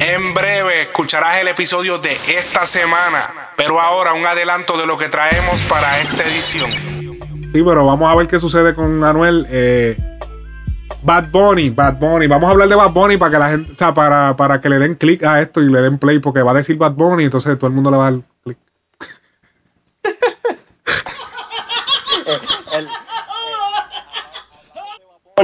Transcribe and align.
En 0.00 0.34
breve 0.34 0.82
escucharás 0.82 1.38
el 1.38 1.48
episodio 1.48 1.98
de 1.98 2.12
esta 2.28 2.66
semana, 2.66 3.50
pero 3.56 3.80
ahora 3.80 4.12
un 4.12 4.26
adelanto 4.26 4.76
de 4.76 4.86
lo 4.86 4.98
que 4.98 5.08
traemos 5.08 5.62
para 5.62 6.00
esta 6.00 6.22
edición. 6.24 6.70
Sí, 6.70 7.62
pero 7.62 7.86
vamos 7.86 8.10
a 8.10 8.14
ver 8.14 8.28
qué 8.28 8.38
sucede 8.38 8.74
con 8.74 9.02
Anuel. 9.02 9.46
Eh, 9.48 9.96
Bad 11.02 11.30
Bunny, 11.30 11.70
Bad 11.70 11.98
Bunny. 11.98 12.26
Vamos 12.26 12.48
a 12.48 12.52
hablar 12.52 12.68
de 12.68 12.74
Bad 12.74 12.90
Bunny 12.90 13.16
para 13.16 13.30
que 13.30 13.38
la 13.38 13.48
gente, 13.50 13.72
o 13.72 13.74
sea, 13.74 13.94
para, 13.94 14.36
para 14.36 14.60
que 14.60 14.68
le 14.68 14.78
den 14.78 14.96
clic 14.96 15.22
a 15.24 15.40
esto 15.40 15.62
y 15.62 15.70
le 15.70 15.80
den 15.80 15.98
play, 15.98 16.18
porque 16.18 16.42
va 16.42 16.50
a 16.50 16.54
decir 16.54 16.76
Bad 16.76 16.92
Bunny, 16.92 17.24
entonces 17.24 17.56
todo 17.58 17.68
el 17.68 17.74
mundo 17.74 17.90
le 17.90 17.96
va 17.96 18.08
a 18.08 18.10
dar 18.10 18.20
clic. 18.44 18.58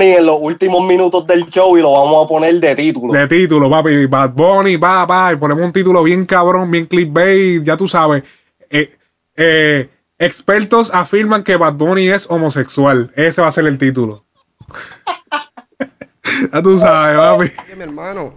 En 0.00 0.24
los 0.24 0.38
últimos 0.40 0.86
minutos 0.86 1.27
del 1.27 1.45
show 1.50 1.77
y 1.77 1.82
lo 1.82 1.92
vamos 1.92 2.24
a 2.24 2.29
poner 2.29 2.54
de 2.54 2.74
título. 2.74 3.12
De 3.12 3.27
título, 3.27 3.68
papi. 3.68 4.06
Bad 4.06 4.30
Bunny, 4.30 4.79
pa. 4.79 5.30
Y 5.32 5.37
ponemos 5.37 5.62
un 5.65 5.73
título 5.73 6.02
bien 6.02 6.24
cabrón, 6.24 6.70
bien 6.70 6.87
clickbait, 6.87 7.62
ya 7.62 7.77
tú 7.77 7.87
sabes. 7.87 8.23
Eh, 8.70 8.96
eh, 9.37 9.91
expertos 10.18 10.95
afirman 10.95 11.42
que 11.42 11.56
Bad 11.56 11.74
Bunny 11.74 12.09
es 12.09 12.30
homosexual. 12.30 13.12
Ese 13.16 13.42
va 13.42 13.48
a 13.48 13.52
ser 13.52 13.66
el 13.66 13.77
título. 13.77 14.24
ya 16.52 16.62
tú 16.62 16.79
sabes, 16.79 17.18
papi. 17.18 17.52
Oye, 17.66 17.77
mi 17.77 17.82
hermano, 17.82 18.34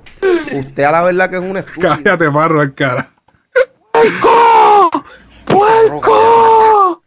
usted 0.51 0.83
a 0.83 0.91
la 0.91 1.03
verdad 1.03 1.29
que 1.29 1.37
es 1.37 1.41
un 1.41 1.55
estúpido. 1.55 1.89
Cállate, 1.89 2.29
parro, 2.31 2.61
el 2.61 2.73
cara. 2.73 3.11
¡Puerco! 5.45 7.01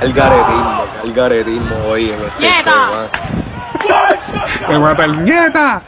El 0.00 0.12
garetismo, 0.12 0.84
el 1.04 1.12
garetismo 1.12 1.76
hoy 1.88 2.10
en 2.10 2.20
este 2.22 2.40
¡Nieta! 2.40 3.10
Me 4.68 4.78
mata 4.78 5.04
el 5.04 5.24
nieta. 5.24 5.82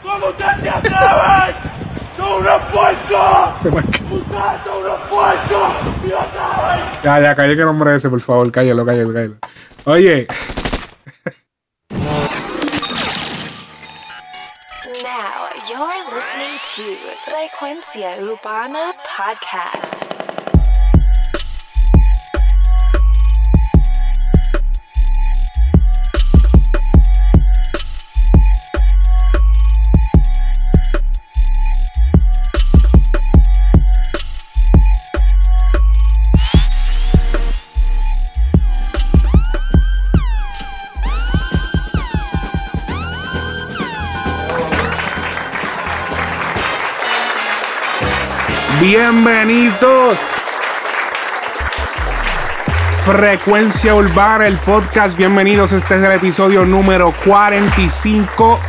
Me 3.63 3.71
marca- 3.71 3.99
Ya, 7.03 7.19
ya, 7.19 7.35
calle 7.35 7.55
que 7.55 7.63
nombre 7.63 7.95
ese, 7.95 8.09
por 8.09 8.21
favor. 8.21 8.51
Cállalo, 8.51 8.85
cállalo, 8.85 9.13
cállalo. 9.13 9.35
Oye, 9.85 10.27
Now 15.03 15.49
you're 15.69 16.05
listening 16.13 16.30
to 16.75 16.95
Frecuencia 17.25 18.17
Urbana 18.17 18.93
Podcast. 19.03 20.30
Bienvenidos. 48.81 50.17
Frecuencia 53.05 53.93
Urbana, 53.95 54.47
el 54.47 54.57
podcast. 54.57 55.15
Bienvenidos. 55.15 55.71
Este 55.71 55.97
es 55.97 56.03
el 56.03 56.11
episodio 56.11 56.65
número 56.65 57.13
45. 57.23 58.59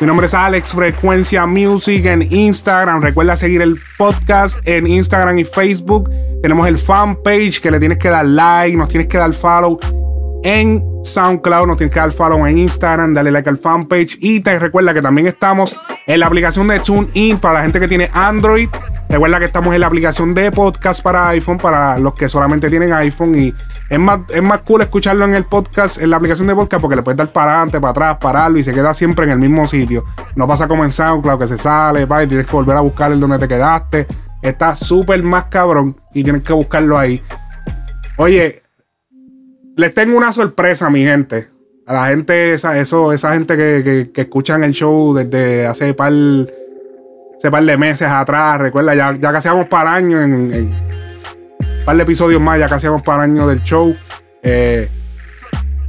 Mi 0.00 0.06
nombre 0.06 0.26
es 0.26 0.34
Alex 0.34 0.72
Frecuencia 0.72 1.46
Music 1.46 2.06
en 2.06 2.22
Instagram. 2.32 3.02
Recuerda 3.02 3.36
seguir 3.36 3.60
el 3.60 3.78
podcast 3.98 4.66
en 4.66 4.86
Instagram 4.86 5.38
y 5.38 5.44
Facebook. 5.44 6.10
Tenemos 6.40 6.66
el 6.66 6.78
fanpage 6.78 7.60
que 7.60 7.70
le 7.70 7.78
tienes 7.78 7.98
que 7.98 8.08
dar 8.08 8.24
like, 8.24 8.76
nos 8.76 8.88
tienes 8.88 9.06
que 9.06 9.18
dar 9.18 9.32
follow 9.34 9.78
en 10.42 10.82
SoundCloud, 11.04 11.66
nos 11.66 11.76
tienes 11.76 11.92
que 11.92 12.00
dar 12.00 12.10
follow 12.10 12.46
en 12.46 12.58
Instagram, 12.58 13.12
dale 13.14 13.30
like 13.30 13.48
al 13.48 13.58
fanpage 13.58 14.16
y 14.18 14.40
te 14.40 14.58
recuerda 14.58 14.94
que 14.94 15.02
también 15.02 15.26
estamos 15.26 15.78
en 16.06 16.20
la 16.20 16.26
aplicación 16.26 16.66
de 16.68 16.80
TuneIn 16.80 17.38
para 17.38 17.54
la 17.54 17.62
gente 17.62 17.78
que 17.78 17.88
tiene 17.88 18.10
Android. 18.12 18.68
Recuerda 19.12 19.38
que 19.38 19.44
estamos 19.44 19.74
en 19.74 19.80
la 19.82 19.88
aplicación 19.88 20.32
de 20.32 20.50
podcast 20.50 21.02
para 21.02 21.28
iPhone 21.28 21.58
para 21.58 21.98
los 21.98 22.14
que 22.14 22.30
solamente 22.30 22.70
tienen 22.70 22.94
iPhone 22.94 23.34
y 23.34 23.52
es 23.90 23.98
más, 23.98 24.20
es 24.30 24.42
más 24.42 24.62
cool 24.62 24.80
escucharlo 24.80 25.26
en 25.26 25.34
el 25.34 25.44
podcast, 25.44 26.00
en 26.00 26.08
la 26.08 26.16
aplicación 26.16 26.48
de 26.48 26.54
podcast 26.54 26.80
porque 26.80 26.96
le 26.96 27.02
puedes 27.02 27.18
dar 27.18 27.30
para 27.30 27.52
adelante, 27.52 27.78
para 27.78 27.90
atrás, 27.90 28.16
pararlo 28.18 28.56
y 28.56 28.62
se 28.62 28.72
queda 28.72 28.94
siempre 28.94 29.26
en 29.26 29.32
el 29.32 29.38
mismo 29.38 29.66
sitio. 29.66 30.02
No 30.34 30.48
pasa 30.48 30.66
como 30.66 30.82
en 30.82 30.90
SoundCloud 30.90 31.38
que 31.38 31.46
se 31.46 31.58
sale, 31.58 32.06
pa, 32.06 32.24
y 32.24 32.26
tienes 32.26 32.46
que 32.46 32.52
volver 32.52 32.74
a 32.74 32.80
buscar 32.80 33.12
el 33.12 33.20
donde 33.20 33.38
te 33.38 33.46
quedaste. 33.46 34.06
Está 34.40 34.74
súper 34.74 35.22
más 35.22 35.44
cabrón 35.44 35.94
y 36.14 36.24
tienes 36.24 36.42
que 36.42 36.54
buscarlo 36.54 36.98
ahí. 36.98 37.22
Oye, 38.16 38.62
les 39.76 39.92
tengo 39.92 40.16
una 40.16 40.32
sorpresa, 40.32 40.88
mi 40.88 41.04
gente. 41.04 41.50
A 41.86 41.92
la 41.92 42.06
gente, 42.06 42.54
esa, 42.54 42.78
eso, 42.78 43.12
esa 43.12 43.34
gente 43.34 43.58
que, 43.58 43.82
que, 43.84 44.10
que 44.10 44.20
escuchan 44.22 44.64
el 44.64 44.72
show 44.72 45.12
desde 45.12 45.66
hace 45.66 45.92
par, 45.92 46.14
hace 47.42 47.50
par 47.50 47.64
de 47.64 47.76
meses 47.76 48.08
atrás. 48.08 48.60
Recuerda, 48.60 48.94
ya, 48.94 49.14
ya 49.14 49.32
casi 49.32 49.48
vamos 49.48 49.66
para 49.66 49.94
año 49.94 50.22
en, 50.22 50.52
en 50.52 50.66
un 50.68 51.84
par 51.84 51.96
de 51.96 52.02
episodios 52.04 52.40
más, 52.40 52.58
ya 52.58 52.68
casi 52.68 52.86
vamos 52.86 53.02
para 53.02 53.24
año 53.24 53.48
del 53.48 53.60
show. 53.62 53.96
Eh, 54.44 54.88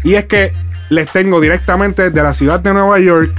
y 0.04 0.16
es 0.16 0.26
que 0.26 0.52
les 0.90 1.10
tengo 1.12 1.40
directamente 1.40 2.10
desde 2.10 2.24
la 2.24 2.34
ciudad 2.34 2.60
de 2.60 2.74
Nueva 2.74 3.00
York 3.00 3.32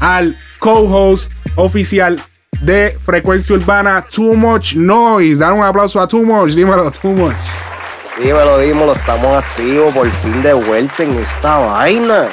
al 0.00 0.36
co-host 0.58 1.32
oficial 1.56 2.22
de 2.60 2.98
Frecuencia 3.02 3.56
Urbana, 3.56 4.04
Too 4.14 4.34
Much 4.34 4.74
Noise. 4.74 5.40
Dar 5.40 5.54
un 5.54 5.64
aplauso 5.64 5.98
a 5.98 6.06
Too 6.06 6.24
Much, 6.24 6.52
dímelo, 6.52 6.90
Too 6.90 7.10
Much. 7.10 7.34
Dímelo, 8.18 8.58
dímelo, 8.58 8.92
estamos 8.92 9.42
activos 9.42 9.94
por 9.94 10.10
fin 10.10 10.42
de 10.42 10.52
vuelta 10.52 11.02
en 11.02 11.18
esta 11.18 11.56
vaina. 11.56 12.28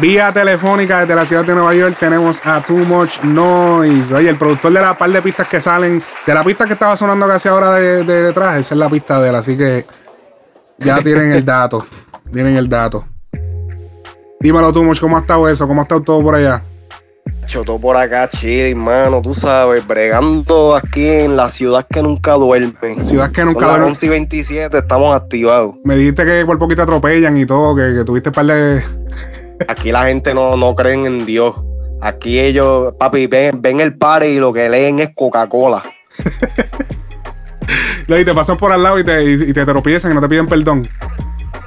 Vía 0.00 0.32
telefónica 0.32 1.00
desde 1.00 1.14
la 1.14 1.26
ciudad 1.26 1.44
de 1.44 1.54
Nueva 1.54 1.74
York 1.74 1.96
tenemos 2.00 2.40
a 2.46 2.62
Too 2.62 2.78
Much 2.78 3.20
Noise. 3.22 4.14
Oye, 4.14 4.30
el 4.30 4.36
productor 4.36 4.72
de 4.72 4.80
la 4.80 4.96
par 4.96 5.10
de 5.10 5.20
pistas 5.20 5.46
que 5.46 5.60
salen, 5.60 6.02
de 6.26 6.34
la 6.34 6.42
pista 6.42 6.66
que 6.66 6.72
estaba 6.72 6.96
sonando 6.96 7.26
casi 7.26 7.48
ahora 7.48 7.74
de, 7.74 8.02
de 8.02 8.22
detrás, 8.22 8.56
esa 8.56 8.74
es 8.74 8.78
la 8.78 8.88
pista 8.88 9.20
de 9.20 9.28
él, 9.28 9.34
así 9.34 9.56
que 9.56 9.84
ya 10.78 11.02
tienen 11.02 11.32
el 11.32 11.44
dato. 11.44 11.84
Tienen 12.32 12.56
el 12.56 12.66
dato. 12.66 13.04
Dímelo, 14.40 14.72
Too 14.72 14.82
Much, 14.82 15.00
¿cómo 15.00 15.18
ha 15.18 15.20
estado 15.20 15.46
eso? 15.46 15.68
¿Cómo 15.68 15.82
ha 15.82 15.84
estado 15.84 16.00
todo 16.00 16.22
por 16.22 16.34
allá? 16.34 16.62
Todo 17.52 17.78
por 17.78 17.96
acá, 17.98 18.30
chido, 18.30 18.66
hermano, 18.66 19.20
tú 19.20 19.34
sabes, 19.34 19.86
bregando 19.86 20.74
aquí 20.74 21.06
en 21.06 21.36
la 21.36 21.50
ciudad 21.50 21.86
que 21.86 22.02
nunca 22.02 22.32
duerme. 22.32 23.04
Ciudad 23.04 23.30
que 23.30 23.44
nunca 23.44 23.66
duerme. 23.66 23.88
11 23.88 24.06
y 24.06 24.08
27, 24.08 24.78
estamos 24.78 25.14
activados. 25.14 25.74
Me 25.84 25.96
dijiste 25.96 26.24
que 26.24 26.46
por 26.46 26.58
poquito 26.58 26.82
atropellan 26.82 27.36
y 27.36 27.44
todo, 27.44 27.76
que, 27.76 27.94
que 27.94 28.04
tuviste 28.04 28.30
un 28.30 28.34
par 28.34 28.46
de. 28.46 28.82
Aquí 29.68 29.92
la 29.92 30.06
gente 30.06 30.34
no, 30.34 30.56
no 30.56 30.74
creen 30.74 31.06
en 31.06 31.26
Dios. 31.26 31.54
Aquí 32.00 32.40
ellos, 32.40 32.94
papi, 32.98 33.26
ven, 33.26 33.62
ven 33.62 33.80
el 33.80 33.96
party 33.96 34.26
y 34.26 34.38
lo 34.38 34.52
que 34.52 34.68
leen 34.68 34.98
es 35.00 35.10
Coca-Cola. 35.14 35.84
y 38.08 38.24
te 38.24 38.34
pasan 38.34 38.56
por 38.56 38.72
al 38.72 38.82
lado 38.82 38.98
y 38.98 39.04
te, 39.04 39.22
y, 39.24 39.52
te 39.52 39.64
tropiezan 39.64 40.12
y 40.12 40.14
no 40.14 40.20
te 40.20 40.28
piden 40.28 40.46
perdón. 40.46 40.88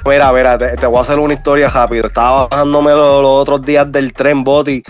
Mira, 0.05 0.31
mira, 0.34 0.57
te, 0.57 0.75
te 0.75 0.85
voy 0.85 0.97
a 0.97 1.01
hacer 1.01 1.17
una 1.19 1.34
historia 1.34 1.67
rápido. 1.69 2.07
Estaba 2.07 2.47
bajándome 2.47 2.91
los, 2.91 3.22
los 3.22 3.31
otros 3.31 3.61
días 3.63 3.91
del 3.91 4.13
tren 4.13 4.44
Boti 4.44 4.84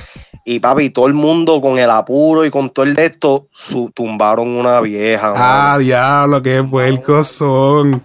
y 0.47 0.59
papi, 0.59 0.91
todo 0.91 1.07
el 1.07 1.15
mundo 1.15 1.59
con 1.59 1.79
el 1.79 1.89
apuro 1.89 2.45
y 2.45 2.51
con 2.51 2.69
todo 2.69 2.85
el 2.85 2.93
de 2.93 3.05
esto, 3.05 3.47
su, 3.51 3.91
tumbaron 3.93 4.47
una 4.47 4.79
vieja. 4.79 5.33
Ah, 5.35 5.69
mano. 5.71 5.79
diablo, 5.79 6.41
qué 6.43 6.63
puercos 6.63 7.27
son. 7.27 8.03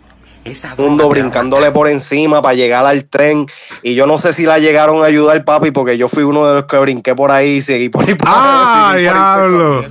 Mundo 0.79 1.09
brincándole 1.09 1.71
por 1.71 1.89
encima 1.89 2.41
para 2.43 2.55
llegar 2.55 2.87
al 2.87 3.05
tren. 3.05 3.47
Y 3.83 3.95
yo 3.95 4.07
no 4.07 4.19
sé 4.19 4.33
si 4.33 4.45
la 4.45 4.59
llegaron 4.59 5.03
a 5.03 5.07
ayudar, 5.07 5.45
papi, 5.45 5.71
porque 5.71 5.99
yo 5.99 6.09
fui 6.09 6.23
uno 6.23 6.47
de 6.47 6.55
los 6.55 6.65
que 6.65 6.79
brinqué 6.79 7.15
por 7.15 7.31
ahí 7.31 7.57
y 7.57 7.61
seguí 7.61 7.89
por 7.89 8.07
ahí. 8.09 8.15
por 8.15 8.29
¡Ah, 8.31 8.93
ahí, 8.93 8.93
por 8.93 8.97
ahí. 8.97 9.03
diablo! 9.03 9.85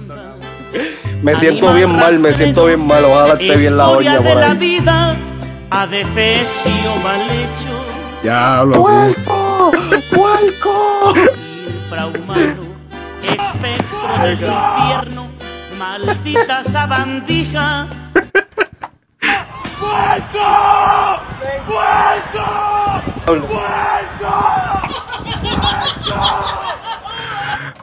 Me 1.22 1.36
siento 1.36 1.74
bien 1.74 1.96
mal, 1.96 2.20
me 2.20 2.32
siento 2.34 2.66
bien 2.66 2.86
mal. 2.86 3.04
Ojalá 3.06 3.34
esté 3.34 3.56
bien 3.58 3.78
la 3.78 3.88
de 3.88 4.22
por 4.22 4.36
la 4.36 4.52
ahí. 4.52 4.58
vida, 4.58 5.16
adefesio 5.70 6.96
mal 7.04 7.22
hecho, 7.22 7.86
Diablo. 8.24 8.82
¡Puerco! 8.82 9.72
¡Puerco! 10.16 11.14
infrahumano, 11.68 12.64
espectro 13.24 14.24
del 14.24 14.40
infierno, 14.42 15.28
maldita 15.78 16.64
sabandija. 16.64 17.88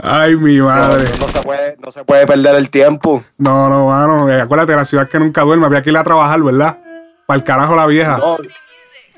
Ay, 0.02 0.36
mi 0.36 0.58
madre. 0.60 1.10
No 1.18 1.28
se 1.28 1.40
puede, 1.42 1.76
no 1.84 1.90
se 1.90 2.04
puede 2.04 2.26
perder 2.26 2.54
el 2.56 2.70
tiempo. 2.70 3.24
No, 3.38 3.68
no, 3.68 3.86
mano. 3.86 4.30
eh, 4.30 4.40
Acuérdate, 4.40 4.76
la 4.76 4.84
ciudad 4.84 5.08
que 5.08 5.18
nunca 5.18 5.42
duerme. 5.42 5.66
Había 5.66 5.82
que 5.82 5.90
ir 5.90 5.96
a 5.96 6.04
trabajar, 6.04 6.42
¿verdad? 6.42 6.78
Para 7.26 7.38
el 7.38 7.44
carajo 7.44 7.74
la 7.74 7.86
vieja. 7.86 8.18
No, 8.18 8.36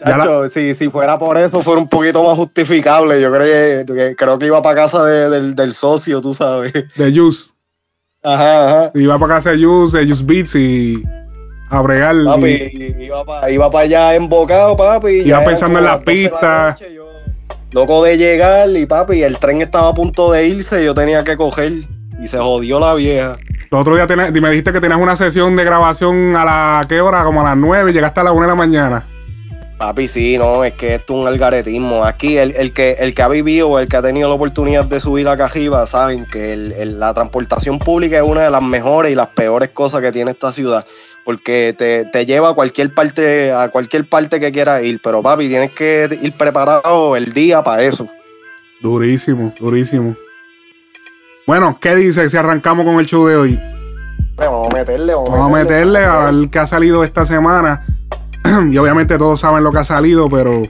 Ya 0.06 0.16
la- 0.16 0.48
si, 0.50 0.74
si 0.74 0.88
fuera 0.88 1.18
por 1.18 1.36
eso, 1.36 1.60
fuera 1.62 1.80
un 1.80 1.88
poquito 1.88 2.22
más 2.24 2.36
justificable. 2.36 3.20
Yo 3.20 3.30
creo 3.32 3.84
que, 3.86 3.92
que- 3.92 4.16
creo 4.16 4.38
que 4.38 4.46
iba 4.46 4.62
para 4.62 4.76
casa 4.82 5.04
de- 5.04 5.28
del, 5.28 5.54
del 5.54 5.74
socio, 5.74 6.20
tú 6.20 6.32
sabes. 6.34 6.72
de 6.72 7.12
Juice. 7.14 7.50
Ajá, 8.22 8.64
ajá. 8.66 8.90
Iba 8.94 9.18
para 9.18 9.34
casa 9.34 9.50
de 9.50 9.64
Juice, 9.64 9.98
de 9.98 10.06
Juice 10.06 10.24
Beats 10.24 10.54
y 10.54 11.02
a 11.70 11.80
bregar. 11.82 12.14
y- 12.16 12.24
Papi, 12.24 12.96
iba 13.04 13.24
para 13.24 13.50
iba 13.50 13.70
pa 13.70 13.80
allá 13.80 14.14
embocado, 14.14 14.76
papi. 14.76 15.22
Iba 15.24 15.44
pensando 15.44 15.78
en 15.78 15.84
la 15.84 15.92
las 15.96 16.04
12 16.04 16.12
de 16.12 16.22
pista. 16.28 16.70
noche, 16.70 16.94
yo 16.94 17.08
loco 17.72 18.02
de 18.04 18.16
llegar 18.16 18.68
y 18.70 18.86
papi, 18.86 19.22
el 19.22 19.38
tren 19.38 19.60
estaba 19.60 19.88
a 19.90 19.94
punto 19.94 20.32
de 20.32 20.46
irse, 20.46 20.84
yo 20.84 20.94
tenía 20.94 21.24
que 21.24 21.36
coger 21.36 21.72
y 22.20 22.26
se 22.26 22.38
jodió 22.38 22.80
la 22.80 22.94
vieja. 22.94 23.36
El 23.70 23.78
otro 23.78 23.94
día 23.94 24.06
tenés- 24.06 24.32
me 24.40 24.48
dijiste 24.50 24.72
que 24.72 24.80
tenías 24.80 24.98
una 24.98 25.14
sesión 25.16 25.54
de 25.54 25.64
grabación 25.64 26.34
a 26.36 26.44
la 26.44 26.86
¿qué 26.88 27.00
hora? 27.02 27.22
Como 27.24 27.42
a 27.42 27.44
las 27.44 27.56
9 27.56 27.90
y 27.90 27.94
llegaste 27.94 28.20
a 28.20 28.24
las 28.24 28.32
1 28.32 28.42
de 28.42 28.48
la 28.48 28.54
mañana. 28.54 29.04
Papi, 29.78 30.08
sí, 30.08 30.36
no, 30.36 30.64
es 30.64 30.72
que 30.74 30.94
esto 30.94 31.14
es 31.14 31.20
un 31.22 31.28
algaretismo. 31.28 32.04
Aquí 32.04 32.36
el, 32.36 32.50
el 32.56 32.72
que, 32.72 32.96
el 32.98 33.14
que 33.14 33.22
ha 33.22 33.28
vivido, 33.28 33.78
el 33.78 33.88
que 33.88 33.96
ha 33.96 34.02
tenido 34.02 34.28
la 34.28 34.34
oportunidad 34.34 34.84
de 34.86 34.98
subir 34.98 35.28
a 35.28 35.36
Cajiba, 35.36 35.86
saben 35.86 36.26
que 36.26 36.52
el- 36.52 36.72
el- 36.72 36.98
la 36.98 37.14
transportación 37.14 37.78
pública 37.78 38.16
es 38.16 38.22
una 38.24 38.42
de 38.42 38.50
las 38.50 38.60
mejores 38.62 39.12
y 39.12 39.14
las 39.14 39.28
peores 39.28 39.68
cosas 39.70 40.00
que 40.02 40.10
tiene 40.10 40.32
esta 40.32 40.50
ciudad. 40.50 40.84
Porque 41.24 41.74
te, 41.78 42.06
te 42.06 42.26
lleva 42.26 42.48
a 42.50 42.54
cualquier 42.54 42.92
parte, 42.92 43.52
a 43.52 43.68
cualquier 43.70 44.08
parte 44.08 44.40
que 44.40 44.50
quieras 44.50 44.82
ir. 44.82 45.00
Pero 45.00 45.22
papi, 45.22 45.46
tienes 45.48 45.70
que 45.72 46.08
ir 46.22 46.32
preparado 46.32 47.14
el 47.14 47.32
día 47.32 47.62
para 47.62 47.82
eso. 47.82 48.08
Durísimo, 48.80 49.54
durísimo. 49.60 50.16
Bueno, 51.46 51.78
¿qué 51.80 51.94
dices 51.94 52.32
si 52.32 52.36
arrancamos 52.36 52.84
con 52.84 52.98
el 52.98 53.06
show 53.06 53.26
de 53.26 53.36
hoy? 53.36 53.60
Vamos 54.36 54.68
a 54.70 54.74
meterle, 54.74 55.14
vamos, 55.14 55.30
Vamos 55.30 55.50
a 55.50 55.54
meterle 55.62 55.98
a 56.04 56.30
ver 56.30 56.48
qué 56.50 56.58
ha 56.58 56.66
salido 56.66 57.04
esta 57.04 57.24
semana. 57.24 57.84
y 58.70 58.78
obviamente 58.78 59.18
todos 59.18 59.40
saben 59.40 59.62
lo 59.64 59.72
que 59.72 59.78
ha 59.78 59.84
salido, 59.84 60.28
pero 60.28 60.62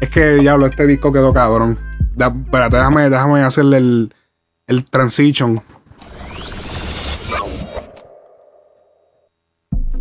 es 0.00 0.10
que 0.10 0.34
diablo, 0.34 0.66
este 0.66 0.86
disco 0.86 1.12
quedó 1.12 1.32
cabrón. 1.32 1.78
Da- 2.14 2.28
espérate, 2.28 2.76
déjame, 2.76 3.10
déjame 3.10 3.42
hacerle 3.42 3.76
el, 3.78 4.14
el 4.66 4.84
transition. 4.84 5.60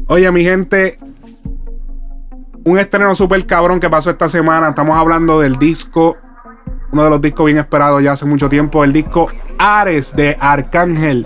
Oye, 0.07 0.31
mi 0.31 0.43
gente, 0.43 0.99
un 2.63 2.77
estreno 2.77 3.15
súper 3.15 3.45
cabrón 3.45 3.79
que 3.79 3.89
pasó 3.89 4.11
esta 4.11 4.29
semana. 4.29 4.69
Estamos 4.69 4.97
hablando 4.97 5.39
del 5.39 5.57
disco, 5.57 6.15
uno 6.91 7.03
de 7.03 7.09
los 7.09 7.21
discos 7.21 7.47
bien 7.47 7.57
esperados 7.57 8.03
ya 8.03 8.11
hace 8.11 8.25
mucho 8.25 8.47
tiempo, 8.47 8.83
el 8.83 8.93
disco 8.93 9.29
Ares 9.57 10.15
de 10.15 10.37
Arcángel. 10.39 11.25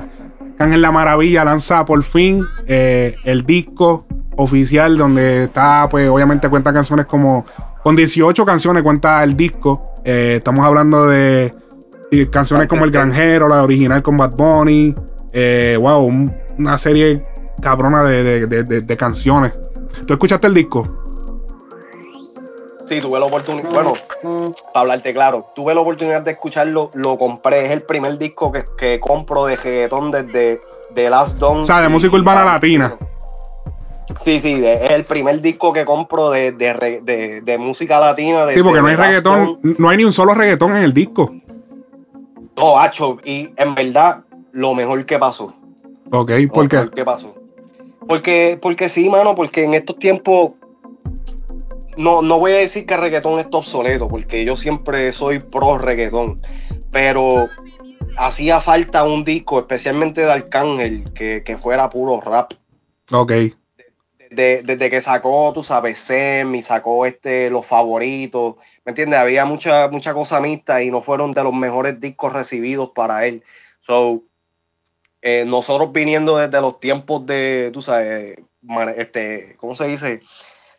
Arcángel 0.51 0.81
La 0.81 0.91
Maravilla 0.91 1.43
lanza 1.45 1.83
por 1.85 2.03
fin 2.03 2.45
eh, 2.67 3.15
el 3.25 3.45
disco 3.45 4.05
oficial 4.41 4.97
donde 4.97 5.43
está, 5.45 5.87
pues 5.89 6.07
obviamente 6.09 6.47
cuenta 6.49 6.71
canciones 6.71 7.05
como, 7.05 7.45
con 7.83 7.95
18 7.95 8.45
canciones 8.45 8.83
cuenta 8.83 9.21
el 9.23 9.35
disco. 9.35 9.83
Eh, 10.05 10.35
estamos 10.37 10.65
hablando 10.65 11.07
de, 11.07 11.53
canciones 12.31 12.67
como 12.67 12.85
El 12.85 12.91
Granjero, 12.91 13.49
la 13.49 13.61
original 13.63 14.01
con 14.01 14.17
Bad 14.17 14.31
Bunny. 14.35 14.95
Eh, 15.33 15.77
wow, 15.79 15.99
un- 16.03 16.33
una 16.57 16.77
serie 16.77 17.23
cabrona 17.61 18.03
de, 18.03 18.47
de- 18.47 18.63
de- 18.81 18.97
canciones. 18.97 19.51
¿Tú 20.07 20.13
escuchaste 20.13 20.47
el 20.47 20.53
disco? 20.53 20.87
Sí, 22.85 22.99
tuve 23.01 23.19
la 23.19 23.25
oportunidad. 23.25 23.69
Bueno, 23.69 23.93
para 24.73 24.81
hablarte 24.81 25.13
claro, 25.13 25.47
tuve 25.55 25.75
la 25.75 25.81
oportunidad 25.81 26.21
de 26.23 26.31
escucharlo, 26.31 26.89
lo 26.95 27.17
compré. 27.17 27.65
Es 27.67 27.71
el 27.71 27.81
primer 27.81 28.17
disco 28.17 28.51
que, 28.51 28.63
que 28.77 28.99
compro 28.99 29.45
de 29.45 29.57
reggaetón 29.57 30.09
desde 30.11 30.59
The 30.95 31.09
Last 31.09 31.37
Don. 31.37 31.59
O 31.59 31.65
sea, 31.65 31.81
de 31.81 31.89
música 31.89 32.15
urbana 32.15 32.43
latina. 32.45 32.95
Sí, 34.19 34.39
sí, 34.39 34.63
es 34.65 34.91
el 34.91 35.05
primer 35.05 35.41
disco 35.41 35.71
que 35.71 35.85
compro 35.85 36.31
de, 36.31 36.51
de, 36.51 37.01
de- 37.03 37.41
de 37.41 37.57
música 37.57 37.99
latina. 37.99 38.47
Sí, 38.51 38.61
porque 38.63 38.81
no 38.81 38.87
hay 38.87 38.95
reggaetón, 38.95 39.59
no 39.77 39.89
hay 39.89 39.97
ni 39.97 40.03
un 40.05 40.13
solo 40.13 40.33
reggaetón 40.33 40.71
en 40.75 40.83
el 40.83 40.93
disco. 40.93 41.33
No, 42.57 42.79
hacho, 42.79 43.17
y 43.23 43.49
en 43.55 43.75
verdad, 43.75 44.23
lo 44.51 44.73
mejor 44.73 45.05
que 45.05 45.17
pasó. 45.19 45.53
Ok, 46.11 46.31
¿por 46.51 46.67
qué? 46.67 46.77
mejor 46.77 46.91
que 46.93 47.05
pasó. 47.05 47.35
Porque, 48.07 48.57
porque 48.61 48.89
sí, 48.89 49.09
mano, 49.09 49.35
porque 49.35 49.63
en 49.63 49.73
estos 49.75 49.97
tiempos. 49.97 50.51
No, 51.97 52.21
no 52.21 52.39
voy 52.39 52.53
a 52.53 52.57
decir 52.57 52.85
que 52.85 52.93
el 52.95 53.01
reggaetón 53.01 53.39
está 53.39 53.57
obsoleto, 53.57 54.07
porque 54.07 54.43
yo 54.45 54.55
siempre 54.57 55.11
soy 55.13 55.39
pro 55.39 55.77
reggaetón. 55.77 56.41
Pero 56.91 57.47
hacía 58.17 58.61
falta 58.61 59.03
un 59.03 59.23
disco, 59.23 59.59
especialmente 59.59 60.21
de 60.21 60.31
Arcángel, 60.31 61.11
que, 61.13 61.43
que 61.45 61.57
fuera 61.57 61.89
puro 61.89 62.19
rap. 62.21 62.53
Ok. 63.11 63.31
De- 64.29 64.61
desde 64.63 64.89
que 64.91 65.01
sacó, 65.01 65.51
tú 65.53 65.63
sabes, 65.63 65.97
Sem 65.99 66.53
y 66.55 66.61
sacó 66.61 67.05
este, 67.07 67.49
los 67.49 67.65
favoritos, 67.65 68.55
¿me 68.85 68.91
entiendes? 68.91 69.19
Había 69.19 69.45
mucha, 69.45 69.87
mucha 69.89 70.13
cosa 70.13 70.39
mixta 70.39 70.83
y 70.83 70.91
no 70.91 71.01
fueron 71.01 71.31
de 71.31 71.43
los 71.43 71.53
mejores 71.53 71.99
discos 71.99 72.33
recibidos 72.33 72.91
para 72.93 73.25
él. 73.25 73.43
So, 73.79 74.23
eh, 75.21 75.45
nosotros 75.45 75.91
viniendo 75.91 76.37
desde 76.37 76.61
los 76.61 76.79
tiempos 76.79 77.25
de, 77.25 77.71
tú 77.73 77.81
sabes, 77.81 78.37
este, 78.97 79.55
¿cómo 79.57 79.75
se 79.75 79.87
dice? 79.87 80.21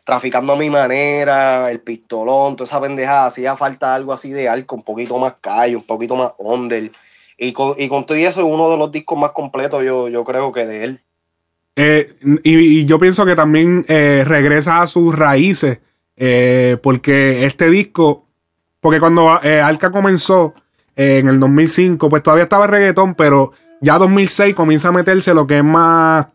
Traficando 0.05 0.53
a 0.53 0.55
mi 0.57 0.69
manera, 0.69 1.69
el 1.71 1.81
pistolón, 1.81 2.55
toda 2.55 2.65
esa 2.67 2.81
pendejada, 2.81 3.27
hacía 3.27 3.55
falta 3.57 3.95
algo 3.95 4.13
así 4.13 4.31
de 4.31 4.49
algo, 4.49 4.75
un 4.77 4.83
poquito 4.83 5.17
más 5.19 5.35
calle, 5.41 5.75
un 5.75 5.83
poquito 5.85 6.15
más 6.15 6.33
under. 6.39 6.91
Y 7.37 7.53
con, 7.53 7.75
y 7.77 7.87
con 7.89 8.05
todo 8.05 8.17
eso 8.17 8.41
es 8.41 8.47
uno 8.47 8.69
de 8.71 8.77
los 8.77 8.91
discos 8.91 9.17
más 9.19 9.31
completos, 9.31 9.83
yo, 9.83 10.09
yo 10.09 10.23
creo 10.23 10.51
que 10.51 10.65
de 10.65 10.83
él. 10.85 11.01
Eh, 11.75 12.13
y, 12.43 12.57
y 12.81 12.85
yo 12.85 12.99
pienso 12.99 13.25
que 13.25 13.35
también 13.35 13.85
eh, 13.87 14.23
regresa 14.27 14.81
a 14.81 14.87
sus 14.87 15.15
raíces. 15.17 15.79
eh, 16.17 16.77
porque 16.83 17.45
este 17.45 17.69
disco, 17.69 18.27
porque 18.79 18.99
cuando 18.99 19.29
Alca 19.31 19.91
comenzó 19.91 20.53
en 20.95 21.27
el 21.27 21.39
2005, 21.39 22.09
pues 22.09 22.21
todavía 22.21 22.43
estaba 22.43 22.67
reggaetón, 22.67 23.15
pero 23.15 23.53
ya 23.81 23.97
2006 23.97 24.53
comienza 24.53 24.89
a 24.89 24.91
meterse 24.91 25.33
lo 25.33 25.47
que 25.47 25.57
es 25.59 25.63
más 25.63 26.27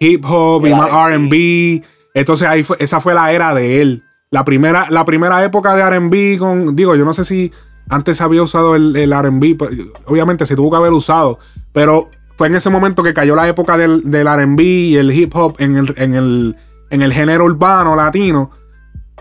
hip 0.00 0.24
hop 0.26 0.66
y 0.66 0.70
más 0.74 0.88
R&B. 1.10 1.80
RB. 1.82 1.84
Entonces 2.14 2.46
ahí 2.48 2.62
fue- 2.62 2.76
esa 2.80 3.00
fue 3.00 3.14
la 3.14 3.32
era 3.32 3.54
de 3.54 3.80
él. 3.82 4.04
La 4.30 4.44
primera, 4.44 4.86
la 4.90 5.04
primera 5.04 5.44
época 5.44 5.74
de 5.74 5.82
RB 5.82 6.38
con, 6.38 6.74
digo, 6.76 6.94
yo 6.96 7.04
no 7.04 7.12
sé 7.12 7.24
si 7.24 7.52
antes 7.88 8.20
había 8.20 8.42
usado 8.42 8.74
el, 8.76 8.96
el 8.96 9.12
RB, 9.12 9.56
pues, 9.58 9.70
obviamente 10.06 10.46
se 10.46 10.56
tuvo 10.56 10.70
que 10.70 10.76
haber 10.78 10.92
usado, 10.92 11.38
pero 11.72 12.08
fue 12.42 12.48
en 12.48 12.56
ese 12.56 12.70
momento 12.70 13.04
que 13.04 13.14
cayó 13.14 13.36
la 13.36 13.46
época 13.46 13.76
del, 13.76 14.10
del 14.10 14.26
RB 14.26 14.60
y 14.60 14.96
el 14.96 15.12
hip 15.12 15.32
hop 15.36 15.54
en 15.60 15.76
el, 15.76 15.94
en, 15.96 16.16
el, 16.16 16.56
en 16.90 17.00
el 17.00 17.12
género 17.12 17.44
urbano 17.44 17.94
latino. 17.94 18.50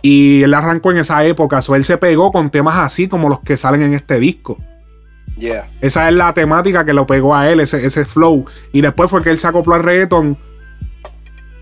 Y 0.02 0.42
él 0.42 0.52
arrancó 0.56 0.90
en 0.90 0.98
esa 0.98 1.24
época, 1.24 1.62
so 1.62 1.76
él 1.76 1.84
se 1.84 2.00
pegó 2.00 2.32
con 2.32 2.50
temas 2.50 2.78
así 2.78 3.08
como 3.08 3.30
los 3.30 3.42
que 3.42 3.58
salen 3.58 3.84
en 3.84 3.94
este 3.94 4.20
disco. 4.20 4.58
Yeah. 5.38 5.68
Esa 5.82 6.10
es 6.10 6.16
la 6.16 6.34
temática 6.34 6.84
que 6.84 6.94
lo 6.94 7.06
pegó 7.06 7.36
a 7.36 7.48
él, 7.48 7.60
ese, 7.60 7.86
ese 7.86 8.06
flow. 8.06 8.44
Y 8.72 8.82
después 8.82 9.12
fue 9.12 9.22
que 9.22 9.30
él 9.30 9.38
se 9.38 9.48
acopló 9.48 9.76
al 9.76 9.84
reggaetón. 9.84 10.40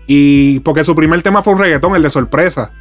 Y 0.06 0.60
porque 0.60 0.82
su 0.82 0.96
primer 0.96 1.20
tema 1.20 1.42
fue 1.42 1.52
un 1.52 1.58
reggaetón, 1.58 1.94
el 1.94 2.02
de 2.02 2.08
sorpresa. 2.08 2.72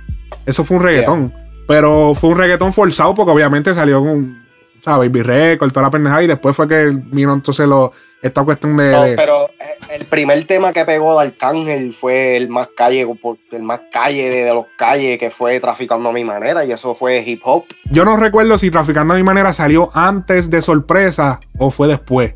Eso 0.46 0.64
fue 0.64 0.78
un 0.78 0.84
reggaetón. 0.84 1.34
Pero 1.68 2.14
fue 2.16 2.30
un 2.30 2.38
reggaetón 2.38 2.72
forzado 2.72 3.14
porque 3.14 3.34
obviamente 3.34 3.74
salió 3.74 4.00
con, 4.00 4.42
¿sabes? 4.80 5.12
Baby 5.12 5.24
Record, 5.24 5.74
toda 5.74 5.88
la 5.88 5.92
pendejada. 5.92 6.24
Y 6.24 6.28
después 6.28 6.56
fue 6.56 6.66
que 6.66 6.98
vino 7.12 7.34
entonces 7.34 7.68
lo, 7.68 7.92
esta 8.22 8.44
cuestión 8.44 8.76
de... 8.78 8.92
No, 8.92 9.04
pero 9.16 9.50
eh, 9.60 9.78
el 9.96 10.06
primer 10.06 10.44
tema 10.44 10.74
que 10.74 10.84
pegó 10.86 11.18
de 11.20 11.28
Arcángel 11.28 11.94
fue 11.94 12.36
el 12.36 12.50
más 12.50 12.68
calle, 12.76 13.08
el 13.52 13.64
más 13.64 13.82
calle 13.92 14.30
de, 14.30 14.44
de 14.44 14.54
los 14.54 14.66
calles, 14.78 15.18
que 15.18 15.30
fue 15.30 15.60
Traficando 15.60 16.10
a 16.10 16.12
mi 16.12 16.24
manera, 16.26 16.66
y 16.66 16.72
eso 16.72 16.94
fue 16.96 17.22
hip 17.26 17.42
hop. 17.46 17.64
Yo 17.92 18.04
no 18.06 18.18
recuerdo 18.18 18.58
si 18.58 18.70
Traficando 18.72 19.14
a 19.14 19.18
mi 19.18 19.24
manera 19.24 19.54
salió 19.54 19.90
antes 19.94 20.50
de 20.50 20.62
sorpresa 20.62 21.40
o 21.60 21.72
fue 21.72 21.88
después. 21.88 22.36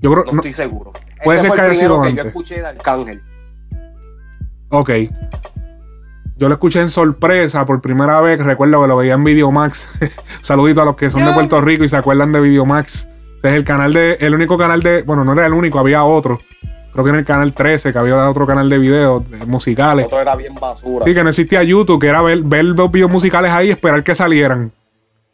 Yo 0.00 0.10
creo... 0.12 0.24
No, 0.24 0.32
no- 0.32 0.38
estoy 0.38 0.52
seguro. 0.52 0.92
puede 1.22 1.38
Ese 1.38 1.48
ser 1.48 1.50
fue 1.50 1.56
que 1.60 1.62
haya 1.70 1.74
sido 1.80 2.02
que 2.02 2.08
yo 2.08 2.10
antes. 2.10 2.26
escuché 2.26 2.60
de 2.60 2.66
Arcángel. 2.66 3.22
Ok. 4.70 4.90
Yo 6.36 6.48
lo 6.48 6.54
escuché 6.54 6.80
en 6.80 6.90
sorpresa 6.90 7.64
por 7.66 7.80
primera 7.80 8.20
vez. 8.20 8.40
Recuerdo 8.40 8.82
que 8.82 8.88
lo 8.88 8.96
veía 8.96 9.14
en 9.14 9.22
Videomax. 9.22 9.88
Saludito 10.42 10.82
a 10.82 10.84
los 10.84 10.96
que 10.96 11.08
son 11.10 11.24
de 11.24 11.32
Puerto 11.32 11.60
Rico 11.60 11.84
y 11.84 11.88
se 11.88 11.96
acuerdan 11.96 12.32
de 12.32 12.40
Videomax. 12.40 13.08
Ese 13.42 13.50
es 13.50 13.56
el 13.56 13.64
canal 13.64 13.92
de. 13.92 14.18
El 14.20 14.34
único 14.34 14.56
canal 14.56 14.82
de. 14.82 15.02
Bueno, 15.02 15.24
no 15.24 15.32
era 15.32 15.46
el 15.46 15.52
único, 15.52 15.80
había 15.80 16.04
otro. 16.04 16.38
Creo 16.92 17.04
que 17.04 17.10
en 17.10 17.16
el 17.16 17.24
canal 17.24 17.52
13, 17.52 17.92
que 17.92 17.98
había 17.98 18.30
otro 18.30 18.46
canal 18.46 18.68
de 18.68 18.78
videos 18.78 19.28
de 19.28 19.44
musicales. 19.46 20.06
Otro 20.06 20.20
era 20.20 20.36
bien 20.36 20.54
basura. 20.54 21.04
Sí, 21.04 21.12
que 21.12 21.24
no 21.24 21.30
existía 21.30 21.62
YouTube, 21.64 22.00
que 22.00 22.06
era 22.06 22.22
ver, 22.22 22.42
ver 22.42 22.66
los 22.66 22.90
videos 22.92 23.10
musicales 23.10 23.50
ahí 23.50 23.68
y 23.68 23.70
esperar 23.70 24.04
que 24.04 24.14
salieran. 24.14 24.70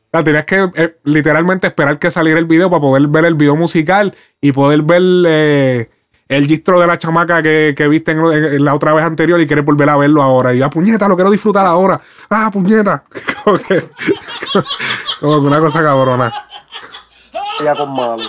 O 0.07 0.11
sea, 0.11 0.25
tenías 0.25 0.47
que 0.47 0.71
eh, 0.75 0.97
literalmente 1.05 1.67
esperar 1.67 1.99
que 1.99 2.11
saliera 2.11 2.39
el 2.39 2.47
video 2.47 2.71
para 2.71 2.81
poder 2.81 3.09
ver 3.09 3.27
el 3.27 3.35
video 3.35 3.57
musical 3.57 4.15
y 4.41 4.53
poder 4.53 4.81
ver 4.83 5.03
eh, 5.27 5.91
el 6.29 6.47
gistro 6.47 6.81
de 6.81 6.87
la 6.87 6.97
chamaca 6.97 7.43
que, 7.43 7.75
que 7.77 7.89
viste 7.89 8.13
en, 8.13 8.21
en 8.21 8.65
la 8.65 8.75
otra 8.75 8.95
vez 8.95 9.05
anterior 9.05 9.39
y 9.39 9.47
quieres 9.47 9.67
volver 9.67 9.91
a 9.91 9.99
verlo 9.99 10.23
ahora. 10.23 10.55
Y 10.55 10.63
ah, 10.63 10.71
puñeta, 10.71 11.09
lo 11.09 11.17
quiero 11.17 11.31
disfrutar 11.31 11.67
ahora. 11.67 12.01
Ah, 12.31 12.49
puñeta. 12.51 13.05
como 13.45 13.59
que, 13.59 13.85
como 15.21 15.41
que 15.41 15.47
una 15.47 15.61
cosa 15.61 15.83
cabrona. 15.83 16.33
Ya 17.65 17.75
con 17.75 17.93
malo. 17.93 18.23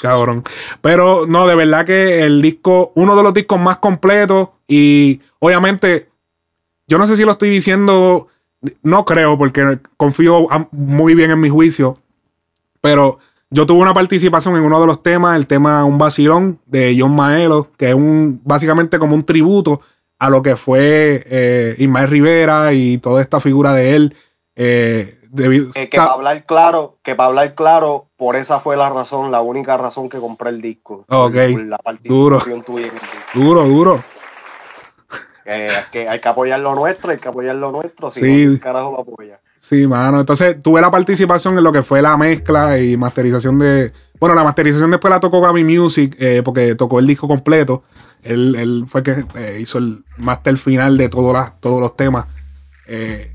Cabrón. 0.00 0.44
Pero 0.80 1.26
no, 1.26 1.46
de 1.46 1.54
verdad 1.54 1.86
que 1.86 2.24
el 2.24 2.42
disco, 2.42 2.92
uno 2.94 3.16
de 3.16 3.22
los 3.22 3.34
discos 3.34 3.60
más 3.60 3.78
completos 3.78 4.48
y 4.66 5.20
obviamente 5.38 6.08
yo 6.86 6.98
no 6.98 7.06
sé 7.06 7.16
si 7.16 7.24
lo 7.24 7.32
estoy 7.32 7.48
diciendo, 7.48 8.28
no 8.82 9.04
creo, 9.04 9.38
porque 9.38 9.78
confío 9.96 10.46
muy 10.72 11.14
bien 11.14 11.30
en 11.30 11.40
mi 11.40 11.48
juicio, 11.48 11.98
pero 12.80 13.18
yo 13.50 13.66
tuve 13.66 13.80
una 13.80 13.94
participación 13.94 14.56
en 14.56 14.62
uno 14.62 14.80
de 14.80 14.86
los 14.86 15.02
temas, 15.02 15.36
el 15.36 15.46
tema 15.46 15.84
Un 15.84 15.96
vacilón 15.96 16.58
de 16.66 16.96
John 16.98 17.14
Maelo, 17.14 17.70
que 17.76 17.88
es 17.88 17.94
un 17.94 18.40
básicamente 18.44 18.98
como 18.98 19.14
un 19.14 19.24
tributo 19.24 19.80
a 20.18 20.28
lo 20.28 20.42
que 20.42 20.56
fue 20.56 21.24
eh, 21.26 21.74
Ismael 21.78 22.08
Rivera 22.08 22.72
y 22.72 22.98
toda 22.98 23.22
esta 23.22 23.40
figura 23.40 23.72
de 23.74 23.96
él. 23.96 24.16
eh, 24.56 25.20
debido- 25.34 25.72
Que, 25.72 25.88
que 25.88 25.96
para 25.98 26.12
hablar 26.12 26.44
claro, 26.46 26.96
que 27.02 27.14
para 27.14 27.28
hablar 27.28 27.54
claro, 27.54 28.06
por 28.16 28.36
esa 28.36 28.60
fue 28.60 28.76
la 28.76 28.88
razón, 28.90 29.30
la 29.30 29.40
única 29.42 29.76
razón 29.76 30.08
que 30.08 30.18
compré 30.18 30.50
el 30.50 30.60
disco. 30.62 31.04
Ok, 31.08 31.34
Por 31.52 31.64
la 31.66 31.78
participación 31.78 32.62
tuya 32.62 32.86
en 32.86 32.92
el 32.94 33.00
disco. 33.00 33.16
duro, 33.34 33.64
duro. 33.64 34.04
Que, 35.44 35.68
que 35.92 36.08
hay 36.08 36.20
que 36.20 36.28
apoyar 36.28 36.58
lo 36.60 36.74
nuestro, 36.74 37.10
hay 37.10 37.18
que 37.18 37.28
apoyar 37.28 37.56
lo 37.56 37.70
nuestro. 37.70 38.10
Si 38.10 38.20
Sí. 38.20 38.44
no, 38.46 38.50
¿quién 38.52 38.56
carajo 38.58 38.92
lo 38.92 39.00
apoya? 39.00 39.40
Sí, 39.58 39.86
mano. 39.86 40.20
Entonces 40.20 40.62
tuve 40.62 40.80
la 40.80 40.90
participación 40.90 41.56
en 41.58 41.64
lo 41.64 41.72
que 41.72 41.82
fue 41.82 42.00
la 42.00 42.16
mezcla 42.16 42.78
y 42.78 42.96
masterización 42.96 43.58
de. 43.58 43.92
Bueno, 44.18 44.34
la 44.34 44.42
masterización 44.44 44.90
después 44.90 45.10
la 45.10 45.20
tocó 45.20 45.40
Gami 45.42 45.64
Music 45.64 46.16
eh, 46.18 46.40
porque 46.42 46.74
tocó 46.76 46.98
el 46.98 47.06
disco 47.06 47.28
completo. 47.28 47.82
Él, 48.22 48.54
él 48.58 48.84
fue 48.88 49.02
que 49.02 49.24
eh, 49.34 49.58
hizo 49.60 49.76
el 49.76 50.02
master 50.16 50.56
final 50.56 50.96
de 50.96 51.10
todos 51.10 51.34
las- 51.34 51.60
todos 51.60 51.78
los 51.80 51.94
temas. 51.94 52.24
Eh, 52.86 53.33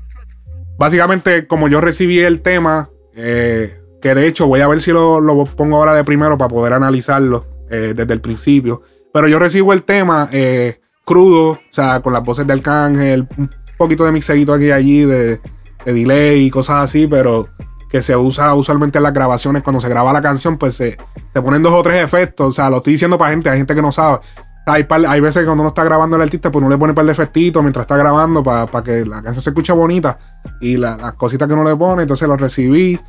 básicamente, 0.80 1.46
como 1.46 1.68
yo 1.68 1.82
recibí 1.82 2.20
el 2.20 2.40
tema, 2.40 2.88
eh, 3.14 3.82
que 4.00 4.14
de 4.14 4.26
hecho 4.26 4.46
voy 4.46 4.60
a 4.60 4.66
ver 4.66 4.80
si 4.80 4.90
lo, 4.92 5.44
pongo 5.54 5.76
ahora 5.76 5.92
de 5.92 6.04
primero 6.04 6.38
para 6.38 6.48
poder 6.48 6.72
analizarlo 6.72 7.46
eh, 7.68 7.92
desde 7.94 8.14
el 8.14 8.22
principio. 8.22 8.80
Pero 9.12 9.28
yo 9.28 9.38
recibo 9.38 9.74
el 9.74 9.82
tema 9.82 10.30
eh, 10.32 10.80
crudo, 11.04 11.50
o 11.50 11.60
sea, 11.68 12.00
con 12.00 12.14
las 12.14 12.24
voces 12.24 12.46
de 12.46 12.54
Arcángel, 12.54 13.28
un 13.36 13.50
poquito 13.76 14.06
de 14.06 14.12
mixeguito 14.12 14.54
aquí 14.54 14.66
y 14.66 14.70
allí, 14.70 15.04
de, 15.04 15.40
de 15.84 15.92
delay 15.92 16.46
y 16.46 16.50
cosas 16.50 16.84
así, 16.84 17.06
pero 17.06 17.50
que 17.90 18.00
se 18.00 18.16
usa 18.16 18.54
usualmente 18.54 18.96
en 18.96 19.02
las 19.02 19.12
grabaciones. 19.12 19.62
Cuando 19.62 19.80
se 19.80 19.88
graba 19.90 20.14
la 20.14 20.22
canción, 20.22 20.56
pues 20.56 20.76
se, 20.76 20.96
se 21.30 21.42
ponen 21.42 21.62
dos 21.62 21.74
o 21.74 21.82
tres 21.82 22.02
efectos. 22.02 22.48
O 22.48 22.52
sea, 22.52 22.70
lo 22.70 22.78
estoy 22.78 22.94
diciendo 22.94 23.18
para 23.18 23.32
gente, 23.32 23.50
hay 23.50 23.58
gente 23.58 23.74
que 23.74 23.82
no 23.82 23.92
sabe. 23.92 24.20
Hay, 24.66 25.20
veces 25.20 25.40
que 25.40 25.46
cuando 25.46 25.62
uno 25.62 25.68
está 25.68 25.82
grabando 25.82 26.16
el 26.16 26.22
artista, 26.22 26.50
pues 26.50 26.60
uno 26.60 26.70
le 26.70 26.78
pone 26.78 26.92
un 26.92 26.94
par 26.94 27.04
de 27.04 27.12
efectitos 27.12 27.62
mientras 27.62 27.84
está 27.84 27.96
grabando 27.96 28.42
para 28.44 28.82
que 28.84 29.04
la 29.04 29.22
canción 29.22 29.42
se 29.42 29.50
escuche 29.50 29.72
bonita. 29.72 30.18
Y 30.60 30.76
la- 30.76 30.96
las 30.96 31.14
cositas 31.14 31.48
que 31.48 31.54
uno 31.54 31.64
le 31.68 31.74
pone, 31.76 32.02
entonces 32.02 32.28
lo 32.28 32.36
recibí. 32.36 33.00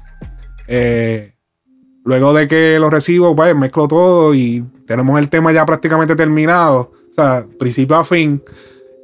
Eh, 0.68 1.36
luego 2.04 2.34
de 2.34 2.48
que 2.48 2.80
lo 2.80 2.90
recibo, 2.90 3.36
pues 3.36 3.56
mezclo 3.56 3.88
todo 3.88 4.34
y 4.34 4.66
tenemos 4.88 5.20
el 5.20 5.30
tema 5.30 5.52
ya 5.52 5.66
prácticamente 5.66 6.16
terminado. 6.16 6.92
O 7.12 7.14
sea, 7.14 7.46
principio 7.60 7.96
a 7.98 8.04
fin. 8.04 8.42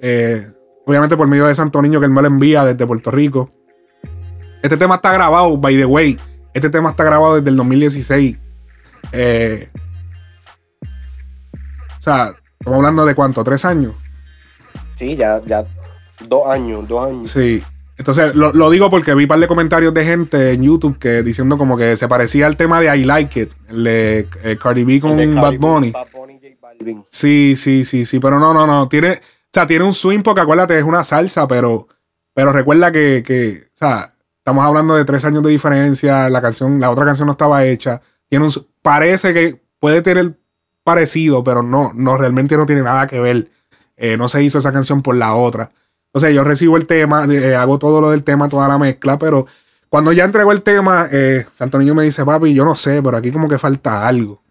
Eh, 0.01 0.51
obviamente 0.86 1.18
por 1.18 1.27
medio 1.27 1.46
de 1.46 1.54
Santo 1.56 1.82
Niño 1.82 2.00
que 2.00 2.06
él 2.06 2.12
me 2.12 2.22
lo 2.22 2.27
envía 2.27 2.63
desde 2.66 2.88
Puerto 2.88 3.12
Rico. 3.12 3.51
Este 4.63 4.77
tema 4.77 4.96
está 4.96 5.13
grabado, 5.13 5.58
by 5.58 5.75
the 5.75 5.86
way. 5.86 6.18
Este 6.54 6.70
tema 6.70 6.92
está 6.92 7.04
grabado 7.04 7.36
desde 7.36 7.50
el 7.50 7.58
2016. 7.58 8.38
Eh, 9.12 9.70
sea, 12.11 12.35
estamos 12.59 12.77
hablando 12.77 13.05
de 13.05 13.15
cuánto, 13.15 13.43
tres 13.43 13.65
años. 13.65 13.93
Sí, 14.93 15.15
ya, 15.15 15.39
ya 15.41 15.65
dos 16.27 16.47
años, 16.47 16.87
dos 16.87 17.09
años. 17.09 17.29
Sí. 17.29 17.63
Entonces, 17.97 18.35
lo, 18.35 18.53
lo 18.53 18.69
digo 18.69 18.89
porque 18.89 19.15
vi 19.15 19.23
un 19.23 19.27
par 19.27 19.39
de 19.39 19.47
comentarios 19.47 19.93
de 19.93 20.05
gente 20.05 20.51
en 20.53 20.61
YouTube 20.61 20.99
que 20.99 21.23
diciendo 21.23 21.57
como 21.57 21.75
que 21.75 21.97
se 21.97 22.07
parecía 22.07 22.45
al 22.45 22.55
tema 22.55 22.79
de 22.79 22.95
I 22.95 23.03
Like 23.03 23.41
It, 23.41 23.51
el 23.69 23.83
de 23.83 24.27
eh, 24.43 24.57
Cardi 24.61 24.83
B 24.83 24.99
con 24.99 25.17
Bad 25.35 25.57
Bunny. 25.57 25.91
Bad 25.91 26.07
Bunny, 26.13 26.39
J 26.39 26.55
Balvin. 26.61 27.03
Sí, 27.09 27.55
sí, 27.55 27.83
sí, 27.83 28.05
sí, 28.05 28.19
pero 28.19 28.39
no, 28.39 28.53
no, 28.53 28.67
no. 28.67 28.87
Tiene, 28.87 29.13
o 29.13 29.19
sea, 29.51 29.65
tiene 29.65 29.83
un 29.83 29.93
swing 29.93 30.21
porque 30.21 30.41
acuérdate, 30.41 30.77
es 30.77 30.83
una 30.83 31.03
salsa, 31.03 31.47
pero, 31.47 31.87
pero 32.33 32.53
recuerda 32.53 32.91
que, 32.91 33.23
que, 33.25 33.63
o 33.73 33.77
sea, 33.77 34.13
estamos 34.37 34.63
hablando 34.63 34.95
de 34.95 35.03
tres 35.03 35.25
años 35.25 35.41
de 35.41 35.49
diferencia. 35.49 36.29
La 36.29 36.41
canción, 36.41 36.79
la 36.79 36.91
otra 36.91 37.03
canción 37.03 37.25
no 37.25 37.31
estaba 37.31 37.65
hecha. 37.65 37.99
Tiene 38.29 38.45
un, 38.45 38.51
parece 38.83 39.33
que 39.33 39.59
puede 39.79 40.03
tener 40.03 40.37
parecido, 40.88 41.44
pero 41.44 41.62
no, 41.62 41.91
no, 41.94 42.15
realmente 42.15 42.56
no 42.56 42.65
tiene 42.65 42.82
nada 42.82 43.08
que 43.08 43.20
ver. 43.20 43.50
Eh, 43.98 44.15
no 44.15 44.29
se 44.29 44.41
hizo 44.41 44.58
esa 44.58 44.72
canción 44.72 45.01
por 45.01 45.17
la 45.17 45.36
otra. 45.36 45.70
O 46.13 46.20
sea, 46.22 46.29
yo 46.29 46.46
recibo 46.46 46.77
el 46.77 46.88
tema, 46.88 47.25
eh, 47.25 47.56
hago 47.56 47.77
todo 47.77 48.00
lo 48.00 48.12
del 48.12 48.24
tema, 48.24 48.48
toda 48.48 48.70
la 48.70 48.77
mezcla, 48.77 49.20
pero 49.20 49.48
cuando 49.89 50.13
ya 50.13 50.24
entregó 50.24 50.53
el 50.53 50.62
tema, 50.62 51.10
eh, 51.12 51.46
Santo 51.53 51.77
Niño 51.77 51.94
me 51.94 52.03
dice, 52.03 52.24
papi, 52.24 52.53
yo 52.53 52.63
no 52.63 52.77
sé, 52.77 53.03
pero 53.03 53.17
aquí 53.17 53.34
como 53.34 53.50
que 53.50 53.58
falta 53.58 54.08
algo. 54.08 54.41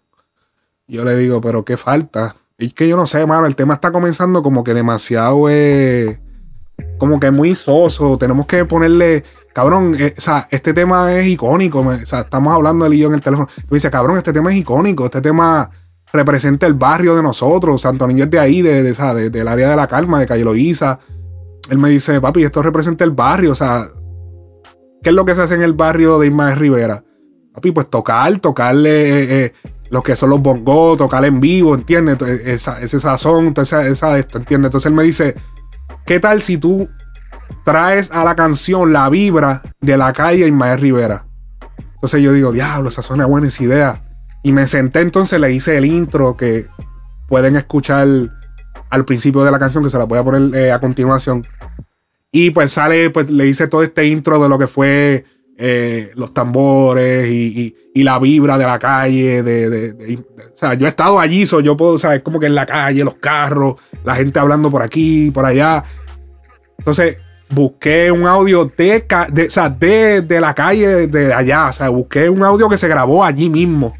Yo 0.87 1.03
le 1.03 1.15
digo, 1.15 1.41
pero 1.41 1.65
¿qué 1.65 1.75
falta? 1.75 2.35
Es 2.59 2.73
que 2.75 2.87
yo 2.87 2.95
no 2.95 3.07
sé, 3.07 3.25
mano, 3.25 3.47
el 3.47 3.55
tema 3.55 3.73
está 3.73 3.91
comenzando 3.91 4.43
como 4.43 4.63
que 4.63 4.75
demasiado, 4.75 5.49
eh, 5.49 6.19
como 6.99 7.19
que 7.19 7.31
muy 7.31 7.55
soso. 7.55 8.17
Tenemos 8.19 8.45
que 8.45 8.63
ponerle, 8.65 9.23
cabrón, 9.53 9.95
eh, 9.99 10.13
o 10.15 10.21
sea, 10.21 10.47
este 10.51 10.73
tema 10.73 11.13
es 11.13 11.25
icónico. 11.27 11.79
o 11.81 12.05
sea, 12.05 12.21
estamos 12.21 12.53
hablando 12.53 12.85
él 12.85 12.93
y 12.93 12.99
yo 12.99 13.07
en 13.07 13.15
el 13.15 13.21
teléfono. 13.21 13.49
Me 13.69 13.75
dice, 13.75 13.91
cabrón, 13.91 14.17
este 14.17 14.33
tema 14.33 14.51
es 14.51 14.57
icónico. 14.57 15.05
Este 15.05 15.21
tema 15.21 15.69
representa 16.13 16.65
el 16.67 16.73
barrio 16.73 17.15
de 17.15 17.23
nosotros. 17.23 17.81
Santo 17.81 18.07
Niño 18.07 18.25
es 18.25 18.31
de 18.31 18.39
ahí, 18.39 18.61
de, 18.61 18.83
de, 18.83 18.93
de- 18.93 19.29
del 19.29 19.47
área 19.47 19.69
de 19.69 19.75
la 19.75 19.87
calma, 19.87 20.19
de 20.19 20.25
Calle 20.25 20.43
Loíza. 20.43 20.99
Él 21.69 21.77
me 21.77 21.89
dice, 21.89 22.21
papi, 22.21 22.43
esto 22.43 22.61
representa 22.61 23.03
el 23.03 23.11
barrio. 23.11 23.51
O 23.51 23.55
sea, 23.55 23.87
¿qué 25.03 25.09
es 25.09 25.15
lo 25.15 25.25
que 25.25 25.35
se 25.35 25.41
hace 25.41 25.55
en 25.55 25.63
el 25.63 25.73
barrio 25.73 26.19
de 26.19 26.27
Ismael 26.27 26.57
Rivera? 26.57 27.03
Papi, 27.53 27.71
pues 27.71 27.89
tocar, 27.89 28.39
tocarle 28.39 28.89
eh, 28.91 29.45
eh, 29.45 29.53
lo 29.89 30.01
que 30.03 30.15
son 30.15 30.29
los 30.29 30.41
bongos, 30.41 30.97
tocar 30.97 31.25
en 31.25 31.39
vivo, 31.39 31.75
¿entiendes? 31.75 32.21
Esa, 32.21 32.79
ese 32.81 32.99
sazón, 32.99 33.53
esa, 33.57 33.85
esa 33.85 34.17
esto, 34.17 34.37
¿entiendes? 34.37 34.67
Entonces 34.69 34.85
él 34.87 34.93
me 34.95 35.03
dice, 35.03 35.35
¿qué 36.05 36.19
tal 36.19 36.41
si 36.41 36.57
tú 36.57 36.87
traes 37.65 38.11
a 38.11 38.23
la 38.23 38.35
canción 38.35 38.93
la 38.93 39.09
vibra 39.09 39.63
de 39.81 39.97
la 39.97 40.13
calle 40.13 40.47
Ismael 40.47 40.79
Rivera? 40.79 41.25
Entonces 41.95 42.21
yo 42.21 42.31
digo, 42.31 42.51
diablo, 42.51 42.89
esa 42.89 43.01
suena 43.01 43.25
buena 43.25 43.47
esa 43.47 43.63
idea. 43.63 44.03
Y 44.43 44.51
me 44.51 44.67
senté 44.67 45.01
entonces, 45.01 45.39
le 45.39 45.51
hice 45.51 45.77
el 45.77 45.85
intro 45.85 46.37
que 46.37 46.67
pueden 47.27 47.55
escuchar 47.55 48.07
al 48.89 49.05
principio 49.05 49.43
de 49.43 49.51
la 49.51 49.59
canción, 49.59 49.83
que 49.83 49.89
se 49.89 49.97
la 49.97 50.05
voy 50.05 50.19
a 50.19 50.23
poner 50.23 50.55
eh, 50.55 50.71
a 50.71 50.79
continuación. 50.79 51.45
Y 52.31 52.51
pues 52.51 52.71
sale, 52.71 53.09
pues 53.09 53.29
le 53.29 53.47
hice 53.47 53.67
todo 53.67 53.83
este 53.83 54.05
intro 54.05 54.41
de 54.41 54.47
lo 54.49 54.57
que 54.57 54.67
fue 54.67 55.25
eh, 55.57 56.11
los 56.15 56.33
tambores 56.33 57.27
y, 57.29 57.59
y- 57.61 57.75
y 57.95 58.03
la 58.03 58.19
vibra 58.19 58.57
de 58.57 58.65
la 58.65 58.77
calle. 58.79 59.41
De, 59.43 59.69
de- 59.69 59.93
de- 59.93 60.15
o 60.15 60.55
sea, 60.57 60.75
yo 60.75 60.85
he 60.85 60.89
estado 60.89 61.19
allí, 61.19 61.45
so 61.45 61.59
yo 61.61 61.75
puedo, 61.75 61.97
¿sabes? 61.97 62.21
Como 62.21 62.39
que 62.39 62.45
en 62.45 62.55
la 62.55 62.65
calle, 62.65 63.03
los 63.03 63.15
carros, 63.15 63.75
la 64.05 64.15
gente 64.15 64.39
hablando 64.39 64.69
por 64.69 64.81
aquí, 64.83 65.31
por 65.31 65.45
allá. 65.45 65.83
Entonces, 66.77 67.17
busqué 67.49 68.11
un 68.11 68.25
audio 68.27 68.71
de, 68.77 69.05
de, 69.31 69.47
o 69.47 69.49
sea, 69.49 69.69
de, 69.69 70.21
de 70.21 70.39
la 70.39 70.53
calle 70.53 71.07
de 71.07 71.33
allá. 71.33 71.67
O 71.69 71.73
sea, 71.73 71.89
busqué 71.89 72.29
un 72.29 72.43
audio 72.43 72.69
que 72.69 72.77
se 72.77 72.87
grabó 72.87 73.23
allí 73.23 73.49
mismo. 73.49 73.95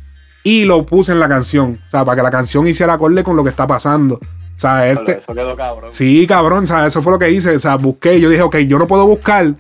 Y 0.48 0.66
lo 0.66 0.86
puse 0.86 1.12
en 1.12 1.20
la 1.20 1.28
canción. 1.28 1.82
O 1.86 1.90
sea, 1.90 2.06
para 2.06 2.16
que 2.18 2.24
la 2.24 2.32
canción 2.32 2.68
hiciera 2.68 2.94
acorde 2.94 3.24
con 3.24 3.36
lo 3.36 3.44
que 3.44 3.50
está 3.50 3.66
pasando. 3.68 4.16
O 4.16 4.60
sea, 4.60 4.90
este, 4.90 5.20
Eso 5.20 5.34
quedó 5.34 5.56
cabrón. 5.56 5.92
Sí, 5.92 6.26
cabrón, 6.28 6.64
o 6.64 6.66
sea, 6.66 6.88
eso 6.88 7.02
fue 7.02 7.12
lo 7.12 7.20
que 7.20 7.30
hice. 7.32 7.56
O 7.56 7.60
sea, 7.60 7.76
busqué, 7.76 8.20
yo 8.20 8.30
dije, 8.30 8.42
ok, 8.42 8.58
yo 8.60 8.80
no 8.80 8.88
puedo 8.88 9.06
buscar 9.06 9.54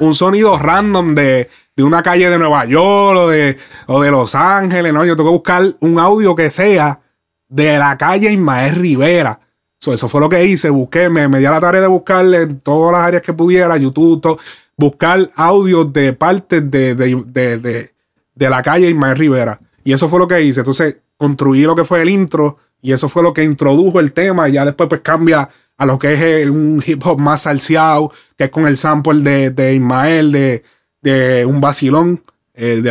un 0.00 0.14
sonido 0.14 0.56
random 0.58 1.14
de, 1.14 1.50
de 1.76 1.82
una 1.82 2.02
calle 2.02 2.30
de 2.30 2.38
Nueva 2.38 2.64
York 2.66 3.18
o 3.18 3.28
de, 3.28 3.58
o 3.86 4.00
de 4.00 4.10
Los 4.12 4.34
Ángeles, 4.36 4.92
no, 4.92 5.04
yo 5.04 5.16
tengo 5.16 5.30
que 5.30 5.34
buscar 5.38 5.74
un 5.80 5.98
audio 5.98 6.36
que 6.36 6.50
sea 6.50 7.00
de 7.48 7.76
la 7.78 7.98
calle 7.98 8.32
Ismael 8.32 8.76
Rivera. 8.76 9.40
So, 9.80 9.92
eso 9.92 10.08
fue 10.08 10.20
lo 10.20 10.28
que 10.28 10.44
hice, 10.44 10.70
busqué, 10.70 11.08
me, 11.08 11.26
me 11.28 11.38
di 11.40 11.46
a 11.46 11.50
la 11.50 11.60
tarea 11.60 11.80
de 11.80 11.86
buscarle 11.88 12.42
en 12.42 12.60
todas 12.60 12.92
las 12.92 13.02
áreas 13.02 13.22
que 13.22 13.32
pudiera, 13.32 13.76
YouTube, 13.76 14.20
todo, 14.20 14.38
buscar 14.76 15.30
audios 15.34 15.92
de 15.92 16.12
partes 16.12 16.70
de, 16.70 16.94
de, 16.94 17.22
de, 17.26 17.58
de- 17.58 17.92
de 18.34 18.48
la 18.50 18.62
calle 18.62 18.88
Ismael 18.88 19.16
Rivera. 19.18 19.58
Y 19.88 19.94
eso 19.94 20.06
fue 20.10 20.18
lo 20.18 20.28
que 20.28 20.42
hice. 20.42 20.60
Entonces, 20.60 20.98
construí 21.16 21.62
lo 21.62 21.74
que 21.74 21.82
fue 21.82 22.02
el 22.02 22.10
intro 22.10 22.58
y 22.82 22.92
eso 22.92 23.08
fue 23.08 23.22
lo 23.22 23.32
que 23.32 23.42
introdujo 23.42 24.00
el 24.00 24.12
tema. 24.12 24.46
Y 24.46 24.52
ya 24.52 24.66
después, 24.66 24.86
pues 24.86 25.00
cambia 25.00 25.48
a 25.78 25.86
lo 25.86 25.98
que 25.98 26.12
es 26.12 26.20
eh, 26.20 26.50
un 26.50 26.84
hip 26.86 27.00
hop 27.06 27.18
más 27.18 27.40
salseado, 27.40 28.12
que 28.36 28.44
es 28.44 28.50
con 28.50 28.66
el 28.66 28.76
sample 28.76 29.22
de, 29.22 29.48
de 29.48 29.74
Ismael, 29.76 30.30
de, 30.30 30.62
de 31.00 31.46
un 31.46 31.62
vacilón. 31.62 32.22
Eh, 32.52 32.82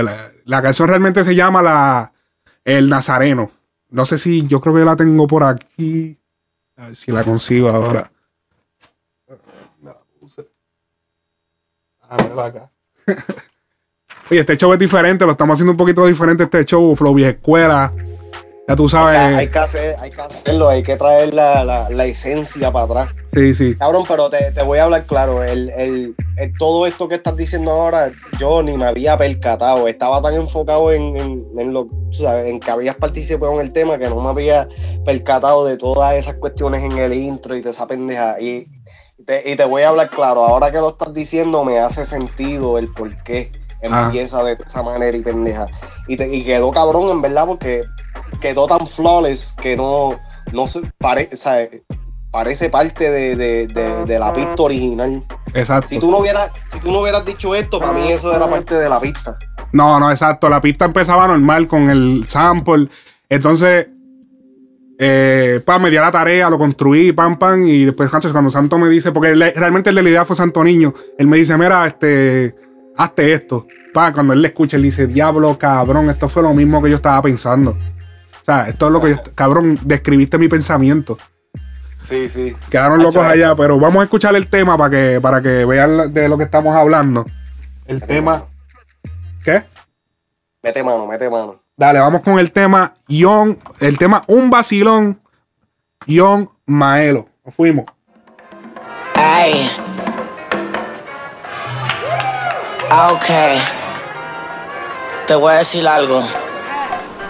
la, 0.46 0.62
canción 0.64 0.88
realmente 0.88 1.24
se 1.24 1.36
llama 1.36 1.62
la, 1.62 2.14
El 2.66 2.90
Nazareno. 2.90 3.52
No 3.92 4.04
sé 4.04 4.18
si 4.18 4.48
yo 4.48 4.60
creo 4.60 4.74
que 4.74 4.84
la 4.84 4.96
tengo 4.96 5.28
por 5.28 5.44
aquí. 5.44 6.18
A 6.78 6.88
ver 6.88 6.96
si 6.96 7.12
la 7.12 7.24
consigo 7.24 7.70
ahora. 7.70 8.12
Ah, 12.10 12.44
acá. 12.44 12.72
Oye, 14.30 14.42
este 14.42 14.58
show 14.58 14.74
es 14.74 14.80
diferente, 14.80 15.26
lo 15.26 15.32
estamos 15.32 15.54
haciendo 15.56 15.72
un 15.72 15.78
poquito 15.78 16.06
diferente 16.06 16.44
este 16.44 16.66
show, 16.66 16.96
Flow 16.96 17.14
Vieja 17.14 17.32
Escuela. 17.32 17.94
Ya 18.68 18.76
tú 18.76 18.84
Hay, 18.84 18.90
sabes. 18.90 19.18
hay 19.38 19.48
que 19.48 19.60
hacer, 19.60 19.96
hay 20.02 20.10
que 20.12 20.20
hacerlo, 20.22 20.68
hay 20.68 20.84
que 20.84 20.98
traer 20.98 21.34
la, 21.34 21.64
la, 21.64 21.90
la 21.90 22.06
esencia 22.06 22.70
para 22.70 22.84
atrás. 22.84 23.16
Sí, 23.34 23.56
sí. 23.56 23.76
Cabrón, 23.78 24.04
pero 24.06 24.30
te, 24.30 24.52
te 24.52 24.62
voy 24.62 24.80
a 24.80 24.84
hablar 24.84 25.06
claro. 25.06 25.42
El, 25.42 25.70
el- 25.70 26.16
el- 26.36 26.54
todo 26.60 26.86
esto 26.86 27.08
que 27.08 27.16
estás 27.16 27.38
diciendo 27.38 27.72
ahora, 27.72 28.12
yo 28.38 28.62
ni 28.62 28.76
me 28.76 28.86
había 28.86 29.18
percatado. 29.18 29.88
Estaba 29.88 30.22
tan 30.22 30.34
enfocado 30.34 30.92
en, 30.92 31.16
en, 31.16 31.46
en 31.56 31.72
lo, 31.72 31.88
sabes, 32.12 32.48
en 32.50 32.60
que 32.60 32.70
habías 32.70 32.98
participado 32.98 33.54
en 33.54 33.62
el 33.62 33.72
tema 33.72 33.98
que 33.98 34.10
no 34.10 34.22
me 34.22 34.28
había 34.30 34.68
percatado 35.06 35.66
de 35.66 35.78
todas 35.78 36.16
esas 36.16 36.36
cuestiones 36.36 36.84
en 36.84 36.92
el 36.98 37.14
intro 37.14 37.56
y 37.56 37.62
de 37.62 37.70
esa 37.70 37.88
pendeja. 37.88 38.36
Y, 38.42 38.68
Te- 39.26 39.50
y 39.50 39.56
te 39.56 39.64
voy 39.64 39.84
a 39.84 39.90
hablar 39.90 40.10
claro, 40.10 40.44
ahora 40.44 40.70
que 40.74 40.80
lo 40.80 40.90
estás 40.90 41.14
diciendo 41.14 41.64
me 41.64 41.80
hace 41.80 42.06
sentido 42.06 42.78
el 42.78 42.90
por 42.92 43.16
qué 43.24 43.50
Ah. 43.94 44.06
empieza 44.06 44.44
de 44.44 44.58
esa 44.66 44.84
manera 44.84 45.16
y 45.16 45.22
pendeja. 45.22 45.68
Y, 46.08 46.18
te- 46.18 46.34
y 46.34 46.44
quedó 46.44 46.72
cabrón 46.72 47.10
en 47.10 47.22
verdad 47.22 47.46
porque 47.48 47.84
quedó 48.42 48.68
tan 48.68 48.86
flawless 48.88 49.54
que 49.62 49.76
no, 49.76 50.12
no 50.54 50.68
se 50.68 50.82
pare, 50.98 51.30
o 51.32 51.36
sea, 51.36 51.68
parece 52.32 52.70
parte 52.70 53.10
de, 53.10 53.36
de- 53.36 53.68
de- 53.68 54.06
de 54.06 54.20
la 54.20 54.34
pista 54.34 54.56
original. 54.64 55.24
Exacto. 55.54 55.88
Si 55.90 56.00
tú 56.00 56.12
no 56.12 56.18
hubieras, 56.20 56.52
si 56.72 56.80
tú 56.80 56.92
no 56.92 57.02
hubieras 57.02 57.26
dicho 57.26 57.56
esto, 57.56 57.80
para 57.80 57.94
mí 57.94 58.12
eso 58.12 58.36
era 58.36 58.50
parte 58.50 58.76
de 58.76 58.90
la 58.90 59.00
pista. 59.00 59.38
No, 59.74 60.00
no, 60.00 60.10
exacto. 60.12 60.48
La 60.50 60.62
pista 60.62 60.86
empezaba 60.86 61.28
normal 61.28 61.68
con 61.68 61.90
el 61.90 62.26
sample. 62.28 62.88
Entonces, 63.30 63.88
eh, 65.00 65.60
pa, 65.66 65.78
me 65.78 65.90
di 65.90 65.98
a 65.98 66.02
la 66.02 66.12
tarea, 66.12 66.50
lo 66.50 66.58
construí, 66.58 67.12
pam, 67.12 67.38
pam. 67.38 67.68
Y 67.68 67.86
después, 67.86 68.10
cuando 68.10 68.50
Santo 68.50 68.78
me 68.78 68.90
dice, 68.90 69.12
porque 69.12 69.34
realmente 69.34 69.90
el 69.90 69.96
de 69.96 70.04
la 70.04 70.10
idea 70.10 70.26
fue 70.26 70.36
Santo 70.36 70.64
Niño, 70.64 70.94
él 71.18 71.28
me 71.28 71.38
dice, 71.38 71.58
mira, 71.58 71.86
este, 71.86 72.56
hazte 72.98 73.34
esto. 73.34 73.68
Pa, 73.94 74.12
cuando 74.12 74.34
él 74.34 74.42
le 74.42 74.50
escucha, 74.50 74.78
él 74.78 74.84
dice, 74.84 75.08
diablo, 75.08 75.58
cabrón, 75.58 76.10
esto 76.10 76.28
fue 76.28 76.44
lo 76.44 76.54
mismo 76.54 76.82
que 76.82 76.90
yo 76.90 76.98
estaba 76.98 77.22
pensando. 77.22 77.72
O 77.72 78.46
sea, 78.46 78.68
esto 78.68 78.88
es 78.88 78.92
lo 78.92 79.02
que 79.02 79.10
yo, 79.12 79.18
cabrón, 79.36 79.80
describiste 79.84 80.38
mi 80.38 80.48
pensamiento. 80.48 81.18
Sí, 82.02 82.30
sí. 82.30 82.56
Quedaron 82.70 83.02
locos 83.02 83.26
allá, 83.26 83.56
pero 83.56 83.80
vamos 83.80 84.02
a 84.02 84.04
escuchar 84.04 84.36
el 84.36 84.50
tema 84.50 84.78
para 84.78 84.90
que, 84.90 85.22
para 85.22 85.42
que 85.42 85.66
vean 85.66 86.14
de 86.14 86.30
lo 86.30 86.38
que 86.38 86.46
estamos 86.46 86.76
hablando. 86.76 87.26
El 87.86 88.02
tema. 88.02 88.46
¿Qué? 89.44 89.64
Mete 90.62 90.84
mano, 90.84 91.08
mete 91.08 91.30
mano. 91.30 91.56
Dale, 91.76 92.00
vamos 92.00 92.22
con 92.22 92.40
el 92.40 92.52
tema 92.52 92.96
Young, 93.08 93.58
el 93.80 93.98
tema 93.98 94.24
Un 94.28 94.50
Vacilón, 94.50 95.22
Young 96.06 96.48
Maelo. 96.66 97.28
Nos 97.46 97.56
fuimos. 97.56 97.86
Ay. 99.16 99.70
Ok. 102.90 103.30
Te 105.28 105.36
voy 105.36 105.54
a 105.54 105.58
decir 105.58 105.88
algo. 105.88 106.24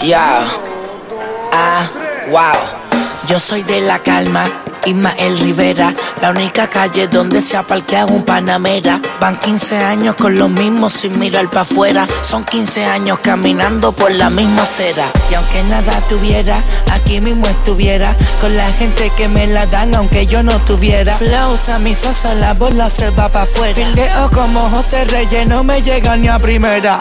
Ya. 0.01 0.45
Ah, 1.51 1.87
wow. 2.29 2.59
Yo 3.27 3.39
soy 3.39 3.63
de 3.63 3.81
la 3.81 3.99
calma. 3.99 4.45
Ismael 4.85 5.39
Rivera, 5.39 5.93
la 6.21 6.31
única 6.31 6.69
calle 6.69 7.07
donde 7.07 7.41
se 7.41 7.57
ha 7.57 7.63
parqueado 7.63 8.13
un 8.13 8.23
Panamera. 8.23 9.01
Van 9.19 9.39
15 9.39 9.77
años 9.77 10.15
con 10.15 10.37
los 10.37 10.49
mismos 10.49 10.93
sin 10.93 11.17
mirar 11.19 11.49
para 11.49 11.61
afuera. 11.61 12.07
Son 12.21 12.43
15 12.43 12.85
años 12.85 13.19
caminando 13.19 13.91
por 13.91 14.11
la 14.11 14.29
misma 14.29 14.63
acera. 14.63 15.05
Y 15.31 15.35
aunque 15.35 15.63
nada 15.63 16.01
tuviera, 16.09 16.63
aquí 16.91 17.21
mismo 17.21 17.45
estuviera. 17.47 18.15
Con 18.41 18.55
la 18.55 18.71
gente 18.73 19.11
que 19.15 19.27
me 19.27 19.47
la 19.47 19.65
dan, 19.65 19.95
aunque 19.95 20.25
yo 20.27 20.43
no 20.43 20.59
tuviera. 20.61 21.17
Flows 21.17 21.69
a 21.69 21.79
mi 21.79 21.95
sosa, 21.95 22.33
la 22.33 22.53
bola 22.53 22.89
se 22.89 23.09
va 23.11 23.29
para 23.29 23.43
afuera. 23.43 23.73
Fildeo 23.73 24.29
como 24.31 24.69
José 24.69 25.05
Reyes, 25.05 25.47
no 25.47 25.63
me 25.63 25.81
llega 25.81 26.15
ni 26.17 26.27
a 26.27 26.39
primera. 26.39 26.99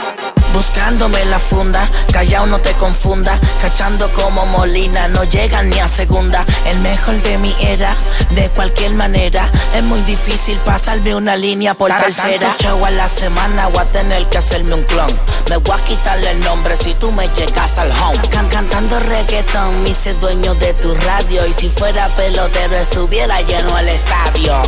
Buscándome 0.53 1.23
la 1.27 1.39
funda, 1.39 1.87
callao 2.13 2.47
no 2.47 2.59
te 2.61 2.73
confunda. 2.75 3.39
Cachando 3.61 4.11
como 4.13 4.47
Molina, 4.47 5.07
no 5.09 5.25
llegan 5.25 5.69
ni 5.69 5.79
a 5.81 5.87
segunda. 5.87 6.47
El 6.67 6.79
mejor 6.81 7.21
de 7.23 7.37
mi 7.39 7.55
de 7.71 8.49
cualquier 8.55 8.93
manera. 8.93 9.51
Es 9.75 9.83
muy 9.83 10.01
difícil 10.03 10.57
pasarme 10.59 11.15
una 11.17 11.35
línea 11.37 11.75
por 11.75 11.91
tercera. 11.91 12.39
Tanto 12.49 12.63
show 12.63 12.85
a 12.87 12.91
la 12.91 13.09
semana, 13.09 13.67
voy 13.69 13.81
a 13.83 13.91
tener 13.91 14.25
que 14.29 14.39
hacerme 14.39 14.75
un 14.75 14.83
clon. 14.85 15.09
Me 15.51 15.57
voy 15.57 15.77
a 15.77 15.83
quitarle 15.85 16.31
el 16.31 16.39
nombre 16.41 16.77
si 16.77 16.95
tú 16.95 17.11
me 17.11 17.29
llegas 17.31 17.77
al 17.79 17.91
home. 17.91 18.21
Can- 18.31 18.49
cantando 18.49 19.01
reggaeton, 19.01 19.83
me 19.83 19.89
hice 19.91 20.15
dueño 20.15 20.55
de 20.55 20.75
tu 20.75 20.95
radio. 20.95 21.45
Y 21.47 21.53
si 21.55 21.69
fuera 21.69 22.07
pelotero, 22.11 22.77
estuviera 22.77 23.41
lleno 23.43 23.77
el 23.79 23.89
estadio. 23.89 24.63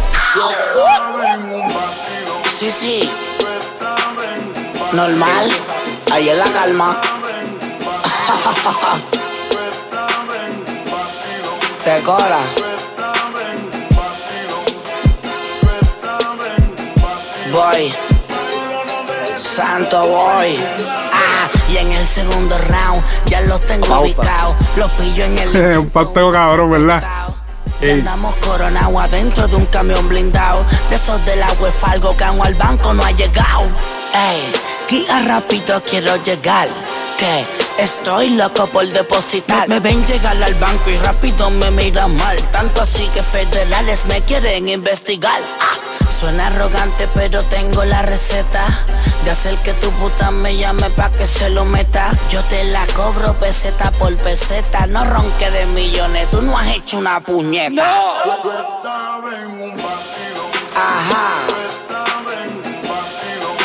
Sí, 2.50 2.70
sí. 2.72 3.08
Normal, 4.92 5.48
ahí 6.12 6.28
en 6.30 6.38
la 6.38 6.50
calma. 6.50 7.00
Te 11.84 12.00
cora. 12.02 12.40
Voy. 17.58 17.92
Santo 19.36 20.06
voy. 20.06 20.56
Ah, 21.12 21.48
y 21.68 21.78
en 21.78 21.90
el 21.90 22.06
segundo 22.06 22.56
round 22.56 23.02
ya 23.26 23.40
los 23.40 23.60
tengo 23.62 24.00
ubicados. 24.00 24.54
Los 24.76 24.88
pillo 24.92 25.24
en 25.24 25.38
el. 25.38 25.78
Un 25.78 25.90
pacto 25.90 26.30
cabrón, 26.30 26.70
¿verdad? 26.70 27.02
Ya 27.80 27.94
andamos 27.94 28.36
coronados 28.36 28.96
adentro 29.02 29.48
de 29.48 29.56
un 29.56 29.66
camión 29.66 30.08
blindado. 30.08 30.64
De 30.88 30.94
esos 30.94 31.24
del 31.26 31.42
agua 31.42 31.68
es 31.68 31.82
algo 31.82 32.16
que 32.16 32.22
aún 32.22 32.40
al 32.46 32.54
banco 32.54 32.94
no 32.94 33.02
ha 33.02 33.10
llegado. 33.10 33.64
Ey, 34.14 34.52
guía 34.88 35.20
rápido 35.22 35.82
quiero 35.82 36.14
llegar. 36.22 36.68
Que 37.18 37.44
estoy 37.78 38.30
loco 38.30 38.66
por 38.66 38.86
depositar. 38.86 39.68
Me, 39.68 39.76
me 39.76 39.80
ven 39.80 40.04
llegar 40.06 40.42
al 40.42 40.54
banco 40.54 40.90
y 40.90 40.98
rápido 40.98 41.50
me 41.50 41.70
miran 41.70 42.16
mal. 42.16 42.36
Tanto 42.50 42.82
así 42.82 43.06
que 43.14 43.22
federales 43.22 44.06
me 44.06 44.22
quieren 44.22 44.68
investigar. 44.68 45.40
Ah, 45.60 45.88
Suena 46.10 46.48
arrogante, 46.48 47.06
pero 47.14 47.44
tengo 47.44 47.84
la 47.84 48.02
receta 48.02 48.64
de 49.24 49.30
hacer 49.30 49.54
que 49.58 49.72
tu 49.74 49.90
puta 49.92 50.30
me 50.32 50.56
llame 50.56 50.90
pa' 50.90 51.10
que 51.12 51.26
se 51.26 51.48
lo 51.50 51.64
meta. 51.64 52.10
Yo 52.30 52.42
te 52.44 52.64
la 52.64 52.84
cobro 52.96 53.36
peseta 53.38 53.90
por 53.92 54.16
peseta. 54.16 54.86
No 54.86 55.04
ronque 55.04 55.50
de 55.50 55.66
millones, 55.66 56.28
tú 56.30 56.42
no 56.42 56.58
has 56.58 56.68
hecho 56.68 56.98
una 56.98 57.20
puñeta. 57.20 58.00
Ajá. 60.74 61.34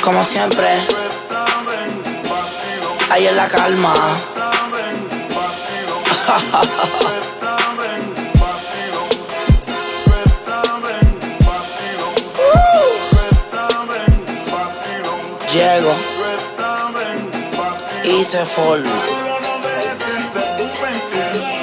Como 0.04 0.24
siempre. 0.24 1.03
Ahí 3.14 3.28
en 3.28 3.36
la 3.36 3.48
calma. 3.48 3.94
Llego 15.54 15.94
y 18.04 18.24
se 18.24 18.44
forma. 18.48 18.90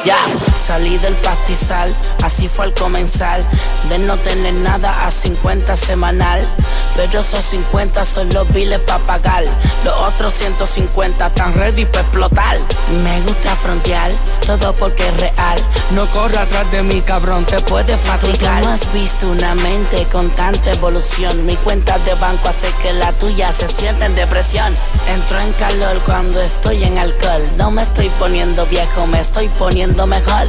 Ya, 0.05 0.19
salí 0.61 0.99
del 0.99 1.15
pastizal, 1.15 1.95
así 2.23 2.47
fue 2.47 2.67
al 2.67 2.75
comenzar. 2.75 3.43
De 3.89 3.99
no 3.99 4.17
tener 4.19 4.55
nada 4.55 5.07
a 5.07 5.11
50 5.11 5.75
semanal. 5.75 6.47
Pero 6.97 7.21
esos 7.21 7.45
50 7.45 8.05
son 8.05 8.33
los 8.33 8.53
biles 8.53 8.79
para 8.81 9.05
pagar. 9.05 9.45
Los 9.85 9.95
otros 10.01 10.35
150 10.35 11.27
están 11.27 11.55
ready 11.55 11.87
para 11.87 12.03
explotar. 12.03 12.59
Me 13.03 13.21
gusta 13.23 13.57
frontear, 13.57 14.11
todo 14.47 14.75
porque 14.75 15.09
es 15.09 15.17
real. 15.19 15.65
No 15.93 16.07
corra 16.11 16.43
atrás 16.43 16.71
de 16.71 16.83
mí, 16.83 17.01
cabrón, 17.01 17.45
te 17.47 17.59
puedes 17.61 17.99
fatigar. 18.01 18.63
Tú 18.63 18.69
no 18.69 18.75
has 18.75 18.93
visto 18.93 19.31
una 19.31 19.55
mente 19.55 20.07
con 20.13 20.31
tanta 20.31 20.73
evolución. 20.73 21.47
Mi 21.47 21.57
cuenta 21.57 21.99
de 22.01 22.15
banco 22.15 22.49
hace 22.49 22.71
que 22.83 22.93
la 22.93 23.13
tuya 23.13 23.53
se 23.53 23.69
sienta 23.69 24.07
en 24.07 24.15
depresión. 24.15 24.77
Entro 25.09 25.41
en 25.41 25.53
calor 25.53 25.99
cuando 26.05 26.41
estoy 26.43 26.85
en 26.85 26.99
alcohol. 26.99 27.43
No 27.57 27.71
me 27.71 27.83
estoy 27.83 28.11
poniendo 28.19 28.67
viejo, 28.67 29.07
me 29.07 29.21
estoy 29.21 29.49
poniendo 29.49 30.07
mejor. 30.07 30.49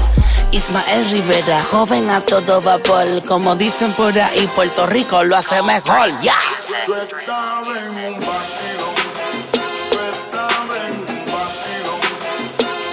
Ismael 0.52 1.10
Rivera, 1.10 1.62
joven 1.64 2.10
a 2.10 2.20
todo 2.20 2.62
vapor. 2.62 3.26
Como 3.26 3.56
dicen 3.56 3.94
por 3.94 4.18
ahí, 4.20 4.50
Puerto 4.56 4.86
Rico 4.86 5.24
lo 5.24 5.38
hace 5.38 5.62
mejor. 5.62 6.20
Ya. 6.22 6.36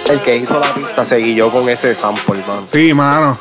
El 0.09 0.21
que 0.21 0.37
hizo 0.37 0.59
la 0.59 0.73
pista 0.73 1.03
se 1.03 1.17
guilló 1.17 1.51
con 1.51 1.69
ese 1.69 1.93
sample, 1.93 2.41
man. 2.47 2.63
Sí, 2.67 2.93
mano. 2.93 3.37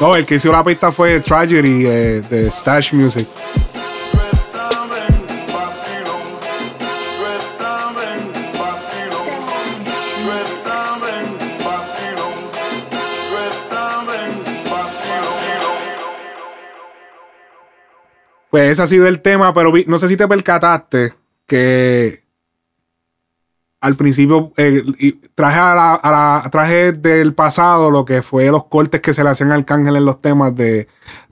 No, 0.00 0.16
el 0.16 0.26
que 0.26 0.34
hizo 0.34 0.50
la 0.50 0.64
pista 0.64 0.90
fue 0.90 1.20
Tragedy 1.20 1.86
eh, 1.86 2.22
de 2.28 2.50
Stash 2.50 2.92
Music. 2.92 3.28
Pues 18.54 18.70
ese 18.70 18.82
ha 18.84 18.86
sido 18.86 19.08
el 19.08 19.20
tema, 19.20 19.52
pero 19.52 19.72
vi- 19.72 19.84
no 19.88 19.98
sé 19.98 20.08
si 20.08 20.16
te 20.16 20.28
percataste 20.28 21.12
que 21.44 22.22
al 23.80 23.96
principio 23.96 24.52
eh, 24.56 24.80
traje 25.34 25.58
a 25.58 25.74
la, 25.74 25.94
a 25.96 26.10
la- 26.44 26.50
traje 26.52 26.92
del 26.92 27.34
pasado 27.34 27.90
lo 27.90 28.04
que 28.04 28.22
fue 28.22 28.48
los 28.52 28.66
cortes 28.66 29.00
que 29.00 29.12
se 29.12 29.24
le 29.24 29.30
hacían 29.30 29.50
al 29.50 29.58
Arcángel 29.62 29.96
en 29.96 30.04
los 30.04 30.22
temas 30.22 30.54
de 30.54 30.86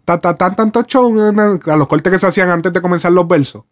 ta, 0.05 0.21
ta, 0.21 0.37
tan, 0.37 0.57
tanto 0.57 0.83
show, 0.83 1.17
a 1.17 1.77
los 1.77 1.87
cortes 1.87 2.11
que 2.11 2.19
se 2.19 2.27
hacían 2.27 2.51
antes 2.51 2.73
de 2.73 2.83
comenzar 2.83 3.13
los 3.13 3.29
versos. 3.29 3.63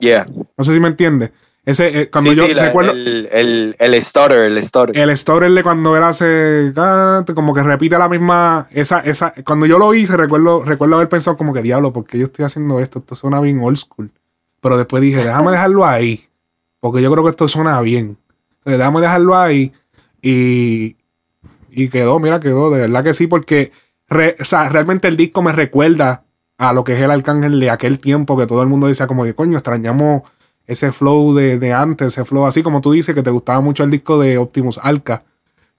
Yeah. 0.00 0.26
No 0.58 0.64
sé 0.64 0.74
si 0.74 0.80
me 0.80 0.88
entiendes. 0.88 1.30
Ese, 1.64 2.00
eh, 2.02 2.10
cuando 2.10 2.32
Sí, 2.32 2.36
yo 2.38 2.46
sí, 2.46 2.54
la- 2.54 2.66
recuerdo. 2.66 2.90
el, 2.90 3.28
el, 3.30 3.76
el 3.78 4.02
stutter, 4.02 4.42
el 4.42 4.60
stutter. 4.62 4.96
El 4.96 5.54
de 5.54 5.62
cuando 5.62 5.96
él 5.96 6.02
hace 6.02 6.72
ah, 6.76 7.24
como 7.34 7.54
que 7.54 7.62
repite 7.62 7.96
la 7.98 8.08
misma 8.08 8.66
esa 8.72 8.98
esa 9.00 9.32
cuando 9.44 9.66
yo 9.66 9.78
lo 9.78 9.94
hice 9.94 10.16
recuerdo 10.16 10.64
recuerdo 10.64 10.96
haber 10.96 11.08
pensado 11.08 11.36
como 11.36 11.52
que 11.52 11.62
diablo 11.62 11.92
porque 11.92 12.18
yo 12.18 12.26
estoy 12.26 12.44
haciendo 12.44 12.80
esto 12.80 12.98
esto 12.98 13.14
suena 13.14 13.40
bien 13.40 13.60
old 13.62 13.76
school 13.78 14.10
pero 14.60 14.76
después 14.76 15.00
dije 15.02 15.18
déjame 15.22 15.52
dejarlo 15.52 15.86
ahí 15.86 16.24
porque 16.80 17.00
yo 17.00 17.12
creo 17.12 17.22
que 17.22 17.30
esto 17.30 17.46
suena 17.46 17.80
bien 17.80 18.16
Entonces, 18.58 18.78
déjame 18.78 19.00
dejarlo 19.00 19.36
ahí 19.36 19.72
y 20.20 20.96
y 21.70 21.88
quedó 21.90 22.18
mira 22.18 22.40
quedó 22.40 22.70
de 22.72 22.80
verdad 22.80 23.04
que 23.04 23.14
sí 23.14 23.28
porque 23.28 23.70
re- 24.08 24.34
o 24.40 24.44
sea, 24.44 24.68
realmente 24.68 25.06
el 25.06 25.16
disco 25.16 25.42
me 25.42 25.52
recuerda 25.52 26.24
a 26.58 26.72
lo 26.72 26.82
que 26.82 26.94
es 26.94 27.00
el 27.00 27.10
Arcángel 27.12 27.60
de 27.60 27.70
aquel 27.70 27.98
tiempo 27.98 28.36
que 28.36 28.48
todo 28.48 28.62
el 28.62 28.68
mundo 28.68 28.88
decía 28.88 29.06
como 29.06 29.22
que 29.24 29.34
coño 29.36 29.58
extrañamos 29.58 30.22
ese 30.66 30.92
flow 30.92 31.34
de, 31.34 31.58
de 31.58 31.72
antes, 31.72 32.08
ese 32.08 32.24
flow 32.24 32.46
así 32.46 32.62
como 32.62 32.80
tú 32.80 32.92
dices 32.92 33.14
que 33.14 33.22
te 33.22 33.30
gustaba 33.30 33.60
mucho 33.60 33.84
el 33.84 33.90
disco 33.90 34.18
de 34.18 34.38
Optimus 34.38 34.78
Arca. 34.82 35.24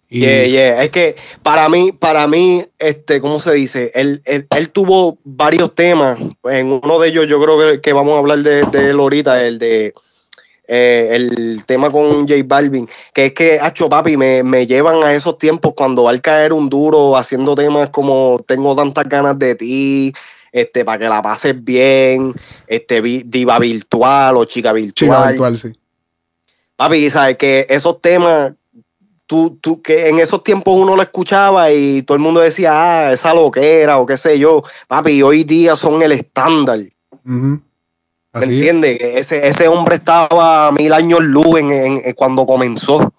Y 0.10 0.20
Yeah, 0.20 0.46
yeah. 0.46 0.84
Es 0.84 0.92
que 0.92 1.16
para 1.42 1.68
mí, 1.70 1.92
para 1.92 2.28
mí, 2.28 2.64
este, 2.78 3.20
¿cómo 3.20 3.40
se 3.40 3.54
dice? 3.54 3.92
Él, 3.96 4.22
él, 4.26 4.46
él 4.56 4.70
tuvo 4.70 5.18
varios 5.24 5.74
temas. 5.74 6.20
En 6.44 6.68
uno 6.72 7.00
de 7.00 7.08
ellos, 7.08 7.28
yo 7.28 7.42
creo 7.42 7.58
que, 7.60 7.82
que 7.82 7.94
vamos 7.94 8.14
a 8.14 8.20
hablar 8.20 8.40
de, 8.40 8.64
de 8.64 8.90
él 8.92 9.00
ahorita, 9.00 9.44
el 9.44 9.58
de 9.58 9.94
eh, 10.68 11.10
el 11.12 11.66
tema 11.66 11.92
con 11.92 12.28
J 12.28 12.36
Balvin, 12.46 12.88
que 13.14 13.28
es 13.28 13.34
que, 13.34 13.60
hacho 13.60 13.90
papi, 13.90 14.16
me, 14.16 14.44
me 14.44 14.66
llevan 14.66 15.04
a 15.04 15.14
esos 15.14 15.38
tiempos 15.38 15.74
cuando 15.76 16.08
al 16.08 16.22
caer 16.22 16.54
un 16.54 16.70
duro 16.70 17.18
haciendo 17.18 17.54
temas 17.54 17.90
como 17.90 18.42
Tengo 18.48 18.76
tantas 18.76 19.08
ganas 19.10 19.38
de 19.38 19.56
ti, 19.56 20.14
este, 20.54 20.86
para 20.86 21.00
que 21.00 21.10
la 21.10 21.22
pases 21.22 21.62
bien, 21.62 22.34
este, 22.68 23.02
diva 23.02 23.60
virtual 23.60 24.38
o 24.38 24.46
chica 24.46 24.72
virtual. 24.72 24.94
chica 24.94 25.28
virtual, 25.30 25.58
sí. 25.58 25.74
Papi, 26.78 27.10
sabes 27.10 27.38
que 27.38 27.66
esos 27.70 28.00
temas, 28.02 28.54
tú, 29.26 29.58
tú, 29.60 29.82
que 29.82 30.08
en 30.10 30.20
esos 30.20 30.44
tiempos 30.44 30.76
uno 30.78 30.96
lo 30.96 31.02
escuchaba 31.02 31.72
y 31.72 32.04
todo 32.04 32.16
el 32.16 32.22
mundo 32.24 32.40
decía, 32.40 32.72
ah, 33.08 33.14
esa 33.14 33.34
loquera 33.34 33.98
o 33.98 34.06
qué 34.06 34.16
sé 34.18 34.38
yo. 34.40 34.64
Papi, 34.88 35.22
hoy 35.24 35.44
día 35.44 35.76
son 35.76 36.02
el 36.02 36.12
estándar. 36.14 36.80
¿Me 38.34 38.46
entiendes? 38.56 38.98
Ese, 39.02 39.48
ese 39.48 39.68
hombre 39.68 39.96
estaba 39.96 40.68
a 40.68 40.72
mil 40.72 40.92
años 40.94 41.22
luz 41.24 41.58
en, 41.60 41.72
en- 41.72 42.02
en 42.06 42.14
cuando 42.14 42.46
comenzó. 42.46 43.14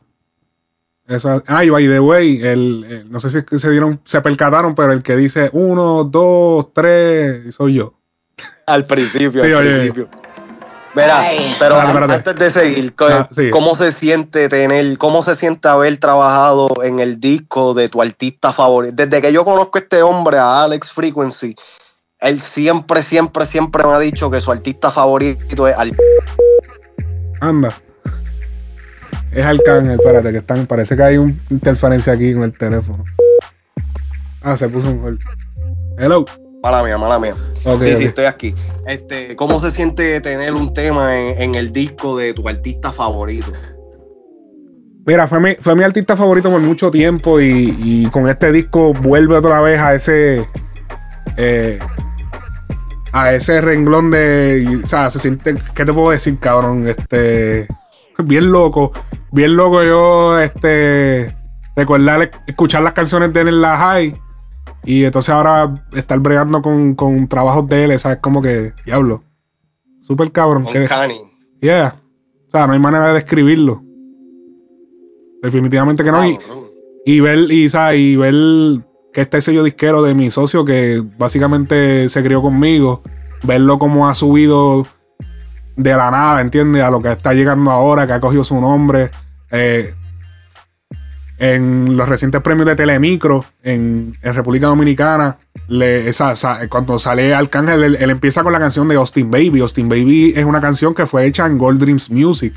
Eso, 1.06 1.42
ah, 1.46 1.64
y 1.64 1.68
by 1.70 1.86
the 1.86 2.00
way, 2.00 2.40
el, 2.42 2.84
el- 2.88 3.10
no 3.12 3.20
sé 3.20 3.28
si 3.30 3.58
se 3.58 3.70
dieron, 3.70 4.00
se 4.04 4.20
percataron, 4.22 4.74
pero 4.74 4.92
el 4.92 5.02
que 5.02 5.16
dice 5.16 5.50
uno, 5.52 6.04
dos, 6.04 6.72
tres, 6.72 7.54
soy 7.54 7.74
yo. 7.74 7.94
Al 8.66 8.86
principio, 8.86 9.44
Sí, 9.44 9.52
al 9.52 9.56
oye. 9.58 9.70
principio. 9.74 10.08
Verá, 10.94 11.20
Ay. 11.22 11.56
pero 11.58 11.78
antes 11.78 12.36
de 12.36 12.50
seguir, 12.50 12.94
Ah, 13.00 13.28
sí. 13.34 13.50
¿cómo 13.50 13.74
se 13.74 13.90
siente 13.90 14.48
tener, 14.48 14.96
cómo 14.96 15.22
se 15.24 15.34
siente 15.34 15.66
haber 15.68 15.98
trabajado 15.98 16.68
en 16.84 17.00
el 17.00 17.18
disco 17.18 17.74
de 17.74 17.88
tu 17.88 18.00
artista 18.00 18.52
favorito? 18.52 18.94
Desde 18.96 19.20
que 19.20 19.32
yo 19.32 19.44
conozco 19.44 19.76
a 19.76 19.80
este 19.82 20.02
hombre, 20.02 20.38
a 20.38 20.62
Alex 20.62 20.92
Frequency, 20.92 21.56
él 22.20 22.40
siempre, 22.40 23.02
siempre, 23.02 23.44
siempre 23.44 23.84
me 23.84 23.92
ha 23.92 23.98
dicho 23.98 24.30
que 24.30 24.40
su 24.40 24.52
artista 24.52 24.90
favorito 24.90 25.66
es 25.68 25.76
Al. 25.76 25.96
Anda. 27.40 27.76
Es 29.34 29.44
Arcángel, 29.44 29.98
espérate, 29.98 30.30
que 30.30 30.38
están, 30.38 30.66
parece 30.66 30.96
que 30.96 31.02
hay 31.02 31.16
una 31.18 31.34
interferencia 31.50 32.12
aquí 32.12 32.32
con 32.34 32.44
el 32.44 32.56
teléfono. 32.56 33.04
Ah, 34.42 34.56
se 34.56 34.68
puso 34.68 34.88
un. 34.90 35.18
Hello. 35.98 36.24
Mala 36.62 36.82
mía, 36.82 36.96
mala 36.96 37.18
mía. 37.18 37.34
Sí, 37.80 37.96
sí, 37.96 38.04
estoy 38.04 38.26
aquí. 38.26 38.54
Este, 38.86 39.34
¿Cómo 39.36 39.58
se 39.58 39.70
siente 39.70 40.20
tener 40.20 40.52
un 40.54 40.72
tema 40.72 41.18
en, 41.18 41.42
en 41.42 41.54
el 41.56 41.72
disco 41.72 42.16
de 42.16 42.32
tu 42.32 42.48
artista 42.48 42.92
favorito? 42.92 43.52
Mira, 45.06 45.26
fue 45.26 45.40
mi, 45.40 45.54
fue 45.56 45.74
mi 45.74 45.82
artista 45.82 46.16
favorito 46.16 46.50
por 46.50 46.60
mucho 46.60 46.90
tiempo 46.90 47.40
y, 47.40 47.76
y 47.78 48.06
con 48.06 48.28
este 48.28 48.52
disco 48.52 48.94
vuelve 48.94 49.36
otra 49.36 49.60
vez 49.60 49.78
a 49.80 49.94
ese. 49.94 50.46
eh, 51.36 51.78
a 53.12 53.32
ese 53.32 53.60
renglón 53.60 54.10
de. 54.10 54.80
O 54.82 54.86
sea, 54.86 55.10
se 55.10 55.18
siente. 55.18 55.54
¿Qué 55.74 55.84
te 55.84 55.92
puedo 55.92 56.10
decir, 56.10 56.38
cabrón? 56.38 56.88
Este. 56.88 57.66
Bien 58.24 58.50
loco. 58.50 58.92
Bien 59.34 59.56
loco 59.56 59.82
yo, 59.82 60.38
este. 60.38 61.36
Recordar 61.74 62.30
escuchar 62.46 62.82
las 62.84 62.92
canciones 62.92 63.32
de 63.32 63.40
él 63.40 63.48
en 63.48 63.60
la 63.60 63.76
high. 63.76 64.20
Y 64.84 65.02
entonces 65.02 65.34
ahora 65.34 65.84
estar 65.92 66.20
bregando 66.20 66.62
con, 66.62 66.94
con 66.94 67.26
trabajos 67.26 67.68
de 67.68 67.84
él, 67.84 67.98
¿sabes? 67.98 68.18
Como 68.18 68.40
que. 68.40 68.72
Diablo. 68.86 69.24
Súper 70.00 70.30
cabrón. 70.30 70.66
Que-. 70.66 70.88
Yeah. 71.60 71.96
O 72.46 72.50
sea, 72.50 72.68
no 72.68 72.74
hay 72.74 72.78
manera 72.78 73.08
de 73.08 73.14
describirlo. 73.14 73.82
Definitivamente 75.42 76.04
que 76.04 76.12
no. 76.12 76.24
Y, 76.24 76.38
y 77.04 77.18
ver, 77.18 77.50
y, 77.50 77.68
¿sabes? 77.68 77.98
y 77.98 78.14
ver 78.14 78.34
que 79.12 79.22
este 79.22 79.40
sello 79.40 79.64
disquero 79.64 80.02
de 80.02 80.14
mi 80.14 80.30
socio 80.30 80.64
que 80.64 81.02
básicamente 81.18 82.08
se 82.08 82.22
crió 82.22 82.40
conmigo, 82.40 83.02
verlo 83.42 83.80
como 83.80 84.08
ha 84.08 84.14
subido 84.14 84.86
de 85.76 85.90
la 85.90 86.10
nada, 86.12 86.40
¿entiendes? 86.40 86.84
A 86.84 86.90
lo 86.90 87.02
que 87.02 87.10
está 87.10 87.34
llegando 87.34 87.72
ahora, 87.72 88.06
que 88.06 88.12
ha 88.12 88.20
cogido 88.20 88.44
su 88.44 88.60
nombre. 88.60 89.10
Eh, 89.54 89.94
en 91.38 91.96
los 91.96 92.08
recientes 92.08 92.40
premios 92.42 92.66
de 92.66 92.76
Telemicro 92.76 93.44
en, 93.62 94.16
República 94.22 94.66
Dominicana, 94.66 95.38
cuando 96.68 96.98
sale 96.98 97.34
Arcángel, 97.34 97.96
él, 97.96 98.10
empieza 98.10 98.42
con 98.42 98.52
la 98.52 98.58
canción 98.58 98.88
de 98.88 98.96
Austin 98.96 99.30
Baby. 99.30 99.60
Austin 99.60 99.88
Baby 99.88 100.32
es 100.36 100.44
una 100.44 100.60
canción 100.60 100.94
que 100.94 101.06
fue 101.06 101.26
hecha 101.26 101.46
en 101.46 101.58
Gold 101.58 101.80
Dreams 101.80 102.10
Music. 102.10 102.54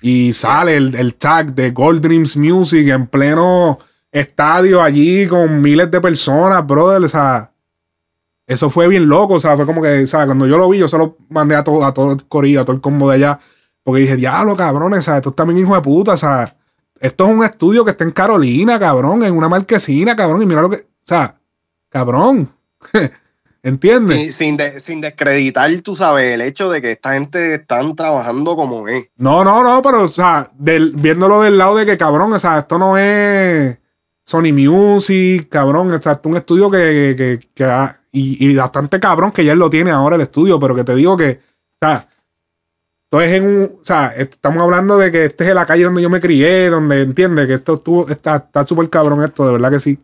Y 0.00 0.32
sale 0.32 0.76
el, 0.76 1.14
tag 1.14 1.54
de 1.54 1.70
Gold 1.70 2.02
Dreams 2.02 2.36
Music 2.36 2.88
en 2.88 3.06
pleno 3.06 3.78
estadio 4.12 4.82
allí 4.82 5.26
con 5.26 5.60
miles 5.60 5.90
de 5.90 6.00
personas, 6.00 6.66
brother. 6.66 7.08
Eso 8.46 8.70
fue 8.70 8.86
bien 8.86 9.08
loco. 9.08 9.34
O 9.34 9.40
sea, 9.40 9.56
fue 9.56 9.64
como 9.64 9.80
que. 9.80 10.04
Cuando 10.10 10.46
yo 10.46 10.58
lo 10.58 10.68
vi, 10.68 10.78
yo 10.78 10.88
se 10.88 10.98
lo 10.98 11.16
mandé 11.30 11.56
a 11.56 11.64
todo, 11.64 11.84
a 11.84 11.94
todo 11.94 12.12
el 12.12 12.24
corillo, 12.24 12.60
a 12.60 12.64
todo 12.64 12.76
el 12.76 12.82
combo 12.82 13.08
de 13.08 13.16
allá. 13.16 13.38
Porque 13.84 14.00
dije, 14.00 14.16
diablo, 14.16 14.56
cabrones, 14.56 15.04
¿sabes? 15.04 15.18
Esto 15.18 15.30
está 15.30 15.44
bien 15.44 15.58
hijo 15.58 15.74
de 15.76 15.80
puta, 15.82 16.12
o 16.12 16.16
sea. 16.16 16.52
Esto 16.98 17.26
es 17.26 17.32
un 17.36 17.44
estudio 17.44 17.84
que 17.84 17.90
está 17.90 18.02
en 18.04 18.12
Carolina, 18.12 18.78
cabrón, 18.78 19.22
en 19.24 19.36
una 19.36 19.48
marquesina, 19.48 20.16
cabrón. 20.16 20.42
Y 20.42 20.46
mira 20.46 20.62
lo 20.62 20.70
que. 20.70 20.76
O 20.76 20.82
sea, 21.04 21.36
cabrón. 21.90 22.50
¿Entiendes? 23.62 24.18
Sin, 24.18 24.32
sin, 24.32 24.56
de- 24.58 24.80
sin 24.80 25.00
descreditar, 25.00 25.70
tú 25.80 25.94
sabes, 25.94 26.34
el 26.34 26.42
hecho 26.42 26.70
de 26.70 26.82
que 26.82 26.92
esta 26.92 27.14
gente 27.14 27.54
están 27.54 27.96
trabajando 27.96 28.56
como 28.56 28.86
es. 28.88 29.06
No, 29.16 29.42
no, 29.42 29.62
no, 29.62 29.80
pero, 29.80 30.02
o 30.02 30.08
sea, 30.08 30.50
del- 30.54 30.92
viéndolo 30.92 31.40
del 31.40 31.56
lado 31.56 31.76
de 31.76 31.86
que, 31.86 31.96
cabrón, 31.96 32.30
o 32.34 32.38
sea, 32.38 32.58
esto 32.58 32.78
no 32.78 32.98
es 32.98 33.78
Sony 34.22 34.52
Music, 34.52 35.48
cabrón, 35.48 35.90
o 35.92 36.00
sea, 36.00 36.12
esto 36.12 36.28
es 36.28 36.32
un 36.32 36.36
estudio 36.36 36.70
que, 36.70 37.14
que, 37.16 37.38
que- 37.40 37.48
que 37.54 37.64
ha- 37.64 37.96
y, 38.12 38.46
y 38.50 38.54
bastante 38.54 39.00
cabrón 39.00 39.32
que 39.32 39.44
ya 39.44 39.52
él 39.52 39.58
lo 39.58 39.70
tiene 39.70 39.90
ahora 39.90 40.16
el 40.16 40.22
estudio, 40.22 40.60
pero 40.60 40.74
que 40.74 40.84
te 40.84 40.94
digo 40.94 41.16
que, 41.16 41.40
o 41.80 41.86
sea, 41.86 42.06
esto 43.18 43.20
es 43.22 43.32
en 43.32 43.44
un, 43.46 43.62
o 43.80 43.84
sea, 43.84 44.08
est- 44.16 44.34
estamos 44.34 44.62
hablando 44.62 44.98
de 44.98 45.10
que 45.12 45.26
este 45.26 45.48
es 45.48 45.54
la 45.54 45.66
calle 45.66 45.84
donde 45.84 46.02
yo 46.02 46.10
me 46.10 46.20
crié, 46.20 46.70
donde 46.70 47.02
entiende 47.02 47.46
que 47.46 47.54
esto 47.54 47.74
estuvo, 47.74 48.08
está, 48.08 48.36
está 48.36 48.64
súper 48.64 48.88
cabrón 48.90 49.22
esto, 49.22 49.46
de 49.46 49.52
verdad 49.52 49.70
que 49.70 49.80
sí. 49.80 49.98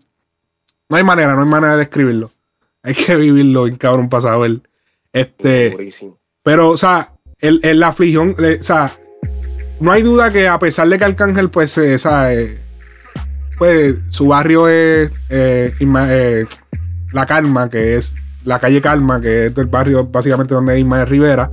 No 0.88 0.96
hay 0.96 1.04
manera, 1.04 1.34
no 1.34 1.42
hay 1.42 1.48
manera 1.48 1.72
de 1.74 1.80
describirlo. 1.80 2.30
Hay 2.82 2.94
que 2.94 3.16
vivirlo 3.16 3.66
en 3.66 3.76
cabrón 3.76 4.08
pasado 4.08 4.44
él. 4.44 4.62
Este. 5.12 5.70
Pero, 6.42 6.70
o 6.70 6.76
sea, 6.76 7.12
el, 7.38 7.60
el- 7.62 7.80
la 7.80 7.88
aflicción, 7.88 8.34
o 8.38 8.62
sea, 8.62 8.92
no 9.80 9.92
hay 9.92 10.02
duda 10.02 10.30
que 10.32 10.46
a 10.48 10.58
pesar 10.58 10.88
de 10.88 10.98
que 10.98 11.04
Arcángel, 11.04 11.50
pues, 11.50 11.76
eh, 11.78 11.94
o 11.94 11.98
sea, 11.98 12.32
eh, 12.34 12.58
pues, 13.58 13.96
su 14.10 14.28
barrio 14.28 14.68
es 14.68 15.10
eh, 15.28 15.74
eh, 15.80 16.46
La 17.12 17.26
Calma, 17.26 17.68
que 17.68 17.96
es 17.96 18.14
la 18.44 18.58
calle 18.58 18.80
Calma, 18.80 19.20
que 19.20 19.46
es 19.46 19.58
el 19.58 19.66
barrio 19.66 20.06
básicamente 20.06 20.54
donde 20.54 20.74
es 20.74 20.80
Ismael 20.80 21.06
Rivera. 21.06 21.50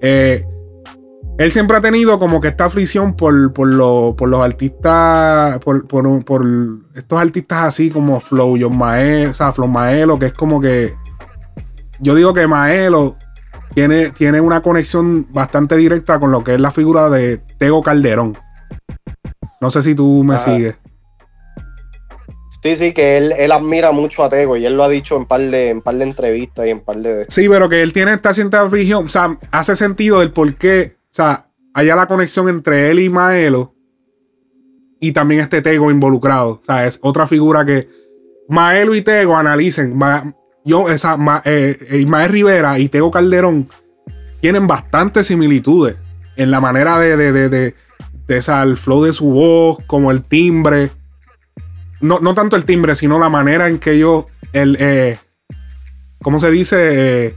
Eh, 0.00 0.44
él 1.42 1.50
siempre 1.50 1.76
ha 1.76 1.80
tenido 1.80 2.18
como 2.18 2.38
que 2.40 2.48
esta 2.48 2.66
aflicción 2.66 3.14
por, 3.14 3.52
por, 3.54 3.66
lo- 3.68 4.14
por 4.16 4.28
los 4.28 4.44
artistas, 4.44 5.58
por, 5.60 5.86
por- 5.88 6.24
por 6.24 6.44
estos 6.94 7.18
artistas 7.18 7.62
así 7.62 7.88
como 7.90 8.20
Flow, 8.20 8.56
John 8.60 8.76
Maelo, 8.76 9.30
o 9.30 9.34
sea, 9.34 9.50
Flow 9.52 9.66
Maelo, 9.68 10.18
que 10.18 10.26
es 10.26 10.32
como 10.34 10.60
que. 10.60 10.94
Yo 11.98 12.14
digo 12.14 12.34
que 12.34 12.46
Maelo 12.46 13.16
tiene, 13.74 14.10
tiene 14.10 14.40
una 14.40 14.62
conexión 14.62 15.26
bastante 15.32 15.76
directa 15.76 16.18
con 16.18 16.30
lo 16.30 16.44
que 16.44 16.54
es 16.54 16.60
la 16.60 16.70
figura 16.70 17.08
de 17.08 17.38
Tego 17.58 17.82
Calderón. 17.82 18.36
No 19.62 19.70
sé 19.70 19.82
si 19.82 19.94
tú 19.94 20.22
me 20.24 20.34
Ajá. 20.34 20.44
sigues. 20.44 20.76
Sí, 22.62 22.74
sí, 22.76 22.92
que 22.92 23.16
él, 23.16 23.32
él 23.38 23.52
admira 23.52 23.92
mucho 23.92 24.22
a 24.24 24.28
Tego 24.28 24.56
y 24.58 24.66
él 24.66 24.76
lo 24.76 24.84
ha 24.84 24.88
dicho 24.90 25.16
en 25.16 25.24
par 25.24 25.40
de, 25.40 25.70
en 25.70 25.80
par 25.80 25.94
de 25.94 26.04
entrevistas 26.04 26.66
y 26.66 26.70
en 26.70 26.80
par 26.80 26.96
de... 26.98 27.24
Sí, 27.28 27.48
pero 27.48 27.70
que 27.70 27.80
él 27.82 27.92
tiene 27.94 28.12
esta 28.12 28.34
cierta 28.34 28.60
aflicción. 28.60 29.06
O 29.06 29.08
sea, 29.08 29.38
hace 29.50 29.74
sentido 29.76 30.20
del 30.20 30.32
por 30.32 30.54
qué. 30.54 30.99
O 31.10 31.12
sea, 31.12 31.48
haya 31.74 31.96
la 31.96 32.06
conexión 32.06 32.48
entre 32.48 32.90
él 32.90 33.00
y 33.00 33.08
Maelo. 33.08 33.74
Y 35.00 35.12
también 35.12 35.40
este 35.40 35.62
Tego 35.62 35.90
involucrado. 35.90 36.50
O 36.50 36.62
sea, 36.64 36.86
es 36.86 36.98
otra 37.02 37.26
figura 37.26 37.64
que 37.64 37.88
Maelo 38.48 38.94
y 38.94 39.02
Tego 39.02 39.36
analicen. 39.36 39.96
Ma- 39.96 40.34
yo, 40.64 40.88
esa, 40.88 41.16
Ma- 41.16 41.42
eh, 41.44 41.76
eh, 42.06 42.28
Rivera 42.28 42.78
y 42.78 42.88
Tego 42.88 43.10
Calderón 43.10 43.68
tienen 44.40 44.66
bastantes 44.66 45.26
similitudes. 45.26 45.96
en 46.36 46.50
la 46.50 46.60
manera 46.60 46.98
de, 46.98 47.16
de, 47.16 47.32
de, 47.32 47.48
de, 47.48 47.74
de 48.26 48.36
esa, 48.36 48.62
el 48.62 48.76
flow 48.76 49.02
de 49.04 49.12
su 49.12 49.26
voz, 49.30 49.78
como 49.86 50.10
el 50.10 50.22
timbre. 50.22 50.90
No, 52.00 52.18
no 52.20 52.34
tanto 52.34 52.56
el 52.56 52.64
timbre, 52.64 52.94
sino 52.94 53.18
la 53.18 53.28
manera 53.28 53.68
en 53.68 53.78
que 53.78 53.92
ellos, 53.92 54.24
el, 54.52 54.76
eh, 54.80 55.18
¿cómo 56.22 56.38
se 56.38 56.50
dice? 56.50 56.76
Eh, 57.26 57.34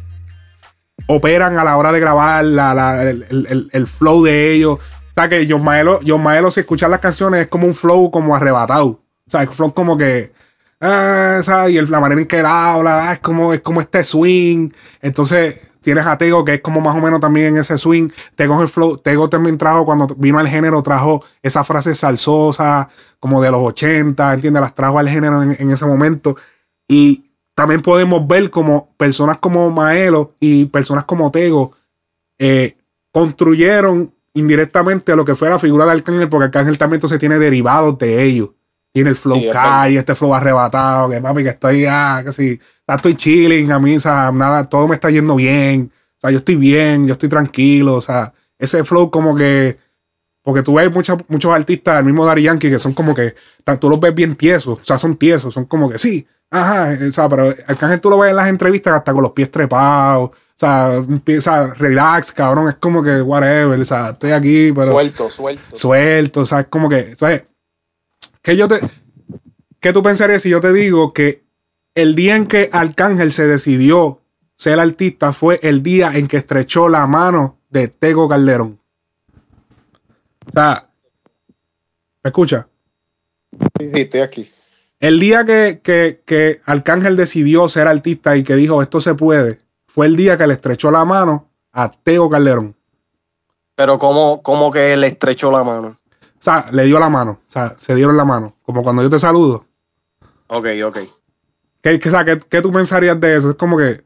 operan 1.08 1.58
a 1.58 1.64
la 1.64 1.78
hora 1.78 1.92
de 1.92 2.00
grabar 2.00 2.46
la, 2.46 2.74
la- 2.74 3.04
el, 3.04 3.26
el- 3.50 3.70
el- 3.72 3.88
flow 3.88 4.24
de 4.24 4.52
ellos. 4.54 4.80
O 4.80 5.14
sea 5.14 5.30
que 5.30 5.46
John 5.50 5.64
Maelo, 5.64 6.00
John 6.06 6.24
Maelo, 6.24 6.50
si 6.52 6.62
escuchas 6.62 6.90
las 6.90 7.00
canciones, 7.00 7.42
es 7.42 7.48
como 7.48 7.68
un 7.68 7.74
flow 7.76 8.10
como 8.10 8.36
arrebatado. 8.36 8.88
O 8.88 9.30
sea, 9.30 9.42
el 9.42 9.48
flow 9.50 9.74
como 9.74 9.98
que. 9.98 10.34
Ah, 10.82 11.40
¿sabes? 11.44 11.74
Y 11.74 11.82
la 11.82 12.00
manera 12.00 12.20
en 12.22 12.28
que 12.28 12.40
él 12.40 12.46
habla, 12.46 13.10
ah, 13.10 13.14
es 13.14 13.20
como, 13.20 13.54
es 13.54 13.62
como 13.62 13.80
este 13.80 14.04
swing. 14.04 14.70
Entonces, 15.02 15.56
tienes 15.82 16.06
a 16.06 16.18
Tego, 16.18 16.44
que 16.44 16.56
es 16.56 16.62
como 16.62 16.82
más 16.82 16.96
o 16.96 17.00
menos 17.00 17.20
también 17.22 17.48
en 17.48 17.58
ese 17.58 17.78
swing. 17.78 18.10
Tego, 18.36 18.62
el 18.62 18.68
flow, 18.68 18.98
Tego 18.98 19.30
también 19.30 19.58
trajo, 19.58 19.86
cuando 19.86 20.08
vino 20.18 20.40
al 20.40 20.48
género, 20.50 20.82
trajo 20.84 21.24
esa 21.42 21.64
frase 21.64 21.96
salsosa, 21.96 22.90
como 23.20 23.42
de 23.42 23.52
los 23.52 23.62
80, 23.62 24.34
¿entiendes? 24.34 24.62
Las 24.62 24.74
trajo 24.74 25.00
al 25.00 25.08
género 25.08 25.42
en, 25.44 25.56
en 25.58 25.72
ese 25.72 25.86
momento. 25.86 26.36
Y 26.88 27.32
también 27.56 27.82
podemos 27.82 28.28
ver 28.28 28.50
como 28.50 28.94
personas 28.98 29.38
como 29.38 29.70
Maelo 29.70 30.36
y 30.40 30.66
personas 30.66 31.06
como 31.06 31.32
Tego 31.32 31.74
eh, 32.40 32.78
construyeron 33.12 34.14
indirectamente 34.34 35.16
lo 35.16 35.24
que 35.24 35.36
fue 35.36 35.50
la 35.50 35.60
figura 35.60 35.86
de 35.86 35.92
Arcángel, 35.92 36.30
porque 36.30 36.46
Arcángel 36.46 36.78
también 36.78 36.98
entonces 36.98 37.20
tiene 37.20 37.38
derivados 37.38 37.98
de 38.00 38.24
ellos. 38.24 38.50
Tiene 38.92 39.10
el 39.10 39.16
flow 39.16 39.40
Sí, 39.40 39.50
calle, 39.52 39.98
este 39.98 40.14
flow 40.14 40.36
arrebatado, 40.36 41.10
que 41.10 41.20
papi, 41.20 41.44
que 41.44 41.50
estoy, 41.50 41.86
ah, 41.86 42.18
ah, 42.18 42.96
estoy 42.96 43.16
chilling, 43.16 43.72
a 43.72 43.80
mí, 43.80 43.96
o 43.96 44.00
sea, 44.00 44.32
nada, 44.32 44.70
todo 44.70 44.88
me 44.88 44.94
está 44.94 45.10
yendo 45.10 45.36
bien, 45.36 45.92
o 45.92 46.20
sea, 46.20 46.30
yo 46.30 46.38
estoy 46.38 46.56
bien, 46.56 47.08
yo 47.08 47.14
estoy 47.14 47.28
tranquilo, 47.28 47.96
o 47.96 48.02
sea, 48.02 48.34
ese 48.60 48.84
flow 48.84 49.10
como 49.10 49.36
que, 49.36 49.80
porque 50.44 50.62
tú 50.62 50.76
ves 50.76 50.92
muchos 50.92 51.18
muchos 51.28 51.52
artistas, 51.52 51.98
el 51.98 52.06
mismo 52.06 52.24
Daddy 52.24 52.44
Yankee, 52.44 52.70
que 52.70 52.78
son 52.78 52.94
como 52.94 53.16
que, 53.16 53.34
tú 53.80 53.90
los 53.90 54.00
ves 54.00 54.14
bien 54.14 54.36
tiesos, 54.36 54.80
o 54.80 54.86
sea, 54.86 55.00
son 55.00 55.16
tiesos, 55.16 55.56
son 55.56 55.66
como 55.66 55.90
que 55.90 55.98
sí, 55.98 56.28
ajá, 56.54 56.98
o 57.08 57.12
sea, 57.12 57.28
pero 57.28 57.54
Arcángel 57.68 58.00
tú 58.00 58.10
lo 58.10 58.20
ves 58.20 58.30
en 58.30 58.36
las 58.36 58.48
entrevistas 58.48 58.94
hasta 58.94 59.12
con 59.12 59.24
los 59.24 59.32
pies 59.32 59.50
trepados, 59.50 60.30
o 60.30 60.36
sea, 60.56 60.94
empieza, 60.94 61.74
relax, 61.74 62.32
cabrón, 62.32 62.70
es 62.70 62.76
como 62.76 63.02
que 63.02 63.22
whatever, 63.22 63.80
o 63.80 63.86
sea, 63.86 64.12
estoy 64.12 64.32
aquí, 64.32 64.72
pero 64.72 64.92
Suelto, 64.92 65.30
suelto. 65.30 65.76
suelto, 65.76 66.42
o 66.42 66.46
sea, 66.46 66.62
es 66.62 66.68
como 66.68 66.88
que, 66.88 67.16
¿sabes? 67.16 67.46
Que 68.42 68.56
yo 68.56 68.68
te. 68.68 68.82
¿Qué 69.80 69.92
tú 69.92 70.04
pensarías 70.04 70.42
si 70.44 70.50
yo 70.50 70.62
te 70.62 70.72
digo 70.72 71.12
que 71.12 71.44
el 71.96 72.14
día 72.16 72.36
en 72.36 72.46
que 72.46 72.70
Arcángel 72.72 73.32
se 73.32 73.48
decidió 73.48 74.22
ser 74.56 74.80
artista 74.80 75.34
fue 75.34 75.60
el 75.64 75.82
día 75.82 76.12
en 76.14 76.28
que 76.28 76.38
estrechó 76.38 76.88
la 76.88 77.08
mano 77.08 77.58
de 77.70 77.88
Tego 77.88 78.30
Calderón? 78.30 78.80
O 80.46 80.52
sea, 80.54 80.88
¿me 82.24 82.30
escucha? 82.30 82.68
Sí, 83.80 83.90
sí, 83.94 84.02
estoy 84.02 84.22
aquí. 84.22 84.52
El 85.04 85.20
día 85.20 85.44
que, 85.44 85.82
que, 85.84 86.22
que 86.26 86.62
Arcángel 86.64 87.18
decidió 87.18 87.68
ser 87.68 87.90
artista 87.90 88.38
y 88.38 88.44
que 88.44 88.56
dijo 88.56 88.82
esto 88.82 89.02
se 89.02 89.16
puede, 89.16 89.58
fue 89.86 90.06
el 90.06 90.16
día 90.16 90.38
que 90.38 90.48
le 90.48 90.54
estrechó 90.54 90.92
la 90.92 91.04
mano 91.04 91.50
a 91.74 91.92
Tego 91.92 92.30
Calderón. 92.30 92.74
Pero 93.76 93.98
como, 93.98 94.42
como 94.42 94.72
que 94.72 94.96
le 94.96 95.08
estrechó 95.08 95.52
la 95.52 95.62
mano. 95.62 95.98
O 96.22 96.38
sea, 96.40 96.68
le 96.72 96.86
dio 96.86 97.00
la 97.00 97.10
mano. 97.10 97.42
O 97.46 97.52
sea, 97.52 97.76
se 97.78 97.94
dieron 97.96 98.16
la 98.16 98.24
mano. 98.24 98.56
Como 98.62 98.82
cuando 98.82 99.04
yo 99.04 99.10
te 99.10 99.20
saludo. 99.20 99.66
Ok, 100.48 100.68
ok. 100.86 101.00
¿Qué, 101.82 102.00
qué, 102.00 102.08
o 102.08 102.12
sea, 102.12 102.24
¿qué, 102.24 102.40
qué 102.40 102.62
tú 102.62 102.72
pensarías 102.72 103.20
de 103.20 103.36
eso? 103.36 103.50
Es 103.50 103.56
como 103.58 103.78
que. 103.78 104.06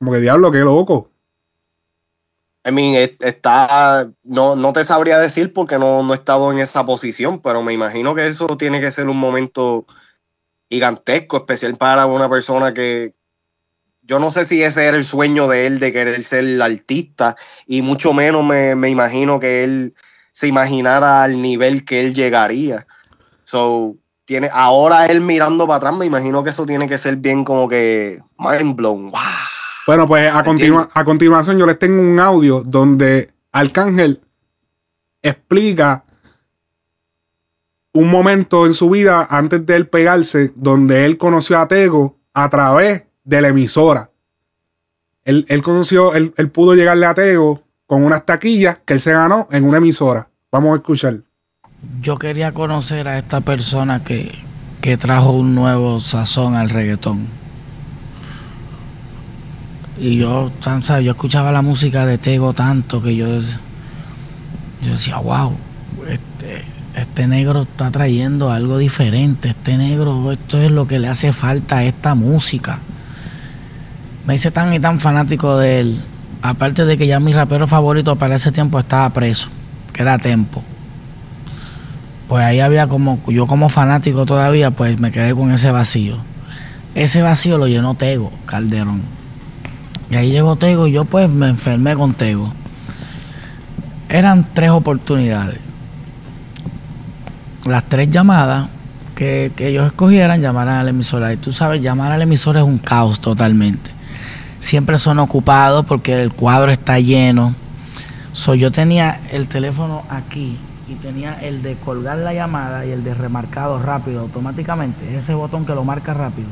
Como 0.00 0.10
que 0.10 0.18
diablo, 0.18 0.50
qué 0.50 0.58
loco. 0.58 1.12
I 2.66 2.70
mean, 2.72 2.94
es- 2.94 3.12
está, 3.20 4.08
no, 4.22 4.56
no 4.56 4.72
te 4.72 4.84
sabría 4.84 5.18
decir 5.18 5.52
porque 5.52 5.78
no, 5.78 6.02
no 6.02 6.12
he 6.14 6.16
estado 6.16 6.50
en 6.52 6.58
esa 6.58 6.84
posición, 6.86 7.40
pero 7.40 7.62
me 7.62 7.74
imagino 7.74 8.14
que 8.14 8.26
eso 8.26 8.46
tiene 8.56 8.80
que 8.80 8.90
ser 8.90 9.08
un 9.08 9.18
momento 9.18 9.84
gigantesco, 10.70 11.38
especial 11.38 11.76
para 11.76 12.06
una 12.06 12.28
persona 12.28 12.72
que 12.74 13.14
yo 14.02 14.18
no 14.18 14.30
sé 14.30 14.44
si 14.44 14.62
ese 14.62 14.86
era 14.86 14.96
el 14.96 15.04
sueño 15.04 15.48
de 15.48 15.66
él 15.66 15.78
de 15.78 15.92
querer 15.92 16.24
ser 16.24 16.60
artista 16.60 17.36
y 17.66 17.82
mucho 17.82 18.12
menos 18.12 18.44
me, 18.44 18.74
me 18.74 18.90
imagino 18.90 19.40
que 19.40 19.64
él 19.64 19.94
se 20.32 20.46
imaginara 20.48 21.22
al 21.22 21.40
nivel 21.40 21.84
que 21.84 22.00
él 22.00 22.14
llegaría. 22.14 22.86
So, 23.44 23.96
tiene, 24.24 24.50
ahora 24.52 25.06
él 25.06 25.20
mirando 25.20 25.66
para 25.66 25.76
atrás, 25.78 25.94
me 25.94 26.06
imagino 26.06 26.44
que 26.44 26.50
eso 26.50 26.66
tiene 26.66 26.88
que 26.88 26.98
ser 26.98 27.16
bien 27.16 27.44
como 27.44 27.68
que 27.68 28.20
mind 28.38 28.76
blown. 28.76 29.10
Wow. 29.10 29.20
Bueno, 29.86 30.06
pues 30.06 30.32
a, 30.34 30.42
continua- 30.44 30.88
a 30.92 31.04
continuación 31.04 31.58
yo 31.58 31.66
les 31.66 31.78
tengo 31.78 32.00
un 32.00 32.18
audio 32.18 32.62
donde 32.64 33.30
Arcángel 33.52 34.20
explica 35.22 36.04
un 37.92 38.10
momento 38.10 38.66
en 38.66 38.74
su 38.74 38.90
vida 38.90 39.26
antes 39.30 39.64
de 39.66 39.76
él 39.76 39.86
pegarse 39.88 40.52
donde 40.56 41.04
él 41.04 41.16
conoció 41.16 41.58
a 41.58 41.68
Tego 41.68 42.16
a 42.32 42.48
través 42.50 43.04
de 43.22 43.40
la 43.40 43.48
emisora. 43.48 44.10
Él, 45.24 45.46
él 45.48 45.62
conoció, 45.62 46.14
él, 46.14 46.34
él 46.36 46.50
pudo 46.50 46.74
llegarle 46.74 47.06
a 47.06 47.14
Tego 47.14 47.62
con 47.86 48.02
unas 48.04 48.26
taquillas 48.26 48.78
que 48.84 48.94
él 48.94 49.00
se 49.00 49.12
ganó 49.12 49.48
en 49.50 49.64
una 49.64 49.78
emisora. 49.78 50.28
Vamos 50.50 50.72
a 50.72 50.76
escuchar. 50.76 51.18
Yo 52.00 52.16
quería 52.16 52.52
conocer 52.52 53.06
a 53.08 53.18
esta 53.18 53.40
persona 53.42 54.02
que, 54.02 54.32
que 54.80 54.96
trajo 54.96 55.32
un 55.32 55.54
nuevo 55.54 56.00
sazón 56.00 56.56
al 56.56 56.70
reggaetón. 56.70 57.26
Y 59.98 60.16
yo, 60.16 60.50
¿sabes? 60.60 61.04
yo 61.04 61.12
escuchaba 61.12 61.52
la 61.52 61.62
música 61.62 62.04
de 62.06 62.18
Tego 62.18 62.52
tanto 62.52 63.00
que 63.02 63.14
yo, 63.14 63.26
yo 64.82 64.92
decía, 64.92 65.18
wow, 65.18 65.56
este, 66.08 66.64
este 66.96 67.26
negro 67.26 67.62
está 67.62 67.90
trayendo 67.90 68.50
algo 68.50 68.78
diferente. 68.78 69.50
Este 69.50 69.76
negro, 69.76 70.32
esto 70.32 70.60
es 70.60 70.70
lo 70.70 70.86
que 70.86 70.98
le 70.98 71.08
hace 71.08 71.32
falta 71.32 71.78
a 71.78 71.84
esta 71.84 72.14
música. 72.14 72.80
Me 74.26 74.34
hice 74.34 74.50
tan 74.50 74.72
y 74.72 74.80
tan 74.80 74.98
fanático 75.00 75.58
de 75.58 75.80
él. 75.80 76.04
Aparte 76.42 76.84
de 76.84 76.98
que 76.98 77.06
ya 77.06 77.20
mi 77.20 77.32
rapero 77.32 77.66
favorito 77.66 78.16
para 78.16 78.34
ese 78.34 78.52
tiempo 78.52 78.78
estaba 78.78 79.08
preso, 79.10 79.48
que 79.92 80.02
era 80.02 80.18
Tempo 80.18 80.62
pues 82.28 82.44
ahí 82.44 82.60
había 82.60 82.86
como, 82.86 83.20
yo 83.28 83.46
como 83.46 83.68
fanático 83.68 84.24
todavía, 84.24 84.70
pues 84.70 84.98
me 84.98 85.12
quedé 85.12 85.34
con 85.34 85.50
ese 85.52 85.70
vacío. 85.70 86.16
Ese 86.94 87.22
vacío 87.22 87.58
lo 87.58 87.66
llenó 87.66 87.94
Tego, 87.94 88.32
Calderón. 88.46 89.02
Y 90.14 90.16
ahí 90.16 90.30
llegó 90.30 90.54
Tego 90.54 90.86
y 90.86 90.92
yo 90.92 91.06
pues 91.06 91.28
me 91.28 91.48
enfermé 91.48 91.96
con 91.96 92.14
Tego. 92.14 92.52
Eran 94.08 94.46
tres 94.54 94.70
oportunidades. 94.70 95.58
Las 97.66 97.82
tres 97.88 98.10
llamadas 98.10 98.68
que, 99.16 99.50
que 99.56 99.66
ellos 99.66 99.88
escogieran, 99.88 100.40
llamaran 100.40 100.76
a 100.76 100.84
la 100.84 100.90
emisora. 100.90 101.32
Y 101.32 101.36
tú 101.36 101.50
sabes, 101.50 101.82
llamar 101.82 102.12
a 102.12 102.16
la 102.16 102.22
emisora 102.22 102.60
es 102.60 102.64
un 102.64 102.78
caos 102.78 103.18
totalmente. 103.18 103.90
Siempre 104.60 104.98
son 104.98 105.18
ocupados 105.18 105.84
porque 105.84 106.22
el 106.22 106.32
cuadro 106.32 106.70
está 106.70 107.00
lleno. 107.00 107.56
So, 108.30 108.54
yo 108.54 108.70
tenía 108.70 109.20
el 109.32 109.48
teléfono 109.48 110.04
aquí 110.08 110.56
y 110.86 110.94
tenía 110.94 111.40
el 111.42 111.60
de 111.64 111.74
colgar 111.74 112.18
la 112.18 112.32
llamada 112.32 112.86
y 112.86 112.92
el 112.92 113.02
de 113.02 113.14
remarcado 113.14 113.82
rápido 113.82 114.20
automáticamente, 114.20 115.16
ese 115.16 115.34
botón 115.34 115.66
que 115.66 115.74
lo 115.74 115.82
marca 115.82 116.14
rápido. 116.14 116.46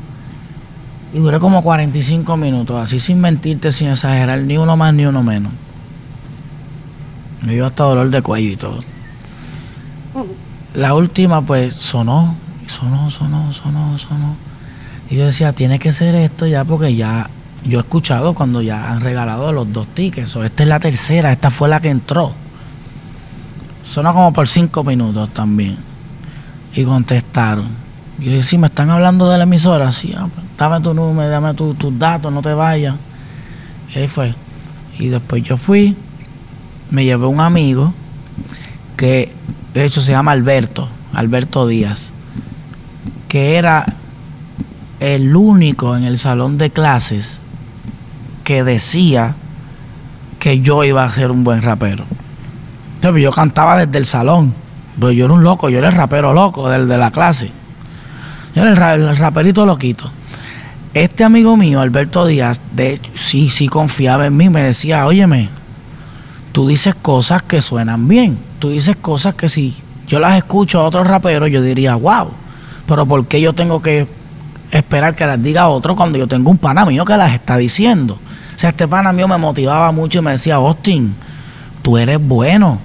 Y 1.13 1.19
duré 1.19 1.39
como 1.39 1.61
45 1.61 2.37
minutos, 2.37 2.81
así 2.81 2.99
sin 2.99 3.21
mentirte, 3.21 3.71
sin 3.71 3.89
exagerar, 3.89 4.39
ni 4.39 4.57
uno 4.57 4.75
más 4.75 4.93
ni 4.93 5.05
uno 5.05 5.21
menos. 5.21 5.51
Me 7.41 7.53
dio 7.53 7.65
hasta 7.65 7.83
dolor 7.83 8.09
de 8.09 8.21
cuello 8.21 8.51
y 8.51 8.55
todo. 8.55 8.79
La 10.73 10.95
última 10.95 11.41
pues 11.41 11.73
sonó, 11.73 12.35
y 12.65 12.69
sonó, 12.69 13.11
sonó, 13.11 13.51
sonó, 13.53 13.97
sonó. 13.97 14.35
Y 15.09 15.17
yo 15.17 15.25
decía, 15.25 15.53
tiene 15.53 15.77
que 15.77 15.91
ser 15.91 16.15
esto 16.15 16.47
ya 16.47 16.65
porque 16.65 16.95
ya 16.95 17.29
yo 17.65 17.77
he 17.77 17.81
escuchado 17.81 18.33
cuando 18.33 18.61
ya 18.61 18.91
han 18.91 19.01
regalado 19.01 19.51
los 19.51 19.71
dos 19.71 19.87
tickets. 19.87 20.35
O 20.35 20.43
esta 20.43 20.63
es 20.63 20.69
la 20.69 20.79
tercera, 20.79 21.31
esta 21.31 21.51
fue 21.51 21.69
la 21.69 21.79
que 21.79 21.89
entró. 21.89 22.33
Sonó 23.83 24.13
como 24.13 24.33
por 24.33 24.47
cinco 24.47 24.83
minutos 24.83 25.29
también. 25.31 25.77
Y 26.73 26.83
contestaron. 26.83 27.67
Yo 28.19 28.31
dije, 28.31 28.43
sí, 28.43 28.57
me 28.57 28.67
están 28.67 28.89
hablando 28.89 29.29
de 29.29 29.37
la 29.37 29.43
emisora. 29.43 29.91
Sí, 29.91 30.13
ah, 30.17 30.27
pues, 30.33 30.42
dame 30.57 30.79
tu 30.81 30.93
número, 30.93 31.29
dame 31.29 31.53
tu- 31.53 31.73
tus 31.73 31.97
datos, 31.97 32.31
no 32.31 32.41
te 32.41 32.53
vayas. 32.53 32.95
Ahí 33.95 34.07
fue. 34.07 34.33
Y 34.99 35.07
después 35.07 35.43
yo 35.43 35.57
fui, 35.57 35.95
me 36.91 37.03
llevé 37.05 37.25
un 37.25 37.39
amigo 37.41 37.93
que 38.97 39.31
de 39.73 39.85
hecho 39.85 40.01
se 40.01 40.11
llama 40.11 40.31
Alberto, 40.31 40.87
Alberto 41.13 41.67
Díaz, 41.67 42.11
que 43.27 43.55
era 43.55 43.85
el 44.99 45.35
único 45.35 45.97
en 45.97 46.03
el 46.03 46.17
salón 46.17 46.57
de 46.57 46.69
clases 46.69 47.41
que 48.43 48.63
decía 48.63 49.35
que 50.39 50.59
yo 50.61 50.83
iba 50.83 51.03
a 51.03 51.11
ser 51.11 51.31
un 51.31 51.43
buen 51.43 51.61
rapero. 51.61 52.05
Yo 53.01 53.31
cantaba 53.31 53.77
desde 53.85 53.97
el 53.97 54.05
salón, 54.05 54.53
pero 54.99 55.11
yo 55.11 55.25
era 55.25 55.33
un 55.33 55.43
loco, 55.43 55.69
yo 55.69 55.79
era 55.79 55.89
el 55.89 55.95
rapero 55.95 56.33
loco 56.33 56.69
del 56.69 56.87
de 56.87 56.97
la 56.97 57.11
clase. 57.11 57.51
Yo 58.55 58.61
era 58.61 58.71
el, 58.71 58.77
ra- 58.77 58.93
el 58.93 59.17
raperito 59.17 59.65
loquito. 59.65 60.11
Este 60.93 61.23
amigo 61.23 61.57
mío, 61.57 61.81
Alberto 61.81 62.27
Díaz, 62.27 62.61
de 62.71 62.93
hecho, 62.93 63.09
sí, 63.15 63.49
sí 63.49 63.67
confiaba 63.67 64.27
en 64.27 64.37
mí, 64.37 64.49
me 64.49 64.61
decía, 64.61 65.07
óyeme, 65.07 65.49
tú 66.51 66.67
dices 66.67 66.93
cosas 66.93 67.41
que 67.41 67.61
suenan 67.61 68.07
bien. 68.07 68.37
Tú 68.59 68.69
dices 68.69 68.95
cosas 68.95 69.33
que 69.33 69.49
si 69.49 69.75
yo 70.05 70.19
las 70.19 70.37
escucho 70.37 70.79
a 70.79 70.83
otros 70.83 71.07
raperos, 71.07 71.49
yo 71.49 71.63
diría, 71.63 71.95
wow. 71.95 72.29
Pero 72.85 73.07
¿por 73.07 73.25
qué 73.25 73.41
yo 73.41 73.53
tengo 73.53 73.81
que 73.81 74.07
esperar 74.69 75.15
que 75.15 75.25
las 75.25 75.41
diga 75.41 75.67
otro 75.67 75.95
cuando 75.95 76.19
yo 76.19 76.27
tengo 76.27 76.51
un 76.51 76.59
pana 76.59 76.85
mío 76.85 77.05
que 77.05 77.17
las 77.17 77.33
está 77.33 77.57
diciendo? 77.57 78.19
O 78.55 78.59
sea, 78.59 78.69
este 78.69 78.87
pana 78.87 79.11
mío 79.11 79.27
me 79.27 79.37
motivaba 79.37 79.91
mucho 79.91 80.19
y 80.19 80.21
me 80.21 80.33
decía, 80.33 80.55
Austin, 80.55 81.15
tú 81.81 81.97
eres 81.97 82.19
bueno. 82.21 82.79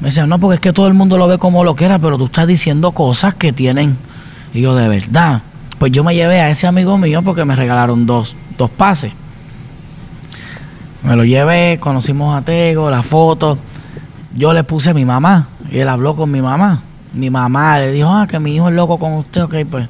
Me 0.00 0.08
decía, 0.08 0.26
no, 0.26 0.38
porque 0.38 0.56
es 0.56 0.60
que 0.60 0.74
todo 0.74 0.86
el 0.86 0.92
mundo 0.92 1.16
lo 1.16 1.26
ve 1.26 1.38
como 1.38 1.64
lo 1.64 1.74
quiera, 1.74 1.98
pero 1.98 2.18
tú 2.18 2.26
estás 2.26 2.46
diciendo 2.46 2.92
cosas 2.92 3.32
que 3.32 3.54
tienen. 3.54 3.96
Y 4.52 4.60
yo, 4.60 4.76
de 4.76 4.86
verdad. 4.86 5.42
Pues 5.78 5.92
yo 5.92 6.02
me 6.02 6.14
llevé 6.14 6.40
a 6.40 6.50
ese 6.50 6.66
amigo 6.66 6.98
mío 6.98 7.22
porque 7.22 7.44
me 7.44 7.54
regalaron 7.54 8.04
dos, 8.04 8.36
dos 8.56 8.70
pases. 8.70 9.12
Me 11.02 11.14
lo 11.14 11.24
llevé, 11.24 11.78
conocimos 11.80 12.36
a 12.36 12.42
Tego, 12.42 12.90
la 12.90 13.02
foto. 13.02 13.58
Yo 14.34 14.52
le 14.52 14.64
puse 14.64 14.90
a 14.90 14.94
mi 14.94 15.04
mamá 15.04 15.48
y 15.70 15.78
él 15.78 15.88
habló 15.88 16.16
con 16.16 16.30
mi 16.30 16.42
mamá. 16.42 16.82
Mi 17.12 17.30
mamá 17.30 17.78
le 17.78 17.92
dijo, 17.92 18.08
ah, 18.08 18.26
que 18.26 18.38
mi 18.38 18.54
hijo 18.54 18.68
es 18.68 18.74
loco 18.74 18.98
con 18.98 19.14
usted, 19.14 19.42
ok, 19.42 19.54
pues. 19.70 19.88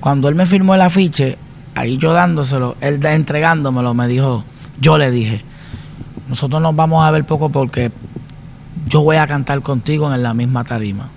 Cuando 0.00 0.28
él 0.28 0.34
me 0.34 0.44
firmó 0.44 0.74
el 0.74 0.80
afiche, 0.80 1.38
ahí 1.74 1.96
yo 1.96 2.12
dándoselo, 2.12 2.76
él 2.80 3.04
entregándomelo, 3.04 3.94
me 3.94 4.08
dijo, 4.08 4.44
yo 4.80 4.98
le 4.98 5.10
dije, 5.10 5.44
nosotros 6.28 6.60
nos 6.60 6.74
vamos 6.74 7.04
a 7.04 7.10
ver 7.12 7.24
poco 7.24 7.50
porque 7.50 7.92
yo 8.86 9.02
voy 9.02 9.16
a 9.16 9.26
cantar 9.26 9.62
contigo 9.62 10.12
en 10.12 10.22
la 10.22 10.34
misma 10.34 10.64
tarima. 10.64 11.08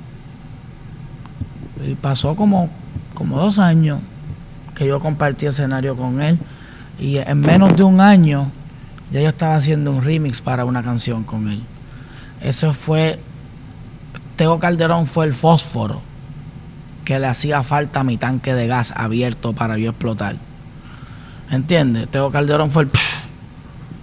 Y 1.86 1.96
pasó 1.96 2.36
como, 2.36 2.70
como 3.16 3.40
dos 3.40 3.58
años 3.58 4.00
que 4.76 4.86
yo 4.86 5.00
compartí 5.00 5.48
escenario 5.48 5.96
con 5.96 6.22
él 6.22 6.38
y 7.00 7.18
en 7.18 7.40
menos 7.40 7.76
de 7.76 7.84
un 7.84 8.00
año 8.00 8.52
ya 9.12 9.22
yo 9.22 9.30
estaba 9.30 9.56
haciendo 9.56 9.92
un 9.92 10.04
remix 10.04 10.42
para 10.42 10.66
una 10.66 10.84
canción 10.84 11.24
con 11.24 11.50
él. 11.50 11.64
Eso 12.42 12.74
fue, 12.74 13.20
Tego 14.36 14.60
Calderón 14.60 15.08
fue 15.08 15.26
el 15.26 15.34
fósforo 15.34 16.02
que 17.04 17.20
le 17.20 17.28
hacía 17.28 17.64
falta 17.64 18.02
a 18.02 18.04
mi 18.04 18.18
tanque 18.18 18.54
de 18.54 18.68
gas 18.68 18.94
abierto 18.96 19.54
para 19.54 19.78
yo 19.78 19.92
explotar. 19.92 20.36
¿Entiendes? 21.50 22.10
Tego 22.10 22.32
Calderón 22.32 22.72
fue 22.72 22.84
el... 22.84 22.90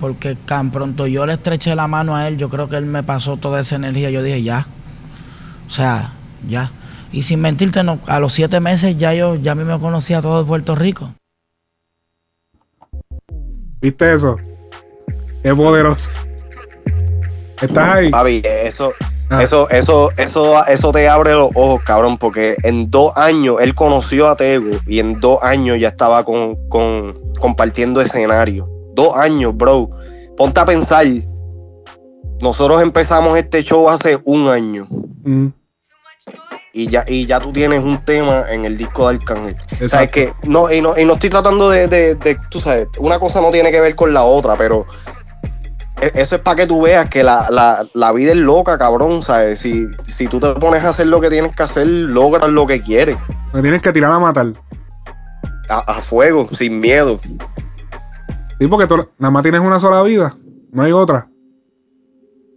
Porque 0.01 0.35
tan 0.35 0.70
pronto 0.70 1.07
yo 1.07 1.27
le 1.27 1.35
estreché 1.35 1.75
la 1.77 1.87
mano 1.87 2.16
a 2.16 2.27
él, 2.27 2.37
yo 2.37 2.48
creo 2.48 2.68
que 2.68 2.77
él 2.77 2.87
me 2.87 3.03
pasó 3.03 3.37
toda 3.37 3.61
esa 3.61 3.77
energía. 3.77 4.11
Yo 4.11 4.22
dije, 4.22 4.42
ya. 4.42 4.66
O 5.68 5.70
sea, 5.70 6.12
ya. 6.48 6.70
Y 7.12 7.22
sin 7.22 7.40
mentirte, 7.40 7.83
no, 7.83 7.98
a 8.07 8.18
los 8.18 8.33
siete 8.33 8.59
meses 8.61 8.96
ya 8.96 9.12
yo 9.14 9.35
ya 9.37 9.53
a 9.53 9.55
mí 9.55 9.64
me 9.64 9.79
conocía 9.79 10.22
todo 10.22 10.42
de 10.42 10.48
Puerto 10.48 10.75
Rico. 10.75 11.11
¿Viste 13.81 14.12
eso? 14.14 14.37
Qué 15.42 15.55
poderoso. 15.55 16.11
¿Estás 17.61 17.96
ahí? 17.96 18.11
Papi, 18.11 18.42
eso, 18.44 18.92
Ah. 19.31 19.42
eso, 19.42 19.68
eso, 19.70 20.11
eso, 20.18 20.66
eso 20.66 20.92
te 20.92 21.09
abre 21.09 21.33
los 21.33 21.51
ojos, 21.55 21.83
cabrón, 21.85 22.18
porque 22.18 22.55
en 22.64 22.90
dos 22.90 23.12
años 23.16 23.57
él 23.61 23.75
conoció 23.75 24.29
a 24.29 24.37
Tego 24.37 24.79
y 24.87 24.98
en 24.98 25.18
dos 25.20 25.38
años 25.42 25.79
ya 25.81 25.88
estaba 25.88 26.22
con, 26.25 26.57
con- 26.68 27.14
compartiendo 27.40 28.01
escenario. 28.01 28.68
Dos 28.94 29.16
años, 29.16 29.57
bro. 29.57 29.88
Ponte 30.37 30.61
a 30.61 30.66
pensar. 30.66 31.07
Nosotros 32.42 32.83
empezamos 32.83 33.38
este 33.38 33.62
show 33.62 33.88
hace 33.88 34.18
un 34.25 34.48
año 34.48 34.87
Mm, 35.25 35.46
y 36.72 36.88
ya, 36.88 37.04
y 37.06 37.26
ya 37.26 37.38
tú 37.40 37.52
tienes 37.52 37.82
un 37.85 37.98
tema 38.04 38.44
en 38.50 38.64
el 38.64 38.76
disco 38.78 39.08
de 39.08 39.16
Arcángel. 39.16 39.56
exacto. 39.72 39.88
¿Sabes 39.88 40.11
que 40.11 40.32
no, 40.44 40.72
y 40.72 40.80
no, 40.80 40.96
y 40.98 41.04
no 41.04 41.14
estoy 41.14 41.30
tratando 41.30 41.68
de, 41.70 41.87
de- 41.88 42.14
de- 42.14 42.38
tú 42.50 42.61
sabes, 42.61 42.88
una 42.98 43.18
cosa 43.18 43.40
no 43.40 43.50
tiene 43.50 43.70
que 43.70 43.80
ver 43.80 43.94
con 43.94 44.14
la 44.14 44.24
otra, 44.24 44.56
pero 44.56 44.87
e- 46.00 46.12
eso 46.14 46.37
es 46.37 46.40
para 46.42 46.56
que 46.56 46.66
tú 46.66 46.82
veas 46.82 47.08
que 47.11 47.22
la, 47.22 47.48
la- 47.50 47.87
la 47.94 48.12
vida 48.12 48.30
es 48.32 48.38
loca, 48.38 48.78
cabrón, 48.78 49.22
¿sabes? 49.22 49.61
Si, 49.61 49.87
si 50.06 50.26
tú 50.28 50.40
te 50.40 50.52
pones 50.54 50.82
a 50.85 50.88
hacer 50.90 51.06
lo 51.08 51.20
que 51.20 51.28
tienes 51.30 51.54
que 51.54 51.62
hacer, 51.62 51.87
logras 51.87 52.48
lo 52.50 52.66
que 52.66 52.80
quieres, 52.80 53.16
Me 53.52 53.61
tienes 53.62 53.82
que 53.82 53.92
tirar 53.92 54.11
a 54.12 54.18
matar. 54.18 54.46
a, 55.68 55.78
a 55.78 56.00
fuego, 56.00 56.48
sin 56.52 56.80
miedo. 56.80 57.20
Sí, 58.58 58.66
porque 58.68 58.87
tú 58.87 58.96
nada 59.18 59.30
más 59.30 59.42
tienes 59.42 59.61
una 59.61 59.78
sola 59.78 60.02
vida. 60.02 60.35
No 60.70 60.82
hay 60.85 60.92
otra. 60.92 61.28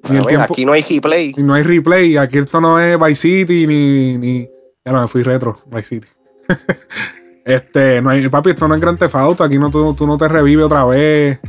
Ni 0.09 0.17
el 0.17 0.21
A 0.21 0.25
ver, 0.25 0.27
tiempo- 0.35 0.53
aquí 0.53 0.65
no 0.65 0.71
hay 0.73 0.81
replay. 0.83 1.33
Y 1.37 1.43
no 1.43 1.53
hay 1.53 1.63
replay. 1.63 2.17
Aquí 2.17 2.37
esto 2.37 2.61
no 2.61 2.79
es 2.79 2.99
Vice 2.99 3.15
City 3.15 3.67
ni. 3.67 4.17
ni 4.17 4.49
ya 4.85 4.91
no 4.91 5.01
me 5.01 5.07
fui 5.07 5.23
retro, 5.23 5.57
Vice 5.65 5.83
City. 5.83 6.07
este, 7.45 8.01
no 8.01 8.09
hay. 8.11 8.27
Papi, 8.29 8.51
esto 8.51 8.67
no 8.67 8.75
es 8.75 8.81
Grand 8.81 8.97
Theft 8.99 9.15
Auto. 9.15 9.43
Aquí 9.43 9.57
no, 9.57 9.69
tú, 9.69 9.93
tú 9.95 10.05
no 10.05 10.17
te 10.17 10.27
revive 10.27 10.63
otra 10.63 10.85
vez. 10.85 11.39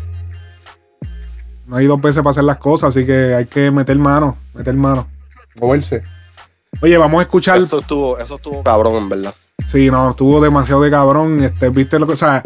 No 1.67 1.77
hay 1.77 1.87
dos 1.87 2.01
veces 2.01 2.23
para 2.23 2.31
hacer 2.31 2.45
las 2.45 2.59
cosas, 2.59 2.97
así 2.97 3.05
que 3.05 3.35
hay 3.35 3.47
que 3.47 3.71
meter 3.71 3.99
mano. 3.99 4.39
Meter 4.55 4.75
mano. 4.75 5.09
Moverse. 5.61 6.03
Oye, 6.81 6.97
vamos 6.97 7.19
a 7.19 7.23
escuchar. 7.23 7.59
Eso 7.59 7.81
estuvo, 7.81 8.19
eso 8.19 8.37
estuvo 8.37 8.63
cabrón, 8.63 8.95
en 8.97 9.09
verdad. 9.09 9.35
Sí, 9.67 9.91
no, 9.91 10.11
estuvo 10.11 10.41
demasiado 10.41 10.83
de 10.83 10.91
cabrón. 10.91 11.43
Este, 11.43 11.71
viste 11.71 11.99
lo 11.99 12.07
que, 12.07 12.13
o 12.13 12.17
sea, 12.17 12.43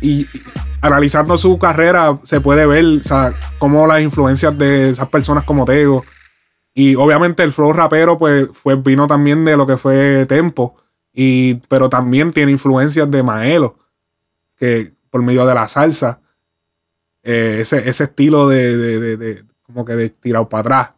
y 0.00 0.26
analizando 0.80 1.36
su 1.38 1.58
carrera, 1.58 2.18
se 2.24 2.40
puede 2.40 2.66
ver, 2.66 2.84
o 3.00 3.04
sea, 3.04 3.32
cómo 3.58 3.86
las 3.86 4.00
influencias 4.00 4.56
de 4.56 4.90
esas 4.90 5.08
personas 5.08 5.44
como 5.44 5.64
Tego. 5.64 6.04
Y 6.74 6.94
obviamente 6.94 7.42
el 7.42 7.52
flow 7.52 7.72
rapero, 7.72 8.16
pues, 8.16 8.48
fue, 8.52 8.76
vino 8.76 9.06
también 9.06 9.44
de 9.44 9.56
lo 9.56 9.66
que 9.66 9.76
fue 9.76 10.24
Tempo. 10.26 10.76
Y, 11.12 11.54
pero 11.68 11.88
también 11.88 12.32
tiene 12.32 12.52
influencias 12.52 13.10
de 13.10 13.22
Maelo, 13.22 13.76
que 14.56 14.92
por 15.10 15.22
medio 15.22 15.44
de 15.44 15.54
la 15.54 15.66
salsa, 15.66 16.20
eh, 17.22 17.58
ese, 17.60 17.88
ese 17.88 18.04
estilo 18.04 18.48
de, 18.48 18.76
de, 18.76 19.00
de- 19.00 19.16
de- 19.16 19.44
como 19.62 19.84
que 19.84 19.94
de 19.96 20.10
tirado 20.10 20.48
para 20.48 20.60
atrás. 20.60 20.90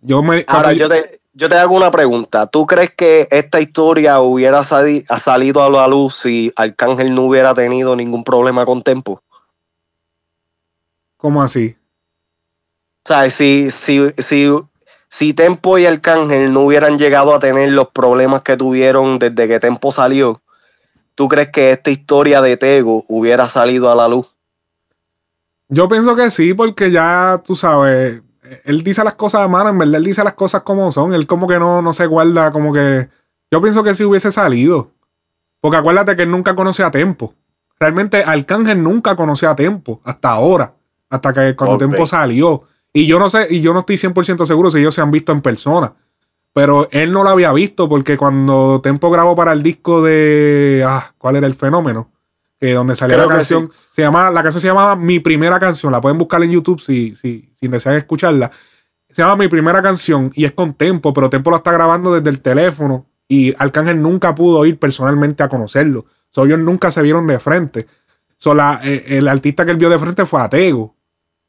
Yo 0.00 0.22
me. 0.22 0.44
Ahora, 0.48 0.72
yo 0.72 0.88
te, 0.88 1.20
yo 1.34 1.48
te 1.48 1.56
hago 1.56 1.74
una 1.74 1.90
pregunta. 1.90 2.46
¿Tú 2.46 2.66
crees 2.66 2.90
que 2.90 3.26
esta 3.30 3.60
historia 3.60 4.20
hubiera 4.20 4.64
sali- 4.64 5.04
salido 5.18 5.62
a 5.62 5.70
la 5.70 5.88
luz 5.88 6.14
si 6.16 6.52
Arcángel 6.56 7.14
no 7.14 7.22
hubiera 7.22 7.54
tenido 7.54 7.96
ningún 7.96 8.24
problema 8.24 8.66
con 8.66 8.82
Tempo? 8.82 9.22
¿Cómo 11.16 11.42
así? 11.42 11.76
O 13.04 13.08
sea, 13.08 13.30
si, 13.30 13.70
si, 13.70 14.12
si, 14.18 14.48
si 15.08 15.34
Tempo 15.34 15.78
y 15.78 15.86
Arcángel 15.86 16.52
no 16.52 16.60
hubieran 16.60 16.98
llegado 16.98 17.34
a 17.34 17.40
tener 17.40 17.70
los 17.70 17.88
problemas 17.88 18.42
que 18.42 18.56
tuvieron 18.56 19.18
desde 19.18 19.48
que 19.48 19.58
Tempo 19.58 19.90
salió, 19.90 20.42
¿tú 21.14 21.28
crees 21.28 21.50
que 21.50 21.72
esta 21.72 21.90
historia 21.90 22.40
de 22.40 22.56
Tego 22.56 23.04
hubiera 23.08 23.48
salido 23.48 23.90
a 23.90 23.94
la 23.94 24.08
luz? 24.08 24.36
Yo 25.68 25.88
pienso 25.88 26.14
que 26.14 26.30
sí, 26.30 26.52
porque 26.54 26.90
ya 26.90 27.40
tú 27.44 27.56
sabes, 27.56 28.20
él 28.64 28.82
dice 28.82 29.04
las 29.04 29.14
cosas, 29.14 29.48
mano, 29.48 29.70
en 29.70 29.78
verdad 29.78 29.96
él 29.96 30.04
dice 30.04 30.24
las 30.24 30.34
cosas 30.34 30.62
como 30.62 30.90
son, 30.92 31.14
él 31.14 31.26
como 31.26 31.46
que 31.46 31.58
no, 31.58 31.82
no 31.82 31.92
se 31.92 32.06
guarda, 32.06 32.52
como 32.52 32.72
que... 32.72 33.08
Yo 33.50 33.60
pienso 33.60 33.82
que 33.82 33.94
sí 33.94 34.04
hubiese 34.04 34.32
salido. 34.32 34.92
Porque 35.60 35.76
acuérdate 35.76 36.16
que 36.16 36.22
él 36.22 36.30
nunca 36.30 36.54
conoció 36.56 36.86
a 36.86 36.90
Tempo. 36.90 37.34
Realmente 37.78 38.24
Arcángel 38.24 38.82
nunca 38.82 39.14
conoció 39.14 39.50
a 39.50 39.56
Tempo, 39.56 40.00
hasta 40.04 40.30
ahora, 40.30 40.74
hasta 41.08 41.32
que 41.32 41.54
cuando. 41.54 41.78
Tempo 41.78 42.06
salió. 42.06 42.64
Y 42.92 43.06
yo 43.06 43.18
no 43.18 43.30
sé, 43.30 43.46
y 43.50 43.60
yo 43.60 43.72
no 43.72 43.80
estoy 43.80 43.96
100% 43.96 44.44
seguro 44.44 44.70
si 44.70 44.78
ellos 44.78 44.94
se 44.94 45.00
han 45.00 45.10
visto 45.10 45.32
en 45.32 45.40
persona. 45.40 45.92
Pero 46.52 46.88
él 46.90 47.12
no 47.12 47.22
lo 47.22 47.30
había 47.30 47.52
visto 47.52 47.88
porque 47.88 48.16
cuando 48.16 48.80
Tempo 48.82 49.10
grabó 49.10 49.34
para 49.34 49.52
el 49.52 49.62
disco 49.62 50.02
de... 50.02 50.84
Ah, 50.86 51.12
¿cuál 51.16 51.36
era 51.36 51.46
el 51.46 51.54
fenómeno? 51.54 52.10
Que 52.62 52.74
donde 52.74 52.94
Creo 53.16 53.26
la 53.28 53.34
canción. 53.38 53.62
Se 53.90 54.02
llama, 54.02 54.30
la 54.30 54.42
canción 54.42 54.60
se 54.60 54.68
llamaba 54.68 54.94
Mi 54.94 55.18
Primera 55.18 55.58
Canción. 55.58 55.90
La 55.90 56.00
pueden 56.00 56.16
buscar 56.16 56.42
en 56.44 56.52
YouTube 56.52 56.80
si, 56.80 57.16
si, 57.16 57.50
si 57.58 57.66
desean 57.66 57.96
escucharla. 57.96 58.52
Se 59.10 59.20
llama 59.20 59.34
Mi 59.34 59.48
Primera 59.48 59.82
Canción 59.82 60.30
y 60.34 60.44
es 60.44 60.52
con 60.52 60.74
Tempo, 60.74 61.12
pero 61.12 61.28
Tempo 61.28 61.50
la 61.50 61.56
está 61.56 61.72
grabando 61.72 62.14
desde 62.14 62.30
el 62.30 62.40
teléfono 62.40 63.06
y 63.26 63.52
Arcángel 63.58 64.00
nunca 64.00 64.32
pudo 64.34 64.64
ir 64.64 64.78
personalmente 64.78 65.42
a 65.42 65.48
conocerlo. 65.48 66.06
So, 66.30 66.44
ellos 66.44 66.60
nunca 66.60 66.92
se 66.92 67.02
vieron 67.02 67.26
de 67.26 67.40
frente. 67.40 67.88
So, 68.38 68.54
la- 68.54 68.80
eh, 68.84 69.04
el 69.18 69.26
artista 69.26 69.64
que 69.64 69.72
él 69.72 69.76
vio 69.76 69.90
de 69.90 69.98
frente 69.98 70.24
fue 70.24 70.40
Atego. 70.40 70.94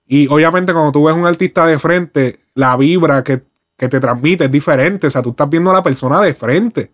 Y 0.08 0.28
obviamente 0.30 0.73
cuando 0.73 0.91
tú 0.91 1.04
ves 1.06 1.15
un 1.15 1.28
artista 1.28 1.67
de 1.67 1.78
frente, 1.78 2.39
la 2.56 2.76
vibra 2.76 3.24
que, 3.24 3.43
que 3.78 3.88
te 3.88 3.99
transmite 3.99 4.45
es 4.45 4.51
diferente. 4.51 5.05
O 5.07 5.09
sea, 5.11 5.22
tú 5.22 5.30
estás 5.30 5.47
viendo 5.47 5.70
a 5.70 5.74
la 5.76 5.84
persona 5.84 6.20
de 6.22 6.34
frente. 6.34 6.91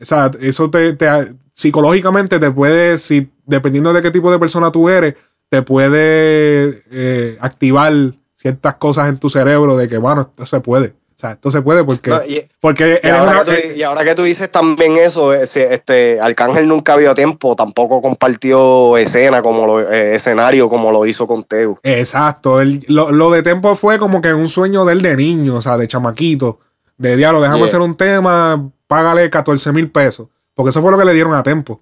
O 0.00 0.04
sea, 0.04 0.30
eso 0.40 0.70
te, 0.70 0.92
te- 0.94 1.34
psicológicamente 1.52 2.38
te 2.38 2.50
puede, 2.50 2.98
si, 2.98 3.30
dependiendo 3.46 3.92
de 3.92 4.02
qué 4.02 4.10
tipo 4.10 4.30
de 4.30 4.38
persona 4.38 4.70
tú 4.70 4.88
eres, 4.88 5.14
te 5.48 5.62
puede 5.62 6.82
eh, 6.90 7.38
activar 7.40 7.92
ciertas 8.34 8.74
cosas 8.74 9.08
en 9.08 9.18
tu 9.18 9.30
cerebro 9.30 9.76
de 9.76 9.88
que, 9.88 9.98
bueno, 9.98 10.22
esto 10.22 10.46
se 10.46 10.60
puede. 10.60 10.88
O 10.88 11.18
sea, 11.18 11.32
esto 11.32 11.50
se 11.50 11.62
puede 11.62 11.82
porque, 11.82 12.10
No, 12.10 12.20
y- 12.26 12.46
porque 12.60 13.00
Y 13.02 13.06
eres 13.06 13.12
ahora, 13.20 13.30
una- 13.30 13.44
que 13.44 13.50
tú, 13.50 13.68
eh, 13.68 13.74
y 13.78 13.82
ahora 13.82 14.04
que 14.04 14.14
tú 14.14 14.22
dices 14.24 14.50
también 14.52 14.98
eso, 14.98 15.32
ese, 15.32 15.72
este, 15.72 16.20
Arcángel 16.20 16.68
nunca 16.68 16.94
vio 16.96 17.14
tiempo, 17.14 17.56
tampoco 17.56 18.02
compartió 18.02 18.98
escena 18.98 19.40
como 19.40 19.66
lo, 19.66 19.80
eh, 19.80 20.14
escenario 20.16 20.68
como 20.68 20.92
lo 20.92 21.06
hizo 21.06 21.26
con 21.26 21.42
Teo. 21.44 21.78
Exacto. 21.82 22.60
él- 22.60 22.84
lo, 22.88 23.10
lo 23.12 23.30
de 23.30 23.42
Tempo 23.42 23.74
fue 23.76 23.98
como 23.98 24.20
que 24.20 24.34
un 24.34 24.48
sueño 24.48 24.84
de 24.84 24.92
él 24.92 25.00
de 25.00 25.16
niño, 25.16 25.54
o 25.56 25.62
sea, 25.62 25.78
de 25.78 25.88
chamaquito. 25.88 26.60
De 26.98 27.16
diablo, 27.16 27.40
déjame 27.40 27.58
Yeah. 27.60 27.66
hacer 27.66 27.80
un 27.80 27.94
tema, 27.96 28.70
págale 28.86 29.28
14 29.30 29.72
mil 29.72 29.90
pesos. 29.90 30.28
Porque 30.54 30.70
eso 30.70 30.80
fue 30.82 30.90
lo 30.90 30.98
que 30.98 31.04
le 31.04 31.12
dieron 31.12 31.34
a 31.34 31.42
Tempo. 31.42 31.80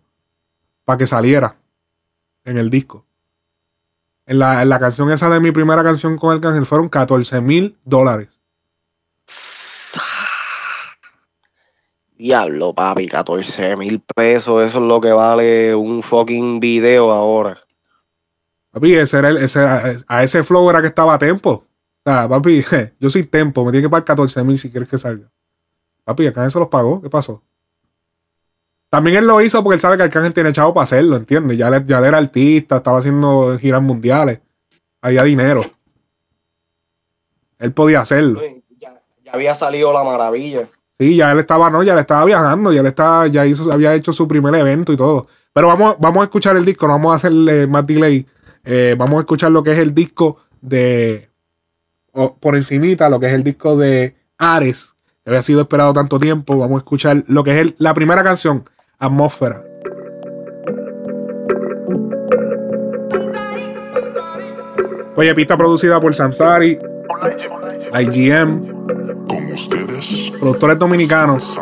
Para 0.84 0.98
que 0.98 1.06
saliera 1.06 1.56
en 2.44 2.58
el 2.58 2.68
disco. 2.70 3.06
en 4.26 4.38
la, 4.38 4.62
en 4.62 4.68
la 4.68 4.78
canción 4.78 5.10
esa 5.10 5.28
de 5.30 5.40
mi 5.40 5.50
primera 5.52 5.82
canción 5.82 6.16
con 6.16 6.32
Arcángel 6.32 6.64
fueron 6.66 6.88
14 6.88 7.40
mil 7.40 7.76
dólares. 7.84 8.40
Diablo, 12.16 12.74
papi, 12.74 13.08
14 13.08 13.76
mil 13.76 14.00
pesos. 14.00 14.62
Eso 14.62 14.78
es 14.78 14.84
lo 14.84 15.00
que 15.00 15.12
vale 15.12 15.74
un 15.74 16.02
fucking 16.02 16.60
video 16.60 17.10
ahora. 17.10 17.58
Papi, 18.70 18.94
ese 18.94 19.18
era 19.18 19.28
el- 19.30 19.38
ese 19.38 19.60
a 19.60 20.22
ese 20.22 20.42
flow 20.44 20.68
era 20.70 20.80
que 20.80 20.88
estaba 20.88 21.18
Tempo. 21.18 21.50
O 22.06 22.10
sea, 22.10 22.28
papi, 22.28 22.62
yo 23.00 23.10
soy 23.10 23.24
Tempo, 23.24 23.64
me 23.64 23.72
tiene 23.72 23.86
que 23.86 23.90
pagar 23.90 24.04
14 24.04 24.42
mil 24.44 24.58
si 24.58 24.70
quieres 24.70 24.88
que 24.88 24.98
salga. 24.98 25.30
Papi, 26.04 26.26
Arcángel 26.26 26.50
se 26.50 26.58
los 26.58 26.68
pagó, 26.68 27.00
¿qué 27.02 27.08
pasó? 27.10 27.42
También 28.90 29.16
él 29.16 29.26
lo 29.26 29.40
hizo 29.40 29.62
porque 29.64 29.74
él 29.74 29.80
sabe 29.80 29.96
que 29.96 30.04
Arcángel 30.04 30.32
tiene 30.34 30.52
chavo 30.52 30.72
para 30.74 30.84
hacerlo, 30.84 31.16
¿entiendes? 31.16 31.56
Ya, 31.58 31.70
le- 31.70 31.84
ya 31.84 31.98
era 31.98 32.18
artista, 32.18 32.76
estaba 32.76 32.98
haciendo 32.98 33.58
giras 33.58 33.82
mundiales, 33.82 34.40
había 35.00 35.22
dinero. 35.24 35.62
Él 37.58 37.72
podía 37.72 38.00
hacerlo. 38.00 38.40
Ya, 38.78 39.00
ya 39.24 39.32
había 39.32 39.54
salido 39.54 39.92
la 39.92 40.04
maravilla. 40.04 40.68
Sí, 40.98 41.16
ya 41.16 41.32
él 41.32 41.40
estaba, 41.40 41.70
no, 41.70 41.82
ya 41.82 41.94
le 41.94 42.02
estaba 42.02 42.24
viajando, 42.24 42.72
ya 42.72 42.82
le 42.82 42.90
estaba, 42.90 43.26
ya 43.26 43.44
hizo, 43.46 43.72
había 43.72 43.94
hecho 43.94 44.12
su 44.12 44.28
primer 44.28 44.54
evento 44.54 44.92
y 44.92 44.96
todo. 44.96 45.26
Pero 45.52 45.68
vamos, 45.68 45.96
vamos 45.98 46.20
a 46.20 46.24
escuchar 46.24 46.56
el 46.56 46.64
disco, 46.64 46.86
no 46.86 46.94
vamos 46.94 47.12
a 47.12 47.16
hacerle 47.16 47.66
más 47.66 47.86
delay. 47.86 48.26
Eh, 48.62 48.94
vamos 48.96 49.16
a 49.16 49.20
escuchar 49.20 49.50
lo 49.50 49.62
que 49.62 49.72
es 49.72 49.78
el 49.78 49.94
disco 49.94 50.38
de, 50.60 51.30
por 52.40 52.54
encimita, 52.54 53.08
lo 53.08 53.18
que 53.18 53.26
es 53.26 53.32
el 53.32 53.42
disco 53.44 53.76
de 53.76 54.16
Ares, 54.38 54.93
había 55.26 55.42
sido 55.42 55.62
esperado 55.62 55.92
tanto 55.92 56.18
tiempo. 56.18 56.56
Vamos 56.58 56.76
a 56.76 56.78
escuchar 56.78 57.24
lo 57.26 57.42
que 57.44 57.52
es 57.52 57.56
el- 57.66 57.74
la 57.78 57.94
primera 57.94 58.22
canción, 58.22 58.64
Atmósfera. 58.98 59.62
Oye, 65.16 65.34
pista 65.34 65.56
producida 65.56 66.00
por 66.00 66.14
Samsari, 66.14 66.78
IGM, 68.00 68.73
productores 70.40 70.78
dominicanos. 70.78 71.58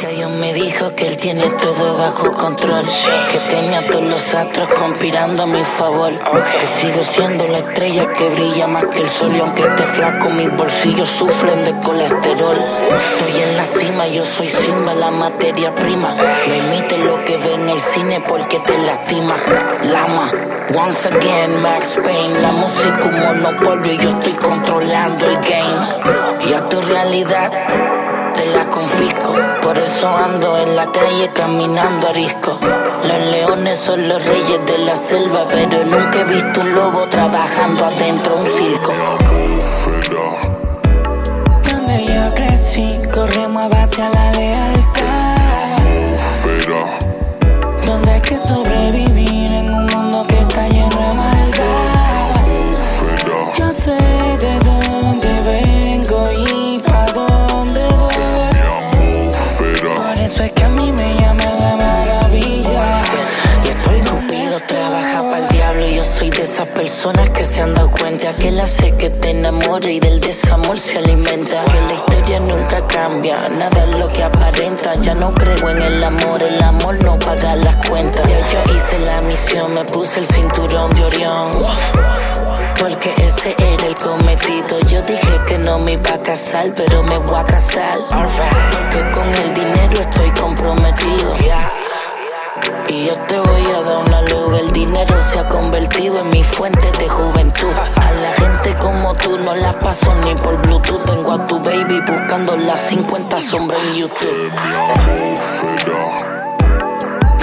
Ya 0.00 0.08
Dios 0.08 0.30
me 0.32 0.52
dijo 0.52 0.94
que 0.94 1.06
él 1.06 1.16
tiene 1.16 1.48
todo 1.50 1.98
bajo 1.98 2.32
control. 2.32 2.84
Que 3.30 3.38
tenía 3.40 3.86
todos 3.86 4.04
los 4.04 4.34
astros 4.34 4.68
conspirando 4.72 5.44
a 5.44 5.46
mi 5.46 5.62
favor. 5.64 6.12
Que 6.58 6.66
sigo 6.66 7.02
siendo 7.02 7.46
la 7.48 7.58
estrella 7.58 8.12
que 8.12 8.28
brilla 8.30 8.66
más 8.66 8.86
que 8.86 9.00
el 9.00 9.08
sol. 9.08 9.34
Y 9.34 9.40
aunque 9.40 9.62
esté 9.62 9.82
flaco, 9.84 10.28
mis 10.30 10.54
bolsillos 10.56 11.08
sufren 11.08 11.64
de 11.64 11.72
colesterol. 11.80 12.58
Estoy 13.18 13.42
en 13.42 13.56
la 13.56 13.64
cima, 13.64 14.06
yo 14.08 14.24
soy 14.24 14.48
Simba, 14.48 14.94
la 14.94 15.10
materia 15.10 15.74
prima. 15.74 16.14
No 16.46 16.54
imites 16.54 16.98
lo 16.98 17.24
que 17.24 17.36
ve 17.36 17.54
en 17.54 17.68
el 17.68 17.80
cine 17.80 18.22
porque 18.26 18.58
te 18.60 18.76
lastima. 18.78 19.36
Lama, 19.92 20.30
once 20.76 21.08
again, 21.08 21.60
Max 21.62 21.98
Payne. 22.04 22.40
La 22.40 22.52
música 22.52 23.00
un 23.04 23.18
monopolio 23.20 23.92
y 23.92 23.98
yo 23.98 24.10
estoy 24.10 24.32
controlando 24.34 25.26
el 25.26 25.36
game. 25.36 26.44
Y 26.48 26.52
a 26.52 26.68
tu 26.74 26.80
realidad 26.80 27.52
te 28.34 28.46
la 28.46 28.68
confisco. 28.68 29.36
Por 29.62 29.78
eso 29.78 30.08
ando 30.08 30.56
en 30.58 30.74
la 30.74 30.90
calle 30.90 31.30
caminando 31.32 32.08
a 32.08 32.12
risco. 32.12 32.58
Los 33.04 33.26
leones 33.26 33.78
son 33.78 34.08
los 34.08 34.24
reyes 34.26 34.66
de 34.66 34.78
la 34.78 34.96
selva, 34.96 35.44
pero 35.52 35.84
nunca 35.84 36.20
he 36.20 36.24
visto 36.24 36.60
un 36.62 36.74
lobo 36.74 37.00
trabajando 37.06 37.84
adentro 37.84 38.34
de 38.34 38.40
un 38.40 38.46
circo. 38.46 38.92
Donde 41.70 42.06
yo 42.06 42.34
crecí, 42.34 42.88
corremos 43.14 43.72
hacia 43.72 44.08
la 44.10 44.32
lealtad. 44.32 45.36
Donde 47.86 48.10
hay 48.10 48.20
que 48.20 48.38
sobrevivir 48.38 49.13
esas 66.64 66.74
personas 66.74 67.30
que 67.30 67.44
se 67.44 67.60
han 67.60 67.74
dado 67.74 67.90
cuenta 67.90 68.32
que 68.34 68.48
él 68.48 68.60
hace 68.60 68.92
que 68.96 69.10
te 69.10 69.30
enamore 69.30 69.92
y 69.92 70.00
del 70.00 70.20
desamor 70.20 70.78
se 70.78 70.98
alimenta. 70.98 71.64
Que 71.64 71.80
la 71.80 71.92
historia 71.92 72.40
nunca 72.40 72.86
cambia, 72.86 73.48
nada 73.48 73.84
es 73.84 73.98
lo 73.98 74.08
que 74.08 74.22
aparenta. 74.22 74.94
Ya 74.96 75.14
no 75.14 75.34
creo 75.34 75.70
en 75.70 75.82
el 75.82 76.02
amor, 76.02 76.42
el 76.42 76.62
amor 76.62 77.02
no 77.02 77.18
paga 77.18 77.56
las 77.56 77.76
cuentas. 77.88 78.22
Ya 78.28 78.48
yo 78.48 78.74
hice 78.74 78.98
la 79.00 79.20
misión, 79.22 79.74
me 79.74 79.84
puse 79.84 80.20
el 80.20 80.26
cinturón 80.26 80.94
de 80.94 81.04
Orión. 81.04 81.50
Porque 82.78 83.14
ese 83.18 83.54
era 83.58 83.86
el 83.86 83.94
cometido. 83.96 84.78
Yo 84.86 85.02
dije 85.02 85.40
que 85.46 85.58
no 85.58 85.78
me 85.78 85.92
iba 85.92 86.14
a 86.14 86.22
casar, 86.22 86.72
pero 86.74 87.02
me 87.02 87.18
voy 87.18 87.40
a 87.40 87.44
casar. 87.44 87.98
Porque 88.08 89.10
con 89.10 89.28
el 89.28 89.52
dinero 89.52 90.00
estoy 90.00 90.30
comprometido. 90.30 91.36
Y 92.88 93.06
yo 93.06 93.14
te 93.26 93.38
voy 93.38 93.66
a 93.66 93.80
dar 93.82 93.96
una 94.06 94.20
luz. 94.22 94.60
El 94.60 94.70
dinero 94.70 95.20
se 95.20 95.38
ha 95.38 95.48
convertido 95.48 96.20
en 96.20 96.30
mi 96.30 96.42
fuente 96.42 96.90
de 96.98 97.08
juventud. 97.08 97.72
A 97.72 98.12
la 98.12 98.32
gente 98.32 98.76
como 98.78 99.14
tú 99.14 99.38
no 99.38 99.54
la 99.54 99.78
paso 99.78 100.14
ni 100.24 100.34
por 100.34 100.60
Bluetooth. 100.62 101.04
Tengo 101.04 101.32
a 101.32 101.46
tu 101.46 101.58
baby 101.60 102.00
buscando 102.06 102.56
las 102.56 102.80
50 102.88 103.40
sombras 103.40 103.80
en 103.86 103.94
YouTube. 103.94 104.52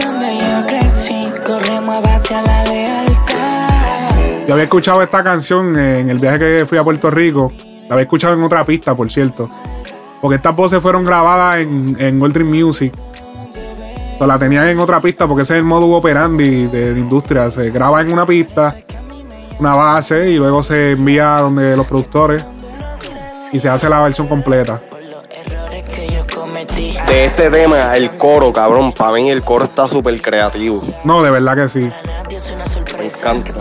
Donde 0.04 0.38
yo 0.38 0.68
crecí, 0.68 1.22
corremos 1.46 2.06
hacia 2.08 2.42
la 2.44 2.64
lealtad. 2.66 4.10
Yo 4.48 4.54
había 4.54 4.64
escuchado 4.66 5.02
esta 5.02 5.24
canción 5.24 5.78
en 5.78 6.10
el 6.10 6.20
viaje 6.20 6.40
que 6.40 6.66
fui 6.66 6.78
a 6.78 6.84
Puerto 6.84 7.10
Rico. 7.10 7.52
La 7.88 7.96
había 7.96 8.04
escuchado 8.04 8.34
en 8.34 8.44
otra 8.44 8.64
pista, 8.66 8.96
por 8.96 9.12
cierto. 9.12 9.50
Porque 10.22 10.36
estas 10.36 10.56
voces 10.56 10.80
fueron 10.82 11.04
grabadas 11.04 11.58
en, 11.60 11.96
en 12.00 12.20
Gold 12.20 12.34
Dream 12.34 12.50
Music. 12.50 12.94
La 14.28 14.38
tenían 14.38 14.68
en 14.68 14.80
otra 14.80 15.02
pista 15.02 15.28
porque 15.28 15.42
ese 15.44 15.56
es 15.56 15.58
el 15.58 15.66
modo 15.66 15.90
operandi 15.90 16.68
de 16.68 16.94
la 16.94 17.00
industria. 17.00 17.50
Se 17.50 17.72
graba 17.72 18.02
en 18.02 18.14
una 18.14 18.26
pista, 18.26 18.76
una 19.60 19.76
base, 19.76 20.30
y 20.30 20.36
luego 20.36 20.62
se 20.62 20.92
envía 20.92 21.38
a 21.38 21.42
donde 21.42 21.76
los 21.76 21.88
productores 21.88 22.46
y 23.52 23.60
se 23.60 23.68
hace 23.68 23.90
la 23.90 24.02
versión 24.02 24.28
completa. 24.28 24.82
Que 25.94 26.08
yo 26.08 26.26
cometí. 26.34 26.96
De 27.08 27.26
este 27.26 27.50
tema, 27.50 27.96
el 27.98 28.12
coro, 28.12 28.54
cabrón. 28.54 28.94
Para 28.94 29.14
mí 29.14 29.30
el 29.30 29.42
coro 29.42 29.66
está 29.66 29.88
súper 29.88 30.22
creativo. 30.22 30.82
No, 31.04 31.24
de 31.24 31.32
verdad 31.32 31.56
que 31.56 31.68
sí. 31.68 31.90
Me 32.98 33.08
encanta. 33.08 33.52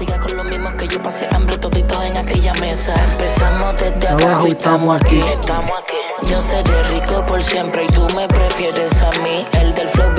Abajo 4.11 4.47
estamos 4.47 5.03
aquí. 5.03 5.25
Yo 6.29 6.41
seré 6.41 6.83
rico 6.85 7.25
por 7.27 7.43
siempre 7.43 7.85
y 7.85 7.87
tú 7.89 8.07
me 8.15 8.29
prefieres 8.29 9.01
a 9.01 9.11
mí. 9.23 9.45
El 9.59 9.70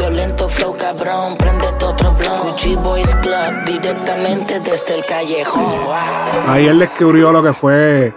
violento, 0.02 0.48
flow 0.50 0.76
cabrón, 0.78 1.38
prende 1.38 1.68
otro 1.68 1.94
blog. 2.14 2.44
Gucci 2.44 2.76
Boys 2.76 3.08
Club, 3.22 3.66
directamente 3.66 4.60
desde 4.60 4.96
el 4.96 5.06
callejón. 5.06 5.64
Wow. 5.86 5.94
Ahí 6.48 6.68
él 6.68 6.80
descubrió 6.80 7.32
lo 7.32 7.44
que 7.44 7.54
fue 7.54 8.12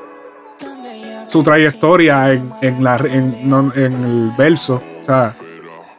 su 1.27 1.43
trayectoria 1.43 2.33
en, 2.33 2.51
en 2.63 2.83
la, 2.83 2.97
en, 2.97 3.49
no- 3.51 3.73
en 3.75 3.93
el 4.05 4.33
verso. 4.37 4.81
O 5.03 5.05
sea, 5.05 5.35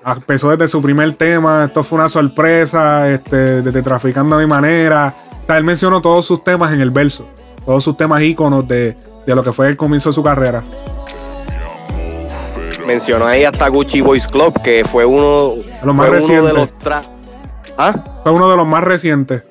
empezó 0.05 0.49
desde 0.49 0.67
su 0.67 0.81
primer 0.81 1.13
tema, 1.13 1.65
esto 1.65 1.83
fue 1.83 1.99
una 1.99 2.09
sorpresa, 2.09 3.07
este, 3.09 3.61
desde 3.61 3.81
Traficando 3.83 4.35
a 4.35 4.39
mi 4.39 4.47
manera. 4.47 5.13
O 5.43 5.45
sea, 5.45 5.57
él 5.57 5.63
mencionó 5.63 6.01
todos 6.01 6.25
sus 6.25 6.43
temas 6.43 6.73
en 6.73 6.81
el 6.81 6.89
verso, 6.89 7.27
todos 7.63 7.83
sus 7.83 7.95
temas 7.95 8.21
íconos 8.23 8.67
de, 8.67 8.97
de 9.25 9.35
lo 9.35 9.43
que 9.43 9.51
fue 9.51 9.67
el 9.67 9.77
comienzo 9.77 10.09
de 10.09 10.13
su 10.13 10.23
carrera. 10.23 10.63
Mencionó 12.87 13.25
ahí 13.25 13.43
hasta 13.43 13.67
Gucci 13.67 14.01
Boys 14.01 14.27
Club, 14.27 14.61
que 14.61 14.85
fue 14.85 15.05
uno, 15.05 15.55
Lo 15.85 15.93
más 15.93 16.07
fue 16.07 16.17
uno 16.37 16.45
de 16.47 16.53
los 16.53 16.69
¿Ah? 17.77 17.93
Fue 18.23 18.31
uno 18.31 18.49
de 18.49 18.57
los 18.57 18.67
más 18.67 18.83
recientes. 18.83 19.43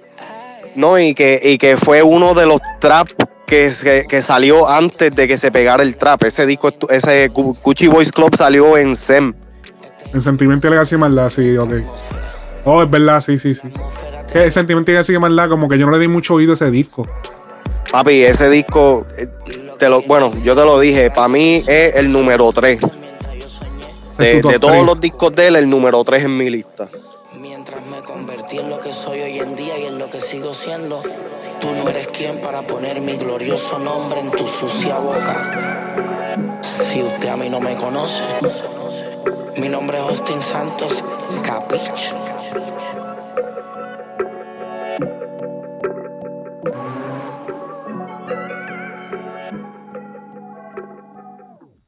No, 0.74 0.98
y 0.98 1.14
que, 1.14 1.40
y 1.42 1.58
que 1.58 1.76
fue 1.76 2.02
uno 2.02 2.34
de 2.34 2.46
los 2.46 2.60
trap 2.80 3.08
que, 3.46 3.70
se- 3.70 4.06
que 4.08 4.22
salió 4.22 4.68
antes 4.68 5.14
de 5.14 5.28
que 5.28 5.36
se 5.36 5.52
pegara 5.52 5.82
el 5.82 5.96
trap. 5.96 6.24
Ese 6.24 6.46
disco, 6.46 6.70
ese 6.88 7.30
Gu- 7.30 7.56
Gucci 7.62 7.86
Boys 7.86 8.10
Club 8.10 8.34
salió 8.36 8.76
en 8.76 8.96
SEM. 8.96 9.34
En 10.12 10.20
Sentimiento 10.22 10.66
y 10.66 10.70
Legacy 10.70 10.96
Maldad, 10.96 11.28
sí, 11.28 11.56
ok. 11.56 11.72
Oh, 12.64 12.82
es 12.82 12.90
verdad, 12.90 13.20
sí, 13.20 13.36
sí, 13.38 13.54
sí. 13.54 13.68
Que 14.32 14.50
Sentimiento 14.50 14.90
y 14.90 14.94
Legacy 14.94 15.18
Maldad, 15.18 15.48
como 15.48 15.68
que 15.68 15.78
yo 15.78 15.86
no 15.86 15.92
le 15.92 15.98
di 15.98 16.08
mucho 16.08 16.34
oído 16.34 16.52
a 16.52 16.54
ese 16.54 16.70
disco. 16.70 17.06
Papi, 17.92 18.22
ese 18.24 18.48
disco, 18.48 19.06
eh, 19.16 19.28
te 19.78 19.88
lo, 19.88 20.02
bueno, 20.02 20.32
yo 20.42 20.56
te 20.56 20.64
lo 20.64 20.80
dije, 20.80 21.10
para 21.10 21.28
mí 21.28 21.62
es 21.66 21.94
el 21.94 22.10
número 22.10 22.50
3. 22.52 22.80
De, 24.18 24.42
de 24.42 24.58
todos 24.58 24.86
los 24.86 25.00
discos 25.00 25.32
de 25.32 25.48
él, 25.48 25.56
el 25.56 25.68
número 25.68 26.02
3 26.04 26.24
en 26.24 26.36
mi 26.36 26.48
lista. 26.50 26.88
Mientras 27.40 27.84
me 27.86 28.00
convertí 28.02 28.58
en 28.58 28.70
lo 28.70 28.78
que 28.78 28.92
soy 28.92 29.20
hoy 29.20 29.38
en 29.38 29.56
día 29.56 29.78
y 29.78 29.86
en 29.86 29.98
lo 29.98 30.08
que 30.08 30.20
sigo 30.20 30.52
siendo, 30.52 31.02
tú 31.60 31.68
no 31.76 31.88
eres 31.88 32.06
quien 32.08 32.40
para 32.40 32.66
poner 32.66 33.00
mi 33.00 33.16
glorioso 33.16 33.78
nombre 33.78 34.20
en 34.20 34.30
tu 34.30 34.46
sucia 34.46 34.98
boca. 34.98 36.60
Si 36.62 37.02
usted 37.02 37.28
a 37.28 37.36
mí 37.36 37.48
no 37.48 37.60
me 37.60 37.74
conoce, 37.74 38.24
mi 39.56 39.68
nombre 39.68 39.98
es 39.98 40.04
Austin 40.04 40.42
Santos, 40.42 41.02
Capich. 41.42 42.12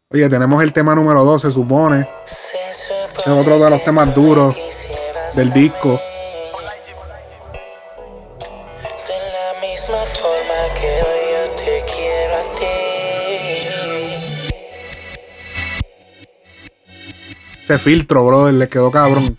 Oye, 0.09 0.29
tenemos 0.29 0.63
el 0.63 0.73
tema 0.73 0.95
número 0.95 1.25
2, 1.25 1.43
se 1.43 1.51
supone. 1.51 2.09
Es 3.19 3.27
otro 3.27 3.59
de 3.59 3.71
los 3.71 3.83
temas 3.83 4.15
duros 4.15 4.55
del 5.35 5.53
disco. 5.53 6.01
Ese 17.65 17.79
filtro, 17.79 18.25
brother, 18.25 18.55
le 18.55 18.69
quedó 18.69 18.93
cabrón. 18.93 19.37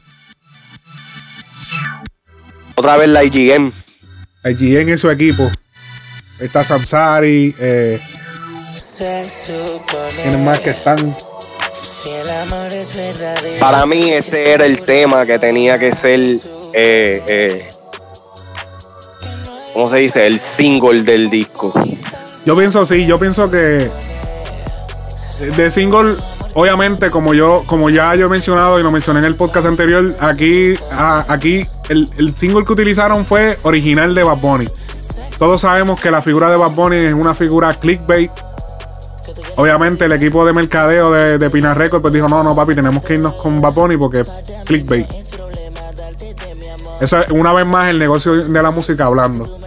Otra 2.76 2.98
vez 2.98 3.08
la 3.08 3.24
IGM. 3.24 3.72
Allí 4.44 4.76
en 4.76 4.98
su 4.98 5.10
equipo. 5.10 5.50
Está 6.42 6.66
Samsari, 6.66 7.56
eh, 7.58 8.02
tienen 10.22 10.46
más 10.46 10.60
que 10.60 10.70
están. 10.72 11.16
Para 13.60 13.86
mí 13.86 14.12
este 14.12 14.52
era 14.54 14.66
el 14.66 14.82
tema 14.82 15.26
que 15.26 15.38
tenía 15.40 15.78
que 15.78 15.92
ser, 15.92 16.20
eh, 16.74 17.22
eh, 17.28 17.70
¿cómo 19.74 19.90
se 19.90 19.98
dice? 19.98 20.26
El 20.26 20.40
single 20.40 21.04
del 21.04 21.30
disco. 21.30 21.74
Yo 22.46 22.56
pienso 22.58 22.86
sí, 22.86 23.06
yo 23.06 23.20
pienso 23.20 23.52
que 23.52 23.90
de 25.56 25.70
single, 25.72 26.16
obviamente, 26.54 27.12
como 27.12 27.34
yo, 27.34 27.64
como 27.68 27.90
ya 27.90 28.16
yo 28.16 28.26
he 28.28 28.30
mencionado 28.30 28.80
y 28.80 28.84
lo 28.84 28.92
mencioné 28.92 29.20
en 29.20 29.26
el 29.26 29.36
podcast 29.36 29.68
anterior, 29.68 30.10
aquí, 30.20 30.74
a- 30.92 31.26
aquí 31.28 31.66
el, 31.90 32.10
el 32.18 32.34
single 32.34 32.64
que 32.66 32.74
utilizaron 32.74 33.26
fue 33.26 33.58
original 33.64 34.16
de 34.16 34.24
Bad 34.24 34.38
Bunny. 34.38 34.66
Todos 35.38 35.62
sabemos 35.62 36.00
que 36.02 36.10
la 36.10 36.22
figura 36.22 36.50
de 36.50 36.56
Bad 36.58 36.72
Bunny 36.72 36.96
es 37.06 37.14
una 37.14 37.34
figura 37.36 37.74
clickbait. 37.74 38.32
Obviamente 39.58 40.06
el 40.06 40.12
equipo 40.14 40.46
de 40.46 40.54
mercadeo 40.54 41.12
de, 41.12 41.38
de 41.38 41.50
Pina 41.50 41.74
Records 41.74 42.02
pues 42.02 42.14
dijo, 42.14 42.28
no, 42.30 42.44
no, 42.44 42.56
papi, 42.56 42.76
tenemos 42.76 43.04
que 43.04 43.16
irnos 43.16 43.40
con 43.42 43.60
Bunny 43.60 43.98
porque 43.98 44.22
clickbait. 44.66 45.08
Eso 47.02 47.20
es 47.22 47.32
una 47.32 47.54
vez 47.54 47.66
más 47.66 47.90
el 47.90 48.00
negocio 48.00 48.34
de 48.34 48.62
la 48.64 48.72
música 48.72 49.06
hablando. 49.06 49.60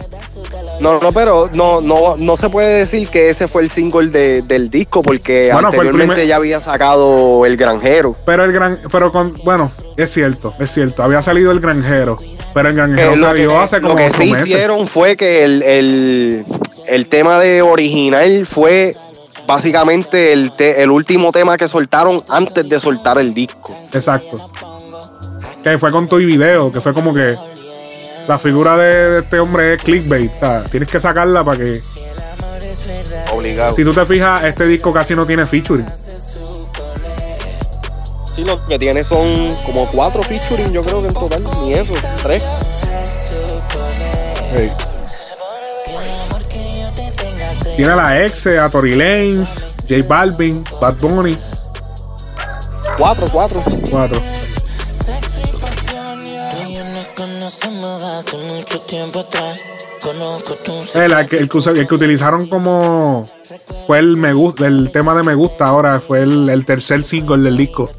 No, 0.81 0.99
no, 0.99 1.11
pero 1.11 1.47
no, 1.53 1.79
no, 1.79 2.15
no 2.17 2.37
se 2.37 2.49
puede 2.49 2.79
decir 2.79 3.07
que 3.09 3.29
ese 3.29 3.47
fue 3.47 3.61
el 3.61 3.69
single 3.69 4.09
de- 4.09 4.41
del 4.41 4.69
disco 4.69 5.03
porque 5.03 5.49
Bueno, 5.53 5.67
anteriormente 5.67 6.13
primer- 6.13 6.27
ya 6.27 6.35
había 6.37 6.59
sacado 6.59 7.45
El 7.45 7.55
Granjero. 7.55 8.15
Pero 8.25 8.43
el 8.45 8.51
gran, 8.51 8.79
pero 8.91 9.11
con, 9.11 9.33
bueno, 9.45 9.71
es 9.95 10.11
cierto, 10.11 10.55
es 10.59 10.71
cierto. 10.71 11.03
Había 11.03 11.21
salido 11.21 11.51
el 11.51 11.59
granjero, 11.59 12.17
pero 12.53 12.69
el 12.69 12.75
granjero 12.75 13.11
Eh, 13.13 13.15
lo 13.17 13.27
salió 13.27 13.49
que, 13.49 13.55
hace 13.57 13.79
lo 13.79 13.89
como 13.89 13.95
que 13.99 14.07
ocho 14.07 14.17
sí 14.21 14.31
meses. 14.31 14.49
hicieron 14.49 14.87
fue 14.87 15.15
que 15.15 15.43
el, 15.45 15.61
el, 15.61 16.45
el 16.87 17.07
tema 17.09 17.39
de 17.39 17.61
original 17.61 18.47
fue 18.47 18.95
básicamente 19.51 20.31
el, 20.31 20.53
te- 20.53 20.81
el 20.81 20.89
último 20.91 21.31
tema 21.31 21.57
que 21.57 21.67
soltaron 21.67 22.23
antes 22.29 22.67
de 22.69 22.79
soltar 22.79 23.17
el 23.17 23.33
disco. 23.33 23.77
Exacto. 23.91 24.49
Que 25.63 25.77
fue 25.77 25.91
con 25.91 26.07
tu 26.07 26.17
video, 26.17 26.71
que 26.71 26.79
fue 26.81 26.93
como 26.93 27.13
que 27.13 27.35
la 28.27 28.37
figura 28.39 28.77
de, 28.77 29.09
de 29.11 29.19
este 29.19 29.39
hombre 29.39 29.73
es 29.73 29.83
clickbait. 29.83 30.31
O 30.35 30.39
sea, 30.39 30.63
tienes 30.63 30.89
que 30.89 30.99
sacarla 30.99 31.43
para 31.43 31.57
que. 31.57 31.81
Obligado. 33.33 33.75
Si 33.75 33.83
tú 33.83 33.93
te 33.93 34.05
fijas, 34.05 34.43
este 34.45 34.65
disco 34.65 34.93
casi 34.93 35.15
no 35.15 35.25
tiene 35.25 35.45
featuring. 35.45 35.85
Sí, 38.35 38.43
lo 38.45 38.65
que 38.67 38.79
tiene 38.79 39.03
son 39.03 39.53
como 39.65 39.85
cuatro 39.91 40.23
featuring, 40.23 40.71
yo 40.71 40.81
creo 40.83 41.01
que 41.01 41.09
en 41.09 41.13
total, 41.13 41.43
ni 41.61 41.73
eso, 41.73 41.93
tres. 42.23 42.45
Tiene 47.75 47.91
a 47.93 47.95
la 47.95 48.23
Exe, 48.23 48.59
a 48.59 48.69
Tory 48.69 48.95
Lanez, 48.95 49.67
J 49.89 50.05
Balvin, 50.07 50.63
Bad 50.79 50.95
Bunny. 50.95 51.37
Cuatro, 52.97 53.27
cuatro. 53.31 53.63
Cuatro. 53.89 54.21
El, 60.95 61.11
el 61.13 61.27
que, 61.27 61.37
el 61.37 61.49
que 61.49 61.57
usa- 61.57 61.71
el 61.73 61.87
que 61.87 61.95
utilizaron 61.95 62.47
como 62.47 63.25
fue 63.87 63.99
el 63.99 64.17
me 64.17 64.33
gusta, 64.33 64.65
el 64.67 64.91
tema 64.91 65.13
de 65.15 65.23
me 65.23 65.35
gusta 65.35 65.65
ahora 65.67 65.99
fue 65.99 66.23
el 66.23 66.65
tercer 66.65 67.03
single 67.03 67.43
del 67.43 67.57
disco. 67.57 67.89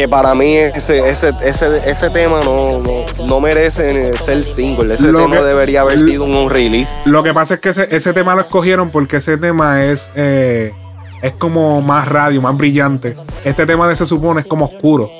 Que 0.00 0.08
para 0.08 0.34
mí 0.34 0.56
ese, 0.56 1.06
ese, 1.10 1.30
ese, 1.44 1.90
ese 1.90 2.08
tema 2.08 2.40
no, 2.42 2.78
no, 2.78 3.04
no 3.26 3.38
merece 3.38 4.16
ser 4.16 4.42
single. 4.42 4.94
Ese 4.94 5.12
Lo 5.12 5.24
tema 5.24 5.36
que- 5.36 5.42
debería 5.42 5.82
haber 5.82 5.98
sido 5.98 6.24
un 6.24 6.48
release. 6.48 6.98
Lo 7.04 7.22
que 7.22 7.34
pasa 7.34 7.52
es 7.52 7.60
que 7.60 7.68
ese, 7.68 7.86
ese 7.94 8.14
tema 8.14 8.34
lo 8.34 8.40
escogieron 8.40 8.88
porque 8.90 9.18
ese 9.18 9.36
tema 9.36 9.84
es 9.84 10.10
eh, 10.14 10.72
es 11.20 11.32
como 11.34 11.82
más 11.82 12.08
radio, 12.08 12.40
más 12.40 12.56
brillante. 12.56 13.14
Este 13.44 13.66
tema 13.66 13.86
de 13.88 13.94
se 13.94 14.06
supone 14.06 14.40
es 14.40 14.46
como 14.46 14.64
oscuro. 14.64 15.10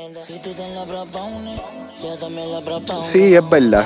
Sí, 3.04 3.34
es 3.34 3.50
verdad. 3.50 3.84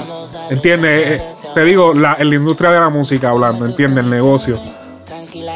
¿Entiendes? 0.48 1.20
Eh, 1.20 1.22
te 1.56 1.64
digo, 1.64 1.92
la, 1.92 2.14
en 2.20 2.28
la 2.30 2.36
industria 2.36 2.70
de 2.70 2.78
la 2.78 2.88
música 2.88 3.30
hablando, 3.30 3.66
¿entiendes? 3.66 4.04
El 4.04 4.10
negocio. 4.10 4.60
Tranquila, 5.04 5.54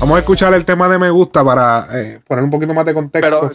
Vamos 0.00 0.16
a 0.16 0.20
escuchar 0.20 0.54
el 0.54 0.64
tema 0.64 0.88
de 0.88 0.98
me 0.98 1.10
gusta 1.10 1.44
para 1.44 1.86
eh, 1.92 2.20
poner 2.26 2.42
un 2.42 2.50
poquito 2.50 2.72
más 2.72 2.86
de 2.86 2.94
contexto. 2.94 3.40
Pero 3.40 3.50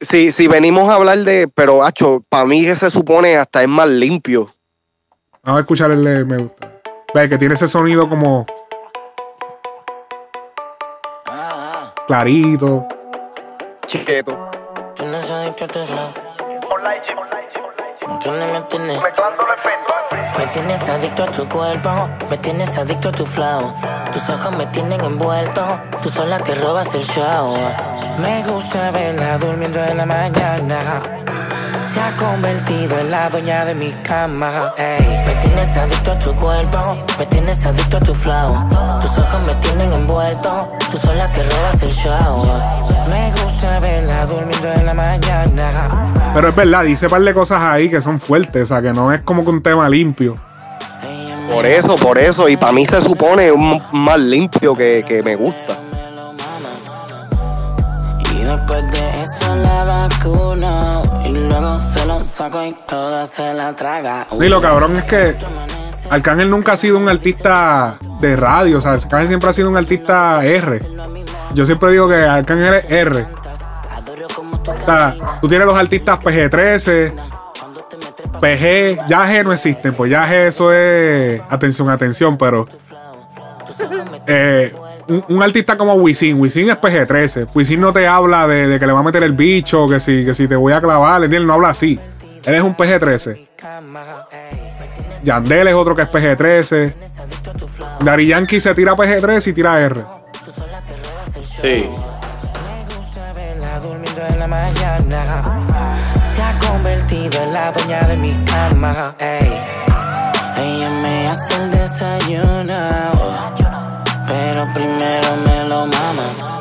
si, 0.00 0.32
si 0.32 0.48
venimos 0.48 0.88
a 0.88 0.96
hablar 0.96 1.18
de. 1.18 1.46
Pero, 1.46 1.84
Hacho, 1.84 2.24
para 2.28 2.44
mí 2.44 2.64
que 2.64 2.74
se 2.74 2.90
supone 2.90 3.36
hasta 3.36 3.62
es 3.62 3.68
más 3.68 3.88
limpio. 3.88 4.52
Vamos 5.44 5.58
a 5.58 5.60
escuchar 5.60 5.92
el 5.92 6.02
de 6.02 6.24
me 6.24 6.38
gusta. 6.38 6.72
Ve 7.14 7.28
que 7.28 7.38
tiene 7.38 7.54
ese 7.54 7.68
sonido 7.68 8.08
como 8.08 8.46
clarito. 12.08 12.88
Cheto. 13.86 14.36
Tú 14.96 15.06
no 15.06 15.22
sabes 15.22 15.54
que 15.54 15.68
te 15.68 15.86
flow. 15.86 16.08
Tú 18.20 18.30
no 18.32 18.52
me 18.52 18.62
tienes. 18.62 19.00
Me 20.40 20.46
tienes 20.46 20.88
adicto 20.88 21.24
a 21.24 21.30
tu 21.30 21.46
cuerpo, 21.50 22.08
me 22.30 22.38
tienes 22.38 22.74
adicto 22.78 23.10
a 23.10 23.12
tu 23.12 23.26
flow. 23.26 23.74
Tus 24.10 24.26
ojos 24.30 24.56
me 24.56 24.64
tienen 24.68 24.98
envuelto, 25.04 25.78
tú 26.02 26.08
sola 26.08 26.38
te 26.38 26.54
robas 26.54 26.94
el 26.94 27.04
show. 27.04 27.54
Me 28.18 28.42
gusta 28.44 28.90
verla 28.90 29.36
durmiendo 29.36 29.84
en 29.84 29.98
la 29.98 30.06
mañana. 30.06 31.02
Se 31.84 32.00
ha 32.00 32.16
convertido 32.16 32.98
en 33.00 33.10
la 33.10 33.28
dueña 33.28 33.66
de 33.66 33.74
mi 33.74 33.92
cama. 34.02 34.72
Ey, 34.78 35.06
me 35.26 35.34
tienes 35.36 35.76
adicto 35.76 36.12
a 36.12 36.16
tu 36.16 36.34
cuerpo, 36.34 36.96
me 37.18 37.26
tienes 37.26 37.66
adicto 37.66 37.98
a 37.98 38.00
tu 38.00 38.14
flow. 38.14 38.68
Tus 39.02 39.18
ojos 39.18 39.44
me 39.44 39.54
tienen 39.56 39.92
envuelto, 39.92 40.72
tú 40.90 40.96
sola 40.96 41.26
te 41.26 41.44
robas 41.44 41.82
el 41.82 41.92
show. 41.92 42.46
Me 43.10 43.30
gusta 43.42 43.78
verla 43.78 44.24
durmiendo 44.24 44.72
en 44.72 44.86
la 44.86 44.94
mañana. 44.94 46.19
Pero 46.32 46.48
es 46.48 46.54
verdad, 46.54 46.84
dice 46.84 47.06
un 47.06 47.10
par 47.10 47.22
de 47.22 47.34
cosas 47.34 47.60
ahí 47.60 47.90
que 47.90 48.00
son 48.00 48.20
fuertes, 48.20 48.62
o 48.62 48.66
sea, 48.66 48.80
que 48.80 48.92
no 48.92 49.12
es 49.12 49.22
como 49.22 49.44
que 49.44 49.50
un 49.50 49.62
tema 49.62 49.88
limpio. 49.88 50.36
Por 51.50 51.66
eso, 51.66 51.96
por 51.96 52.16
eso. 52.16 52.48
Y 52.48 52.56
para 52.56 52.72
mí 52.72 52.86
se 52.86 53.00
supone 53.00 53.50
un 53.50 53.82
más 53.92 54.20
limpio 54.20 54.74
que, 54.76 55.04
que 55.06 55.22
me 55.22 55.34
gusta. 55.34 55.78
Y 58.32 58.44
después 58.44 58.92
de 58.92 59.22
eso 59.22 59.56
la 59.56 59.84
vacuna 59.84 60.78
Y 61.26 61.30
luego 61.30 61.80
se 61.82 62.06
lo 62.06 62.22
saco 62.22 62.64
y 62.64 62.74
toda 62.86 63.26
se 63.26 63.52
la 63.52 63.74
traga 63.74 64.26
Sí, 64.38 64.48
lo 64.48 64.62
cabrón 64.62 64.96
es 64.96 65.04
que 65.04 65.36
Arcángel 66.08 66.48
nunca 66.48 66.72
ha 66.72 66.76
sido 66.76 66.98
un 66.98 67.08
artista 67.08 67.96
de 68.20 68.34
radio, 68.34 68.78
o 68.78 68.80
sea, 68.80 68.92
Arcángel 68.92 69.28
siempre 69.28 69.50
ha 69.50 69.52
sido 69.52 69.70
un 69.70 69.76
artista 69.76 70.44
R. 70.44 70.80
Yo 71.54 71.64
siempre 71.66 71.92
digo 71.92 72.08
que 72.08 72.16
Arcángel 72.16 72.74
es 72.74 72.90
R. 72.90 73.26
O 74.70 74.84
sea, 74.84 75.16
tú 75.40 75.48
tienes 75.48 75.66
los 75.66 75.76
artistas 75.76 76.18
PG-13, 76.20 77.12
PG, 78.40 79.06
ya 79.08 79.26
G 79.26 79.44
no 79.44 79.52
existen, 79.52 79.94
pues 79.94 80.10
ya 80.10 80.26
G 80.28 80.32
eso 80.48 80.72
es. 80.72 81.40
Atención, 81.48 81.90
atención, 81.90 82.38
pero. 82.38 82.66
eh, 84.26 84.72
un, 85.08 85.24
un 85.28 85.42
artista 85.42 85.76
como 85.76 85.94
Wisin, 85.94 86.38
Wisin 86.38 86.70
es 86.70 86.76
PG-13. 86.76 87.48
Wisin 87.54 87.80
no 87.80 87.92
te 87.92 88.06
habla 88.06 88.46
de, 88.46 88.78
que 88.78 88.86
le 88.86 88.92
va 88.92 89.00
a 89.00 89.02
meter 89.02 89.22
el 89.24 89.32
bicho, 89.32 89.88
que 89.88 89.98
si, 89.98 90.24
que 90.24 90.34
si 90.34 90.46
te 90.46 90.56
voy 90.56 90.72
a 90.72 90.80
clavar, 90.80 91.22
¿entiendes? 91.24 91.46
No 91.48 91.54
habla 91.54 91.70
así. 91.70 91.98
Él 92.44 92.54
es 92.54 92.62
un 92.62 92.76
PG-13. 92.76 93.48
Yandel 95.22 95.68
es 95.68 95.74
otro 95.74 95.94
que 95.96 96.02
es 96.02 96.08
PG-13. 96.08 96.94
Dari 98.04 98.26
Yankee 98.28 98.60
se 98.60 98.74
tira 98.74 98.94
PG-13 98.94 99.48
y 99.48 99.52
tira 99.52 99.80
R. 99.80 100.00
Sí. 101.60 101.90
Se 105.10 106.42
ha 106.42 106.58
convertido 106.68 107.42
en 107.42 107.52
la 107.52 107.72
dueña 107.72 108.00
de 108.06 108.16
mi 108.16 108.32
cama 108.44 109.14
Ey. 109.18 109.52
Ella 110.56 110.90
me 111.02 111.28
hace 111.28 111.64
el 111.64 111.70
desayuno 111.72 112.88
Pero 114.28 114.64
primero 114.74 115.28
me 115.46 115.68
lo 115.68 115.86
mama 115.86 116.58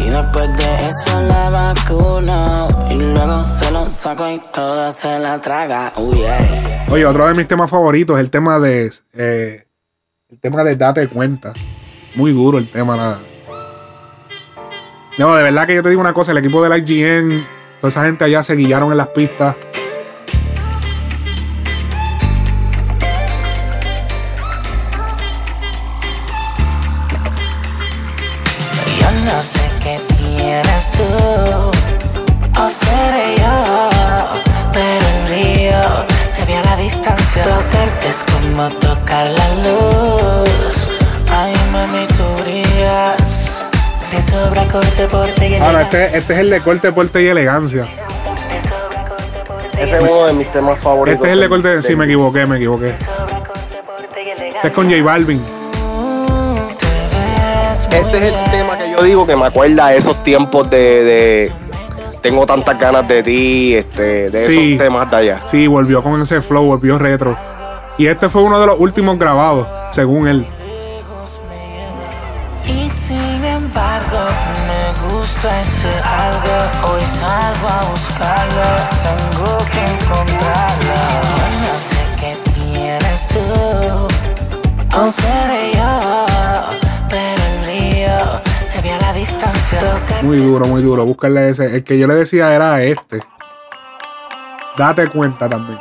Y 0.00 0.10
después 0.10 0.56
de 0.56 0.88
eso 0.88 1.20
la 1.28 1.50
vacuno. 1.50 2.68
Y 2.90 2.94
luego 2.94 3.44
se 3.46 3.70
lo 3.70 3.88
saco 3.88 4.28
y 4.28 4.40
toda 4.52 4.90
se 4.90 5.18
la 5.20 5.40
traga. 5.40 5.92
Oh, 5.96 6.12
yeah. 6.12 6.86
Oye, 6.90 7.06
otro 7.06 7.26
de 7.28 7.34
mis 7.34 7.46
temas 7.46 7.70
favoritos 7.70 8.16
es 8.18 8.20
el 8.24 8.30
tema 8.30 8.58
de. 8.58 8.92
eh, 9.14 9.64
el 10.28 10.40
tema 10.40 10.64
de 10.64 10.76
Date 10.76 11.06
Cuenta. 11.08 11.52
Muy 12.16 12.32
duro 12.32 12.58
el 12.58 12.68
tema, 12.68 12.96
nada. 12.96 13.18
No, 15.18 15.36
de 15.36 15.42
verdad 15.42 15.66
que 15.66 15.74
yo 15.74 15.82
te 15.82 15.90
digo 15.90 16.00
una 16.00 16.14
cosa: 16.14 16.32
el 16.32 16.38
equipo 16.38 16.66
del 16.66 16.78
IGN, 16.82 17.46
toda 17.80 17.88
esa 17.90 18.04
gente 18.04 18.24
allá 18.24 18.42
se 18.42 18.56
guiaron 18.56 18.90
en 18.92 18.98
las 18.98 19.08
pistas. 19.08 19.56
Yo 28.98 29.10
no 29.26 29.42
sé 29.42 29.60
qué 29.82 30.00
tienes 30.16 30.90
tú, 30.92 31.02
o 32.60 32.70
seré 32.70 33.36
yo, 33.36 34.30
pero 34.72 35.06
el 35.06 35.28
río 35.28 36.06
se 36.26 36.44
ve 36.46 36.56
a 36.56 36.64
la 36.64 36.76
distancia. 36.76 37.42
Tocarte 37.42 38.08
es 38.08 38.24
como 38.32 38.68
tocar 38.70 39.26
la 39.26 39.54
luz. 39.56 40.51
Te 44.12 44.20
sobra 44.22 44.64
corte, 44.68 45.06
porte 45.10 45.48
y 45.48 45.54
Ahora, 45.56 45.82
este, 45.82 46.16
este 46.18 46.32
es 46.34 46.38
el 46.38 46.50
de 46.50 46.60
corte, 46.60 46.92
porte 46.92 47.22
y 47.22 47.28
elegancia. 47.28 47.86
Ese 49.78 49.96
es 49.98 50.02
uno 50.02 50.26
de 50.26 50.32
mis 50.34 50.50
temas 50.50 50.78
favoritos. 50.78 51.16
Este 51.16 51.28
es 51.28 51.32
el 51.32 51.38
de 51.40 51.48
del- 51.48 51.62
corte. 51.62 51.82
Sí, 51.82 51.88
del- 51.88 51.96
me 51.96 52.04
equivoqué, 52.04 52.46
me 52.46 52.56
equivoqué. 52.56 52.90
Este 52.90 54.68
es 54.68 54.72
con 54.74 54.88
J 54.90 55.02
Balvin. 55.02 55.42
Este 57.90 58.16
es 58.18 58.22
el 58.22 58.50
tema 58.50 58.76
que 58.78 58.90
yo 58.92 59.02
digo 59.02 59.26
que 59.26 59.34
me 59.34 59.46
acuerda 59.46 59.86
a 59.86 59.94
esos 59.94 60.22
tiempos 60.22 60.68
de, 60.70 60.78
de 61.04 61.52
Tengo 62.20 62.46
tantas 62.46 62.78
ganas 62.78 63.08
de 63.08 63.22
ti, 63.22 63.74
este, 63.74 64.30
de 64.30 64.40
esos 64.40 64.52
Sí. 64.52 64.76
temas 64.76 65.10
de 65.10 65.16
allá. 65.16 65.40
Sí, 65.46 65.66
volvió 65.66 66.02
con 66.02 66.20
ese 66.22 66.40
flow, 66.42 66.64
volvió 66.66 66.98
retro. 66.98 67.36
Y 67.98 68.06
este 68.06 68.28
fue 68.28 68.42
uno 68.42 68.60
de 68.60 68.66
los 68.66 68.78
últimos 68.78 69.18
grabados, 69.18 69.66
según 69.90 70.28
él. 70.28 70.46
Embargo, 73.72 74.18
me 74.68 74.84
gusta 75.08 75.60
ese 75.60 75.88
algo. 75.88 76.92
Hoy 76.92 77.02
salgo 77.02 77.68
a 77.68 77.90
buscarlo, 77.90 78.68
tengo 79.02 79.58
que 79.72 79.80
encontrarlo. 79.80 80.98
No 81.62 81.78
sé 81.78 82.02
qué 82.20 82.36
tienes 82.52 83.28
tú, 83.28 84.08
o 84.98 85.06
seré 85.06 85.72
yo, 85.74 86.26
pero 87.08 87.42
el 87.42 87.64
río 87.64 88.40
se 88.62 88.80
ve 88.82 88.92
a 88.92 89.00
la 89.00 89.12
distancia. 89.14 89.80
Muy 90.22 90.38
duro, 90.38 90.66
muy 90.66 90.82
duro. 90.82 91.04
Búscale 91.04 91.48
ese. 91.48 91.76
El 91.76 91.84
que 91.84 91.98
yo 91.98 92.06
le 92.06 92.14
decía 92.14 92.54
era 92.54 92.82
este. 92.82 93.22
Date 94.76 95.08
cuenta 95.08 95.48
también. 95.48 95.78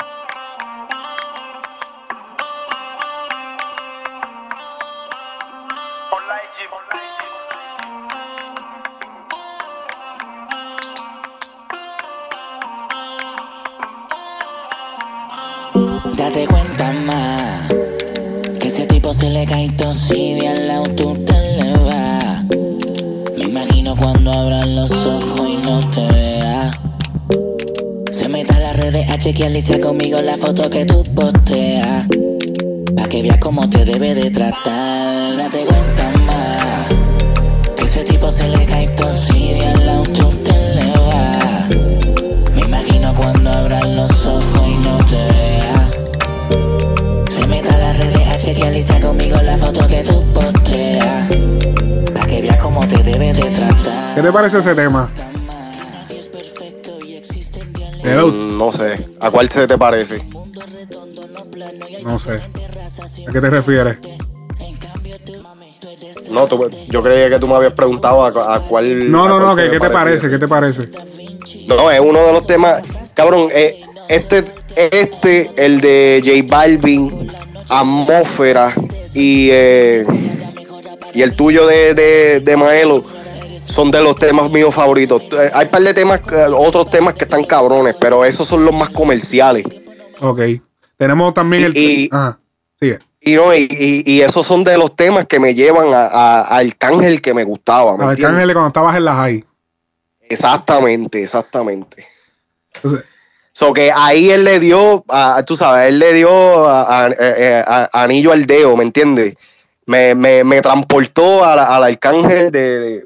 Parece 54.41 54.57
ese 54.57 54.73
tema? 54.73 55.11
Mm, 58.03 58.57
no 58.57 58.71
sé. 58.71 59.07
¿A 59.19 59.29
cuál 59.29 59.49
se 59.51 59.67
te 59.67 59.77
parece? 59.77 60.25
No 62.03 62.17
sé. 62.17 62.39
¿A 63.27 63.31
qué 63.31 63.39
te 63.39 63.49
refieres? 63.51 63.97
No, 66.31 66.47
tú- 66.47 66.67
yo 66.89 67.03
creía 67.03 67.29
que 67.29 67.37
tú 67.37 67.47
me 67.47 67.53
habías 67.53 67.73
preguntado 67.73 68.25
a, 68.25 68.55
a 68.55 68.59
cuál. 68.61 69.11
No, 69.11 69.25
a 69.25 69.29
no, 69.29 69.35
cuál 69.35 69.47
no, 69.49 69.55
se 69.55 69.69
¿qué, 69.69 69.79
te 69.79 69.89
parece? 69.91 70.29
¿Qué 70.29 70.39
te 70.39 70.47
parece? 70.47 70.89
No, 71.67 71.91
es 71.91 71.99
uno 71.99 72.25
de 72.25 72.33
los 72.33 72.47
temas. 72.47 72.81
Cabrón, 73.13 73.49
eh, 73.53 73.81
este, 74.09 74.43
este, 74.75 75.51
el 75.55 75.81
de 75.81 76.19
J 76.25 76.47
Balvin, 76.49 77.27
Atmósfera 77.69 78.73
y, 79.13 79.49
eh, 79.51 80.03
y 81.13 81.21
el 81.21 81.35
tuyo 81.35 81.67
de, 81.67 81.93
de, 81.93 82.39
de 82.39 82.57
Maelo 82.57 83.03
son 83.71 83.89
de 83.91 84.01
los 84.01 84.15
temas 84.15 84.49
míos 84.51 84.73
favoritos. 84.75 85.23
Eh, 85.31 85.49
Hay 85.53 85.65
un 85.65 85.71
par 85.71 85.81
de 85.81 85.93
temas, 85.93 86.19
eh, 86.31 86.45
otros 86.55 86.89
temas 86.89 87.13
que 87.15 87.23
están 87.23 87.43
cabrones, 87.43 87.95
pero 87.99 88.23
esos 88.25 88.47
son 88.47 88.63
los 88.65 88.73
más 88.75 88.89
comerciales. 88.89 89.63
Ok. 90.19 90.41
Tenemos 90.97 91.33
también 91.33 91.63
el. 91.63 91.77
Y- 91.77 92.09
Ajá. 92.11 92.37
Sigue. 92.79 92.99
Y, 93.23 93.35
no, 93.35 93.53
y, 93.53 93.67
y- 93.69 94.03
y 94.05 94.21
esos 94.21 94.45
son 94.47 94.63
de 94.63 94.77
los 94.77 94.95
temas 94.95 95.27
que 95.27 95.39
me 95.39 95.53
llevan 95.53 95.93
a, 95.93 96.05
a- 96.07 96.41
a 96.41 96.57
Arcángel 96.57 97.21
que 97.21 97.33
me 97.33 97.43
gustaba. 97.43 97.91
¿me 97.95 98.03
entiendes? 98.03 98.25
Arcángel 98.25 98.53
cuando 98.53 98.67
estabas 98.69 98.95
en 98.97 99.05
la 99.05 99.15
high. 99.15 99.45
Exactamente, 100.29 101.21
exactamente. 101.23 102.07
Entonces, 102.75 103.05
So 103.53 103.73
que 103.73 103.91
ahí 103.93 104.29
él 104.31 104.45
le 104.45 104.61
dio, 104.61 105.03
a- 105.09 105.43
tú 105.45 105.57
sabes, 105.57 105.89
él 105.89 105.99
le 105.99 106.13
dio 106.13 106.65
a- 106.67 106.83
a- 106.83 107.05
a- 107.07 107.89
a- 107.91 108.03
anillo 108.03 108.31
al 108.31 108.45
dedo, 108.45 108.77
¿me 108.77 108.83
entiendes? 108.85 109.35
Me, 109.85 110.15
me, 110.15 110.43
me 110.45 110.61
transportó 110.61 111.43
a 111.43 111.55
la- 111.57 111.75
al 111.75 111.83
arcángel 111.83 112.49
de, 112.49 112.79
de- 112.79 113.05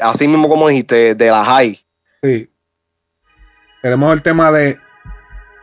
así 0.00 0.26
mismo 0.28 0.48
como 0.48 0.68
dijiste, 0.68 1.14
de 1.14 1.30
la 1.30 1.44
high. 1.44 1.78
sí. 2.22 2.50
Tenemos 3.82 4.14
el 4.14 4.22
tema 4.22 4.50
de. 4.50 4.78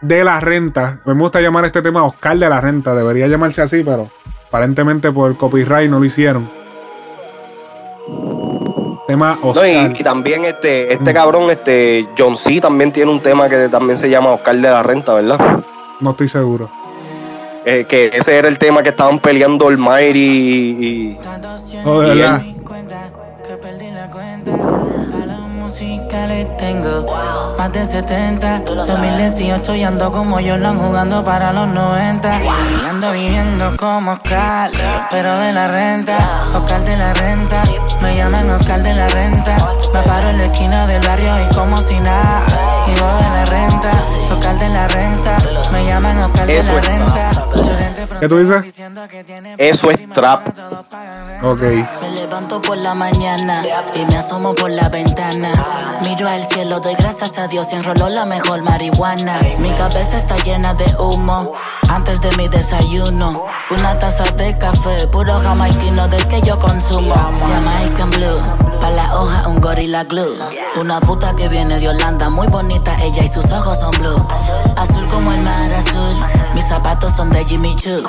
De 0.01 0.23
la 0.23 0.39
renta. 0.39 1.01
Me 1.05 1.13
gusta 1.15 1.41
llamar 1.41 1.65
este 1.65 1.81
tema 1.81 2.03
Oscar 2.03 2.37
de 2.37 2.47
la 2.49 2.61
renta. 2.61 2.93
Debería 2.93 3.25
llamarse 3.27 3.63
así, 3.63 3.81
pero 3.83 4.11
aparentemente 4.47 5.11
por 5.11 5.35
copyright 5.37 5.89
no 5.89 5.97
lo 5.97 6.05
hicieron. 6.05 6.47
Tema 9.07 9.37
No, 9.41 9.49
Oscar. 9.49 9.67
y, 9.95 9.99
y 9.99 10.03
también 10.03 10.45
este, 10.45 10.87
Mm. 10.89 10.91
este 10.93 11.13
cabrón, 11.13 11.49
este, 11.49 12.07
John 12.17 12.37
C 12.37 12.59
también 12.61 12.91
tiene 12.91 13.11
un 13.11 13.19
tema 13.21 13.49
que 13.49 13.67
también 13.69 13.97
se 13.97 14.09
llama 14.09 14.31
Oscar 14.31 14.55
de 14.55 14.61
la 14.69 14.83
Renta, 14.83 15.13
¿verdad? 15.15 15.63
No 15.99 16.11
estoy 16.11 16.27
seguro. 16.27 16.69
Eh, 17.65 17.85
que 17.87 18.11
ese 18.13 18.37
era 18.37 18.47
el 18.47 18.57
tema 18.59 18.81
que 18.83 18.89
estaban 18.89 19.19
peleando 19.19 19.69
el 19.69 19.77
Mayri 19.77 20.19
y, 20.19 20.85
y- 20.85 21.19
Oh, 21.85 22.01
de 22.01 22.15
y 22.15 22.17
verdad. 22.19 22.41
él. 22.45 22.55
Que 24.43 24.51
perdí 24.51 25.25
la 25.25 25.37
música 25.37 26.25
le 26.25 26.45
tengo 26.45 27.05
más 27.57 27.71
de 27.71 27.85
70. 27.85 28.59
2018 28.59 29.75
y 29.75 29.83
ando 29.83 30.11
como 30.11 30.37
Jordan 30.37 30.79
jugando 30.79 31.23
para 31.23 31.53
los 31.53 31.67
90. 31.67 32.41
Y 32.43 32.89
ando 32.89 33.11
viviendo 33.11 33.77
como 33.77 34.13
Oscar, 34.13 34.71
pero 35.09 35.37
de 35.37 35.53
la 35.53 35.67
renta. 35.67 36.17
Oscar 36.55 36.81
de 36.83 36.97
la 36.97 37.13
renta, 37.13 37.63
me 38.01 38.15
llaman 38.15 38.49
Oscar 38.49 38.81
de 38.81 38.93
la 38.93 39.07
renta. 39.07 39.55
Me 39.93 40.01
paro 40.01 40.29
en 40.29 40.37
la 40.37 40.45
esquina 40.45 40.87
del 40.87 41.05
barrio 41.05 41.33
y 41.45 41.53
como 41.53 41.77
si 41.81 41.99
nada. 41.99 42.41
Vivo 42.87 43.07
de 43.07 43.29
la 43.29 43.45
renta, 43.45 43.91
Oscar 44.31 44.57
de 44.57 44.69
la 44.69 44.87
renta. 44.87 45.37
Me 45.71 45.85
llaman 45.85 46.17
Oscar 46.19 46.47
de 46.47 46.63
la 46.63 46.81
renta. 46.81 47.30
¿Qué 48.19 48.27
tú 48.27 48.37
dices? 48.37 48.63
Eso 49.57 49.91
es 49.91 50.09
trap. 50.13 50.47
Ok. 51.43 51.61
Me 51.61 52.11
levanto 52.15 52.61
por 52.61 52.77
la 52.77 52.93
mañana 52.93 53.61
y 53.93 54.05
me 54.05 54.17
asomo 54.17 54.53
por 54.53 54.71
la 54.71 54.89
ventana. 54.89 55.49
Miro 56.01 56.27
al 56.27 56.45
cielo, 56.47 56.79
doy 56.79 56.95
gracias 56.95 57.37
a 57.37 57.47
Dios 57.47 57.67
y 57.71 57.75
enroló 57.75 58.09
la 58.09 58.25
mejor 58.25 58.63
marihuana. 58.63 59.39
Mi 59.59 59.71
cabeza 59.71 60.17
está 60.17 60.35
llena 60.37 60.73
de 60.73 60.85
humo 60.99 61.53
antes 61.89 62.21
de 62.21 62.35
mi 62.37 62.47
desayuno. 62.47 63.45
Una 63.69 63.97
taza 63.99 64.23
de 64.31 64.57
café, 64.57 65.07
puro 65.07 65.39
jamaiquino 65.39 66.07
del 66.07 66.27
que 66.27 66.41
yo 66.41 66.57
consumo. 66.59 67.15
Jamaican 67.47 68.09
Blue, 68.09 68.41
pa' 68.79 68.89
la 68.89 69.19
hoja 69.19 69.47
un 69.47 69.59
gorilla 69.59 70.03
glue. 70.03 70.37
Una 70.79 70.99
puta 70.99 71.35
que 71.35 71.47
viene 71.49 71.79
de 71.79 71.89
Holanda, 71.89 72.29
muy 72.29 72.47
bonita 72.47 72.95
ella 73.01 73.23
y 73.23 73.27
sus 73.29 73.45
ojos 73.51 73.79
son 73.79 73.91
blue. 73.91 74.27
Azul 74.77 75.07
como 75.07 75.31
el 75.33 75.43
mar 75.43 75.73
azul, 75.73 76.15
mis 76.53 76.65
zapatos 76.67 77.11
son 77.15 77.29
de 77.29 77.43
Jimmy 77.45 77.75
Choo. 77.81 78.03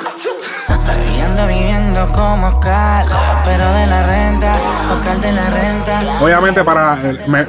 Y 1.15 1.21
ando 1.21 1.47
viviendo 1.47 2.07
como 2.09 2.47
Oscar, 2.47 3.07
pero 3.43 3.71
de 3.73 3.87
la 3.87 4.03
renta. 4.03 4.55
Oscar 4.91 5.17
de 5.17 5.31
la 5.31 5.49
renta. 5.49 6.01
Obviamente 6.21 6.63
para 6.63 6.99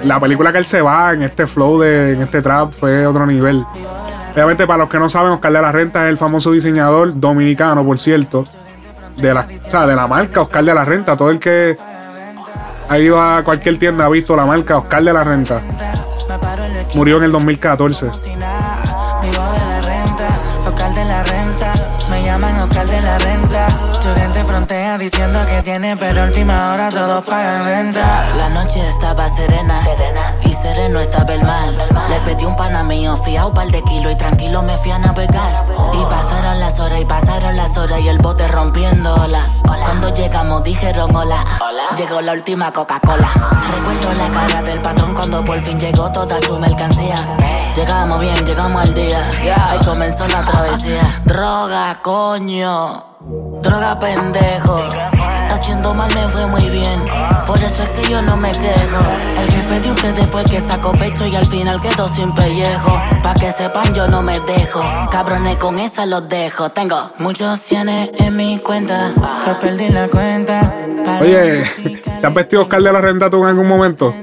la 0.02 0.18
película 0.20 0.50
que 0.50 0.56
él 0.58 0.64
se 0.64 0.80
va 0.80 1.12
en 1.12 1.22
este 1.22 1.46
flow 1.46 1.80
de 1.80 2.14
en 2.14 2.22
este 2.22 2.40
trap 2.40 2.70
fue 2.70 3.06
otro 3.06 3.26
nivel. 3.26 3.62
Obviamente 4.32 4.66
para 4.66 4.78
los 4.78 4.88
que 4.88 4.98
no 4.98 5.10
saben, 5.10 5.32
Oscar 5.32 5.52
de 5.52 5.60
la 5.60 5.70
Renta 5.70 6.04
es 6.04 6.08
el 6.08 6.16
famoso 6.16 6.50
diseñador 6.50 7.12
dominicano, 7.20 7.84
por 7.84 7.98
cierto, 7.98 8.46
de 9.16 9.34
la, 9.34 9.40
o 9.42 9.70
sea, 9.70 9.86
de 9.86 9.94
la 9.94 10.06
marca 10.06 10.40
Oscar 10.40 10.64
de 10.64 10.74
la 10.74 10.84
Renta. 10.84 11.16
Todo 11.18 11.30
el 11.30 11.38
que 11.38 11.76
ha 12.88 12.98
ido 12.98 13.20
a 13.20 13.44
cualquier 13.44 13.78
tienda 13.78 14.06
ha 14.06 14.08
visto 14.08 14.34
la 14.34 14.46
marca 14.46 14.78
Oscar 14.78 15.04
de 15.04 15.12
la 15.12 15.24
Renta. 15.24 15.60
Murió 16.94 17.18
en 17.18 17.24
el 17.24 17.32
2014. 17.32 18.08
Llaman 22.34 22.62
Oscar 22.62 22.84
de 22.88 23.00
la 23.00 23.16
renta. 23.18 23.83
Tu 24.04 24.14
gente 24.16 24.44
frontea 24.44 24.98
diciendo 24.98 25.38
que 25.46 25.62
tiene, 25.62 25.96
pero 25.96 26.24
última 26.24 26.74
hora 26.74 26.90
todos 26.90 27.24
pagan 27.24 27.64
renta. 27.64 28.34
La 28.36 28.50
noche 28.50 28.86
estaba 28.86 29.30
serena, 29.30 29.80
y 30.42 30.52
sereno 30.52 31.00
estaba 31.00 31.32
el 31.32 31.42
mal. 31.42 31.74
Le 32.10 32.20
pedí 32.20 32.44
un 32.44 32.54
pana 32.54 32.82
mío, 32.82 33.16
fiao 33.16 33.48
un 33.48 33.54
par 33.54 33.66
de 33.68 33.82
kilos 33.84 34.12
y 34.12 34.16
tranquilo 34.16 34.60
me 34.60 34.76
fui 34.76 34.90
a 34.90 34.98
navegar. 34.98 35.64
Y 35.94 36.04
pasaron 36.04 36.60
las 36.60 36.78
horas 36.80 37.00
y 37.00 37.06
pasaron 37.06 37.56
las 37.56 37.78
horas 37.78 37.98
y 38.00 38.08
el 38.08 38.18
bote 38.18 38.46
rompiendo 38.46 39.14
ola. 39.14 39.40
Cuando 39.62 40.12
llegamos 40.12 40.62
dijeron 40.64 41.16
hola. 41.16 41.42
Llegó 41.96 42.20
la 42.20 42.32
última 42.32 42.70
Coca-Cola. 42.72 43.28
Recuerdo 43.74 44.12
la 44.12 44.28
cara 44.28 44.62
del 44.64 44.82
patrón 44.82 45.14
cuando 45.14 45.42
por 45.42 45.58
fin 45.62 45.80
llegó 45.80 46.12
toda 46.12 46.38
su 46.40 46.58
mercancía. 46.58 47.16
Llegamos 47.74 48.20
bien, 48.20 48.44
llegamos 48.44 48.82
al 48.82 48.92
día. 48.92 49.26
Ahí 49.70 49.78
comenzó 49.82 50.28
la 50.28 50.44
travesía. 50.44 51.00
Droga, 51.24 52.02
coño. 52.02 53.13
Droga, 53.26 53.98
pendejo. 53.98 54.78
Haciendo 55.50 55.94
mal 55.94 56.12
me 56.14 56.28
fue 56.28 56.46
muy 56.46 56.68
bien. 56.68 57.00
Por 57.46 57.56
eso 57.56 57.82
es 57.82 57.88
que 57.90 58.10
yo 58.10 58.20
no 58.20 58.36
me 58.36 58.50
quejo. 58.50 59.02
El 59.40 59.50
jefe 59.50 59.80
de 59.80 59.90
ustedes 59.90 60.26
fue 60.26 60.42
el 60.42 60.50
que 60.50 60.60
sacó 60.60 60.92
pecho 60.92 61.26
y 61.26 61.34
al 61.34 61.46
final 61.46 61.80
quedó 61.80 62.06
sin 62.06 62.34
pellejo. 62.34 63.00
Pa' 63.22 63.34
que 63.34 63.50
sepan, 63.50 63.94
yo 63.94 64.06
no 64.08 64.20
me 64.20 64.40
dejo. 64.40 64.82
Cabrones, 65.10 65.56
con 65.56 65.78
esa 65.78 66.04
los 66.04 66.28
dejo. 66.28 66.70
Tengo 66.70 67.12
muchos 67.18 67.58
cienes 67.60 68.10
en 68.18 68.36
mi 68.36 68.58
cuenta. 68.58 69.10
Que 69.44 69.54
perdí 69.54 69.88
la 69.88 70.08
cuenta. 70.08 70.72
Oye, 71.20 71.64
¿te 72.20 72.26
has 72.26 72.34
vestido 72.34 72.62
Oscar 72.62 72.82
de 72.82 72.92
la 72.92 73.00
Renta 73.00 73.30
tú 73.30 73.42
en 73.42 73.48
algún 73.48 73.68
momento? 73.68 74.14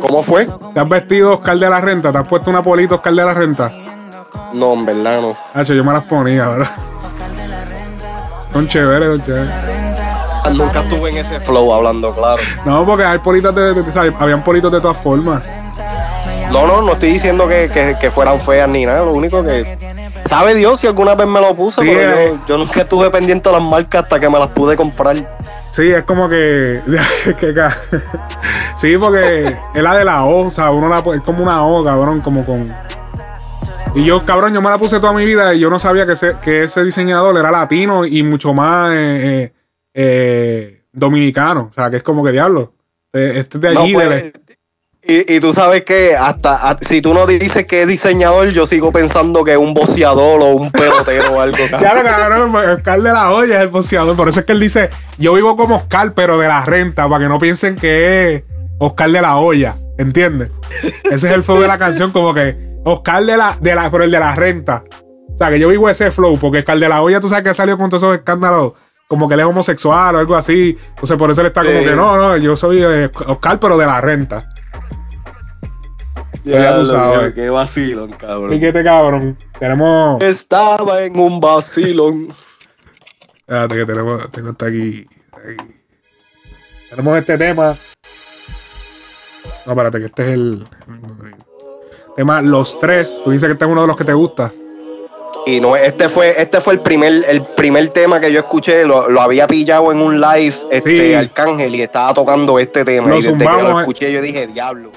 ¿Cómo 0.00 0.22
fue? 0.22 0.48
¿Te 0.74 0.80
has 0.80 0.88
vestido 0.88 1.34
Oscar 1.34 1.58
de 1.58 1.70
la 1.70 1.80
Renta? 1.80 2.10
¿Te 2.10 2.18
has 2.18 2.26
puesto 2.26 2.50
una 2.50 2.62
polita 2.62 2.96
Oscar 2.96 3.14
de 3.14 3.24
la 3.24 3.34
Renta? 3.34 3.72
No, 4.52 4.72
en 4.72 4.86
verdad 4.86 5.20
no. 5.20 5.36
Hacho, 5.54 5.74
yo 5.74 5.84
me 5.84 5.92
las 5.92 6.04
ponía, 6.04 6.48
¿verdad? 6.48 6.70
Son 8.52 8.66
chéveres, 8.68 9.08
son 9.08 9.24
chéveres. 9.24 9.48
Nunca 10.52 10.80
estuve 10.80 11.10
en 11.10 11.18
ese 11.18 11.40
flow 11.40 11.72
hablando, 11.74 12.14
claro. 12.14 12.40
No, 12.64 12.86
porque 12.86 13.04
hay 13.04 13.18
politos 13.18 13.54
de, 13.54 13.74
de- 13.74 13.92
¿sabes? 13.92 14.12
Habían 14.18 14.42
politos 14.42 14.72
de 14.72 14.80
todas 14.80 14.96
formas. 14.96 15.42
No, 16.50 16.66
no, 16.66 16.80
no 16.80 16.92
estoy 16.92 17.12
diciendo 17.12 17.46
que, 17.46 17.68
que, 17.72 17.96
que 18.00 18.10
fueran 18.10 18.40
feas 18.40 18.66
ni 18.68 18.86
nada. 18.86 19.00
Lo 19.04 19.12
único 19.12 19.44
que. 19.44 19.76
Sabe 20.26 20.54
Dios 20.54 20.80
si 20.80 20.86
alguna 20.86 21.14
vez 21.14 21.26
me 21.26 21.40
lo 21.40 21.54
puse, 21.54 21.82
Sí, 21.82 21.88
pero 21.90 22.12
eh. 22.18 22.32
yo, 22.32 22.46
yo 22.46 22.58
nunca 22.58 22.80
estuve 22.80 23.10
pendiente 23.10 23.48
de 23.48 23.54
las 23.56 23.64
marcas 23.64 24.02
hasta 24.04 24.18
que 24.18 24.28
me 24.28 24.38
las 24.38 24.48
pude 24.48 24.76
comprar. 24.76 25.16
Sí, 25.70 25.90
es 25.90 26.02
como 26.04 26.28
que. 26.28 26.80
sí, 28.76 28.96
porque 28.96 29.56
es 29.74 29.82
la 29.82 29.94
de 29.96 30.04
la 30.04 30.24
O, 30.24 30.46
o 30.46 30.50
sea, 30.50 30.70
uno 30.70 30.88
la 30.88 30.98
es 31.14 31.22
como 31.24 31.42
una 31.42 31.64
O, 31.64 31.84
cabrón, 31.84 32.20
como 32.20 32.44
con. 32.44 32.74
Y 33.94 34.04
yo, 34.04 34.24
cabrón, 34.24 34.54
yo 34.54 34.62
me 34.62 34.70
la 34.70 34.78
puse 34.78 35.00
toda 35.00 35.12
mi 35.12 35.24
vida 35.24 35.54
y 35.54 35.60
yo 35.60 35.70
no 35.70 35.78
sabía 35.78 36.06
que 36.06 36.12
ese, 36.12 36.36
que 36.40 36.64
ese 36.64 36.84
diseñador 36.84 37.36
era 37.36 37.50
latino 37.50 38.04
y 38.04 38.22
mucho 38.22 38.54
más 38.54 38.90
eh, 38.92 39.42
eh, 39.44 39.52
eh, 39.94 40.82
dominicano. 40.92 41.68
O 41.70 41.72
sea, 41.72 41.90
que 41.90 41.96
es 41.96 42.02
como 42.02 42.22
que 42.24 42.30
diablo. 42.32 42.74
Este 43.12 43.56
es 43.56 43.60
de 43.60 43.74
No, 43.74 43.80
allí, 43.80 43.94
pues, 43.94 44.08
de- 44.08 44.32
y, 45.02 45.36
y 45.36 45.40
tú 45.40 45.52
sabes 45.52 45.84
que 45.84 46.14
hasta 46.14 46.68
a- 46.70 46.76
si 46.80 47.00
tú 47.00 47.14
no 47.14 47.26
dices 47.26 47.66
que 47.66 47.82
es 47.82 47.88
diseñador, 47.88 48.50
yo 48.50 48.66
sigo 48.66 48.92
pensando 48.92 49.42
que 49.42 49.52
es 49.52 49.58
un 49.58 49.72
boceador 49.74 50.42
o 50.42 50.46
un 50.54 50.70
pelotero 50.70 51.32
o 51.32 51.40
algo. 51.40 51.56
Ya 51.80 51.94
lo 51.94 52.02
cabrón, 52.04 52.52
pues, 52.52 52.68
Oscar 52.68 53.00
de 53.00 53.12
la 53.12 53.32
Hoya 53.32 53.56
es 53.56 53.62
el 53.62 53.68
boxeador. 53.68 54.14
Por 54.16 54.28
eso 54.28 54.40
es 54.40 54.46
que 54.46 54.52
él 54.52 54.60
dice: 54.60 54.90
Yo 55.16 55.32
vivo 55.34 55.56
como 55.56 55.76
Oscar, 55.76 56.12
pero 56.14 56.38
de 56.38 56.46
la 56.46 56.64
renta, 56.64 57.08
para 57.08 57.24
que 57.24 57.28
no 57.28 57.38
piensen 57.38 57.74
que 57.76 58.34
es 58.34 58.44
Oscar 58.78 59.10
de 59.10 59.22
la 59.22 59.38
Hoya. 59.38 59.76
¿Entiendes? 59.96 60.50
Ese 61.10 61.28
es 61.28 61.34
el 61.34 61.42
flow 61.42 61.58
de 61.60 61.66
la 61.66 61.78
canción, 61.78 62.12
como 62.12 62.32
que 62.34 62.67
Oscar 62.92 63.24
de 63.24 63.36
la, 63.36 63.56
de 63.60 63.74
la, 63.74 63.90
pero 63.90 64.04
el 64.04 64.10
de 64.10 64.18
la 64.20 64.34
renta. 64.34 64.84
O 65.32 65.36
sea, 65.36 65.50
que 65.50 65.58
yo 65.60 65.68
vivo 65.68 65.88
ese 65.88 66.10
flow, 66.10 66.38
porque 66.38 66.58
Oscar 66.60 66.78
de 66.78 66.88
la 66.88 67.02
Hoya, 67.02 67.20
tú 67.20 67.28
sabes 67.28 67.44
que 67.44 67.50
ha 67.50 67.54
salido 67.54 67.78
con 67.78 67.90
todos 67.90 68.02
esos 68.02 68.16
escándalos, 68.16 68.72
como 69.06 69.28
que 69.28 69.34
él 69.34 69.40
es 69.40 69.46
homosexual 69.46 70.16
o 70.16 70.18
algo 70.18 70.34
así. 70.34 70.76
Entonces, 70.90 71.16
por 71.16 71.30
eso 71.30 71.40
él 71.42 71.46
está 71.48 71.62
como 71.62 71.78
Sí. 71.78 71.84
que 71.84 71.94
no, 71.96 72.16
no, 72.16 72.36
yo 72.36 72.56
soy 72.56 72.82
eh, 72.82 73.10
Oscar, 73.26 73.60
pero 73.60 73.76
de 73.78 73.86
la 73.86 74.00
renta. 74.00 74.48
ya 76.44 76.52
tú 76.76 76.84
Diablo, 76.84 76.86
sabes. 76.86 77.34
qué 77.34 77.50
vacilón, 77.50 78.10
Y 78.10 78.12
cabrón. 78.14 78.60
que 78.60 78.68
este 78.68 78.82
cabrón, 78.84 79.38
tenemos. 79.58 80.22
Estaba 80.22 81.02
en 81.02 81.18
un 81.18 81.40
vacilón. 81.40 82.28
Espérate 83.40 83.74
que 83.76 83.86
tenemos, 83.86 84.30
tengo 84.32 84.50
hasta 84.50 84.66
aquí, 84.66 85.06
aquí. 85.32 85.74
Tenemos 86.90 87.18
este 87.18 87.38
tema. 87.38 87.76
No, 89.66 89.72
espérate, 89.72 89.98
que 90.00 90.06
este 90.06 90.22
es 90.22 90.28
el. 90.30 90.66
Tema 92.18 92.42
Los 92.42 92.80
Tres. 92.80 93.20
Tú 93.24 93.30
dices 93.30 93.46
que 93.46 93.52
este 93.52 93.64
es 93.64 93.70
uno 93.70 93.82
de 93.82 93.86
los 93.86 93.96
que 93.96 94.02
te 94.02 94.12
gusta. 94.12 94.50
Y 95.46 95.60
no, 95.60 95.76
este 95.76 96.08
fue, 96.08 96.34
este 96.42 96.60
fue 96.60 96.72
el 96.72 96.80
primer, 96.80 97.24
el 97.28 97.46
primer 97.54 97.90
tema 97.90 98.18
que 98.18 98.32
yo 98.32 98.40
escuché, 98.40 98.84
lo, 98.84 99.08
lo 99.08 99.20
había 99.20 99.46
pillado 99.46 99.92
en 99.92 100.00
un 100.00 100.20
live, 100.20 100.52
este 100.72 101.10
Sí. 101.10 101.14
Arcángel, 101.14 101.76
y 101.76 101.82
estaba 101.82 102.12
tocando 102.12 102.58
este 102.58 102.84
tema. 102.84 103.06
Lo 103.06 103.18
y 103.20 103.22
desde 103.22 103.38
que 103.38 103.44
lo 103.44 103.78
escuché, 103.78 104.12
yo 104.12 104.20
dije, 104.20 104.48
diablo. 104.48 104.90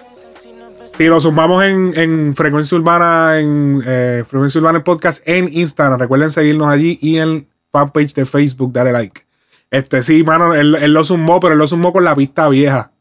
Si 0.97 1.05
lo 1.05 1.21
sumamos 1.21 1.63
en, 1.63 1.93
en 1.95 2.35
Frecuencia 2.35 2.75
Urbana, 2.75 3.39
en 3.39 3.83
eh, 3.85 4.23
Frecuencia 4.27 4.57
Urbana 4.59 4.79
el 4.79 4.83
podcast 4.83 5.21
en 5.27 5.47
Instagram. 5.53 5.99
Recuerden 5.99 6.31
seguirnos 6.31 6.69
allí 6.69 6.97
y 7.03 7.19
en 7.19 7.47
fanpage 7.71 8.15
de 8.15 8.25
Facebook, 8.25 8.73
dale 8.73 8.93
like. 8.93 9.21
Este 9.69 10.01
sí, 10.01 10.23
mano, 10.23 10.55
él, 10.55 10.73
él 10.73 10.91
lo 10.91 11.05
sumó, 11.05 11.39
pero 11.39 11.53
él 11.53 11.59
lo 11.59 11.67
sumó 11.67 11.93
con 11.93 12.03
la 12.03 12.15
pista 12.15 12.49
vieja. 12.49 12.93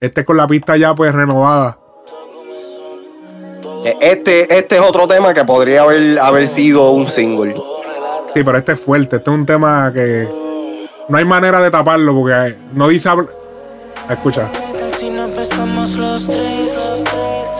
Este 0.00 0.22
es 0.22 0.26
con 0.26 0.36
la 0.36 0.48
pista 0.48 0.76
ya 0.76 0.92
pues 0.92 1.14
renovada. 1.14 1.79
Este, 3.84 4.56
este 4.56 4.76
es 4.76 4.80
otro 4.80 5.08
tema 5.08 5.32
que 5.32 5.44
podría 5.44 5.82
haber, 5.82 6.18
haber 6.18 6.46
sido 6.46 6.90
un 6.90 7.08
single. 7.08 7.54
Sí, 8.34 8.42
pero 8.44 8.58
este 8.58 8.72
es 8.72 8.80
fuerte. 8.80 9.16
Este 9.16 9.30
es 9.30 9.34
un 9.34 9.46
tema 9.46 9.90
que 9.92 10.28
no 11.08 11.18
hay 11.18 11.24
manera 11.24 11.60
de 11.60 11.70
taparlo 11.70 12.14
porque 12.14 12.56
no 12.74 12.88
dice. 12.88 13.10
Escucha. 14.08 14.50
¿Qué 14.52 14.78
tal 14.78 14.92
si 14.92 15.10
no 15.10 15.24
empezamos 15.24 15.96
los 15.96 16.26
tres? 16.26 16.90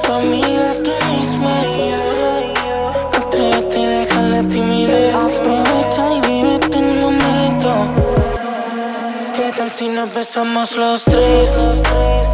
Tu 0.02 0.12
amiga, 0.12 0.74
tú 0.84 0.90
misma 1.10 1.62
y 1.66 1.90
yo. 1.90 3.18
Atrévete 3.18 3.78
y 3.78 3.86
deja 3.86 4.22
la 4.22 4.42
timidez. 4.42 5.14
Aprovecha 5.14 6.14
y 6.14 6.20
vívete 6.20 6.78
el 6.78 7.00
momento. 7.00 7.86
¿Qué 9.36 9.52
tal 9.56 9.70
si 9.70 9.88
no 9.88 10.02
empezamos 10.02 10.76
los 10.76 11.04
tres? 11.04 11.66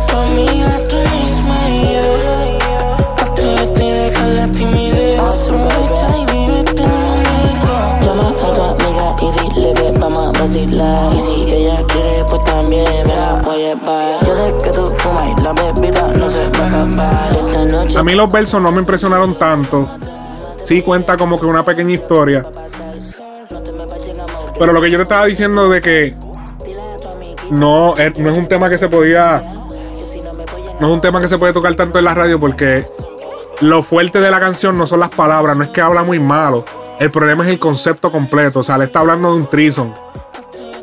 Tu 0.08 0.16
amiga, 0.16 0.80
tú 0.84 0.96
misma 0.96 1.68
y 1.68 1.82
yo. 1.82 1.85
A 17.98 18.02
mí 18.02 18.14
los 18.14 18.30
versos 18.32 18.60
no 18.60 18.70
me 18.72 18.78
impresionaron 18.80 19.38
tanto. 19.38 19.88
Sí 20.64 20.82
cuenta 20.82 21.16
como 21.16 21.38
que 21.38 21.46
una 21.46 21.64
pequeña 21.64 21.92
historia. 21.94 22.44
Pero 24.58 24.72
lo 24.72 24.80
que 24.80 24.90
yo 24.90 24.96
te 24.98 25.02
estaba 25.04 25.24
diciendo 25.26 25.68
de 25.68 25.80
que 25.80 26.16
no, 27.50 27.96
es- 27.96 28.18
no 28.18 28.30
es 28.30 28.38
un 28.38 28.46
tema 28.48 28.68
que 28.68 28.78
se 28.78 28.88
podía. 28.88 29.42
No 30.80 30.88
es 30.88 30.92
un 30.92 31.00
tema 31.00 31.20
que 31.20 31.28
se 31.28 31.38
puede 31.38 31.52
tocar 31.52 31.74
tanto 31.74 31.98
en 31.98 32.04
la 32.04 32.14
radio 32.14 32.38
porque 32.40 32.86
lo 33.60 33.82
fuerte 33.82 34.20
de 34.20 34.30
la 34.30 34.38
canción 34.40 34.76
no 34.76 34.86
son 34.86 35.00
las 35.00 35.10
palabras, 35.10 35.56
no 35.56 35.64
es 35.64 35.70
que 35.70 35.80
habla 35.80 36.02
muy 36.02 36.18
malo. 36.18 36.64
El 36.98 37.10
problema 37.10 37.44
es 37.44 37.50
el 37.50 37.58
concepto 37.58 38.10
completo. 38.10 38.60
O 38.60 38.62
sea, 38.62 38.78
le 38.78 38.84
está 38.84 39.00
hablando 39.00 39.30
de 39.34 39.40
un 39.40 39.48
trison. 39.48 39.92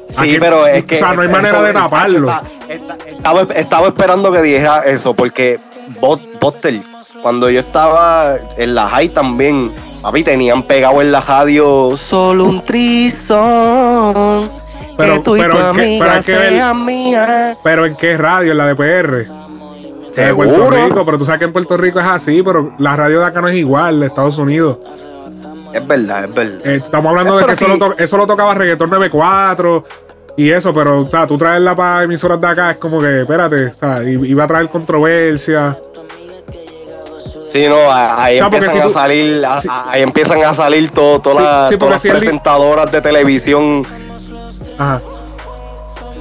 Sí, 0.09 0.19
Aquí- 0.19 0.37
pero 0.39 0.67
es 0.67 0.85
que. 0.85 0.95
O 0.95 0.97
sea, 0.97 1.13
no 1.13 1.21
hay 1.21 1.27
eso- 1.27 1.35
manera 1.35 1.61
de 1.61 1.73
taparlo. 1.73 2.29
está- 2.29 2.43
está- 2.69 2.97
estaba, 3.07 3.41
estaba 3.55 3.87
esperando 3.87 4.31
que 4.31 4.41
dijera 4.41 4.83
eso, 4.85 5.13
porque 5.13 5.59
Bot- 5.99 6.39
Botter, 6.39 6.81
cuando 7.21 7.49
yo 7.49 7.59
estaba 7.59 8.35
en 8.57 8.75
la 8.75 8.87
high 8.87 9.09
también, 9.09 9.73
papi, 10.01 10.23
tenían 10.23 10.63
pegado 10.63 11.01
en 11.01 11.11
la 11.11 11.21
radio 11.21 11.97
solo 11.97 12.45
un 12.45 12.63
trison. 12.63 14.51
Pero- 14.95 15.13
que 15.15 15.19
tú 15.21 15.35
y 15.35 15.39
pero 15.39 15.51
tu 15.53 15.57
es 15.57 16.25
que- 16.25 16.35
pero 16.35 16.45
amiga 16.47 16.73
mías. 16.75 17.57
Pero 17.63 17.85
en 17.87 17.95
qué 17.95 18.15
radio, 18.17 18.51
en 18.51 18.57
la 18.59 18.67
de 18.67 18.75
PR. 18.75 19.25
De 20.15 20.33
Puerto. 20.35 20.69
Rico, 20.69 21.03
pero 21.05 21.17
tú 21.17 21.25
sabes 21.25 21.39
que 21.39 21.45
en 21.45 21.53
Puerto 21.53 21.75
Rico 21.75 21.99
es 21.99 22.05
así, 22.05 22.43
pero 22.43 22.73
la 22.77 22.95
radio 22.95 23.19
de 23.19 23.25
acá 23.25 23.41
no 23.41 23.47
es 23.47 23.55
igual, 23.55 23.99
de 23.99 24.05
Estados 24.05 24.37
Unidos. 24.37 24.77
Es 25.73 25.87
verdad, 25.87 26.25
es 26.25 26.33
verdad. 26.33 26.67
Eh, 26.67 26.79
estamos 26.83 27.09
hablando 27.09 27.37
de 27.37 27.45
que 27.45 27.51
eso, 27.53 27.65
sí. 27.65 27.71
lo 27.71 27.77
to- 27.77 27.95
eso 27.97 28.17
lo 28.17 28.27
tocaba 28.27 28.53
Reggaetón 28.53 28.89
94, 28.89 29.83
Y 30.35 30.49
eso, 30.49 30.73
pero 30.73 31.01
o 31.01 31.07
sea, 31.07 31.27
tú 31.27 31.37
traerla 31.37 31.75
para 31.75 32.03
emisoras 32.03 32.39
de 32.41 32.47
acá 32.47 32.71
es 32.71 32.77
como 32.79 32.99
que, 32.99 33.19
espérate, 33.21 33.67
o 33.67 33.73
sea, 33.73 34.01
iba 34.03 34.43
a 34.43 34.47
traer 34.47 34.67
controversia. 34.69 35.77
Sí, 37.51 37.67
no, 37.67 37.75
ahí 37.91 38.37
O 38.37 38.39
sea, 38.39 38.49
porque 38.49 38.65
empiezan 38.65 38.71
si 38.71 38.79
a 38.79 38.83
tú- 38.83 38.89
salir, 38.89 39.45
a- 39.45 39.91
ahí 39.91 40.01
empiezan 40.01 40.43
a 40.43 40.53
salir 40.55 40.89
todo- 40.89 41.19
todas 41.19 41.37
Sí, 41.37 41.43
las- 41.43 41.69
sí, 41.69 41.77
todas 41.77 42.01
presentadoras 42.01 42.91
de 42.91 42.99
televisión. 43.01 43.85
Ajá. 44.79 44.99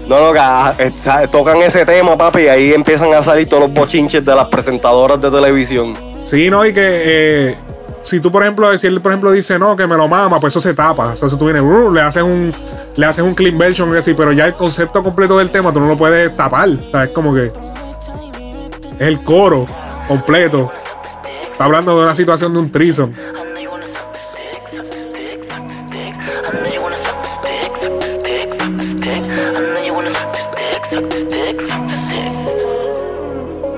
No, 0.07 0.21
no, 0.27 0.33
que 0.35 0.39
ah, 0.41 0.75
eh, 0.79 0.91
tocan 1.31 1.63
ese 1.63 1.87
tema, 1.87 2.17
papi, 2.19 2.41
y 2.41 2.49
ahí 2.49 2.75
empiezan 2.75 3.15
a 3.15 3.23
salir 3.23 3.49
todos 3.49 3.63
los 3.63 3.73
bochinches 3.73 4.25
de 4.27 4.35
las 4.35 4.49
presentadoras 4.51 5.19
de 5.23 5.31
televisión. 5.31 5.97
Sí, 6.25 6.51
no, 6.51 6.67
y 6.67 6.75
que 6.75 6.81
eh, 6.83 7.55
si 8.03 8.21
tú, 8.21 8.31
por 8.31 8.43
ejemplo, 8.43 8.77
si 8.77 8.87
él, 8.87 9.01
por 9.01 9.13
ejemplo, 9.13 9.31
dice 9.31 9.59
no, 9.59 9.77
que 9.77 9.87
me 9.87 9.97
lo 9.97 10.09
mama, 10.09 10.41
pues 10.41 10.53
eso 10.53 10.61
se 10.61 10.75
tapa. 10.75 11.13
O 11.13 11.17
sea, 11.17 11.29
si 11.29 11.39
tú 11.39 11.45
vienes, 11.45 11.63
uh, 11.63 11.91
le 11.91 12.01
haces 12.01 12.23
un, 12.23 12.53
le 12.97 13.07
haces 13.07 13.25
un 13.25 13.35
clean 13.35 13.57
version, 13.57 13.95
así, 13.97 14.15
pero 14.15 14.33
ya 14.33 14.47
el 14.47 14.55
concepto 14.55 15.03
completo 15.03 15.39
del 15.39 15.51
tema 15.51 15.73
tú 15.73 15.81
no 15.81 15.87
lo 15.87 15.97
puedes 15.97 16.37
tapar. 16.37 16.69
O 16.69 16.87
sea, 16.87 17.05
es 17.05 17.11
como 17.11 17.33
que 17.33 17.47
es 17.47 17.53
el 18.99 19.23
coro 19.23 19.67
completo. 20.07 20.71
Está 21.51 21.65
hablando 21.65 21.97
de 21.97 22.05
una 22.05 22.15
situación 22.15 22.53
de 22.53 22.59
un 22.59 22.73
trison. 22.73 23.15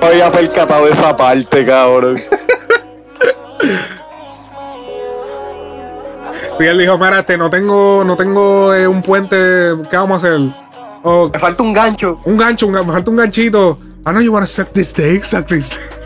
No 0.00 0.06
había 0.08 0.30
percatado 0.30 0.86
de 0.86 0.92
esa 0.92 1.16
parte, 1.16 1.64
cabrón. 1.64 2.20
Sí, 6.58 6.64
él 6.66 6.78
dijo, 6.78 6.96
mira, 6.96 7.20
este, 7.20 7.36
no 7.36 7.50
tengo, 7.50 8.04
no 8.04 8.16
tengo 8.16 8.72
eh, 8.74 8.86
un 8.86 9.02
puente, 9.02 9.36
¿qué 9.90 9.96
vamos 9.96 10.22
a 10.22 10.28
hacer? 10.28 10.40
O, 11.02 11.28
Me 11.32 11.38
falta 11.38 11.62
un 11.64 11.72
gancho. 11.72 12.20
un 12.24 12.36
gancho, 12.36 12.66
un 12.68 12.72
me 12.72 12.92
falta 12.92 13.10
un 13.10 13.16
ganchito. 13.16 13.76
I 14.06 14.10
know 14.10 14.20
you 14.20 14.38
this 14.72 14.94
dick, 14.94 15.24
suck 15.24 15.46
this 15.48 15.70
dick. 15.70 16.04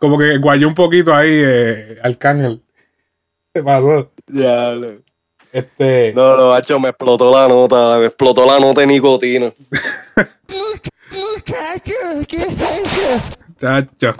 Como 0.00 0.18
que 0.18 0.38
guayó 0.38 0.66
un 0.66 0.74
poquito 0.74 1.14
ahí, 1.14 1.30
eh, 1.32 2.00
Arcángel. 2.02 2.60
Se 3.54 3.62
pasó. 3.62 4.10
Ya, 4.26 4.74
no. 4.74 4.88
Este. 5.52 6.12
No, 6.14 6.36
no, 6.36 6.50
macho, 6.50 6.80
me 6.80 6.88
explotó 6.88 7.30
la 7.30 7.46
nota, 7.46 7.98
me 7.98 8.06
explotó 8.06 8.44
la 8.44 8.58
nota 8.58 8.80
de 8.80 8.86
nicotina. 8.88 9.52
Chacho. 13.58 14.14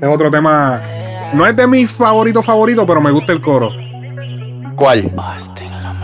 Tengo 0.00 0.14
otro 0.14 0.30
tema. 0.30 0.80
No 1.32 1.46
es 1.46 1.56
de 1.56 1.66
mis 1.66 1.90
favoritos 1.90 2.44
favoritos, 2.44 2.84
pero 2.86 3.00
me 3.00 3.10
gusta 3.10 3.32
el 3.32 3.40
coro. 3.40 3.70
¿Cuál? 4.76 5.14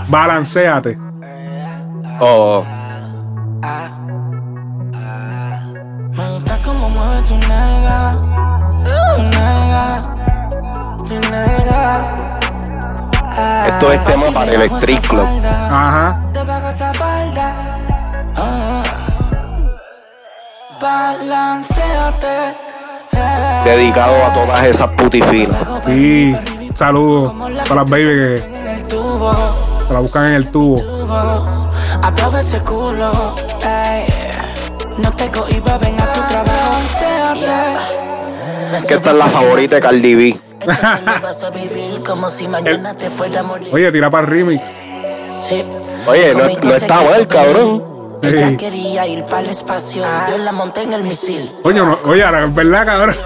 Balanceate. 0.09 0.99
Oh, 2.21 2.65
Me 6.11 6.31
gusta 6.33 6.59
cómo 6.63 6.91
mueve 6.91 7.23
tu 7.27 7.37
nalga, 7.39 8.13
tu 9.17 9.23
nalga, 9.23 10.15
tu 11.09 11.15
nalga. 11.21 12.05
esto 13.67 13.93
es 13.93 14.05
tema 14.05 14.25
para 14.33 14.53
Electric 14.53 15.01
Club. 15.09 15.27
Ajá. 15.47 16.31
Te 16.33 16.43
bajo 16.43 16.69
esa 16.69 16.93
falda. 16.95 17.73
Balanceate. 21.13 22.49
eh. 23.13 23.61
Dedicado 23.65 24.15
a 24.25 24.35
todas 24.35 24.65
esas 24.65 24.89
putifinas. 24.91 25.57
Sí. 25.87 26.35
Saludos 26.75 27.33
para 27.69 27.83
las 27.83 27.91
baby 27.91 28.05
que 28.05 28.83
se 29.87 29.93
la 29.93 29.99
buscan 30.01 30.27
en 30.29 30.35
el 30.35 30.49
tubo. 30.49 30.81
Aplaude 32.03 32.41
ese 32.41 32.59
culo. 32.61 33.11
ey. 33.63 34.07
No 34.99 35.11
te 35.13 35.29
cohibas, 35.29 35.81
ven 35.81 36.01
a 36.01 36.13
tu 36.13 36.21
trabajo. 36.21 36.53
Que 38.89 38.95
esta 38.95 39.11
es 39.11 39.17
la 39.17 39.27
favorita 39.27 39.75
de 39.77 39.81
Cardi 39.81 40.15
B. 40.15 40.41
Oye, 43.73 43.93
tira 43.93 44.11
para 44.11 44.27
el 44.27 44.31
remix. 44.33 44.63
Sí. 45.41 45.65
Oye, 46.07 46.35
no, 46.35 46.45
no 46.45 46.75
está 46.75 47.01
mal, 47.03 47.27
cabrón. 47.29 47.92
Ella 48.23 48.57
quería 48.57 49.07
ir 49.07 49.25
para 49.25 49.41
el 49.41 49.51
espacio. 49.51 50.05
Yo 50.31 50.39
la 50.39 50.53
monté 50.53 50.83
en 50.83 50.93
el 50.93 51.03
misil. 51.03 51.51
Oye, 51.65 51.81
no, 51.81 51.99
oye, 52.05 52.23
ahora, 52.23 52.47
¿verdad, 52.47 52.87
cabrón? 52.87 53.17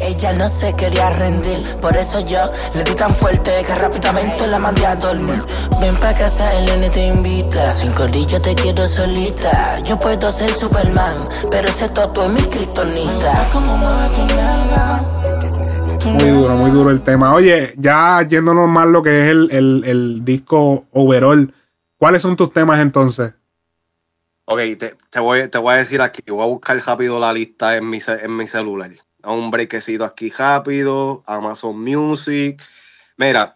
Ella 0.00 0.32
no 0.34 0.46
se 0.48 0.74
quería 0.74 1.10
rendir. 1.10 1.58
Por 1.80 1.96
eso 1.96 2.20
yo 2.26 2.38
le 2.74 2.84
di 2.84 2.92
tan 2.94 3.12
fuerte 3.14 3.64
que 3.66 3.74
rápidamente 3.74 4.46
la 4.46 4.58
mandé 4.58 4.86
a 4.86 4.96
dormir. 4.96 5.42
Ven 5.80 5.96
pa' 5.96 6.14
casa, 6.14 6.52
el 6.58 6.66
nene 6.66 6.90
te 6.90 7.06
invita. 7.06 7.72
Sin 7.72 7.90
corillo 7.92 8.38
te 8.38 8.54
quiero 8.54 8.86
solita. 8.86 9.76
Yo 9.82 9.98
puedo 9.98 10.30
ser 10.30 10.50
Superman, 10.50 11.16
pero 11.50 11.68
ese 11.68 11.88
toto 11.88 12.24
es 12.24 12.30
mi 12.30 12.42
kriptonita. 12.42 13.32
Muy 16.06 16.28
duro, 16.28 16.54
muy 16.54 16.70
duro 16.70 16.90
el 16.90 17.00
tema. 17.00 17.32
Oye, 17.34 17.72
ya 17.78 18.22
yéndonos 18.28 18.68
más 18.68 18.86
lo 18.86 19.02
que 19.02 19.24
es 19.24 19.30
el, 19.30 19.48
el, 19.50 19.82
el 19.86 20.24
disco 20.24 20.84
overall, 20.92 21.52
¿cuáles 21.98 22.22
son 22.22 22.36
tus 22.36 22.52
temas 22.52 22.78
entonces? 22.80 23.32
Ok, 24.46 24.58
te, 24.78 24.96
te 25.10 25.20
voy, 25.20 25.48
te 25.48 25.58
voy 25.58 25.74
a 25.74 25.76
decir 25.78 26.02
aquí, 26.02 26.22
voy 26.28 26.42
a 26.42 26.46
buscar 26.46 26.76
rápido 26.78 27.18
la 27.18 27.32
lista 27.32 27.76
en 27.76 27.88
mi, 27.88 27.98
en 28.06 28.36
mi 28.36 28.46
celular. 28.46 28.90
A 29.22 29.32
un 29.32 29.50
brequecito 29.50 30.04
aquí 30.04 30.30
rápido, 30.30 31.22
Amazon 31.26 31.82
Music. 31.82 32.62
Mira, 33.16 33.54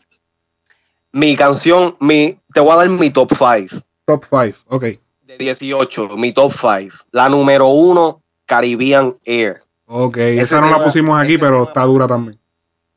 mi 1.12 1.36
canción, 1.36 1.96
mi, 2.00 2.38
te 2.54 2.60
voy 2.60 2.72
a 2.72 2.76
dar 2.76 2.88
mi 2.88 3.10
top 3.10 3.32
5 3.36 3.84
Top 4.06 4.24
5, 4.30 4.58
ok. 4.66 4.84
de 5.22 5.36
18, 5.38 6.16
mi 6.16 6.32
top 6.32 6.52
5. 6.52 6.96
La 7.12 7.28
número 7.28 7.66
1, 7.68 8.22
Caribbean 8.46 9.14
Air. 9.24 9.62
Ok, 9.84 10.16
Ese 10.16 10.40
esa 10.42 10.60
no 10.60 10.70
la 10.70 10.82
pusimos 10.82 11.20
aquí, 11.20 11.36
pero 11.36 11.56
tema- 11.58 11.64
está 11.68 11.82
dura 11.84 12.06
también. 12.06 12.38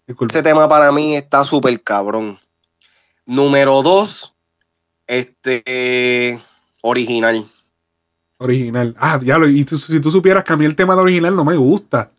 Ese 0.07 0.41
tema 0.41 0.67
para 0.69 0.91
mí 0.93 1.15
está 1.15 1.43
súper 1.43 1.81
cabrón. 1.83 2.37
Número 3.25 3.81
2, 3.81 4.33
este, 5.07 6.39
original. 6.81 7.45
Original. 8.41 8.95
Ah, 8.99 9.19
ya 9.23 9.37
lo, 9.37 9.47
y 9.47 9.63
tú- 9.65 9.77
si 9.77 9.99
tú 9.99 10.09
supieras 10.11 10.43
que 10.43 10.53
a 10.53 10.57
mí 10.57 10.65
el 10.65 10.75
tema 10.75 10.95
de 10.95 11.01
original 11.01 11.35
no 11.35 11.45
me 11.45 11.55
gusta. 11.55 12.11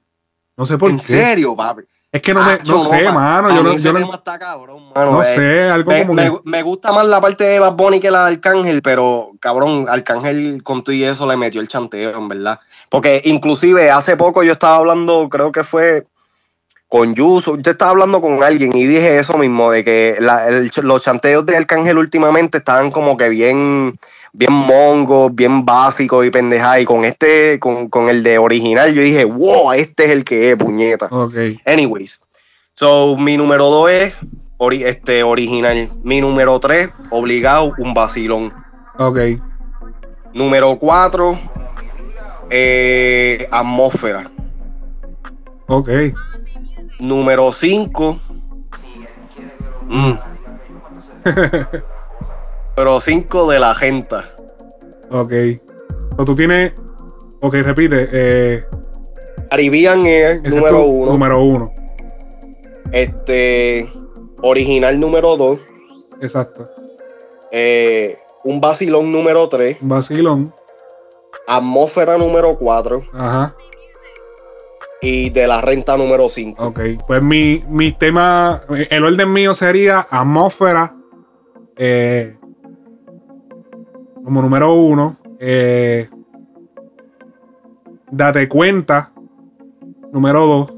No 0.57 0.65
sé 0.67 0.79
por 0.79 0.91
¿En 0.91 0.97
qué. 0.97 1.03
serio, 1.03 1.57
papi? 1.57 1.83
Es 2.13 2.21
que 2.21 2.35
no 2.35 2.43
me, 2.45 2.59
no 2.67 2.81
sé, 2.83 3.05
pa- 3.05 3.13
mano. 3.13 3.49
Yo 3.55 3.63
no, 3.63 3.73
ese 3.73 3.85
yo 3.87 3.93
no, 3.95 4.15
está 4.15 4.39
cabrón, 4.39 4.93
mano. 4.95 5.13
no 5.13 5.23
eh. 5.23 5.27
sé, 5.27 5.63
algo 5.63 5.91
Me, 5.91 6.03
como 6.03 6.13
me- 6.15 6.31
que. 6.31 6.39
me 6.45 6.63
gusta 6.63 6.93
más 6.93 7.07
la 7.07 7.21
parte 7.23 7.43
de 7.45 7.59
Bad 7.59 7.73
Bunny 7.75 8.01
que 8.01 8.11
la 8.11 8.27
de 8.27 8.33
Arcángel, 8.35 8.83
pero 8.83 9.31
cabrón, 9.41 9.87
Arcángel 9.89 10.63
con 10.63 10.85
todo 10.85 10.95
y 10.95 11.05
eso 11.05 11.27
le 11.27 11.37
metió 11.39 11.61
el 11.61 11.69
chanteo, 11.69 12.17
en 12.19 12.29
verdad. 12.29 12.61
Porque 12.91 13.23
inclusive 13.25 13.91
hace 13.91 14.17
poco 14.19 14.43
yo 14.43 14.53
estaba 14.53 14.77
hablando, 14.77 15.29
creo 15.31 15.51
que 15.53 15.65
fue 15.65 16.07
con 16.87 17.15
Yuso, 17.15 17.57
yo 17.57 17.71
estaba 17.71 17.93
hablando 17.93 18.21
con 18.21 18.43
alguien 18.43 18.77
y 18.77 18.87
dije 18.87 19.19
eso 19.19 19.39
mismo, 19.39 19.71
de 19.71 19.83
que 19.83 20.17
la- 20.21 20.47
el- 20.49 20.71
los 20.83 21.03
chanteos 21.03 21.47
de 21.47 21.57
Arcángel 21.57 21.97
últimamente 21.97 22.59
estaban 22.59 22.91
como 22.91 23.17
que 23.17 23.31
bien, 23.31 23.99
bien 24.33 24.53
mongos, 24.53 25.35
bien 25.35 25.65
básicos 25.65 26.25
y 26.27 26.31
pendejadas. 26.31 26.81
Y 26.81 26.85
con 26.85 27.05
este, 27.05 27.59
con, 27.61 27.89
con 27.89 28.09
el 28.09 28.23
de 28.23 28.39
original, 28.39 28.93
yo 28.95 29.03
dije, 29.03 29.25
wow, 29.25 29.73
este 29.73 30.05
es 30.07 30.11
el 30.11 30.25
que 30.25 30.51
es, 30.51 30.57
puñeta. 30.57 31.07
Ok. 31.11 31.35
Anyways, 31.67 32.21
so 32.75 33.17
mi 33.17 33.37
número 33.37 33.69
2 33.71 33.91
es 33.91 34.15
ori- 34.59 34.85
este, 34.87 35.23
original. 35.23 35.89
Mi 36.03 36.21
número 36.21 36.59
3, 36.61 36.89
obligado, 37.11 37.73
un 37.79 37.93
vacilón. 37.95 38.53
Ok. 38.99 39.19
Número 40.33 40.79
4, 40.79 41.39
eh, 42.51 43.47
atmósfera. 43.51 44.31
Ok. 45.69 45.91
Número 46.99 47.53
5, 47.53 48.19
número 52.77 53.01
5 53.01 53.51
de 53.51 53.61
la 53.61 53.75
gente. 53.75 54.17
Ok. 55.11 55.33
O 56.17 56.25
tú 56.25 56.35
tienes. 56.35 56.73
Ok, 57.41 57.55
repite. 57.55 58.09
Eh, 58.13 58.65
Caribbean 59.51 60.07
Air, 60.07 60.41
ese 60.45 60.49
es 60.49 60.55
número 60.55 60.79
tu 60.79 60.85
1. 60.85 61.13
Número 61.13 61.43
uno. 61.43 61.73
Este, 62.93 63.89
original 64.43 64.99
número 65.01 65.37
2. 65.37 65.61
Exacto. 66.23 66.69
Eh, 67.51 68.17
un 68.45 68.61
vacilón 68.61 69.11
número 69.11 69.49
3. 69.49 69.79
Un 69.83 69.89
vacilón. 69.89 70.55
Atmósfera 71.47 72.17
número 72.17 72.57
4. 72.57 73.03
Ajá. 73.13 73.55
Y 75.01 75.31
de 75.31 75.49
la 75.49 75.61
renta 75.61 75.97
número 75.97 76.29
5. 76.29 76.65
Ok. 76.65 76.81
Pues 77.07 77.23
mi, 77.23 77.65
mi 77.69 77.93
tema. 77.93 78.63
El 78.89 79.05
orden 79.05 79.33
mío 79.33 79.53
sería 79.53 80.07
atmósfera. 80.09 80.95
eh, 81.77 82.37
como 84.25 84.43
número 84.43 84.73
uno. 84.75 85.17
eh, 85.39 86.09
date 88.11 88.49
cuenta. 88.49 89.13
número 90.13 90.47
2. 90.47 90.73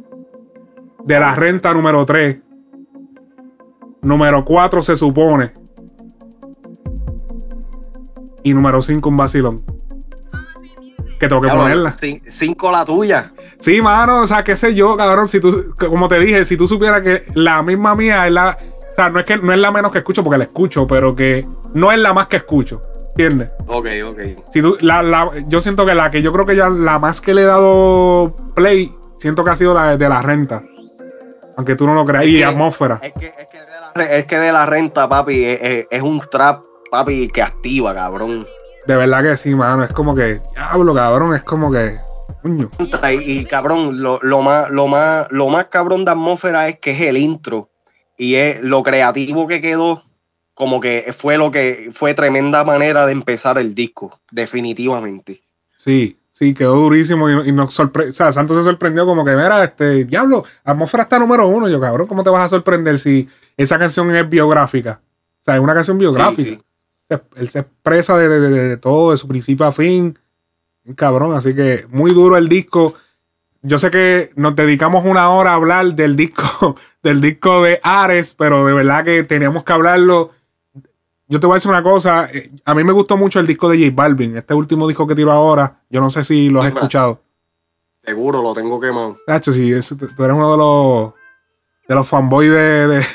De 1.05 1.18
la 1.20 1.34
renta, 1.34 1.74
número 1.74 2.05
3. 2.07 2.38
Número 4.03 4.45
4 4.45 4.82
se 4.82 4.97
supone. 4.97 5.53
Y 8.42 8.53
número 8.55 8.82
5 8.82 9.09
un 9.09 9.16
vacilón. 9.16 9.64
Que 11.18 11.28
tengo 11.28 11.40
que 11.40 11.49
ponerla. 11.49 11.90
cin- 11.90 12.22
Cinco 12.28 12.70
la 12.70 12.84
tuya. 12.84 13.32
Sí, 13.59 13.80
mano, 13.80 14.20
o 14.22 14.26
sea, 14.26 14.45
qué 14.45 14.57
sé 14.57 14.74
yo, 14.74 14.97
cabrón, 14.97 15.28
si 15.28 15.40
tú, 15.40 15.74
como 15.88 16.09
te 16.09 16.18
dije, 16.18 16.45
si 16.45 16.57
tú 16.57 16.66
supieras 16.66 17.01
que 17.03 17.24
la 17.34 17.62
misma 17.62 17.95
mía 17.95 18.26
es 18.26 18.32
la, 18.32 18.59
o 18.61 18.95
sea, 18.95 19.09
no 19.11 19.20
es 19.20 19.24
que 19.24 19.38
no 19.38 19.53
es 19.53 19.59
la 19.59 19.70
menos 19.70 19.90
que 19.90 19.99
escucho 19.99 20.22
porque 20.22 20.36
la 20.38 20.45
escucho, 20.45 20.86
pero 20.86 21.14
que 21.16 21.47
no 21.72 21.90
es 21.92 21.99
la 21.99 22.12
más 22.12 22.26
que 22.26 22.36
escucho, 22.36 22.82
¿entiendes? 23.17 23.51
Ok, 23.67 23.87
ok. 24.07 24.19
Si 24.53 24.61
tú, 24.61 24.77
la, 24.81 25.03
la- 25.03 25.31
yo 25.47 25.61
siento 25.61 25.87
que 25.87 25.95
la 25.95 26.11
que 26.11 26.23
yo 26.23 26.33
creo 26.33 26.45
que 26.47 26.57
ya 26.57 26.69
la 26.69 26.99
más 26.99 27.21
que 27.21 27.33
le 27.35 27.43
he 27.43 27.47
dado 27.47 28.35
play, 28.55 28.93
siento 29.19 29.45
que 29.45 29.51
ha 29.51 29.57
sido 29.57 29.73
la 29.75 29.97
de, 29.97 30.09
la 30.09 30.21
renta. 30.23 30.62
Aunque 31.57 31.77
tú 31.77 31.87
no 31.87 31.95
lo 31.95 32.05
creas. 32.05 32.27
Y 32.27 32.39
que- 32.39 32.45
atmósfera. 32.45 32.99
Es 33.03 33.12
que, 33.12 33.27
es 33.27 33.47
que 33.51 33.59
de 33.59 33.67
la, 33.81 33.93
re- 33.95 34.19
es 34.19 34.25
que 34.27 34.37
de 34.39 34.53
la 34.53 34.67
renta, 34.67 35.09
papi, 35.09 35.45
es, 35.45 35.61
es- 35.62 35.87
es 35.91 36.03
un 36.03 36.21
trap, 36.31 36.65
papi, 36.91 37.29
que 37.29 37.43
activa, 37.43 37.95
cabrón. 37.95 38.47
De 38.87 38.97
verdad 38.97 39.23
que 39.23 39.37
sí, 39.37 39.55
mano. 39.55 39.85
Es 39.85 39.93
como 39.93 40.15
que, 40.15 40.41
diablo, 40.55 40.95
cabrón, 40.95 41.35
es 41.35 41.43
como 41.45 41.71
que. 41.71 41.97
Coño. 42.43 42.69
Y, 42.79 43.39
y, 43.41 43.45
cabrón, 43.47 44.03
lo, 44.03 44.19
lo 44.23 44.43
más, 44.43 44.69
lo, 44.71 44.87
más, 44.89 45.27
lo 45.31 45.49
más 45.49 45.67
cabrón 45.67 46.05
de 46.05 46.11
atmósfera 46.11 46.69
es 46.69 46.79
que 46.81 46.91
es 46.91 47.01
el 47.03 47.17
intro. 47.17 47.71
Y 48.19 48.35
es 48.35 48.61
lo 48.62 48.83
creativo 48.83 49.47
que 49.47 49.61
quedó, 49.62 50.03
como 50.55 50.81
que 50.81 51.13
fue 51.17 51.37
lo 51.37 51.51
que 51.51 51.91
fue 51.93 52.15
tremenda 52.15 52.65
manera 52.65 53.05
de 53.07 53.13
empezar 53.13 53.59
el 53.59 53.75
disco, 53.75 54.21
definitivamente. 54.31 55.43
Sí, 55.77 56.17
sí, 56.33 56.55
quedó 56.55 56.77
durísimo 56.77 57.29
y, 57.29 57.49
y 57.49 57.53
nos 57.53 57.75
sorprendió. 57.75 58.11
O 58.11 58.13
sea, 58.13 58.33
Santos 58.33 58.57
se 58.57 58.63
sorprendió 58.65 59.05
como 59.05 59.25
que, 59.25 59.33
mira, 59.33 59.63
este, 59.65 60.05
diablo, 60.05 60.45
atmósfera 60.65 61.03
está 61.05 61.19
número 61.19 61.47
uno. 61.49 61.69
Yo, 61.69 61.81
cabrón, 61.81 62.07
¿cómo 62.07 62.23
te 62.25 62.31
vas 62.31 62.43
a 62.43 62.49
sorprender 62.49 62.99
si 62.99 63.29
esa 63.57 63.79
canción 63.79 64.15
es 64.15 64.29
biográfica? 64.29 65.01
O 65.41 65.45
sea, 65.45 65.57
es 65.57 65.61
una 65.61 65.75
canción 65.75 65.99
biográfica. 65.99 66.51
Sí, 66.51 66.55
sí. 66.57 66.63
Se- 67.11 67.23
Él 67.41 67.49
se 67.51 67.59
expresa 67.61 68.17
de, 68.17 68.29
de- 68.29 68.41
de- 68.49 68.69
de 68.69 68.77
todo, 68.79 69.11
de 69.11 69.19
su 69.19 69.29
principio 69.29 69.67
a 69.67 69.73
fin. 69.73 70.19
Cabrón, 70.97 71.35
así 71.37 71.55
que 71.55 71.87
muy 71.91 72.13
duro 72.13 72.37
el 72.37 72.49
disco. 72.49 72.95
Yo 73.63 73.79
sé 73.79 73.91
que 73.91 74.31
nos 74.37 74.55
dedicamos 74.55 75.05
una 75.07 75.31
hora 75.31 75.51
a 75.53 75.55
hablar 75.55 75.95
del 75.95 76.15
disco, 76.17 76.77
del 77.03 77.21
disco 77.21 77.63
de 77.63 77.81
Ares, 77.83 78.35
pero 78.39 78.65
de 78.67 78.73
verdad 78.75 79.05
que 79.05 79.23
teníamos 79.25 79.65
que 79.65 79.73
hablarlo. 79.73 80.33
Yo 81.27 81.41
te 81.41 81.47
voy 81.47 81.55
a 81.55 81.57
decir 81.57 81.70
una 81.70 81.83
cosa. 81.83 82.29
eh, 82.33 82.51
A 82.64 82.75
mí 82.75 82.85
me 82.85 82.93
gustó 82.93 83.16
mucho 83.16 83.41
el 83.41 83.47
disco 83.47 83.68
de 83.68 83.79
J 83.79 83.91
Balvin. 83.95 84.37
Este 84.37 84.55
último 84.55 84.87
disco 84.87 85.07
que 85.07 85.14
tiró 85.14 85.33
ahora. 85.33 85.81
Yo 85.89 86.01
no 86.01 86.11
sé 86.11 86.22
si 86.25 86.51
lo 86.51 86.61
has 86.61 86.68
escuchado. 86.68 87.20
Seguro 88.05 88.43
lo 88.43 88.53
tengo 88.53 88.79
quemado. 88.79 89.16
Nacho, 89.27 89.53
sí, 89.53 89.72
ese- 89.72 89.97
tú 89.97 90.05
eres 90.25 90.37
uno 90.37 90.51
de 90.53 90.57
los 90.59 91.12
de 91.89 91.95
los 91.95 92.07
fanboys 92.09 92.51
de 92.51 92.87
de, 92.89 93.07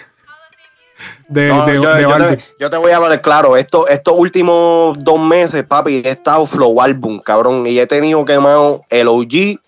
de, 1.28 1.48
No, 1.50 1.66
de- 1.66 1.74
yo, 1.76 1.94
de 1.94 2.02
yo 2.02 2.18
te, 2.18 2.40
yo 2.60 2.70
te 2.72 2.78
voy 2.78 2.92
a 2.92 2.98
hablar 2.98 3.22
claro. 3.22 3.56
Esto, 3.56 3.88
estos 3.88 4.16
últimos 4.18 4.98
dos 5.00 5.20
meses, 5.20 5.64
papi, 5.64 6.02
he 6.04 6.10
estado 6.10 6.46
flow 6.48 6.82
álbum, 6.82 7.20
cabrón. 7.20 7.66
Y 7.68 7.80
he 7.80 7.86
tenido 7.88 8.26
quemado 8.26 8.82
el 8.90 9.08
OG, 9.08 9.60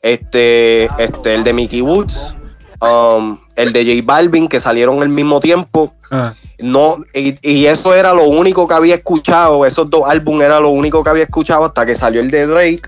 este, 0.00 0.84
este, 0.98 1.34
el 1.34 1.44
de 1.44 1.52
Mickey 1.52 1.82
Woods, 1.82 2.34
um, 2.80 3.38
el 3.56 3.72
de 3.72 3.84
J 3.84 4.02
Balvin, 4.04 4.48
que 4.48 4.60
salieron 4.60 5.02
al 5.02 5.08
mismo 5.08 5.40
tiempo. 5.40 5.94
Ah, 6.10 6.34
No, 6.60 6.96
y, 7.12 7.34
y 7.42 7.66
eso 7.66 7.94
era 7.94 8.14
lo 8.14 8.24
único 8.28 8.66
que 8.68 8.74
había 8.74 8.94
escuchado. 8.94 9.66
Esos 9.66 9.90
dos 9.90 10.02
álbumes 10.06 10.46
era 10.46 10.60
lo 10.60 10.70
único 10.70 11.02
que 11.02 11.10
había 11.10 11.24
escuchado 11.24 11.64
hasta 11.64 11.84
que 11.84 11.94
salió 11.94 12.20
el 12.20 12.30
de 12.30 12.46
Drake, 12.46 12.82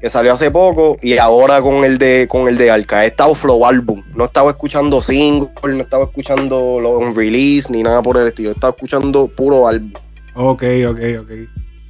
que 0.00 0.08
salió 0.08 0.32
hace 0.32 0.50
poco, 0.50 0.96
y 1.02 1.18
ahora 1.18 1.60
con 1.60 1.84
el 1.84 1.98
de 1.98 2.26
con 2.28 2.48
el 2.48 2.56
de 2.56 2.70
Arca. 2.70 3.04
He 3.04 3.08
estado 3.08 3.34
flow 3.34 3.66
álbum. 3.66 4.02
No 4.16 4.24
estaba 4.24 4.50
escuchando 4.50 5.00
single, 5.00 5.50
no 5.62 5.82
estaba 5.82 6.04
escuchando 6.04 6.80
los 6.80 7.14
release 7.14 7.70
ni 7.70 7.82
nada 7.82 8.02
por 8.02 8.16
el 8.16 8.28
estilo. 8.28 8.50
Estaba 8.52 8.70
escuchando 8.70 9.28
puro 9.28 9.68
álbum. 9.68 9.92
Ok, 10.34 10.62
ok, 10.88 11.00
ok. 11.20 11.30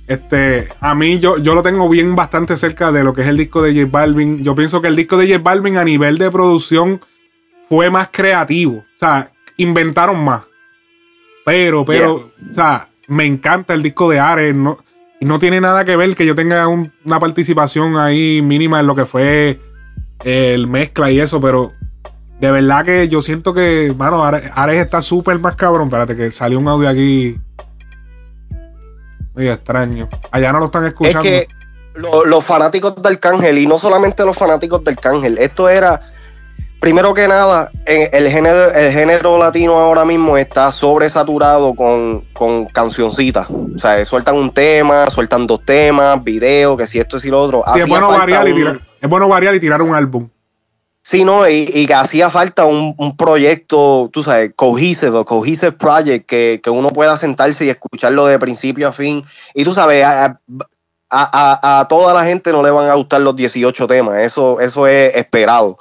Este, 0.08 0.66
a 0.80 0.96
mí 0.96 1.20
yo, 1.20 1.38
yo 1.38 1.54
lo 1.54 1.62
tengo 1.62 1.88
bien 1.88 2.16
bastante 2.16 2.56
cerca 2.56 2.90
de 2.90 3.04
lo 3.04 3.14
que 3.14 3.22
es 3.22 3.28
el 3.28 3.36
disco 3.36 3.62
de 3.62 3.72
J 3.72 3.86
Balvin. 3.88 4.42
Yo 4.42 4.56
pienso 4.56 4.82
que 4.82 4.88
el 4.88 4.96
disco 4.96 5.16
de 5.16 5.28
J 5.28 5.38
Balvin 5.40 5.76
a 5.76 5.84
nivel 5.84 6.18
de 6.18 6.32
producción 6.32 6.98
fue 7.70 7.88
más 7.88 8.08
creativo. 8.12 8.78
O 8.80 8.98
sea, 8.98 9.30
inventaron 9.56 10.22
más. 10.22 10.42
Pero, 11.46 11.84
pero, 11.86 12.14
o 12.50 12.54
sea, 12.54 12.88
me 13.08 13.24
encanta 13.24 13.72
el 13.72 13.82
disco 13.82 14.10
de 14.10 14.20
Ares. 14.20 14.54
No, 14.54 14.76
y 15.20 15.24
no 15.24 15.38
tiene 15.38 15.60
nada 15.60 15.84
que 15.86 15.96
ver 15.96 16.14
que 16.14 16.26
yo 16.26 16.34
tenga 16.34 16.68
un- 16.68 16.92
una 17.04 17.18
participación 17.18 17.96
ahí 17.96 18.42
mínima 18.42 18.80
en 18.80 18.86
lo 18.86 18.94
que 18.94 19.06
fue 19.06 19.58
el 20.24 20.66
mezcla 20.66 21.10
y 21.10 21.18
eso, 21.20 21.40
pero 21.40 21.72
de 22.40 22.50
verdad 22.50 22.84
que 22.84 23.08
yo 23.08 23.22
siento 23.22 23.54
que, 23.54 23.94
mano, 23.96 24.24
Ares, 24.24 24.50
Ares 24.54 24.78
está 24.84 25.00
súper 25.00 25.38
más 25.38 25.56
cabrón. 25.56 25.84
Espérate, 25.88 26.16
que 26.16 26.30
salió 26.32 26.58
un 26.58 26.68
audio 26.68 26.88
aquí. 26.88 27.38
Medio 29.34 29.52
extraño. 29.52 30.08
Allá 30.30 30.52
no 30.52 30.58
lo 30.58 30.64
están 30.66 30.84
Es 30.84 30.88
escuchando. 30.88 31.22
que 31.22 31.46
lo- 31.94 32.24
los 32.24 32.44
fanáticos 32.44 33.00
de 33.00 33.08
Arcángel, 33.08 33.58
y 33.58 33.66
no 33.66 33.78
solamente 33.78 34.24
los 34.24 34.36
fanáticos 34.36 34.82
de 34.84 34.90
Arcángel, 34.92 35.38
esto 35.38 35.68
era, 35.68 36.12
primero 36.80 37.12
que 37.14 37.28
nada, 37.28 37.70
eh, 37.86 38.08
el 38.12 38.28
género, 38.30 38.70
el 38.72 38.92
género 38.92 39.38
latino 39.38 39.78
ahora 39.78 40.04
mismo 40.04 40.36
está 40.36 40.72
sobresaturado 40.72 41.74
con, 41.74 42.22
con 42.32 42.66
cancioncitas. 42.66 43.48
O 43.50 43.78
sea, 43.78 44.04
sueltan 44.04 44.36
un 44.36 44.50
tema, 44.52 45.08
sueltan 45.10 45.46
dos 45.46 45.64
temas, 45.64 46.22
videos, 46.24 46.76
que 46.76 46.86
si 46.86 46.98
esto, 46.98 47.18
si 47.18 47.28
lo 47.28 47.40
otro. 47.40 47.62
Sí, 47.74 47.80
es 47.82 47.88
bueno 47.88 48.08
variar 48.10 48.48
y 48.48 48.54
tirar. 48.54 48.80
Es 49.00 49.08
bueno 49.08 49.28
variar 49.28 49.54
y 49.54 49.60
tirar 49.60 49.82
un 49.82 49.94
álbum. 49.94 50.28
Sí, 51.02 51.24
no, 51.24 51.48
y, 51.48 51.70
y 51.72 51.86
que 51.86 51.94
hacía 51.94 52.28
falta 52.28 52.66
un, 52.66 52.94
un 52.98 53.16
proyecto, 53.16 54.10
tú 54.12 54.22
sabes, 54.22 54.52
cohesive, 54.54 55.24
cohesive 55.24 55.72
project, 55.72 56.26
que, 56.26 56.60
que 56.62 56.68
uno 56.68 56.90
pueda 56.90 57.16
sentarse 57.16 57.64
y 57.64 57.70
escucharlo 57.70 58.26
de 58.26 58.38
principio 58.38 58.88
a 58.88 58.92
fin. 58.92 59.24
Y 59.54 59.64
tú 59.64 59.72
sabes, 59.72 60.04
a, 60.04 60.24
a- 60.26 60.38
a- 61.10 61.80
a 61.80 61.88
toda 61.88 62.12
la 62.12 62.24
gente 62.24 62.52
no 62.52 62.62
le 62.62 62.70
van 62.70 62.88
a 62.90 62.94
gustar 62.94 63.22
los 63.22 63.34
18 63.34 63.86
temas, 63.86 64.18
eso, 64.18 64.60
eso 64.60 64.86
es 64.86 65.16
esperado. 65.16 65.78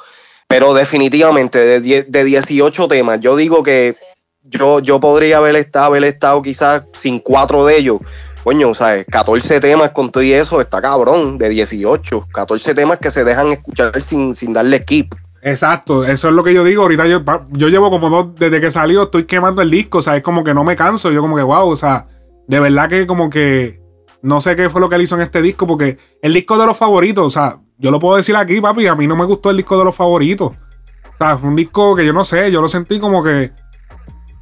Pero 0.50 0.74
definitivamente, 0.74 1.60
de, 1.60 1.80
10 1.80 2.12
de 2.12 2.24
18 2.24 2.88
temas, 2.88 3.20
yo 3.22 3.36
digo 3.36 3.62
que 3.62 3.96
yo, 4.42 4.80
yo 4.80 5.00
podría 5.00 5.38
haber 5.38 5.56
estado, 5.56 5.86
haber 5.86 6.04
estado 6.06 6.42
quizás 6.42 6.84
sin 6.92 7.20
cuatro 7.20 7.68
de 7.68 7.78
ellos. 7.78 8.00
Coño, 8.44 8.74
¿sabes? 8.74 9.06
14 9.12 9.60
temas 9.60 9.92
con 9.92 10.10
todo 10.12 10.24
y 10.24 10.34
eso 10.34 10.60
está 10.60 10.82
cabrón, 10.82 11.38
de 11.38 11.50
18. 11.50 12.30
14 12.34 12.74
temas 12.74 12.98
que 12.98 13.12
se 13.12 13.24
dejan 13.24 13.52
escuchar 13.52 14.02
sin, 14.02 14.36
sin 14.36 14.52
darle 14.52 14.80
skip. 14.80 15.14
Exacto, 15.44 16.04
eso 16.04 16.30
es 16.30 16.34
lo 16.34 16.44
que 16.44 16.56
yo 16.56 16.64
digo. 16.64 16.82
Ahorita 16.82 17.06
yo, 17.06 17.24
yo 17.52 17.68
llevo 17.68 17.92
como 17.92 18.10
dos, 18.10 18.30
desde 18.40 18.60
que 18.60 18.72
salió, 18.72 19.04
estoy 19.04 19.26
quemando 19.26 19.62
el 19.62 19.70
disco. 19.70 20.00
O 20.00 20.02
sea, 20.02 20.18
es 20.18 20.24
como 20.24 20.44
que 20.44 20.56
no 20.56 20.64
me 20.64 20.76
canso. 20.76 21.12
Yo, 21.12 21.22
como 21.22 21.36
que, 21.36 21.44
wow, 21.44 21.70
o 21.70 21.76
sea, 21.76 22.08
de 22.48 22.60
verdad 22.60 22.90
que 22.90 23.06
como 23.06 23.30
que 23.30 23.79
no 24.22 24.42
sé 24.42 24.56
qué 24.56 24.70
fue 24.70 24.82
lo 24.82 24.90
que 24.90 24.96
él 24.96 25.02
hizo 25.04 25.16
en 25.16 25.22
este 25.22 25.42
disco, 25.42 25.66
porque 25.68 25.98
el 26.22 26.34
disco 26.34 26.58
de 26.58 26.66
los 26.66 26.78
favoritos, 26.78 27.26
o 27.26 27.30
sea, 27.30 27.60
yo 27.78 27.92
lo 27.92 28.00
puedo 28.00 28.18
decir 28.18 28.36
aquí, 28.36 28.60
papi, 28.60 28.88
a 28.88 28.96
mí 28.96 29.08
no 29.08 29.16
me 29.16 29.26
gustó 29.26 29.50
el 29.50 29.58
disco 29.58 29.78
de 29.78 29.86
los 29.86 29.96
favoritos. 29.96 30.52
O 30.52 31.18
sea, 31.18 31.38
fue 31.38 31.50
un 31.50 31.56
disco 31.56 31.96
que 31.96 32.06
yo 32.06 32.14
no 32.14 32.26
sé, 32.26 32.52
yo 32.52 32.62
lo 32.62 32.70
sentí 32.70 33.00
como 33.00 33.24
que. 33.24 33.52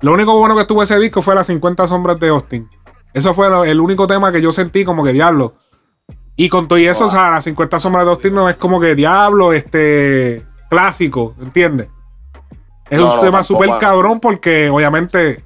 Lo 0.01 0.13
único 0.13 0.37
bueno 0.37 0.55
que 0.55 0.65
tuvo 0.65 0.83
ese 0.83 0.97
disco 0.99 1.21
fue 1.21 1.33
las 1.35 1.47
50 1.47 1.87
sombras 1.87 2.19
de 2.19 2.29
Austin. 2.29 2.69
Eso 3.13 3.33
fue 3.33 3.49
lo- 3.49 3.65
el 3.65 3.79
único 3.79 4.05
tema 4.05 4.31
que 4.31 4.41
yo 4.41 4.51
sentí 4.51 4.85
como 4.85 5.03
que 5.03 5.11
diablo. 5.13 5.55
Y 6.35 6.49
con 6.49 6.67
todo 6.67 6.77
y 6.77 6.85
eso, 6.85 7.05
o 7.05 7.09
sea, 7.09 7.31
las 7.31 7.43
50 7.45 7.79
sombras 7.79 8.05
de 8.05 8.11
Austin 8.11 8.33
no 8.33 8.47
es 8.47 8.55
como 8.57 8.79
que 8.79 8.93
diablo, 8.93 9.53
este 9.53 10.45
clásico, 10.69 11.35
¿entiendes? 11.41 11.87
Es 12.89 12.99
No, 12.99 13.09
un 13.09 13.15
no, 13.17 13.21
tema 13.21 13.41
súper 13.43 13.69
cabrón 13.79 14.19
porque 14.19 14.69
obviamente 14.69 15.43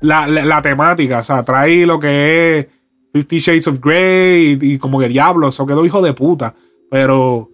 la, 0.00 0.26
la- 0.28 0.44
la 0.44 0.62
temática, 0.62 1.18
o 1.18 1.24
sea, 1.24 1.42
trae 1.44 1.84
lo 1.84 1.98
que 1.98 2.58
es 2.60 2.66
Fifty 3.12 3.38
Shades 3.38 3.66
of 3.68 3.80
Grey 3.80 4.58
y, 4.60 4.72
y 4.74 4.78
como 4.78 4.98
que 5.00 5.08
diablo, 5.08 5.48
eso 5.48 5.66
quedó 5.66 5.84
hijo 5.84 6.00
de 6.02 6.12
puta. 6.14 6.54
Pero, 6.90 7.50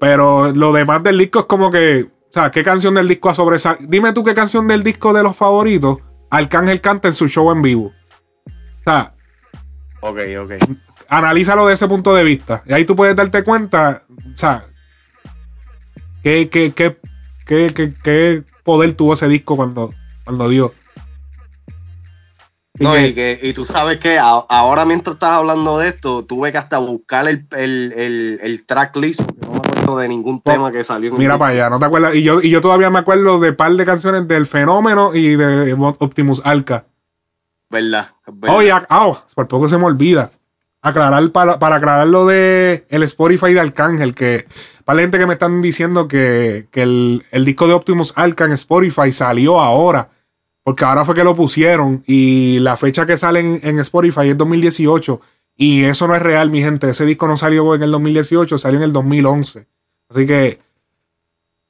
pero 0.00 0.52
lo 0.52 0.72
demás 0.72 1.02
del 1.02 1.18
disco 1.18 1.40
es 1.40 1.46
como 1.46 1.70
que, 1.70 2.04
o 2.04 2.32
sea, 2.32 2.50
¿qué 2.50 2.62
canción 2.62 2.94
del 2.94 3.08
disco 3.08 3.28
ha 3.28 3.34
sobresalido? 3.34 3.86
Dime 3.90 4.12
tú 4.12 4.22
qué 4.24 4.34
canción 4.34 4.66
del 4.68 4.82
disco 4.82 5.12
de 5.12 5.22
los 5.22 5.36
favoritos 5.36 5.98
Arcángel 6.30 6.80
canta 6.80 7.08
en 7.08 7.14
su 7.14 7.28
show 7.28 7.50
en 7.52 7.62
vivo. 7.62 7.92
O 8.46 8.82
sea, 8.84 9.14
Ok, 10.00 10.18
ok. 10.40 10.52
analízalo 11.08 11.66
de 11.66 11.74
ese 11.74 11.86
punto 11.88 12.14
de 12.14 12.24
vista. 12.24 12.62
Y 12.66 12.72
ahí 12.72 12.84
tú 12.84 12.94
puedes 12.96 13.14
darte 13.16 13.42
cuenta, 13.44 14.02
o 14.10 14.36
sea, 14.36 14.64
qué, 16.22 16.48
qué, 16.48 16.72
qué, 16.74 16.96
qué, 17.46 17.72
qué- 17.74 17.94
qué 18.02 18.42
poder 18.64 18.92
tuvo 18.94 19.12
ese 19.14 19.28
disco 19.28 19.56
cuando, 19.56 19.92
cuando 20.24 20.48
dio. 20.48 20.74
No, 22.78 22.98
y, 22.98 23.14
que, 23.14 23.38
y 23.42 23.52
tú 23.52 23.64
sabes 23.64 23.98
que 23.98 24.18
a- 24.18 24.44
ahora 24.48 24.84
mientras 24.84 25.14
estás 25.14 25.30
hablando 25.30 25.78
de 25.78 25.88
esto, 25.88 26.24
tuve 26.24 26.52
que 26.52 26.58
hasta 26.58 26.78
buscar 26.78 27.26
el, 27.28 27.46
el, 27.52 27.92
el, 27.96 28.38
el 28.42 28.66
tracklist, 28.66 29.20
porque 29.22 29.40
no 29.46 29.52
me 29.52 29.58
acuerdo 29.58 29.96
de 29.98 30.08
ningún 30.08 30.40
tema 30.42 30.70
que 30.72 30.84
salió. 30.84 31.10
en 31.12 31.18
Mira 31.18 31.38
para 31.38 31.52
allá, 31.52 31.70
¿no 31.70 31.78
te 31.78 31.84
acuerdas? 31.86 32.14
Y 32.14 32.22
yo, 32.22 32.40
y 32.42 32.50
yo 32.50 32.60
todavía 32.60 32.90
me 32.90 32.98
acuerdo 32.98 33.38
de 33.40 33.52
par 33.52 33.72
de 33.72 33.84
canciones 33.84 34.28
del 34.28 34.46
Fenómeno 34.46 35.14
y 35.14 35.36
de 35.36 35.74
Optimus 35.98 36.42
Alca. 36.44 36.84
¿Verdad? 37.70 38.10
verdad. 38.26 38.56
Oh, 38.56 38.62
ya, 38.62 38.86
oh, 38.90 39.18
por 39.34 39.48
poco 39.48 39.68
se 39.68 39.76
me 39.78 39.84
olvida. 39.84 40.30
aclarar 40.82 41.30
para, 41.32 41.58
para 41.58 41.76
aclarar 41.76 42.06
lo 42.06 42.26
de 42.26 42.86
el 42.90 43.02
Spotify 43.02 43.52
de 43.54 43.60
Arcángel, 43.60 44.14
que 44.14 44.46
para 44.84 44.96
la 44.96 45.02
gente 45.02 45.18
que 45.18 45.26
me 45.26 45.32
están 45.32 45.60
diciendo 45.62 46.06
que, 46.06 46.68
que 46.70 46.82
el, 46.82 47.24
el 47.32 47.44
disco 47.44 47.66
de 47.66 47.74
Optimus 47.74 48.12
Arcan 48.16 48.52
Spotify 48.52 49.10
salió 49.10 49.58
ahora, 49.60 50.10
porque 50.66 50.84
ahora 50.84 51.04
fue 51.04 51.14
que 51.14 51.22
lo 51.22 51.36
pusieron 51.36 52.02
y 52.08 52.58
la 52.58 52.76
fecha 52.76 53.06
que 53.06 53.16
sale 53.16 53.38
en, 53.38 53.60
en 53.62 53.78
Spotify 53.78 54.30
es 54.30 54.36
2018 54.36 55.20
y 55.54 55.84
eso 55.84 56.08
no 56.08 56.16
es 56.16 56.20
real, 56.20 56.50
mi 56.50 56.60
gente, 56.60 56.90
ese 56.90 57.06
disco 57.06 57.28
no 57.28 57.36
salió 57.36 57.76
en 57.76 57.84
el 57.84 57.92
2018, 57.92 58.58
salió 58.58 58.80
en 58.80 58.82
el 58.82 58.92
2011. 58.92 59.64
Así 60.08 60.26
que 60.26 60.58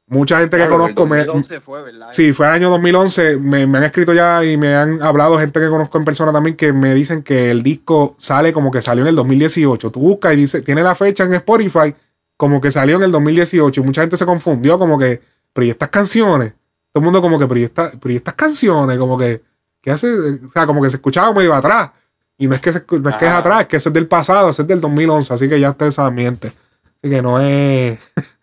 mucha 0.07 0.38
gente 0.38 0.57
que 0.57 0.62
el 0.62 0.70
conozco 0.70 1.05
me, 1.05 1.18
2011 1.26 1.61
fue, 1.61 1.82
¿verdad? 1.82 2.09
Sí, 2.11 2.32
fue 2.32 2.47
el 2.47 2.53
año 2.53 2.70
2011. 2.70 3.36
Me, 3.36 3.66
me 3.66 3.76
han 3.76 3.84
escrito 3.84 4.14
ya 4.14 4.42
y 4.42 4.57
me 4.57 4.74
han 4.74 5.03
hablado 5.03 5.38
gente 5.38 5.61
que 5.61 5.68
conozco 5.68 5.99
en 5.99 6.05
persona 6.07 6.32
también 6.32 6.57
que 6.57 6.72
me 6.72 6.94
dicen 6.94 7.22
que 7.22 7.51
el 7.51 7.62
disco 7.62 8.14
sale 8.16 8.51
como 8.55 8.70
que 8.70 8.80
salió 8.80 9.03
en 9.03 9.09
el 9.09 9.16
2018. 9.16 9.90
Tú 9.90 10.01
buscas 10.01 10.32
y 10.32 10.36
dice, 10.36 10.62
tiene 10.62 10.82
la 10.82 10.94
fecha 10.94 11.24
en 11.24 11.34
Spotify 11.34 11.94
como 12.38 12.62
que 12.62 12.70
salió 12.70 12.97
en 12.97 13.03
el 13.03 13.11
2018. 13.12 13.78
Y 13.78 13.84
mucha 13.84 14.01
gente 14.01 14.16
se 14.16 14.24
confundió 14.24 14.78
como 14.78 14.99
que, 14.99 15.20
pero 15.53 15.66
¿y 15.66 15.68
estas 15.70 15.90
canciones? 15.90 16.55
Todo 16.97 17.03
el 17.03 17.05
mundo 17.12 17.20
como 17.20 17.38
que, 17.38 17.47
pero 17.47 17.61
¿y, 17.61 17.64
esta- 17.64 17.92
pero 18.01 18.11
¿y 18.14 18.16
estas 18.16 18.32
canciones? 18.32 18.97
Como 18.99 19.18
que, 19.18 19.42
¿qué 19.82 19.90
hace? 19.90 20.11
O 20.11 20.49
sea, 20.51 20.64
como 20.64 20.80
que 20.80 20.88
se 20.88 20.97
escuchaba 20.97 21.30
medio 21.34 21.53
atrás. 21.53 21.90
Y 22.38 22.47
no 22.47 22.55
es 22.55 22.61
que, 22.62 22.72
se- 22.72 22.86
no 22.88 23.11
es, 23.11 23.16
que 23.16 23.26
es 23.26 23.30
atrás, 23.32 23.61
es 23.61 23.66
que 23.66 23.76
eso 23.76 23.90
es 23.90 23.92
del 23.92 24.07
pasado, 24.07 24.49
eso 24.49 24.62
es 24.62 24.68
del 24.68 24.80
2011. 24.80 25.34
Así 25.34 25.47
que 25.47 25.61
ya 25.61 25.68
ustedes 25.68 25.94
saben, 25.94 26.14
miente. 26.14 26.47
Así 26.49 27.11
que 27.11 27.20
no 27.20 27.38
es... 27.38 27.99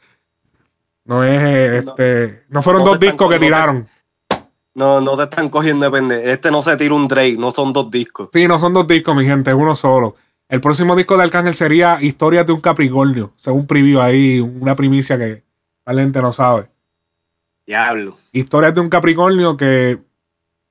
No 1.05 1.23
es, 1.23 1.83
este, 1.83 2.43
no 2.49 2.61
fueron 2.61 2.83
no 2.83 2.91
dos 2.91 2.99
discos 2.99 3.29
que 3.29 3.39
tiraron. 3.39 3.87
No, 4.75 5.01
no 5.01 5.17
te 5.17 5.23
están 5.23 5.49
cogiendo 5.49 5.83
de 5.85 5.91
pendejo. 5.91 6.21
Este 6.29 6.49
no 6.51 6.61
se 6.61 6.77
tira 6.77 6.93
un 6.93 7.07
Drake, 7.07 7.35
no 7.37 7.49
son 7.51 7.73
dos 7.73 7.89
discos. 7.91 8.29
Sí, 8.31 8.47
no 8.47 8.59
son 8.59 8.73
dos 8.73 8.87
discos, 8.87 9.15
mi 9.15 9.25
gente, 9.25 9.49
es 9.49 9.55
uno 9.57 9.75
solo. 9.75 10.15
El 10.47 10.61
próximo 10.61 10.95
disco 10.95 11.17
de 11.17 11.23
Arcángel 11.23 11.55
sería 11.55 11.97
Historias 12.01 12.45
de 12.45 12.53
un 12.53 12.61
Capricornio, 12.61 13.33
según 13.35 13.65
preview 13.67 13.99
ahí, 13.99 14.39
una 14.39 14.75
primicia 14.75 15.17
que 15.17 15.43
la 15.85 15.93
gente 15.95 16.21
no 16.21 16.31
sabe. 16.31 16.69
Diablo. 17.65 18.17
Historias 18.31 18.75
de 18.75 18.81
un 18.81 18.89
Capricornio 18.89 19.55
que 19.57 20.01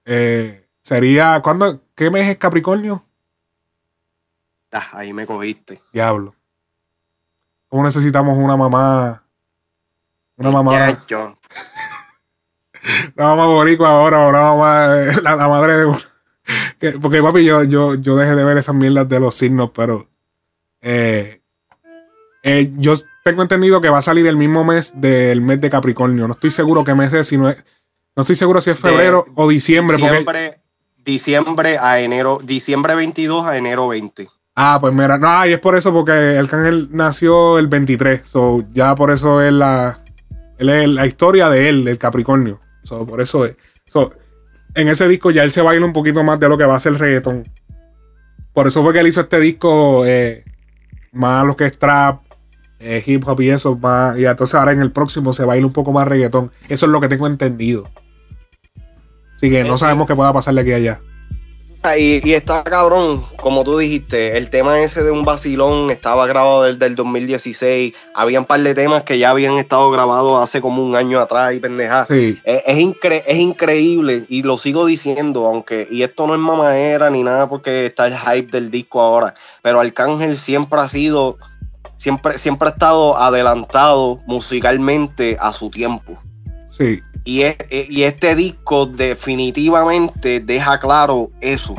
eh, 0.05 0.67
sería. 0.83 1.41
¿cuándo, 1.43 1.81
¿Qué 1.95 2.11
mes 2.11 2.29
es 2.29 2.37
Capricornio? 2.39 3.05
Ah, 4.73 4.89
ahí 4.93 5.13
me 5.13 5.27
cogiste. 5.27 5.81
Diablo. 5.93 6.35
¿Cómo 7.69 7.83
necesitamos 7.85 8.37
una 8.39 8.57
mamá? 8.57 9.23
Una 10.37 10.51
mamá. 10.51 10.73
Chacho. 10.73 11.39
Una 13.17 13.27
mamá 13.27 13.47
boricua 13.47 13.91
ahora, 13.91 14.27
una 14.27 14.41
mamá, 14.41 14.87
la, 15.23 15.37
la 15.37 15.49
madre 15.49 15.75
de. 15.77 15.97
Que- 16.81 16.99
porque 16.99 17.23
papi, 17.23 17.45
yo, 17.45 17.63
yo, 17.63 17.95
yo 17.95 18.17
dejé 18.17 18.35
de 18.35 18.43
ver 18.43 18.57
esas 18.59 18.75
mierdas 18.75 19.09
de 19.09 19.21
los 19.21 19.37
signos, 19.37 19.71
pero 19.73 20.09
eh, 20.81 21.41
eh, 22.43 22.73
yo 22.79 22.95
tengo 23.25 23.43
entendido 23.43 23.81
que 23.81 23.89
va 23.89 23.99
a 23.99 24.03
salir 24.03 24.27
el 24.27 24.37
mismo 24.37 24.65
mes 24.65 24.93
del 25.01 25.41
mes 25.41 25.61
de 25.61 25.71
Capricornio. 25.71 26.27
No 26.27 26.35
estoy 26.35 26.51
seguro 26.51 26.85
qué 26.85 26.95
mes 26.95 27.13
es, 27.13 27.29
si 27.29 27.37
no 27.39 27.49
es, 27.49 27.63
no 28.17 28.23
estoy 28.23 28.37
seguro 28.37 28.61
si 28.61 28.71
es 28.71 28.81
De- 28.83 28.89
febrero 28.91 29.25
o 29.35 29.49
diciembre. 29.49 29.97
porque, 29.99 30.11
Diciembre, 30.11 30.61
diciembre 31.05 31.79
a 31.79 32.01
enero, 32.01 32.41
diciembre 32.43 32.95
22 32.95 33.47
a 33.47 33.57
enero 33.57 33.89
20. 33.89 34.29
ah, 34.57 34.79
pues 34.81 34.93
mira, 34.93 35.19
no, 35.19 35.47
y 35.47 35.53
es 35.53 35.61
por 35.61 35.77
eso, 35.77 35.93
porque 35.93 36.37
el 36.37 36.49
cángel 36.49 36.89
nació 36.93 37.59
el 37.59 37.69
23. 37.69 38.23
So, 38.25 38.65
ya 38.73 38.95
por 38.95 39.11
eso 39.11 39.41
es 39.41 39.53
la, 39.53 40.01
él 40.59 40.69
es 40.69 40.89
la 40.89 41.07
historia 41.07 41.49
de 41.49 41.69
él, 41.69 41.85
del 41.85 41.99
Capricornio. 41.99 42.61
So, 42.85 43.07
por 43.07 43.21
eso 43.21 43.45
es. 43.45 43.57
So, 43.87 44.13
en 44.75 44.89
ese 44.89 45.07
disco 45.09 45.31
ya 45.31 45.43
él 45.45 45.53
se 45.53 45.63
baila 45.63 45.85
un 45.87 45.93
poquito 45.93 46.23
más 46.25 46.39
de 46.41 46.49
lo 46.49 46.57
que 46.59 46.65
va 46.65 46.77
a 46.77 46.81
ser 46.81 46.93
el 46.93 46.99
reggaetón. 46.99 47.49
Por 48.53 48.67
eso 48.67 48.83
fue 48.83 48.93
que 48.93 49.01
él 49.01 49.07
hizo 49.07 49.23
este 49.23 49.41
disco 49.41 50.05
eh, 50.07 50.45
más 51.13 51.47
lo 51.47 51.57
que 51.57 51.67
es 51.67 51.79
trap, 51.79 52.22
eh, 52.83 53.03
hip 53.07 53.27
hop 53.27 53.41
y 53.41 53.51
eso. 53.51 53.77
Más, 53.77 54.19
y 54.19 54.27
entonces 54.27 54.55
ahora 54.55 54.73
en 54.73 54.83
el 54.83 54.91
próximo 54.93 55.33
se 55.33 55.45
baila 55.45 55.67
un 55.67 55.73
poco 55.73 55.93
más 55.93 56.07
reggaetón. 56.09 56.51
Eso 56.69 56.87
es 56.87 56.93
lo 56.93 57.01
que 57.01 57.09
tengo 57.09 57.27
entendido. 57.27 57.89
Así 59.35 59.51
que 59.51 59.65
no 59.65 59.75
Eh, 59.75 59.79
sabemos 59.79 60.07
qué 60.07 60.15
pueda 60.15 60.33
pasar 60.33 60.55
de 60.55 60.61
aquí 60.61 60.73
a 60.73 60.77
allá. 60.77 61.01
Y, 61.99 62.21
y 62.29 62.35
está 62.35 62.63
cabrón, 62.63 63.25
como 63.39 63.65
tú 63.65 63.77
dijiste, 63.77 64.39
el 64.39 64.51
tema 64.51 64.79
ese 64.79 65.03
de 65.03 65.11
un 65.11 65.25
vacilón 65.25 65.91
estaba 65.91 66.29
grabado 66.29 66.63
desde 66.63 66.87
el 66.87 66.95
2016. 66.95 67.93
Había 68.15 68.39
un 68.39 68.45
par 68.45 68.61
de 68.61 68.73
temas 68.73 69.03
que 69.03 69.19
ya 69.19 69.31
habían 69.31 69.55
estado 69.55 69.91
grabados 69.91 70.41
hace 70.41 70.61
como 70.61 70.85
un 70.85 70.95
año 70.95 71.19
atrás 71.19 71.53
y 71.55 71.59
pendeja. 71.59 72.05
Sí. 72.05 72.39
Es, 72.45 72.63
es, 72.69 72.79
incre- 72.79 73.25
es 73.27 73.37
increíble 73.37 74.23
y 74.29 74.45
lo 74.45 74.59
sigo 74.59 74.87
diciendo, 74.87 75.45
aunque, 75.45 75.89
y 75.91 76.05
esto 76.05 76.25
no 76.29 76.35
es 76.35 76.41
mamadera 76.41 77.11
ni 77.11 77.25
nada 77.25 77.49
porque 77.49 77.87
está 77.87 78.07
el 78.07 78.17
hype 78.17 78.53
del 78.53 78.71
disco 78.71 79.01
ahora, 79.01 79.35
pero 79.61 79.81
Arcángel 79.81 80.37
siempre 80.37 80.79
ha 80.79 80.87
sido, 80.87 81.37
siempre, 82.03 82.37
siempre 82.37 82.69
ha 82.69 82.73
estado 82.73 83.17
adelantado 83.17 84.21
musicalmente 84.27 85.37
a 85.41 85.53
su 85.53 85.71
tiempo. 85.71 86.21
Sí. 86.73 87.01
Y, 87.23 87.43
es- 87.43 87.57
y 87.71 88.03
este 88.03 88.35
disco 88.35 88.87
definitivamente 88.87 90.41
deja 90.41 90.81
claro 90.81 91.31
eso. 91.41 91.77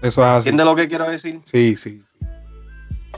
Eso 0.00 0.22
es 0.22 0.28
así. 0.28 0.48
¿Entiendes 0.50 0.66
lo 0.66 0.76
que 0.76 0.86
quiero 0.86 1.08
decir? 1.10 1.40
Sí, 1.44 1.74
sí. 1.76 2.04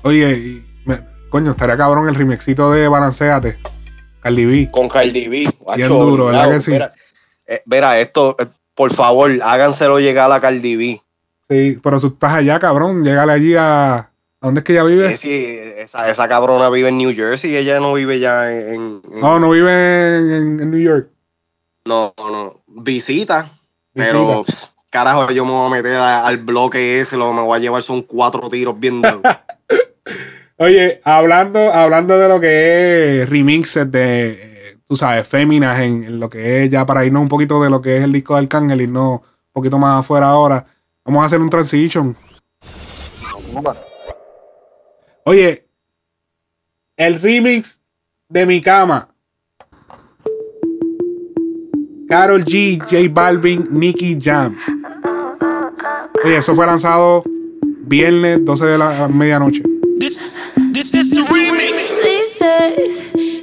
Oye, 0.02 0.32
y 0.38 0.66
me- 0.86 1.00
coño, 1.28 1.50
estaría 1.50 1.76
cabrón 1.76 2.08
el 2.08 2.14
remixito 2.14 2.70
de 2.70 2.88
Balanceate. 2.88 3.58
Cardi 4.20 4.44
B. 4.46 4.70
Con 4.70 4.88
Cardi 4.88 5.28
B. 5.28 5.50
guacho, 5.60 5.88
duro, 5.88 6.26
¿verdad 6.26 6.50
que 6.50 6.60
sí? 6.60 6.70
Mira, 7.66 7.98
eh, 7.98 8.02
esto, 8.02 8.36
eh, 8.38 8.46
por 8.74 8.90
favor, 8.94 9.30
háganselo 9.42 9.98
llegar 10.00 10.32
a 10.32 10.40
Cardi 10.40 10.76
B. 10.76 11.02
Sí, 11.50 11.78
pero 11.82 12.00
tú 12.00 12.06
estás 12.08 12.32
allá, 12.32 12.58
cabrón. 12.58 13.04
Llegale 13.04 13.32
allí 13.32 13.54
a. 13.54 14.10
¿A 14.46 14.48
dónde 14.48 14.60
es 14.60 14.64
que 14.64 14.74
ella 14.74 14.84
vive? 14.84 15.16
Sí, 15.16 15.58
esa, 15.76 16.08
esa 16.08 16.28
cabrona 16.28 16.70
vive 16.70 16.88
en 16.90 16.98
New 16.98 17.12
Jersey, 17.12 17.56
ella 17.56 17.80
no 17.80 17.92
vive 17.94 18.20
ya 18.20 18.52
en... 18.52 19.02
en- 19.12 19.20
No, 19.20 19.40
no 19.40 19.50
vive 19.50 20.18
en, 20.18 20.30
en- 20.30 20.60
en 20.60 20.70
New 20.70 20.78
York. 20.78 21.08
no, 21.84 22.14
no, 22.16 22.60
visita, 22.68 23.50
Visita. 23.92 24.12
pero 24.12 24.44
pss, 24.44 24.70
carajo, 24.88 25.28
yo 25.32 25.44
me 25.44 25.50
voy 25.50 25.66
a 25.66 25.70
meter 25.74 25.94
a- 25.94 26.24
al 26.24 26.36
bloque 26.38 27.00
ese, 27.00 27.16
lo 27.16 27.30
que 27.30 27.34
me 27.34 27.40
voy 27.42 27.56
a 27.58 27.60
llevar 27.60 27.82
son 27.82 28.02
cuatro 28.02 28.48
tiros 28.48 28.78
bien. 28.78 29.02
Oye, 30.58 31.00
hablando, 31.02 31.58
hablando 31.72 32.16
de 32.16 32.28
lo 32.28 32.38
que 32.38 33.22
es 33.22 33.28
remixes 33.28 33.90
de, 33.90 34.30
eh, 34.30 34.78
tú 34.86 34.94
sabes, 34.94 35.26
féminas 35.26 35.80
en, 35.80 36.04
en 36.04 36.20
lo 36.20 36.30
que 36.30 36.62
es 36.62 36.70
ya 36.70 36.86
para 36.86 37.04
irnos 37.04 37.22
un 37.22 37.28
poquito 37.28 37.60
de 37.64 37.68
lo 37.68 37.82
que 37.82 37.96
es 37.96 38.04
el 38.04 38.12
disco 38.12 38.34
de 38.36 38.42
Arcángel 38.42 38.80
y 38.80 38.86
no 38.86 39.10
un 39.14 39.52
poquito 39.52 39.76
más 39.76 39.98
afuera 39.98 40.28
ahora. 40.28 40.64
Vamos 41.04 41.22
a 41.24 41.26
hacer 41.26 41.40
un 41.40 41.50
transition. 41.50 42.16
Oye, 45.28 45.66
el 46.96 47.20
remix 47.20 47.80
de 48.28 48.46
mi 48.46 48.60
cama. 48.60 49.08
Carol 52.08 52.44
G, 52.44 52.78
J 52.78 53.08
Balvin, 53.10 53.66
Nicky 53.72 54.16
Jam. 54.20 54.56
Oye, 56.24 56.36
eso 56.36 56.54
fue 56.54 56.64
lanzado 56.64 57.24
viernes 57.60 58.44
12 58.44 58.66
de 58.66 58.78
la 58.78 59.08
medianoche. 59.08 59.64
Dices 59.96 60.30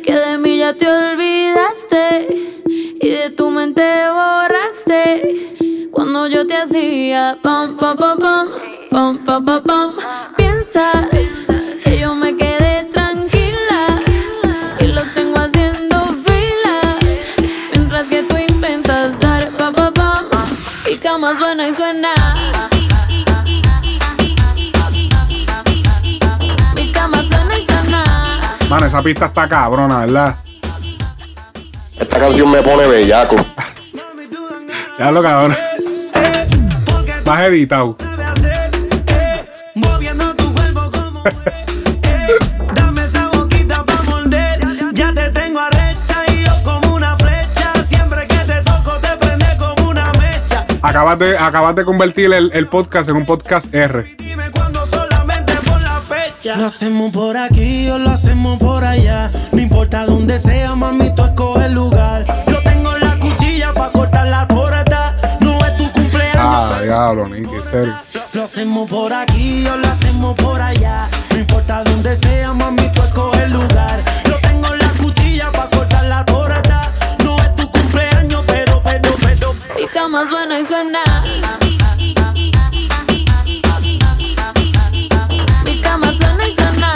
que 0.04 0.14
de 0.14 0.38
mí 0.38 0.60
ya 0.60 0.74
te 0.78 0.88
olvidaste 0.88 2.28
y 3.02 3.10
de 3.10 3.30
tu 3.32 3.50
mente 3.50 3.84
borraste 4.08 5.90
cuando 5.92 6.28
yo 6.28 6.48
te 6.48 6.56
hacía 6.56 7.38
pam 7.44 7.76
pam 7.76 7.98
pam 7.98 8.20
pam 8.20 8.48
pam 8.94 9.18
pam 9.26 9.44
pam 9.44 9.62
pam 9.64 9.92
piensas 10.38 11.08
que 11.84 11.98
yo 11.98 12.14
me 12.14 12.38
quedé 12.38 12.84
tranquila 12.94 14.00
y 14.80 14.86
los 14.86 15.12
tengo 15.16 15.40
haciendo 15.40 16.14
fila 16.24 17.00
mientras 17.72 18.06
que 18.08 18.22
tú 18.22 18.38
intentas 18.38 19.20
dar 19.20 19.50
pam 19.58 19.74
pam 19.74 19.94
pam 19.94 20.26
y 20.88 20.96
cama 20.98 21.36
suena 21.36 21.70
y 21.70 21.74
suena 21.74 22.14
mi 26.76 26.92
cama 26.92 27.18
suena 27.24 27.58
y 27.58 27.66
suena 27.66 28.04
Mano, 28.70 28.86
esa 28.86 29.02
pista 29.02 29.26
está 29.26 29.48
cabrona, 29.48 30.00
¿verdad? 30.02 30.38
Esta 32.00 32.20
canción 32.20 32.50
me 32.50 32.62
pone 32.62 32.88
bellaco. 32.88 33.38
Ya 35.00 35.10
lo 35.10 35.24
cabrón. 35.24 35.56
Vas 37.26 37.42
editado. 37.42 37.98
Acabas 50.86 51.18
de, 51.18 51.38
acabas 51.38 51.76
de 51.76 51.86
convertir 51.86 52.34
el, 52.34 52.52
el 52.52 52.68
podcast 52.68 53.08
en 53.08 53.16
un 53.16 53.26
podcast 53.26 53.74
R. 53.74 54.18
Dime 54.18 54.52
cuándo 54.52 54.86
solamente 54.86 55.54
por 55.66 55.82
la 55.82 56.02
fecha. 56.02 56.58
Lo 56.58 56.66
hacemos 56.66 57.14
por 57.14 57.38
aquí 57.38 57.90
o 57.90 57.98
lo 57.98 58.10
hacemos 58.10 58.60
por 58.60 58.84
allá. 58.84 59.32
No 59.54 59.62
importa 59.62 60.06
dónde 60.06 60.38
sea, 60.40 60.76
mami, 60.76 61.16
tú 61.16 61.24
escoge 61.24 61.68
el 61.68 61.74
lugar. 61.74 62.26
Yo 62.48 62.62
tengo 62.64 62.98
la 62.98 63.18
cuchilla 63.18 63.74
pa' 63.74 63.94
cortar 63.94 64.28
la 64.28 64.46
torta. 64.46 65.16
No 65.40 65.66
es 65.66 65.78
tu 65.78 65.90
cumpleaños. 65.94 66.36
Ah, 66.38 66.80
diablo, 66.84 67.30
Nicky, 67.30 67.56
en 67.56 67.64
serio. 67.64 67.96
Lo 68.34 68.44
hacemos 68.44 68.90
por 68.90 69.14
aquí 69.14 69.66
o 69.68 69.78
lo 69.78 69.88
hacemos 69.88 70.36
por 70.36 70.62
allá. 70.62 71.08
No 71.32 71.38
importa 71.40 71.82
dónde 71.86 72.14
sea, 72.18 72.52
mami, 72.52 72.92
tú 72.92 73.03
Mi 79.84 79.90
cama 79.90 80.26
suena 80.30 80.62
y 80.62 80.66
suena. 80.66 81.04
Mi 85.66 85.82
cama 85.82 86.14
suena 86.14 86.48
y 86.48 86.56
suena. 86.56 86.94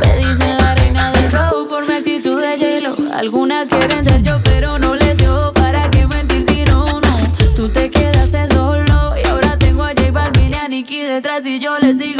Me 0.00 0.16
dicen 0.16 0.56
la 0.58 0.74
reina 0.74 1.12
del 1.12 1.30
flow 1.30 1.68
por 1.68 1.86
mi 1.86 1.94
actitud 1.94 2.40
de 2.42 2.56
hielo. 2.56 2.96
Algunas 3.14 3.68
quieren 3.68 4.04
ser 4.04 4.20
yo, 4.24 4.40
pero 4.42 4.80
no 4.80 4.96
les 4.96 5.16
dio. 5.16 5.52
¿Para 5.52 5.88
qué 5.88 6.08
mentir 6.08 6.44
si 6.48 6.64
no, 6.64 7.00
no? 7.00 7.32
Tú 7.54 7.68
te 7.68 7.88
quedaste 7.88 8.48
solo 8.48 9.14
y 9.16 9.28
ahora 9.28 9.56
tengo 9.58 9.84
a 9.84 9.90
J 9.90 10.10
Balvin 10.10 10.54
y 10.54 10.56
a 10.56 10.66
Nicky 10.66 11.02
detrás 11.02 11.46
y 11.46 11.60
yo 11.60 11.78
les 11.78 11.96
digo 11.96 12.19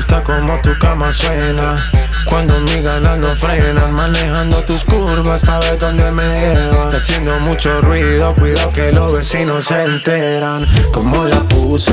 gusta 0.00 0.22
como 0.22 0.58
tu 0.62 0.70
cama 0.78 1.12
suena. 1.12 1.90
Cuando 2.24 2.58
mi 2.60 2.80
ganas 2.80 3.18
no 3.18 3.34
frenan, 3.36 3.92
manejando 3.92 4.56
tus 4.64 4.82
curvas 4.84 5.42
pa' 5.42 5.60
ver 5.60 5.78
dónde 5.78 6.10
me 6.10 6.22
llevan. 6.22 6.84
Está 6.84 6.96
haciendo 6.96 7.38
mucho 7.40 7.80
ruido, 7.82 8.34
cuidado 8.34 8.72
que 8.72 8.92
los 8.92 9.12
vecinos 9.12 9.66
se 9.66 9.84
enteran. 9.84 10.66
Como 10.90 11.24
la 11.24 11.40
puse, 11.40 11.92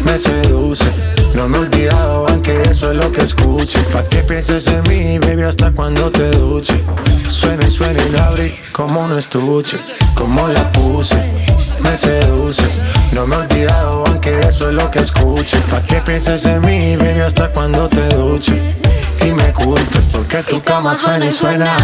me 0.00 0.18
seduce. 0.18 0.90
No 1.34 1.48
me 1.48 1.58
he 1.58 1.60
olvidado, 1.60 2.26
aunque 2.28 2.62
eso 2.62 2.90
es 2.90 2.96
lo 2.96 3.12
que 3.12 3.20
escuche. 3.20 3.78
Pa' 3.92 4.02
que 4.02 4.22
pienses 4.22 4.66
en 4.66 4.82
mí, 4.88 5.18
baby, 5.20 5.42
hasta 5.42 5.70
cuando 5.70 6.10
te 6.10 6.28
duche. 6.30 6.84
Suena 7.28 7.64
y 7.64 7.70
suena 7.70 8.02
y 8.02 8.10
la 8.10 8.26
abrí 8.26 8.58
como 8.72 9.04
un 9.04 9.16
estuche. 9.16 9.78
Como 10.16 10.48
la 10.48 10.72
puse, 10.72 11.46
me 11.80 11.96
seduces. 11.96 12.78
No 13.12 13.26
me 13.26 13.36
he 13.36 13.38
olvidado, 13.40 14.04
aunque 14.06 14.38
eso 14.40 14.68
es 14.68 14.74
lo 14.74 14.90
que 14.90 15.00
escuche. 15.00 15.58
Pa' 15.70 15.82
que 15.82 16.00
pienses 16.00 16.44
en 16.44 16.60
mí, 16.64 16.96
baby, 16.96 17.20
hasta 17.20 17.48
cuando 17.48 17.88
te 17.88 18.06
duche. 18.14 18.76
Y 19.24 19.32
me 19.32 19.52
culpes 19.52 20.06
porque 20.12 20.42
tu 20.42 20.62
cama 20.62 20.94
suena 20.94 21.26
y 21.26 21.32
suena. 21.32 21.76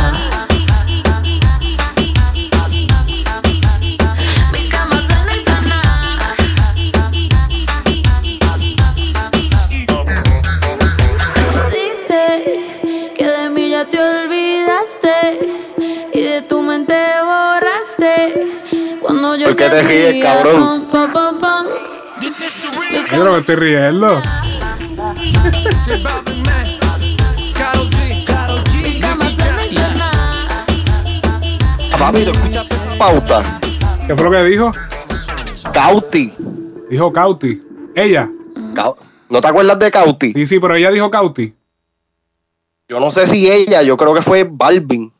Mi 4.52 4.68
cama 4.68 4.96
suena 5.06 5.32
y 5.36 5.44
suena. 5.44 6.36
Dices 11.70 12.72
que 13.16 13.26
de 13.26 13.50
mí 13.50 13.70
ya 13.70 13.88
te 13.88 13.98
olvidaste 13.98 14.31
yo 19.42 19.48
¿Por 19.48 19.56
qué 19.56 19.68
te 19.68 19.82
ríes, 19.82 20.24
cabrón? 20.24 20.88
Yo 23.10 23.24
no 23.24 23.32
me 23.32 23.38
estoy 23.38 23.56
riendo. 23.56 24.22
Papi, 31.98 32.24
¿tú 32.24 32.30
escuchaste 32.30 32.74
esa 32.74 32.98
pauta? 32.98 33.60
¿Qué 34.06 34.14
fue 34.16 34.24
lo 34.24 34.30
que 34.30 34.44
dijo? 34.44 34.72
Cauti. 35.72 36.32
Dijo 36.90 37.12
Cauti. 37.12 37.62
Ella. 37.94 38.28
Cau- 38.74 38.96
¿No 39.28 39.40
te 39.40 39.48
acuerdas 39.48 39.78
de 39.78 39.90
Cauti? 39.90 40.32
Sí, 40.32 40.46
sí, 40.46 40.58
pero 40.60 40.74
ella 40.74 40.90
dijo 40.90 41.10
Cauti. 41.10 41.54
Yo 42.88 43.00
no 43.00 43.10
sé 43.10 43.26
si 43.26 43.50
ella, 43.50 43.82
yo 43.82 43.96
creo 43.96 44.12
que 44.14 44.22
fue 44.22 44.44
Balvin. 44.50 45.12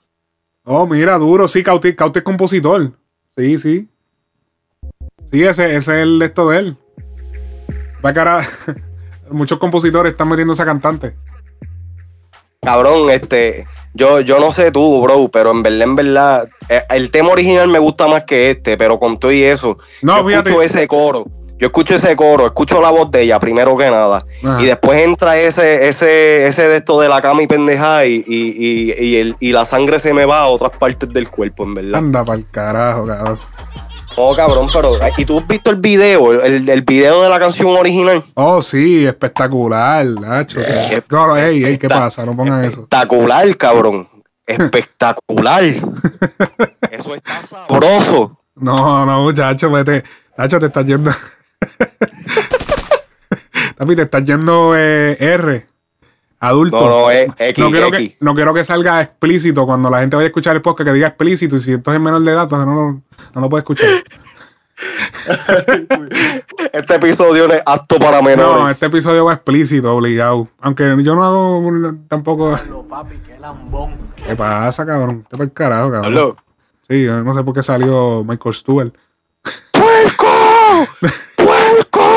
Oh, 0.65 0.87
mira, 0.87 1.17
duro. 1.19 1.47
Sí, 1.49 1.63
Cauti, 1.63 1.95
Cauti 1.95 2.19
es 2.19 2.25
compositor. 2.25 2.93
Sí, 3.37 3.59
sí. 3.59 3.89
Sí, 5.33 5.43
ese, 5.43 5.65
ese 5.77 5.77
es 5.77 5.89
el 6.03 6.19
de 6.19 6.27
esto 6.27 6.49
de 6.51 6.59
él. 6.59 6.77
Va 8.05 8.13
cara. 8.13 8.43
Muchos 9.31 9.59
compositores 9.59 10.13
están 10.13 10.29
metiendo 10.29 10.53
esa 10.53 10.65
cantante. 10.67 11.15
Cabrón, 12.61 13.11
este, 13.11 13.67
yo, 13.95 14.21
yo 14.21 14.39
no 14.39 14.53
sé 14.53 14.71
tú, 14.71 15.03
bro, 15.03 15.29
pero 15.29 15.51
en 15.51 15.63
verdad, 15.63 15.81
en 15.83 15.97
verdad, 15.97 16.49
eh, 16.69 16.83
el 16.91 17.11
tema 17.11 17.31
original 17.31 17.67
me 17.69 17.79
gusta 17.79 18.07
más 18.07 18.25
que 18.25 18.51
este, 18.51 18.77
pero 18.77 18.99
con 19.01 19.19
todo 19.19 19.33
y 19.33 19.43
eso, 19.43 19.79
No, 20.03 20.19
yo 20.19 20.29
fíjate. 20.29 20.51
escucho 20.51 20.63
ese 20.63 20.87
coro, 20.87 21.27
yo 21.59 21.67
escucho 21.67 21.95
ese 21.97 22.15
coro, 22.15 22.47
escucho 22.47 22.81
la 22.81 22.91
voz 22.91 23.11
de 23.11 23.23
ella 23.23 23.41
primero 23.41 23.77
que 23.77 23.91
nada, 23.91 24.25
Ajá. 24.45 24.63
y 24.63 24.67
después 24.67 25.03
entra 25.03 25.37
ese, 25.41 25.89
ese, 25.89 26.47
ese 26.47 26.69
de 26.69 26.77
esto 26.77 27.01
de 27.01 27.09
la 27.09 27.21
cama 27.21 27.43
y 27.43 27.49
pendeja 27.49 28.07
y, 28.07 28.23
y, 28.29 28.55
y, 28.57 28.95
y, 29.07 29.17
el- 29.17 29.37
y 29.41 29.51
la 29.51 29.65
sangre 29.65 29.99
se 29.99 30.15
me 30.15 30.25
va 30.25 30.41
a 30.43 30.47
otras 30.47 30.71
partes 30.79 31.09
del 31.13 31.29
cuerpo, 31.29 31.65
en 31.65 31.75
verdad. 31.75 31.97
Anda 31.97 32.23
pa'l 32.25 32.47
carajo, 32.49 33.07
cabrón. 33.09 33.39
Oh, 34.17 34.35
cabrón, 34.37 34.69
pero, 34.73 34.97
¿y 35.17 35.25
tú 35.25 35.39
has 35.39 35.47
visto 35.47 35.71
el 35.71 35.77
video, 35.77 36.43
el, 36.43 36.69
el 36.69 36.83
video 36.83 37.23
de 37.23 37.31
la 37.31 37.39
canción 37.39 37.71
original? 37.71 38.23
Oh, 38.35 38.61
sí, 38.61 39.07
espectacular, 39.07 40.05
Nacho. 40.05 40.61
Eh, 40.61 41.01
no, 41.11 41.29
no, 41.29 41.37
ey, 41.37 41.65
ey, 41.65 41.79
¿qué 41.79 41.89
pasa? 41.89 42.27
No 42.27 42.37
pongan 42.37 42.65
eso. 42.65 42.81
Espectacular, 42.81 43.57
cabrón. 43.57 44.09
Espectacular. 44.47 45.65
Eso 46.91 47.15
está 47.15 47.47
sabroso. 47.47 48.39
No, 48.57 49.07
no, 49.07 49.23
muchacho, 49.23 49.71
vete. 49.71 50.05
Nacho, 50.37 50.61
te 50.61 50.67
estás 50.67 50.85
yendo. 50.85 51.11
Tapi, 53.77 53.97
te 53.97 54.03
estás 54.03 54.25
yendo 54.25 54.77
eh, 54.77 55.17
R. 55.19 55.67
Adulto. 56.43 56.81
No, 56.81 56.89
no, 57.03 57.11
es 57.11 57.31
X, 57.39 57.59
no 57.65 57.71
quiero, 57.71 57.87
X. 57.87 57.99
Que, 57.99 58.17
no 58.21 58.35
quiero 58.35 58.53
que 58.53 58.65
salga 58.65 59.01
explícito 59.01 59.65
cuando 59.65 59.89
la 59.91 60.01
gente 60.01 60.17
vaya 60.17 60.27
a 60.27 60.29
escuchar 60.29 60.57
el 60.57 60.63
podcast 60.63 60.89
que 60.89 60.95
diga 60.95 61.09
explícito. 61.09 61.57
Y 61.57 61.61
si 61.61 61.73
esto 61.73 61.93
es 61.95 62.01
menor 62.01 62.21
de 62.23 62.33
edad, 62.33 62.43
entonces 62.45 62.67
no, 62.67 62.75
lo- 62.75 63.01
no 63.35 63.41
lo 63.41 63.49
puede 63.49 63.61
escuchar. 63.61 63.89
Este 66.73 66.95
episodio 66.97 67.47
no 67.47 67.55
es 67.55 67.63
apto 67.65 67.99
para 67.99 68.17
No, 68.19 68.23
menores. 68.25 68.71
este 68.71 68.87
episodio 68.87 69.25
va 69.27 69.35
explícito, 69.35 69.95
obligado. 69.95 70.49
Aunque 70.61 70.85
yo 71.03 71.15
no 71.15 71.23
hago 71.25 71.95
tampoco. 72.09 72.59
¿Qué 74.27 74.35
pasa, 74.37 74.85
cabrón? 74.87 75.25
Te 75.29 75.41
el 75.43 75.53
carajo, 75.53 75.91
cabrón. 75.93 76.13
Aló. 76.13 76.37
Sí, 76.89 77.05
yo 77.05 77.23
no 77.23 77.35
sé 77.35 77.43
por 77.45 77.55
qué 77.55 77.63
salió 77.63 78.25
Michael 78.25 78.55
Stewart. 78.55 78.93
¡Puerco! 79.73 80.89
¡Puerco! 81.37 82.12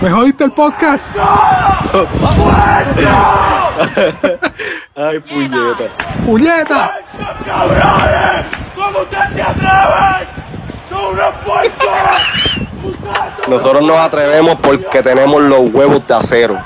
¿Me 0.00 0.10
jodiste 0.10 0.44
el 0.44 0.52
podcast? 0.52 1.14
Ay, 4.94 5.18
puñeta. 5.20 5.84
¡Puñeta! 6.24 6.98
¿Cómo 8.74 8.98
ustedes 9.00 9.32
se 9.34 9.42
atreven? 9.42 10.28
¡Son 10.90 11.04
unos 11.12 11.34
puercos! 11.44 11.88
Nosotros 13.48 13.82
nos 13.82 13.96
atrevemos 13.96 14.58
porque 14.60 15.02
tenemos 15.02 15.40
los 15.42 15.70
huevos 15.72 16.06
de 16.06 16.14
acero. 16.14 16.58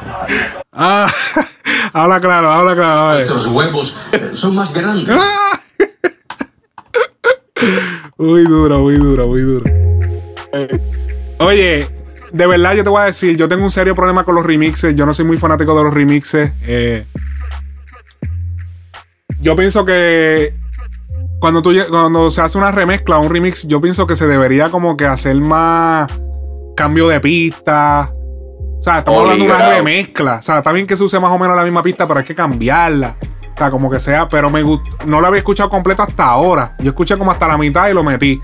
Ah, 0.72 1.08
habla 1.92 2.20
claro, 2.20 2.50
habla 2.50 2.74
claro. 2.74 3.00
a 3.00 3.12
ver. 3.14 3.22
Estos 3.22 3.46
huevos 3.46 3.96
eh, 4.12 4.30
son 4.34 4.54
más 4.54 4.72
grandes. 4.72 5.20
Ah. 7.62 7.66
Muy 8.16 8.44
duro, 8.44 8.78
muy 8.78 8.96
duro, 8.96 9.26
muy 9.26 9.42
duro. 9.42 9.70
Oye, 11.40 11.90
de 12.32 12.46
verdad 12.46 12.74
yo 12.74 12.84
te 12.84 12.90
voy 12.90 13.02
a 13.02 13.06
decir, 13.06 13.36
yo 13.36 13.48
tengo 13.48 13.64
un 13.64 13.70
serio 13.70 13.94
problema 13.94 14.24
con 14.24 14.34
los 14.34 14.44
remixes. 14.44 14.94
Yo 14.94 15.06
no 15.06 15.14
soy 15.14 15.24
muy 15.24 15.36
fanático 15.36 15.76
de 15.76 15.84
los 15.84 15.94
remixes. 15.94 16.52
Eh, 16.62 17.04
yo 19.40 19.56
pienso 19.56 19.84
que 19.84 20.54
cuando, 21.40 21.62
tú, 21.62 21.72
cuando 21.88 22.30
se 22.30 22.42
hace 22.42 22.58
una 22.58 22.70
remezcla, 22.70 23.18
un 23.18 23.30
remix, 23.30 23.66
yo 23.66 23.80
pienso 23.80 24.06
que 24.06 24.14
se 24.14 24.26
debería 24.26 24.70
como 24.70 24.96
que 24.96 25.06
hacer 25.06 25.36
más 25.36 26.10
cambio 26.76 27.08
de 27.08 27.20
pista. 27.20 28.12
O 28.12 28.82
sea, 28.82 28.98
estamos 28.98 29.20
hablando 29.20 29.44
de 29.44 29.50
una 29.50 29.68
remezcla. 29.70 30.36
O 30.36 30.42
sea, 30.42 30.58
está 30.58 30.72
bien 30.72 30.86
que 30.86 30.96
se 30.96 31.04
use 31.04 31.18
más 31.18 31.30
o 31.30 31.38
menos 31.38 31.56
la 31.56 31.64
misma 31.64 31.82
pista, 31.82 32.06
pero 32.06 32.20
hay 32.20 32.26
que 32.26 32.34
cambiarla. 32.34 33.16
O 33.54 33.56
sea, 33.56 33.70
como 33.70 33.90
que 33.90 34.00
sea, 34.00 34.28
pero 34.28 34.50
me 34.50 34.62
no 34.62 35.20
lo 35.20 35.26
había 35.26 35.38
escuchado 35.38 35.68
completo 35.68 36.02
hasta 36.02 36.24
ahora. 36.24 36.76
Yo 36.78 36.90
escuché 36.90 37.16
como 37.16 37.30
hasta 37.30 37.48
la 37.48 37.58
mitad 37.58 37.88
y 37.88 37.94
lo 37.94 38.02
metí. 38.02 38.40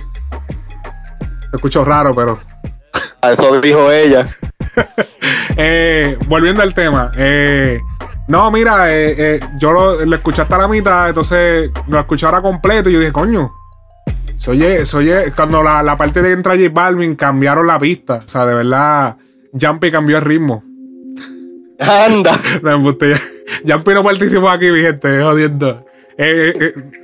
Lo 1.52 1.56
escucho 1.56 1.84
raro, 1.84 2.14
pero. 2.14 2.38
A 3.22 3.32
eso 3.32 3.60
dijo 3.60 3.90
ella. 3.90 4.26
Eh, 5.58 6.18
volviendo 6.28 6.62
al 6.62 6.74
tema. 6.74 7.10
eh, 7.16 7.80
no, 8.28 8.50
mira, 8.50 8.92
eh, 8.94 9.40
yo 9.58 9.72
lo, 9.72 10.04
lo 10.04 10.16
escuché 10.16 10.42
hasta 10.42 10.58
la 10.58 10.68
mitad, 10.68 11.08
entonces 11.08 11.70
lo 11.88 11.98
escuché 11.98 12.26
ahora 12.26 12.42
completo 12.42 12.90
y 12.90 12.92
yo 12.92 13.00
dije, 13.00 13.12
coño. 13.12 13.52
Se 14.36 14.50
oye, 14.50 14.84
se 14.84 14.96
oye, 14.98 15.32
cuando 15.34 15.62
la, 15.62 15.82
la 15.82 15.96
parte 15.96 16.20
de 16.20 16.32
entra 16.32 16.54
J 16.56 16.68
Balvin 16.70 17.16
cambiaron 17.16 17.66
la 17.66 17.78
pista. 17.78 18.16
O 18.16 18.28
sea, 18.28 18.44
de 18.44 18.54
verdad, 18.54 19.16
Jumpy 19.58 19.90
cambió 19.90 20.18
el 20.18 20.24
ritmo. 20.24 20.62
Anda. 21.80 22.38
No, 22.62 22.78
Jumpy 22.82 23.94
no 23.94 24.02
participó 24.02 24.50
aquí, 24.50 24.70
mi 24.70 24.80
gente, 24.82 25.22
jodiendo. 25.22 25.86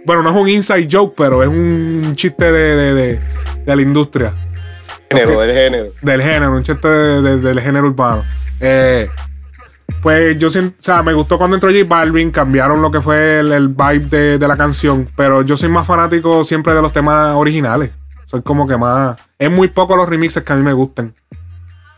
Bueno, 0.04 0.22
no 0.22 0.30
es 0.30 0.36
un 0.36 0.48
inside 0.48 0.88
joke, 0.90 1.14
pero 1.16 1.42
es 1.42 1.48
un 1.48 2.12
chiste 2.16 2.52
de, 2.52 2.76
de, 2.76 2.94
de- 2.94 3.20
de 3.64 3.76
la 3.76 3.82
industria. 3.82 4.34
Género, 5.18 5.40
del 5.40 5.52
género. 5.52 5.88
Del 6.02 6.22
género, 6.22 6.52
un 6.52 6.62
chiste 6.62 6.88
de- 6.88 7.22
de- 7.22 7.36
del 7.38 7.60
género 7.60 7.86
urbano. 7.88 8.22
Eh, 8.60 9.08
Pues 10.02 10.36
yo 10.36 10.48
o 10.48 10.50
sea, 10.78 11.02
me 11.02 11.12
gustó 11.12 11.38
cuando 11.38 11.54
entró 11.56 11.70
J 11.70 11.84
Balvin, 11.86 12.32
cambiaron 12.32 12.82
lo 12.82 12.90
que 12.90 13.00
fue 13.00 13.38
el, 13.38 13.52
el 13.52 13.68
vibe 13.68 14.06
de, 14.08 14.38
de 14.38 14.48
la 14.48 14.56
canción, 14.56 15.08
pero 15.16 15.42
yo 15.42 15.56
soy 15.56 15.68
más 15.68 15.86
fanático 15.86 16.42
siempre 16.42 16.74
de 16.74 16.82
los 16.82 16.92
temas 16.92 17.36
originales. 17.36 17.92
Soy 18.24 18.42
como 18.42 18.66
que 18.66 18.76
más... 18.76 19.16
Es 19.38 19.48
muy 19.50 19.68
poco 19.68 19.94
los 19.94 20.08
remixes 20.08 20.42
que 20.42 20.52
a 20.52 20.56
mí 20.56 20.62
me 20.62 20.72
gustan. 20.72 21.14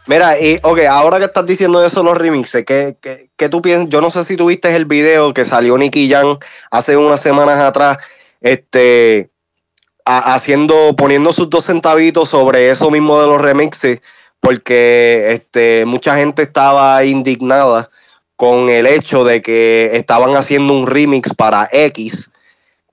Mira, 0.06 0.38
y, 0.38 0.58
ok, 0.62 0.80
ahora 0.90 1.18
que 1.18 1.24
estás 1.24 1.46
diciendo 1.46 1.82
eso, 1.82 2.02
los 2.02 2.18
remixes, 2.18 2.64
¿qué, 2.66 2.98
qué, 3.00 3.30
qué 3.38 3.48
tú 3.48 3.62
piensas? 3.62 3.88
Yo 3.88 4.02
no 4.02 4.10
sé 4.10 4.22
si 4.24 4.36
tuviste 4.36 4.74
el 4.76 4.84
video 4.84 5.32
que 5.32 5.46
salió 5.46 5.78
Nicky 5.78 6.10
Jam 6.10 6.36
hace 6.70 6.98
unas 6.98 7.22
semanas 7.22 7.58
atrás, 7.58 7.96
este, 8.42 9.30
haciendo, 10.04 10.94
poniendo 10.96 11.32
sus 11.32 11.48
dos 11.50 11.64
centavitos 11.64 12.28
sobre 12.28 12.70
eso 12.70 12.90
mismo 12.90 13.20
de 13.20 13.26
los 13.26 13.40
remixes, 13.40 14.00
porque 14.40 15.32
este, 15.32 15.84
mucha 15.86 16.16
gente 16.16 16.42
estaba 16.42 17.04
indignada 17.04 17.90
con 18.36 18.68
el 18.68 18.86
hecho 18.86 19.24
de 19.24 19.40
que 19.40 19.90
estaban 19.94 20.36
haciendo 20.36 20.74
un 20.74 20.86
remix 20.86 21.32
para 21.34 21.68
X, 21.72 22.30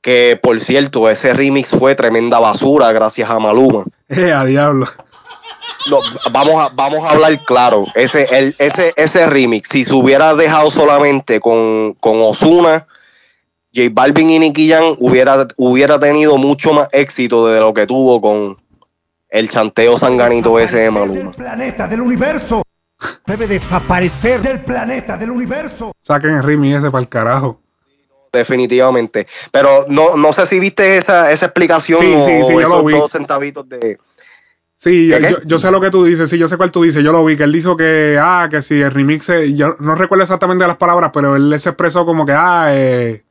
que 0.01 0.39
por 0.41 0.59
cierto, 0.59 1.09
ese 1.09 1.33
remix 1.33 1.71
fue 1.71 1.95
tremenda 1.95 2.39
basura 2.39 2.91
gracias 2.91 3.29
a 3.29 3.39
Maluma. 3.39 3.85
Eh, 4.09 4.31
a 4.31 4.45
diablo. 4.45 4.87
No, 5.89 5.99
vamos 6.31 6.61
a, 6.61 6.69
vamos 6.73 7.03
a 7.03 7.11
hablar 7.11 7.43
claro. 7.45 7.85
Ese, 7.95 8.27
el, 8.31 8.55
ese, 8.59 8.93
ese 8.95 9.25
remix, 9.25 9.69
si 9.69 9.83
se 9.83 9.93
hubiera 9.93 10.35
dejado 10.35 10.69
solamente 10.69 11.39
con, 11.39 11.95
con 11.99 12.21
Osuna, 12.21 12.85
J 13.73 13.89
Balvin 13.91 14.29
y 14.29 14.39
Nicky 14.39 14.69
Jam, 14.69 14.95
hubiera, 14.99 15.47
hubiera 15.57 15.99
tenido 15.99 16.37
mucho 16.37 16.73
más 16.73 16.89
éxito 16.91 17.47
de 17.47 17.59
lo 17.59 17.73
que 17.73 17.87
tuvo 17.87 18.19
con 18.21 18.57
el 19.29 19.49
chanteo 19.49 19.95
sanganito 19.97 20.59
ese 20.59 20.79
de 20.79 20.91
Maluma. 20.91 21.31
planeta 21.31 21.87
del 21.87 22.01
universo. 22.01 22.63
Debe 23.25 23.47
desaparecer 23.47 24.41
del 24.41 24.59
planeta 24.59 25.17
del 25.17 25.31
universo. 25.31 25.93
Saquen 26.01 26.31
el 26.31 26.43
remix 26.43 26.79
ese 26.79 26.91
para 26.91 27.01
el 27.01 27.07
carajo. 27.09 27.59
Definitivamente. 28.31 29.25
Pero 29.51 29.85
no, 29.87 30.15
no 30.15 30.31
sé 30.33 30.45
si 30.45 30.59
viste 30.59 30.97
esa, 30.97 31.31
esa 31.31 31.45
explicación 31.47 31.97
Sí, 31.99 32.13
o, 32.13 32.21
sí, 32.21 32.43
sí, 32.43 32.53
o 32.53 32.61
yo 32.61 32.67
lo 32.67 32.75
esos 32.75 32.85
vi. 32.85 32.93
dos 32.93 33.11
centavitos 33.11 33.67
de. 33.69 33.97
Sí, 34.75 35.07
yo, 35.07 35.19
yo- 35.19 35.41
yo 35.45 35.59
sé 35.59 35.69
lo 35.71 35.79
que 35.79 35.91
tú 35.91 36.03
dices, 36.05 36.29
sí, 36.29 36.37
yo 36.37 36.47
sé 36.47 36.57
cuál 36.57 36.71
tú 36.71 36.81
dices, 36.83 37.03
yo 37.03 37.11
lo 37.11 37.23
vi, 37.23 37.37
que 37.37 37.43
él 37.43 37.51
dijo 37.51 37.77
que, 37.77 38.17
ah, 38.19 38.47
que 38.49 38.61
si 38.61 38.81
el 38.81 38.89
remix, 38.91 39.25
se- 39.25 39.53
yo 39.53 39.75
no 39.79 39.95
recuerdo 39.95 40.23
exactamente 40.23 40.65
las 40.65 40.77
palabras, 40.77 41.11
pero 41.13 41.35
él 41.35 41.53
se 41.59 41.69
expresó 41.69 42.03
como 42.05 42.25
que, 42.25 42.31
ah, 42.35 42.71
eh, 42.73 43.23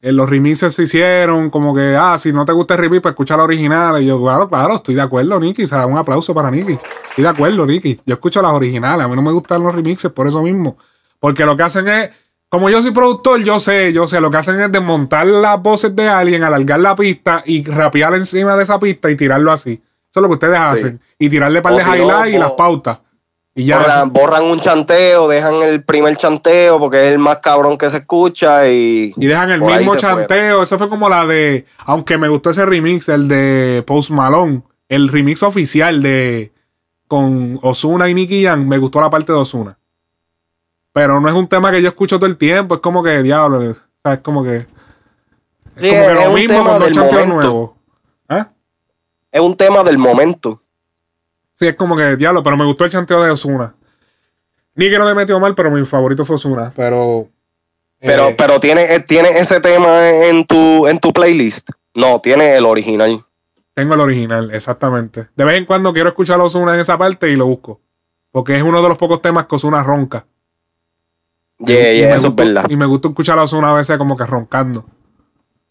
eh, 0.00 0.12
los 0.12 0.30
remixes 0.30 0.74
se 0.74 0.84
hicieron, 0.84 1.50
como 1.50 1.74
que, 1.74 1.96
ah, 1.96 2.16
si 2.18 2.32
no 2.32 2.44
te 2.44 2.52
gusta 2.52 2.74
el 2.74 2.80
remix, 2.80 3.02
pues 3.02 3.12
escucha 3.12 3.36
la 3.36 3.42
original. 3.42 4.00
Y 4.02 4.06
yo, 4.06 4.22
claro, 4.22 4.48
claro, 4.48 4.76
estoy 4.76 4.94
de 4.94 5.02
acuerdo, 5.02 5.40
Nicky, 5.40 5.64
o 5.64 5.66
sea, 5.66 5.86
un 5.86 5.98
aplauso 5.98 6.32
para 6.34 6.50
Nicky. 6.50 6.78
Estoy 7.10 7.24
de 7.24 7.28
acuerdo, 7.28 7.66
Nicky. 7.66 8.00
Yo 8.06 8.14
escucho 8.14 8.40
las 8.40 8.52
originales, 8.52 9.04
a 9.04 9.08
mí 9.08 9.16
no 9.16 9.22
me 9.22 9.32
gustan 9.32 9.62
los 9.62 9.74
remixes 9.74 10.12
por 10.12 10.28
eso 10.28 10.42
mismo. 10.42 10.78
Porque 11.18 11.44
lo 11.44 11.56
que 11.56 11.64
hacen 11.64 11.88
es, 11.88 12.10
como 12.48 12.70
yo 12.70 12.80
soy 12.80 12.92
productor, 12.92 13.42
yo 13.42 13.58
sé, 13.58 13.92
yo 13.92 14.06
sé, 14.06 14.20
lo 14.20 14.30
que 14.30 14.36
hacen 14.36 14.60
es 14.60 14.70
desmontar 14.70 15.26
las 15.26 15.60
voces 15.60 15.94
de 15.94 16.08
alguien, 16.08 16.44
alargar 16.44 16.78
la 16.80 16.94
pista 16.94 17.42
y 17.44 17.64
rapear 17.64 18.14
encima 18.14 18.56
de 18.56 18.62
esa 18.62 18.78
pista 18.78 19.10
y 19.10 19.16
tirarlo 19.16 19.50
así. 19.50 19.72
Eso 19.72 20.20
es 20.20 20.22
lo 20.22 20.28
que 20.28 20.34
ustedes 20.34 20.58
hacen. 20.58 21.00
Y 21.18 21.28
tirarle 21.28 21.60
par 21.60 21.74
de 21.74 21.82
highlights 21.82 22.34
y 22.34 22.38
las 22.38 22.52
pautas. 22.52 23.00
Y 23.58 23.64
ya. 23.64 23.78
borran, 23.78 24.12
borran 24.12 24.44
un 24.44 24.60
chanteo, 24.60 25.26
dejan 25.26 25.54
el 25.62 25.82
primer 25.82 26.16
chanteo 26.16 26.78
porque 26.78 27.08
es 27.08 27.12
el 27.14 27.18
más 27.18 27.38
cabrón 27.38 27.76
que 27.76 27.90
se 27.90 27.96
escucha 27.96 28.68
y. 28.68 29.12
Y 29.16 29.26
dejan 29.26 29.50
el 29.50 29.60
mismo 29.60 29.96
chanteo. 29.96 30.62
Eso 30.62 30.78
fue 30.78 30.88
como 30.88 31.08
la 31.08 31.26
de. 31.26 31.66
Aunque 31.78 32.16
me 32.18 32.28
gustó 32.28 32.50
ese 32.50 32.64
remix, 32.64 33.08
el 33.08 33.26
de 33.26 33.82
Post 33.84 34.10
Malone. 34.10 34.62
El 34.88 35.08
remix 35.08 35.42
oficial 35.42 36.00
de. 36.04 36.52
Con 37.08 37.58
Osuna 37.62 38.08
y 38.08 38.14
Nicky 38.14 38.44
Jam. 38.44 38.64
Me 38.64 38.78
gustó 38.78 39.00
la 39.00 39.10
parte 39.10 39.32
de 39.32 39.38
Osuna. 39.38 39.76
Pero 40.92 41.20
no 41.20 41.28
es 41.28 41.34
un 41.34 41.48
tema 41.48 41.72
que 41.72 41.82
yo 41.82 41.88
escucho 41.88 42.20
todo 42.20 42.26
el 42.26 42.38
tiempo. 42.38 42.76
Es 42.76 42.80
como 42.80 43.02
que, 43.02 43.24
diablo. 43.24 43.70
o 43.70 43.74
sea, 44.04 44.12
es 44.12 44.20
como 44.20 44.44
que. 44.44 44.58
Es 44.58 44.66
Sí, 45.80 45.90
como 45.90 46.02
que 46.02 46.12
es 46.12 46.24
lo 46.24 46.32
mismo 46.32 46.58
tema 46.58 46.70
con 46.70 46.78
dos 46.78 46.84
del 46.84 46.94
chanteos 46.94 47.26
nuevos. 47.26 47.70
¿Ah? 48.28 48.50
Es 49.32 49.40
un 49.40 49.56
tema 49.56 49.82
del 49.82 49.98
momento. 49.98 50.60
Sí, 51.58 51.66
es 51.66 51.74
como 51.74 51.96
que, 51.96 52.16
diablo. 52.16 52.42
Pero 52.42 52.56
me 52.56 52.64
gustó 52.64 52.84
el 52.84 52.90
chanteo 52.90 53.22
de 53.22 53.30
Osuna. 53.30 53.74
Ni 54.74 54.88
que 54.88 54.98
no 54.98 55.04
le 55.04 55.14
metió 55.14 55.40
mal, 55.40 55.54
pero 55.54 55.70
mi 55.70 55.84
favorito 55.84 56.24
fue 56.24 56.36
Osuna. 56.36 56.72
Pero. 56.76 57.28
Pero, 58.00 58.28
eh, 58.28 58.34
pero 58.38 58.60
tiene, 58.60 58.94
eh, 58.94 59.00
tiene 59.00 59.30
ese 59.30 59.60
tema 59.60 60.08
en 60.08 60.46
tu, 60.46 60.86
en 60.86 61.00
tu 61.00 61.12
playlist. 61.12 61.70
No, 61.94 62.20
tiene 62.20 62.56
el 62.56 62.64
original. 62.64 63.24
Tengo 63.74 63.94
el 63.94 64.00
original, 64.00 64.50
exactamente. 64.52 65.30
De 65.34 65.44
vez 65.44 65.56
en 65.56 65.64
cuando 65.64 65.92
quiero 65.92 66.08
escuchar 66.08 66.38
a 66.38 66.44
Ozuna 66.44 66.74
en 66.74 66.80
esa 66.80 66.96
parte 66.96 67.28
y 67.28 67.34
lo 67.34 67.46
busco. 67.46 67.80
Porque 68.30 68.56
es 68.56 68.62
uno 68.62 68.80
de 68.82 68.88
los 68.88 68.98
pocos 68.98 69.20
temas 69.20 69.46
que 69.46 69.56
Ozuna 69.56 69.82
ronca. 69.82 70.26
Yeah, 71.58 71.92
Y 71.92 71.98
yeah, 71.98 72.14
eso 72.14 72.28
es 72.28 72.34
verdad. 72.36 72.66
Y 72.68 72.76
me 72.76 72.86
gusta 72.86 73.08
escuchar 73.08 73.36
a 73.36 73.42
Ozuna 73.42 73.70
a 73.70 73.74
veces 73.74 73.98
como 73.98 74.16
que 74.16 74.26
roncando. 74.26 74.84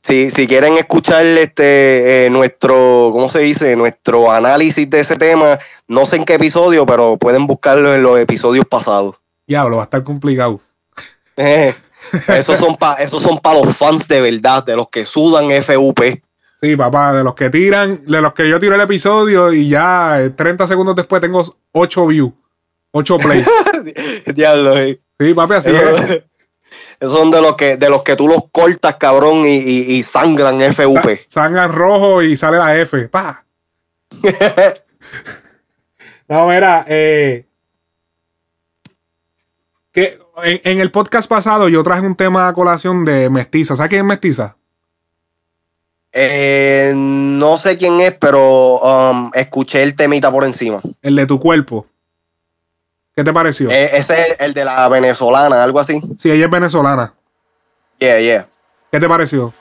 Si, 0.07 0.31
si 0.31 0.47
quieren 0.47 0.77
escuchar 0.77 1.25
este 1.25 2.27
eh, 2.27 2.29
nuestro, 2.29 3.09
¿cómo 3.11 3.27
se 3.27 3.39
dice? 3.39 3.75
Nuestro 3.75 4.31
análisis 4.31 4.89
de 4.89 5.01
ese 5.01 5.17
tema, 5.17 5.59
no 5.89 6.05
sé 6.05 6.15
en 6.15 6.23
qué 6.23 6.35
episodio, 6.35 6.85
pero 6.85 7.17
pueden 7.17 7.45
buscarlo 7.45 7.93
en 7.93 8.03
los 8.03 8.17
episodios 8.17 8.65
pasados. 8.65 9.17
Diablo, 9.45 9.75
va 9.75 9.83
a 9.83 9.83
estar 9.83 10.05
complicado. 10.05 10.61
Eh, 11.35 11.75
esos 12.29 12.57
son 12.57 12.77
para 12.77 13.03
esos 13.03 13.21
son 13.21 13.37
para 13.37 13.59
los 13.59 13.75
fans 13.75 14.07
de 14.07 14.21
verdad, 14.21 14.63
de 14.63 14.77
los 14.77 14.87
que 14.87 15.03
sudan 15.03 15.49
FUP. 15.61 15.99
Sí, 16.61 16.77
papá, 16.77 17.11
de 17.11 17.25
los 17.25 17.35
que 17.35 17.49
tiran, 17.49 17.99
de 18.05 18.21
los 18.21 18.31
que 18.31 18.47
yo 18.47 18.61
tiro 18.61 18.75
el 18.75 18.81
episodio 18.81 19.51
y 19.51 19.67
ya 19.67 20.21
eh, 20.21 20.29
30 20.29 20.67
segundos 20.67 20.95
después 20.95 21.21
tengo 21.21 21.53
8 21.73 22.07
views, 22.07 22.31
8 22.91 23.17
play. 23.17 23.43
Diablo, 24.33 24.77
eh. 24.77 25.01
Sí, 25.19 25.33
papi, 25.33 25.53
así 25.55 25.71
es. 25.71 26.23
esos 26.99 27.13
son 27.15 27.29
de 27.31 27.41
los 27.41 27.55
que 27.55 27.77
de 27.77 27.89
los 27.89 28.03
que 28.03 28.15
tú 28.15 28.27
los 28.27 28.43
cortas, 28.51 28.95
cabrón, 28.97 29.45
y, 29.45 29.55
y- 29.57 29.95
y 29.97 30.03
sangran 30.03 30.61
FUP. 30.73 31.19
Sangan 31.27 31.71
rojo 31.71 32.21
y 32.23 32.35
sale 32.37 32.57
la 32.57 32.75
F. 32.77 33.07
Pa. 33.09 33.43
no, 36.27 36.47
mira, 36.47 36.85
eh, 36.87 37.45
que 39.91 40.19
en, 40.43 40.61
en 40.63 40.79
el 40.79 40.91
podcast 40.91 41.29
pasado 41.29 41.69
yo 41.69 41.83
traje 41.83 42.05
un 42.05 42.15
tema 42.15 42.47
a 42.47 42.53
colación 42.53 43.05
de 43.05 43.29
mestiza. 43.29 43.75
¿Sabes 43.75 43.89
quién 43.89 44.01
es 44.01 44.07
mestiza? 44.07 44.55
Eh, 46.11 46.93
no 46.95 47.57
sé 47.57 47.77
quién 47.77 47.99
es, 48.01 48.13
pero 48.13 48.79
um, 48.79 49.31
escuché 49.33 49.83
el 49.83 49.95
temita 49.95 50.31
por 50.31 50.43
encima. 50.45 50.81
El 51.01 51.15
de 51.15 51.25
tu 51.25 51.39
cuerpo. 51.39 51.85
¿Qué 53.17 53.23
te 53.23 53.33
pareció? 53.33 53.71
Eh, 53.71 53.89
ese 53.97 54.13
es 54.21 54.35
el 54.39 54.53
de 54.53 54.63
la 54.63 54.87
venezolana, 54.89 55.63
algo 55.63 55.79
así. 55.79 55.99
Sí, 56.19 56.29
ella 56.29 56.45
es 56.45 56.51
venezolana. 56.51 57.15
Yeah, 57.99 58.19
yeah. 58.21 58.47
¿Qué 58.91 58.99
te 58.99 59.07
pareció? 59.09 59.51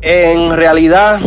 En 0.00 0.56
realidad, 0.56 1.20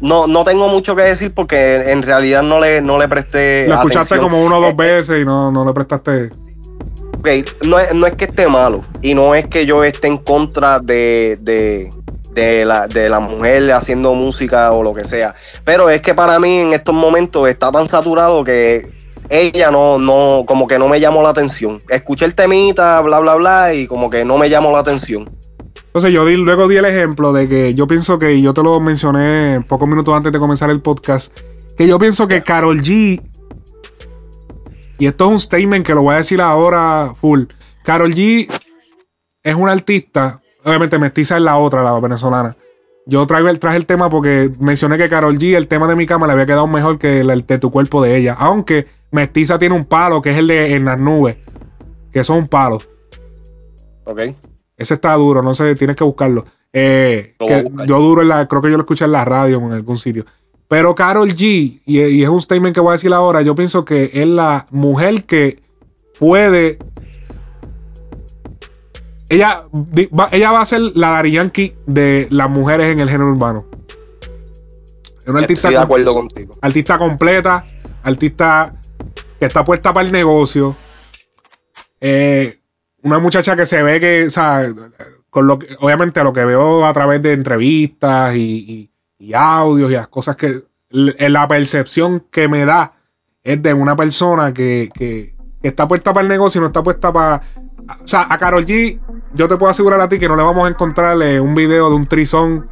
no, 0.00 0.26
no 0.26 0.44
tengo 0.44 0.68
mucho 0.68 0.96
que 0.96 1.02
decir 1.02 1.34
porque 1.34 1.90
en 1.92 2.02
realidad 2.02 2.42
no 2.42 2.58
le, 2.58 2.80
no 2.80 2.98
le 2.98 3.06
presté. 3.06 3.66
Lo 3.68 3.74
escuchaste 3.74 4.14
atención. 4.14 4.30
como 4.30 4.42
uno 4.42 4.58
o 4.58 4.60
dos 4.62 4.70
Eh, 4.70 4.76
veces 4.76 5.20
y 5.20 5.24
no, 5.26 5.52
no 5.52 5.62
le 5.64 5.74
prestaste. 5.74 6.30
ok, 7.18 7.28
no, 7.66 7.78
es, 7.78 7.94
no 7.94 8.06
es 8.06 8.14
que 8.14 8.24
esté 8.24 8.48
malo 8.48 8.82
y 9.02 9.14
no 9.14 9.34
es 9.34 9.46
que 9.48 9.66
yo 9.66 9.84
esté 9.84 10.06
en 10.08 10.16
contra 10.16 10.80
de, 10.80 11.36
de, 11.42 11.90
de 12.36 12.66
la, 12.66 12.86
de 12.86 13.08
la 13.08 13.18
mujer 13.18 13.72
haciendo 13.72 14.14
música 14.14 14.70
o 14.72 14.82
lo 14.82 14.92
que 14.92 15.04
sea, 15.04 15.34
pero 15.64 15.88
es 15.88 16.02
que 16.02 16.14
para 16.14 16.38
mí 16.38 16.58
en 16.58 16.74
estos 16.74 16.94
momentos 16.94 17.48
está 17.48 17.72
tan 17.72 17.88
saturado 17.88 18.44
que 18.44 18.92
ella 19.30 19.70
no, 19.70 19.98
no, 19.98 20.44
como 20.46 20.68
que 20.68 20.78
no 20.78 20.86
me 20.86 21.00
llamó 21.00 21.22
la 21.22 21.30
atención. 21.30 21.78
Escuché 21.88 22.26
el 22.26 22.34
temita, 22.34 23.00
bla, 23.00 23.18
bla, 23.20 23.34
bla, 23.34 23.74
y 23.74 23.86
como 23.86 24.10
que 24.10 24.24
no 24.24 24.38
me 24.38 24.50
llamó 24.50 24.70
la 24.70 24.80
atención. 24.80 25.28
Entonces 25.86 26.12
yo 26.12 26.26
di, 26.26 26.36
luego 26.36 26.68
di 26.68 26.76
el 26.76 26.84
ejemplo 26.84 27.32
de 27.32 27.48
que 27.48 27.74
yo 27.74 27.86
pienso 27.86 28.18
que, 28.18 28.34
y 28.34 28.42
yo 28.42 28.52
te 28.52 28.62
lo 28.62 28.78
mencioné 28.80 29.64
pocos 29.66 29.88
minutos 29.88 30.14
antes 30.14 30.30
de 30.30 30.38
comenzar 30.38 30.68
el 30.68 30.82
podcast, 30.82 31.36
que 31.76 31.88
yo 31.88 31.98
pienso 31.98 32.28
que 32.28 32.42
Carol 32.42 32.82
G, 32.82 33.22
y 34.98 35.06
esto 35.06 35.24
es 35.24 35.30
un 35.30 35.40
statement 35.40 35.86
que 35.86 35.94
lo 35.94 36.02
voy 36.02 36.14
a 36.14 36.18
decir 36.18 36.40
ahora 36.40 37.14
full, 37.18 37.44
Carol 37.82 38.14
G 38.14 38.46
es 39.42 39.54
una 39.54 39.72
artista, 39.72 40.42
obviamente 40.66 40.98
mestiza 40.98 41.36
es 41.36 41.42
la 41.42 41.56
otra, 41.56 41.82
la 41.82 41.98
venezolana. 42.00 42.56
Yo 43.06 43.24
traigo 43.26 43.48
el, 43.48 43.60
traje 43.60 43.76
el 43.76 43.86
tema 43.86 44.10
porque 44.10 44.50
mencioné 44.60 44.98
que 44.98 45.08
Carol 45.08 45.38
G, 45.38 45.56
el 45.56 45.68
tema 45.68 45.86
de 45.86 45.94
mi 45.94 46.06
cama, 46.06 46.26
le 46.26 46.32
había 46.32 46.46
quedado 46.46 46.66
mejor 46.66 46.98
que 46.98 47.20
el, 47.20 47.30
el 47.30 47.46
de 47.46 47.58
tu 47.58 47.70
cuerpo 47.70 48.02
de 48.02 48.16
ella. 48.16 48.34
Aunque 48.38 48.86
Mestiza 49.12 49.58
tiene 49.58 49.76
un 49.76 49.84
palo, 49.84 50.20
que 50.20 50.30
es 50.30 50.36
el 50.36 50.48
de 50.48 50.74
En 50.74 50.84
las 50.84 50.98
nubes, 50.98 51.38
que 52.12 52.24
son 52.24 52.38
un 52.38 52.48
palo. 52.48 52.80
Ok. 54.04 54.20
Ese 54.76 54.94
está 54.94 55.14
duro, 55.14 55.40
no 55.40 55.54
sé, 55.54 55.74
tienes 55.76 55.96
que 55.96 56.04
buscarlo. 56.04 56.44
Eh, 56.72 57.34
que 57.38 57.64
yo 57.86 58.00
duro 58.00 58.22
en 58.22 58.28
la, 58.28 58.46
creo 58.46 58.60
que 58.60 58.70
yo 58.70 58.76
lo 58.76 58.82
escuché 58.82 59.04
en 59.04 59.12
la 59.12 59.24
radio 59.24 59.58
en 59.58 59.72
algún 59.72 59.96
sitio. 59.96 60.26
Pero 60.68 60.94
Carol 60.94 61.28
G, 61.30 61.80
y, 61.86 62.00
y 62.00 62.22
es 62.22 62.28
un 62.28 62.42
statement 62.42 62.74
que 62.74 62.80
voy 62.80 62.90
a 62.90 62.92
decir 62.92 63.12
ahora, 63.12 63.40
yo 63.40 63.54
pienso 63.54 63.84
que 63.84 64.10
es 64.12 64.26
la 64.26 64.66
mujer 64.70 65.24
que 65.24 65.62
puede. 66.18 66.78
Ella, 69.28 69.60
va, 69.72 70.28
ella 70.30 70.52
va 70.52 70.60
a 70.60 70.66
ser 70.66 70.80
la 70.94 71.10
Daddy 71.10 71.32
Yankee 71.32 71.74
de 71.86 72.28
las 72.30 72.48
mujeres 72.48 72.92
en 72.92 73.00
el 73.00 73.08
género 73.08 73.30
urbano. 73.30 73.66
Es 75.20 75.26
una 75.28 75.40
artista, 75.40 75.68
Estoy 75.68 75.70
de 75.72 75.76
com- 75.78 75.84
acuerdo 75.84 76.14
contigo. 76.14 76.54
artista 76.62 76.98
completa, 76.98 77.64
artista 78.04 78.74
que 79.40 79.46
está 79.46 79.64
puesta 79.64 79.92
para 79.92 80.06
el 80.06 80.12
negocio, 80.12 80.76
eh, 82.00 82.60
una 83.02 83.18
muchacha 83.18 83.56
que 83.56 83.66
se 83.66 83.82
ve 83.82 83.98
que, 84.00 84.26
o 84.26 84.30
sea, 84.30 84.66
con 85.30 85.46
lo 85.46 85.58
que, 85.58 85.76
obviamente 85.80 86.22
lo 86.22 86.32
que 86.32 86.44
veo 86.44 86.86
a 86.86 86.92
través 86.92 87.20
de 87.22 87.32
entrevistas 87.32 88.34
y, 88.36 88.40
y- 89.18 89.26
y 89.28 89.34
audios 89.34 89.90
y 89.90 89.94
las 89.94 90.08
cosas 90.08 90.36
que, 90.36 90.62
l- 90.90 91.28
la 91.30 91.48
percepción 91.48 92.26
que 92.30 92.48
me 92.48 92.64
da 92.64 92.92
es 93.42 93.60
de 93.62 93.74
una 93.74 93.96
persona 93.96 94.52
que, 94.54 94.90
que- 94.94 95.34
que 95.60 95.68
está 95.68 95.88
puesta 95.88 96.12
para 96.12 96.22
el 96.22 96.28
negocio 96.28 96.60
y 96.60 96.62
no 96.62 96.66
está 96.68 96.82
puesta 96.82 97.12
para... 97.12 97.42
O 97.88 98.06
sea, 98.06 98.26
a 98.28 98.36
Carol 98.38 98.64
G, 98.66 98.98
yo 99.32 99.48
te 99.48 99.56
puedo 99.56 99.70
asegurar 99.70 100.00
a 100.00 100.08
ti 100.08 100.18
que 100.18 100.28
no 100.28 100.36
le 100.36 100.42
vamos 100.42 100.66
a 100.66 100.70
encontrarle 100.70 101.40
un 101.40 101.54
video 101.54 101.88
de 101.88 101.94
un 101.94 102.06
trizón 102.06 102.68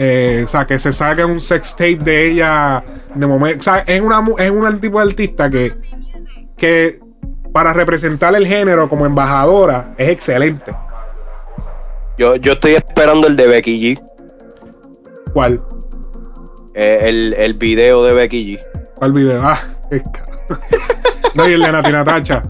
eh, 0.00 0.42
o 0.44 0.48
sea, 0.48 0.64
que 0.64 0.78
se 0.78 0.92
saque 0.92 1.24
un 1.24 1.40
sex 1.40 1.72
tape 1.74 1.96
de 1.96 2.30
ella 2.30 2.84
de 3.14 3.26
momento. 3.26 3.58
O 3.58 3.62
sea, 3.62 3.78
es, 3.80 4.00
una, 4.00 4.24
es 4.38 4.50
un 4.50 4.78
tipo 4.80 5.00
de 5.00 5.08
artista 5.08 5.50
que, 5.50 5.74
que 6.56 7.00
para 7.52 7.72
representar 7.72 8.34
el 8.36 8.46
género 8.46 8.88
como 8.88 9.06
embajadora 9.06 9.94
es 9.98 10.10
excelente. 10.10 10.72
Yo, 12.16 12.36
yo 12.36 12.52
estoy 12.52 12.74
esperando 12.74 13.26
el 13.26 13.34
de 13.36 13.48
Becky 13.48 13.96
G. 13.96 14.02
¿Cuál? 15.32 15.60
Eh, 16.74 17.00
el, 17.02 17.34
el 17.34 17.54
video 17.54 18.04
de 18.04 18.12
Becky 18.12 18.56
G. 18.56 18.62
¿Cuál 18.94 19.12
video? 19.12 19.42
Ah, 19.42 19.58
ca- 19.90 20.26
No, 21.34 21.48
y 21.48 21.54
el 21.54 21.60
de 21.60 21.72
Nati 21.72 21.90
Natacha. 21.92 22.42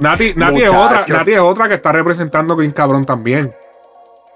Nati, 0.00 0.34
Nati 0.34 0.62
es 0.62 0.70
otra. 0.70 1.04
Nati 1.08 1.32
es 1.32 1.38
otra 1.38 1.68
que 1.68 1.74
está 1.74 1.92
representando 1.92 2.56
Queen 2.56 2.72
Cabrón 2.72 3.04
también. 3.04 3.50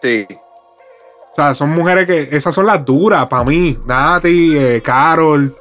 Sí. 0.02 0.26
O 0.30 1.34
sea, 1.34 1.54
son 1.54 1.70
mujeres 1.70 2.06
que. 2.06 2.28
Esas 2.36 2.54
son 2.54 2.66
las 2.66 2.84
duras 2.84 3.26
para 3.26 3.44
mí. 3.44 3.78
Nati, 3.86 4.56
eh, 4.56 4.82
Carol. 4.82 5.54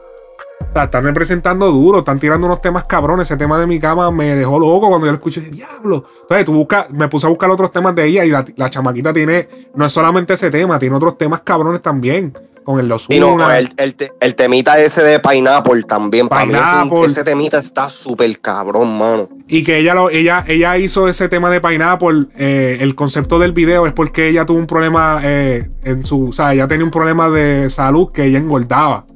O 0.61 0.73
sea, 0.73 0.83
están 0.83 1.03
representando 1.03 1.71
duro, 1.71 1.99
están 1.99 2.19
tirando 2.19 2.45
unos 2.45 2.61
temas 2.61 2.83
cabrones. 2.83 3.27
Ese 3.27 3.37
tema 3.37 3.57
de 3.59 3.65
mi 3.65 3.79
cama 3.79 4.11
me 4.11 4.35
dejó 4.35 4.59
loco 4.59 4.87
cuando 4.89 5.05
yo 5.05 5.11
lo 5.11 5.17
escuché. 5.17 5.41
Diablo. 5.41 6.05
Entonces, 6.21 6.45
tú 6.45 6.53
buscas, 6.53 6.89
me 6.91 7.07
puse 7.07 7.25
a 7.25 7.29
buscar 7.29 7.49
otros 7.49 7.71
temas 7.71 7.95
de 7.95 8.05
ella 8.05 8.25
y 8.25 8.29
la, 8.29 8.45
la 8.55 8.69
chamaquita 8.69 9.13
tiene. 9.13 9.47
No 9.73 9.85
es 9.85 9.91
solamente 9.91 10.33
ese 10.33 10.51
tema, 10.51 10.77
tiene 10.77 10.95
otros 10.95 11.17
temas 11.17 11.41
cabrones 11.41 11.81
también. 11.81 12.33
Con 12.69 12.79
el 12.79 12.87
Los 12.87 13.07
Y 13.09 13.19
no, 13.19 13.51
el, 13.51 13.67
el, 13.77 13.95
te- 13.95 14.11
el 14.19 14.35
temita 14.35 14.79
ese 14.79 15.01
de 15.01 15.19
Pineapple 15.19 15.81
también. 15.85 16.29
Para 16.29 16.45
mí 16.45 16.53
es 16.53 16.59
un- 16.59 16.63
Pineapple. 16.89 17.05
ese 17.07 17.23
temita 17.23 17.57
está 17.57 17.89
súper 17.89 18.39
cabrón, 18.39 18.95
mano. 18.95 19.27
Y 19.47 19.63
que 19.63 19.79
ella, 19.79 19.95
lo, 19.95 20.11
ella, 20.11 20.45
ella 20.47 20.77
hizo 20.77 21.07
ese 21.07 21.29
tema 21.29 21.49
de 21.49 21.61
Pineapple. 21.61 22.27
eh, 22.35 22.77
el 22.81 22.93
concepto 22.93 23.39
del 23.39 23.53
video 23.53 23.87
es 23.87 23.93
porque 23.93 24.27
ella 24.27 24.45
tuvo 24.45 24.59
un 24.59 24.67
problema 24.67 25.19
eh, 25.23 25.67
en 25.83 26.03
su. 26.05 26.25
O 26.29 26.31
sea, 26.31 26.53
ella 26.53 26.67
tenía 26.67 26.85
un 26.85 26.91
problema 26.91 27.27
de 27.31 27.71
salud 27.71 28.11
que 28.11 28.25
ella 28.25 28.37
engordaba. 28.37 29.07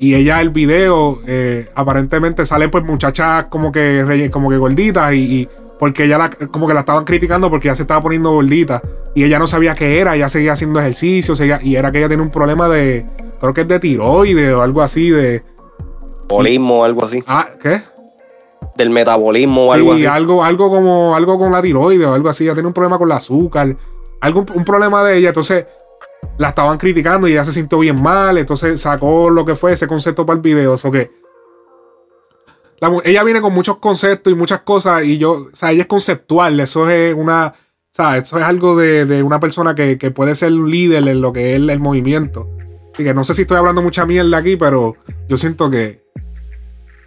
Y 0.00 0.14
ella, 0.16 0.40
el 0.40 0.50
video, 0.50 1.20
eh, 1.24 1.68
aparentemente 1.76 2.44
salen 2.46 2.68
pues 2.72 2.82
muchachas 2.82 3.44
como 3.48 3.70
que, 3.70 4.28
como 4.32 4.50
que 4.50 4.56
gorditas. 4.56 5.12
Y, 5.14 5.18
y 5.42 5.48
porque 5.78 6.04
ella 6.04 6.18
la, 6.18 6.30
como 6.50 6.66
que 6.66 6.74
la 6.74 6.80
estaban 6.80 7.04
criticando 7.04 7.50
porque 7.50 7.68
ella 7.68 7.74
se 7.74 7.82
estaba 7.82 8.00
poniendo 8.00 8.30
gordita. 8.32 8.80
Y 9.14 9.24
ella 9.24 9.38
no 9.38 9.46
sabía 9.46 9.74
qué 9.74 10.00
era. 10.00 10.14
Ella 10.16 10.28
seguía 10.28 10.52
haciendo 10.52 10.80
ejercicio. 10.80 11.34
seguía- 11.36 11.60
y 11.62 11.76
era 11.76 11.92
que 11.92 11.98
ella 11.98 12.08
tenía 12.08 12.22
un 12.24 12.30
problema 12.30 12.68
de. 12.68 13.06
Creo 13.40 13.52
que 13.54 13.62
es 13.62 13.68
de 13.68 13.78
tiroides 13.80 14.52
o 14.54 14.62
algo 14.62 14.82
así. 14.82 15.10
De. 15.10 15.42
Metabolismo 16.22 16.80
o 16.80 16.84
algo 16.84 17.04
así. 17.04 17.22
Ah, 17.26 17.46
¿qué? 17.62 17.80
Del 18.76 18.90
metabolismo 18.90 19.66
o 19.68 19.72
Sí, 19.74 19.78
algo 19.80 19.92
así. 19.92 20.06
algo, 20.06 20.44
algo 20.44 20.70
como 20.70 21.14
algo 21.16 21.38
con 21.38 21.52
la 21.52 21.62
tiroides 21.62 22.06
o 22.06 22.12
algo 22.14 22.28
así. 22.28 22.44
Ella 22.44 22.54
tiene 22.54 22.66
un 22.68 22.74
problema 22.74 22.98
con 22.98 23.08
el 23.08 23.16
azúcar. 23.16 23.76
Algo, 24.20 24.44
un 24.54 24.64
problema 24.64 25.04
de 25.04 25.18
ella. 25.18 25.28
Entonces 25.28 25.66
la 26.38 26.48
estaban 26.48 26.76
criticando 26.78 27.28
y 27.28 27.32
ella 27.32 27.44
se 27.44 27.52
sintió 27.52 27.78
bien 27.78 28.02
mal. 28.02 28.36
Entonces 28.38 28.80
sacó 28.80 29.30
lo 29.30 29.44
que 29.44 29.54
fue 29.54 29.72
ese 29.72 29.86
concepto 29.86 30.26
para 30.26 30.36
el 30.36 30.42
video. 30.42 30.74
Eso 30.74 30.90
que. 30.90 31.10
Ella 33.04 33.24
viene 33.24 33.40
con 33.40 33.52
muchos 33.54 33.78
conceptos 33.78 34.32
y 34.32 34.36
muchas 34.36 34.60
cosas. 34.60 35.04
Y 35.04 35.18
yo, 35.18 35.48
o 35.52 35.56
sea, 35.56 35.72
ella 35.72 35.82
es 35.82 35.88
conceptual. 35.88 36.58
Eso 36.60 36.88
es 36.90 37.14
una. 37.14 37.48
O 37.48 37.94
sea, 37.96 38.18
eso 38.18 38.38
es 38.38 38.44
algo 38.44 38.76
de, 38.76 39.06
de 39.06 39.22
una 39.22 39.40
persona 39.40 39.74
que, 39.74 39.96
que 39.98 40.10
puede 40.10 40.34
ser 40.34 40.52
un 40.52 40.70
líder 40.70 41.06
en 41.08 41.20
lo 41.20 41.32
que 41.32 41.52
es 41.52 41.56
el, 41.56 41.70
el 41.70 41.78
movimiento. 41.80 42.50
Así 42.92 43.04
que 43.04 43.14
no 43.14 43.24
sé 43.24 43.34
si 43.34 43.42
estoy 43.42 43.56
hablando 43.58 43.82
mucha 43.82 44.04
mierda 44.06 44.36
aquí, 44.38 44.56
pero 44.56 44.96
yo 45.28 45.36
siento 45.38 45.70
que, 45.70 46.04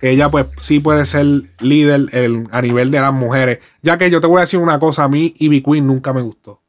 ella 0.02 0.30
pues 0.30 0.46
sí 0.60 0.80
puede 0.80 1.04
ser 1.06 1.26
líder 1.60 2.08
en- 2.14 2.48
a 2.52 2.62
nivel 2.62 2.90
de 2.91 3.00
las 3.02 3.14
mujeres. 3.14 3.60
Ya 3.82 3.98
que 3.98 4.10
yo 4.10 4.22
te 4.22 4.28
voy 4.28 4.38
a 4.38 4.41
decir 4.41 4.60
una 4.60 4.80
cosa, 4.80 5.04
a 5.04 5.10
mí 5.10 5.34
Ivy 5.40 5.62
Queen 5.62 5.86
nunca 5.86 6.14
me 6.14 6.22
gustó. 6.22 6.62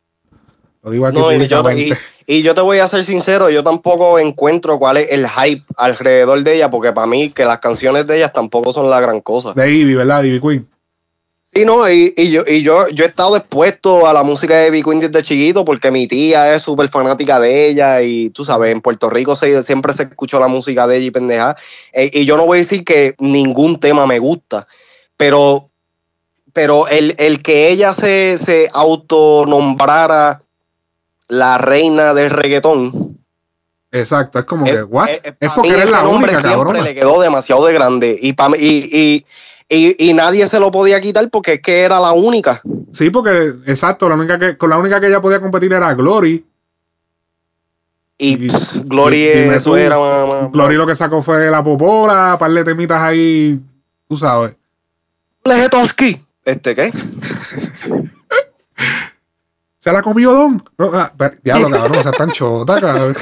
Lo 0.82 0.90
digo 0.90 1.06
aquí 1.06 1.18
No, 1.18 1.30
y 1.32 1.46
yo, 1.46 1.62
públicamente. 1.62 1.98
y, 2.26 2.38
y 2.38 2.42
yo 2.42 2.54
te 2.54 2.60
voy 2.62 2.78
a 2.78 2.88
ser 2.88 3.04
sincero, 3.04 3.50
yo 3.50 3.62
tampoco 3.62 4.18
encuentro 4.18 4.78
cuál 4.78 4.96
es 4.98 5.08
el 5.10 5.28
hype 5.28 5.64
alrededor 5.76 6.42
de 6.42 6.54
ella, 6.56 6.70
porque 6.70 6.92
para 6.92 7.06
mí 7.06 7.30
que 7.30 7.44
las 7.44 7.58
canciones 7.58 8.06
de 8.06 8.16
ellas 8.16 8.32
tampoco 8.32 8.72
son 8.72 8.88
la 8.88 9.00
gran 9.00 9.20
cosa. 9.20 9.52
De 9.52 9.70
Ivy, 9.70 9.94
¿verdad? 9.94 10.22
Ivy 10.22 10.40
Queen. 10.40 10.66
Sí, 11.52 11.64
no, 11.64 11.90
y, 11.90 12.14
y 12.16 12.30
yo, 12.30 12.44
y 12.46 12.62
yo, 12.62 12.86
yo 12.90 13.04
he 13.04 13.08
estado 13.08 13.36
expuesto 13.36 14.06
a 14.06 14.12
la 14.12 14.22
música 14.22 14.56
de 14.56 14.68
Ivy 14.68 14.82
Queen 14.84 15.00
desde 15.00 15.22
chiquito 15.24 15.64
porque 15.64 15.90
mi 15.90 16.06
tía 16.06 16.54
es 16.54 16.62
súper 16.62 16.88
fanática 16.88 17.40
de 17.40 17.66
ella 17.68 18.00
y 18.02 18.30
tú 18.30 18.44
sabes, 18.44 18.70
en 18.70 18.80
Puerto 18.80 19.10
Rico 19.10 19.34
se- 19.34 19.64
siempre 19.64 19.92
se 19.92 20.04
escuchó 20.04 20.38
la 20.38 20.46
música 20.46 20.86
de 20.86 20.98
ella 20.98 21.06
y 21.06 21.10
pendeja. 21.10 21.56
Eh, 21.92 22.08
y 22.14 22.24
yo 22.24 22.36
no 22.36 22.46
voy 22.46 22.58
a 22.58 22.60
decir 22.60 22.84
que 22.84 23.16
ningún 23.18 23.80
tema 23.80 24.06
me 24.06 24.20
gusta, 24.20 24.68
pero, 25.16 25.70
pero 26.52 26.86
el, 26.86 27.16
el 27.18 27.42
que 27.42 27.68
ella 27.70 27.94
se, 27.94 28.38
se 28.38 28.70
autonombrara 28.72 30.42
la 31.30 31.56
reina 31.58 32.12
del 32.12 32.28
reggaetón. 32.30 33.18
Exacto, 33.92 34.38
es 34.38 34.44
como 34.44 34.64
que, 34.66 34.82
¿what? 34.84 35.08
eh, 35.08 35.20
es 35.40 35.48
pa' 35.48 35.54
porque 35.54 35.70
eres 35.70 35.90
la 35.90 36.06
única, 36.06 36.40
siempre 36.40 36.50
cabrona. 36.50 36.82
le 36.82 36.94
quedó 36.94 37.20
demasiado 37.20 37.64
de 37.66 37.72
grande 37.72 38.18
y, 38.20 38.34
pa' 38.34 38.48
mí- 38.48 38.58
y, 38.60 38.88
y, 38.92 39.26
y, 39.68 40.10
y 40.10 40.14
nadie 40.14 40.46
se 40.46 40.60
lo 40.60 40.70
podía 40.70 41.00
quitar 41.00 41.28
porque 41.30 41.54
es 41.54 41.60
que 41.62 41.80
era 41.80 41.98
la 41.98 42.12
única. 42.12 42.60
Sí, 42.92 43.10
porque, 43.10 43.52
exacto, 43.66 44.08
la 44.08 44.14
única 44.14 44.38
que, 44.38 44.56
con 44.56 44.70
la 44.70 44.78
única 44.78 45.00
que 45.00 45.06
ella 45.08 45.20
podía 45.20 45.40
competir 45.40 45.72
era 45.72 45.92
Glory. 45.94 46.44
Y, 48.18 48.48
Glory, 48.84 49.24
eso 49.24 49.70
tú, 49.70 49.76
era 49.76 49.96
Glory 50.52 50.76
lo 50.76 50.86
que 50.86 50.94
sacó 50.94 51.22
fue 51.22 51.50
la 51.50 51.64
popola, 51.64 52.36
par 52.38 52.50
de 52.52 52.62
temitas 52.64 53.00
ahí, 53.00 53.58
tú 54.06 54.16
sabes. 54.16 54.54
Lejetoski. 55.44 56.20
¿Este 56.44 56.74
qué? 56.74 56.92
¿Se 59.80 59.90
la 59.90 60.02
comió 60.02 60.30
Don? 60.30 60.62
No, 60.76 60.90
ah, 60.92 61.10
diablo, 61.42 61.70
cabrón, 61.70 61.98
o 61.98 62.02
sea, 62.02 62.12
tan 62.12 62.30
chota, 62.32 62.78
cabrón. 62.78 63.16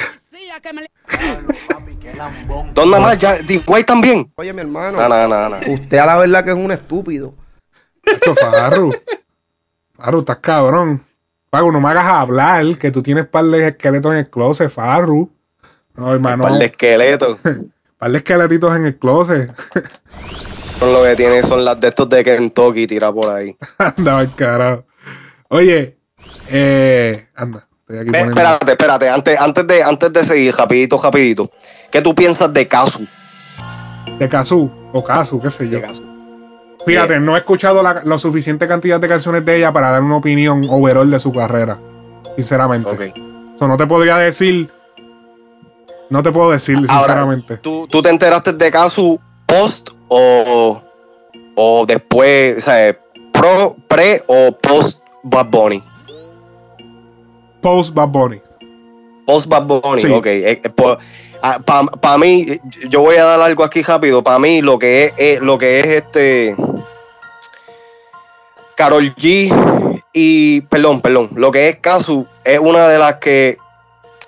¿Dónde 2.74 2.98
más? 2.98 3.16
Ya, 3.16 3.36
Guay 3.64 3.84
también. 3.84 4.32
Oye, 4.34 4.52
mi 4.52 4.62
hermano. 4.62 4.98
No, 4.98 5.08
no, 5.08 5.28
no, 5.28 5.48
no. 5.48 5.72
Usted 5.72 5.98
a 5.98 6.06
la 6.06 6.16
verdad 6.16 6.44
que 6.44 6.50
es 6.50 6.56
un 6.56 6.72
estúpido. 6.72 7.32
Esto, 8.02 8.34
Farru. 8.34 8.90
Farru, 9.96 10.18
estás 10.18 10.38
cabrón. 10.38 11.04
Pago, 11.48 11.70
no 11.70 11.80
me 11.80 11.88
hagas 11.90 12.06
hablar 12.06 12.76
que 12.76 12.90
tú 12.90 13.02
tienes 13.02 13.26
par 13.26 13.44
de 13.44 13.68
esqueletos 13.68 14.10
en 14.12 14.18
el 14.18 14.30
closet, 14.30 14.68
Farru. 14.68 15.30
No, 15.94 16.12
hermano. 16.12 16.42
Par 16.42 16.54
de 16.54 16.64
esqueletos. 16.64 17.38
par 17.98 18.10
de 18.10 18.18
esqueletitos 18.18 18.74
en 18.74 18.86
el 18.86 18.98
closet. 18.98 19.54
Son 20.78 20.92
lo 20.92 21.02
que 21.02 21.16
tiene, 21.16 21.42
son 21.42 21.64
las 21.64 21.80
de 21.80 21.88
estos 21.88 22.08
de 22.08 22.22
Kentucky 22.22 22.86
tira 22.86 23.12
por 23.12 23.28
ahí. 23.34 23.56
Anda, 23.78 24.24
carajo. 24.36 24.84
Oye, 25.48 25.97
eh, 26.50 27.28
anda, 27.34 27.66
estoy 27.80 27.98
aquí 27.98 28.10
Ve, 28.10 28.20
espérate, 28.20 28.72
espérate, 28.72 29.08
antes, 29.08 29.40
antes, 29.40 29.66
de, 29.66 29.82
antes 29.82 30.12
de 30.12 30.24
seguir, 30.24 30.54
rapidito, 30.54 30.96
rapidito. 31.02 31.50
¿Qué 31.90 32.02
tú 32.02 32.14
piensas 32.14 32.52
de 32.52 32.66
Kazu? 32.66 33.06
De 34.18 34.28
Kazu, 34.28 34.70
o 34.92 35.04
Kazu, 35.04 35.40
qué 35.40 35.50
sé 35.50 35.68
yo. 35.68 35.80
Fíjate, 36.86 37.20
no 37.20 37.34
he 37.34 37.38
escuchado 37.38 37.82
la, 37.82 38.02
la 38.04 38.18
suficiente 38.18 38.66
cantidad 38.66 38.98
de 39.00 39.08
canciones 39.08 39.44
de 39.44 39.56
ella 39.56 39.72
para 39.72 39.90
dar 39.90 40.02
una 40.02 40.16
opinión 40.16 40.66
overall 40.68 41.10
de 41.10 41.18
su 41.18 41.32
carrera. 41.32 41.78
Sinceramente. 42.36 43.12
So, 43.58 43.66
no 43.66 43.76
te 43.76 43.86
podría 43.86 44.16
decir. 44.16 44.70
No 46.10 46.22
te 46.22 46.32
puedo 46.32 46.50
decir, 46.50 46.76
Ahora, 46.76 46.88
sinceramente. 46.88 47.56
¿tú, 47.58 47.86
tú 47.88 48.00
te 48.00 48.08
enteraste 48.08 48.52
de 48.52 48.70
Kazu 48.70 49.20
post 49.44 49.90
o, 50.08 50.80
o 51.54 51.86
después, 51.86 52.58
o 52.58 52.60
sea, 52.60 52.98
pro, 53.32 53.76
pre 53.88 54.22
o 54.26 54.52
post 54.52 55.00
Bad 55.24 55.46
Bunny? 55.46 55.82
Post 57.60 57.94
Bad 57.94 58.08
Bunny. 58.08 58.40
Post 59.26 59.46
Bad 59.48 59.64
Bunny, 59.66 60.00
Sí. 60.00 60.10
ok. 60.12 60.26
Para 62.00 62.18
mí, 62.18 62.46
yo 62.88 63.00
voy 63.00 63.16
a 63.16 63.24
dar 63.24 63.40
algo 63.40 63.62
aquí 63.64 63.82
rápido. 63.82 64.22
Para 64.22 64.38
mí, 64.38 64.60
lo 64.60 64.78
que 64.78 65.04
es, 65.06 65.12
eh, 65.18 65.38
lo 65.40 65.58
que 65.58 65.80
es 65.80 65.86
este. 65.86 66.56
Carol 68.76 69.14
G 69.16 70.02
y. 70.12 70.60
Perdón, 70.62 71.00
perdón. 71.00 71.30
Lo 71.34 71.50
que 71.50 71.68
es 71.68 71.78
Kazu 71.78 72.26
es 72.44 72.58
una 72.58 72.88
de 72.88 72.98
las 72.98 73.16
que. 73.16 73.56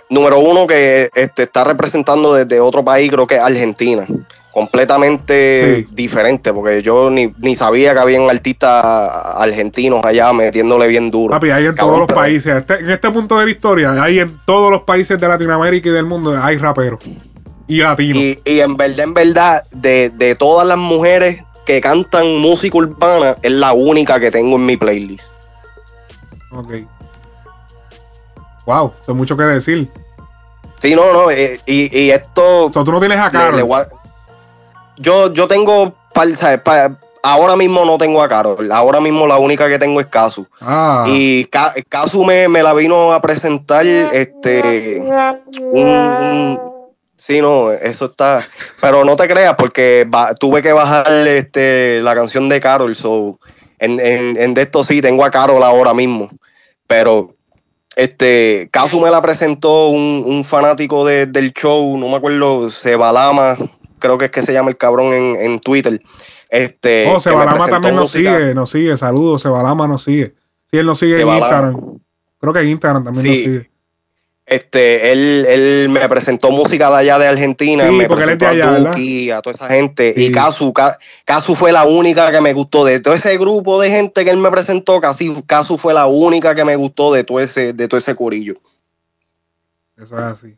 Número 0.08 0.40
uno, 0.40 0.66
que 0.66 1.08
este, 1.14 1.44
está 1.44 1.62
representando 1.62 2.34
desde 2.34 2.58
otro 2.58 2.84
país, 2.84 3.12
creo 3.12 3.28
que 3.28 3.36
es 3.36 3.40
Argentina. 3.40 4.06
Completamente 4.52 5.86
diferente, 5.92 6.52
porque 6.52 6.82
yo 6.82 7.08
ni, 7.08 7.32
ni 7.38 7.54
sabía 7.54 7.92
que 7.92 8.00
habían 8.00 8.28
artistas 8.28 8.84
argentinos 8.84 10.04
allá 10.04 10.32
metiéndole 10.32 10.88
bien 10.88 11.10
duro. 11.10 11.30
Papi, 11.32 11.50
hay 11.50 11.66
en 11.66 11.74
Cabrón, 11.74 11.96
todos 11.98 12.08
los 12.08 12.16
países. 12.18 12.56
Este- 12.56 12.80
en 12.80 12.90
este 12.90 13.10
punto 13.10 13.38
de 13.38 13.44
la 13.44 13.50
historia, 13.52 14.02
hay 14.02 14.18
en 14.18 14.40
todos 14.44 14.70
los 14.72 14.82
países 14.82 15.20
de 15.20 15.28
Latinoamérica 15.28 15.88
y 15.88 15.92
del 15.92 16.04
mundo, 16.06 16.36
hay 16.42 16.56
raperos. 16.56 17.00
Y 17.68 17.76
latinos. 17.76 18.16
Y, 18.20 18.40
y 18.44 18.58
en 18.60 18.76
verdad, 18.76 18.98
en 19.00 19.14
verdad, 19.14 19.64
de, 19.70 20.10
de 20.10 20.34
todas 20.34 20.66
las 20.66 20.78
mujeres 20.78 21.44
que 21.64 21.80
cantan 21.80 22.38
música 22.38 22.76
urbana 22.76 23.36
es 23.42 23.52
la 23.52 23.72
única 23.72 24.18
que 24.18 24.32
tengo 24.32 24.56
en 24.56 24.66
mi 24.66 24.76
playlist. 24.76 25.34
Ok. 26.50 26.70
Wow, 28.66 28.94
es 29.06 29.14
mucho 29.14 29.36
que 29.36 29.44
decir. 29.44 29.88
Sí, 30.80 30.96
no, 30.96 31.12
no, 31.12 31.30
eh, 31.30 31.60
y, 31.66 31.96
y 31.96 32.10
esto... 32.10 32.66
O 32.66 32.72
sea, 32.72 32.82
tú 32.82 32.90
no 32.90 32.98
tienes 32.98 33.18
a 33.20 33.30
Carol. 33.30 33.56
le 33.56 33.62
yo, 35.00 35.32
yo 35.32 35.48
tengo, 35.48 35.92
¿sabes? 36.34 36.60
Ahora 37.22 37.54
mismo 37.54 37.84
no 37.84 37.98
tengo 37.98 38.22
a 38.22 38.28
Carol, 38.28 38.70
ahora 38.72 38.98
mismo 39.00 39.26
la 39.26 39.36
única 39.38 39.68
que 39.68 39.78
tengo 39.78 40.00
es 40.00 40.06
Casu. 40.06 40.46
Ah. 40.60 41.04
Y 41.06 41.44
Ca- 41.46 41.74
Casu 41.88 42.24
me, 42.24 42.48
me 42.48 42.62
la 42.62 42.72
vino 42.72 43.12
a 43.12 43.20
presentar, 43.20 43.84
este, 43.86 45.02
un, 45.60 45.86
un- 45.88 46.60
sí, 47.16 47.40
no, 47.42 47.70
eso 47.72 48.06
está, 48.06 48.42
pero 48.80 49.04
no 49.04 49.16
te 49.16 49.28
creas 49.28 49.54
porque 49.56 50.06
ba- 50.08 50.34
tuve 50.34 50.62
que 50.62 50.72
bajar, 50.72 51.10
este, 51.28 52.00
la 52.02 52.14
canción 52.14 52.48
de 52.48 52.58
Carol, 52.58 52.96
so, 52.96 53.38
en, 53.78 54.00
en, 54.00 54.40
en 54.40 54.54
de 54.54 54.62
esto 54.62 54.82
sí 54.82 55.02
tengo 55.02 55.22
a 55.22 55.30
Carol 55.30 55.62
ahora 55.62 55.92
mismo, 55.92 56.30
pero 56.86 57.34
este, 57.96 58.66
Casu 58.72 58.98
me 58.98 59.10
la 59.10 59.20
presentó 59.20 59.88
un, 59.88 60.24
un 60.26 60.42
fanático 60.42 61.04
de- 61.04 61.26
del 61.26 61.52
show, 61.52 61.98
no 61.98 62.08
me 62.08 62.16
acuerdo, 62.16 62.70
Sebalama, 62.70 63.58
creo 64.00 64.18
que 64.18 64.24
es 64.24 64.30
que 64.32 64.42
se 64.42 64.52
llama 64.52 64.70
el 64.70 64.76
cabrón 64.76 65.12
en, 65.12 65.36
en 65.36 65.60
Twitter. 65.60 66.00
Este, 66.48 67.06
Oh, 67.08 67.20
Sebalama 67.20 67.68
también 67.68 67.94
nos 67.94 68.12
música. 68.12 68.36
sigue, 68.38 68.54
nos 68.54 68.70
sigue. 68.70 68.96
Saludos, 68.96 69.42
Sebalama 69.42 69.86
nos 69.86 70.02
sigue. 70.02 70.34
Sí, 70.68 70.78
él 70.78 70.86
nos 70.86 70.98
sigue 70.98 71.20
en. 71.20 71.28
Instagram. 71.28 71.98
Creo 72.40 72.52
que 72.52 72.58
en 72.60 72.68
Instagram 72.70 73.04
también 73.04 73.24
nos 73.26 73.36
Sí. 73.36 73.44
sigue. 73.44 73.70
Este, 74.46 75.12
él, 75.12 75.46
él 75.48 75.88
me 75.90 76.08
presentó 76.08 76.50
música 76.50 76.90
de 76.90 76.96
allá 76.96 77.18
de 77.20 77.28
Argentina, 77.28 77.84
Sí, 77.86 77.92
me 77.92 78.08
presentó 78.08 78.48
allá, 78.48 78.68
a 78.68 78.72
¿verdad? 78.72 78.90
Duki, 78.90 79.30
a 79.30 79.40
toda 79.42 79.52
esa 79.54 79.68
gente. 79.68 80.12
Y 80.16 80.32
Casu, 80.32 80.72
Ca- 80.72 80.98
Casu 81.24 81.54
fue 81.54 81.70
la 81.70 81.84
única 81.86 82.32
que 82.32 82.40
me 82.40 82.52
gustó. 82.52 82.84
De 82.84 82.98
todo 82.98 83.14
ese 83.14 83.38
grupo 83.38 83.80
de 83.80 83.90
gente 83.90 84.24
que 84.24 84.30
él 84.30 84.38
me 84.38 84.50
presentó, 84.50 85.00
casi 85.00 85.32
Casu 85.46 85.78
fue 85.78 85.94
la 85.94 86.06
única 86.08 86.52
que 86.56 86.64
me 86.64 86.74
gustó 86.74 87.12
de 87.12 87.22
todo 87.22 87.38
ese, 87.38 87.72
de 87.74 87.86
todo 87.86 87.98
ese 87.98 88.16
corillo. 88.16 88.54
Eso 89.96 90.16
es 90.18 90.24
así. 90.24 90.56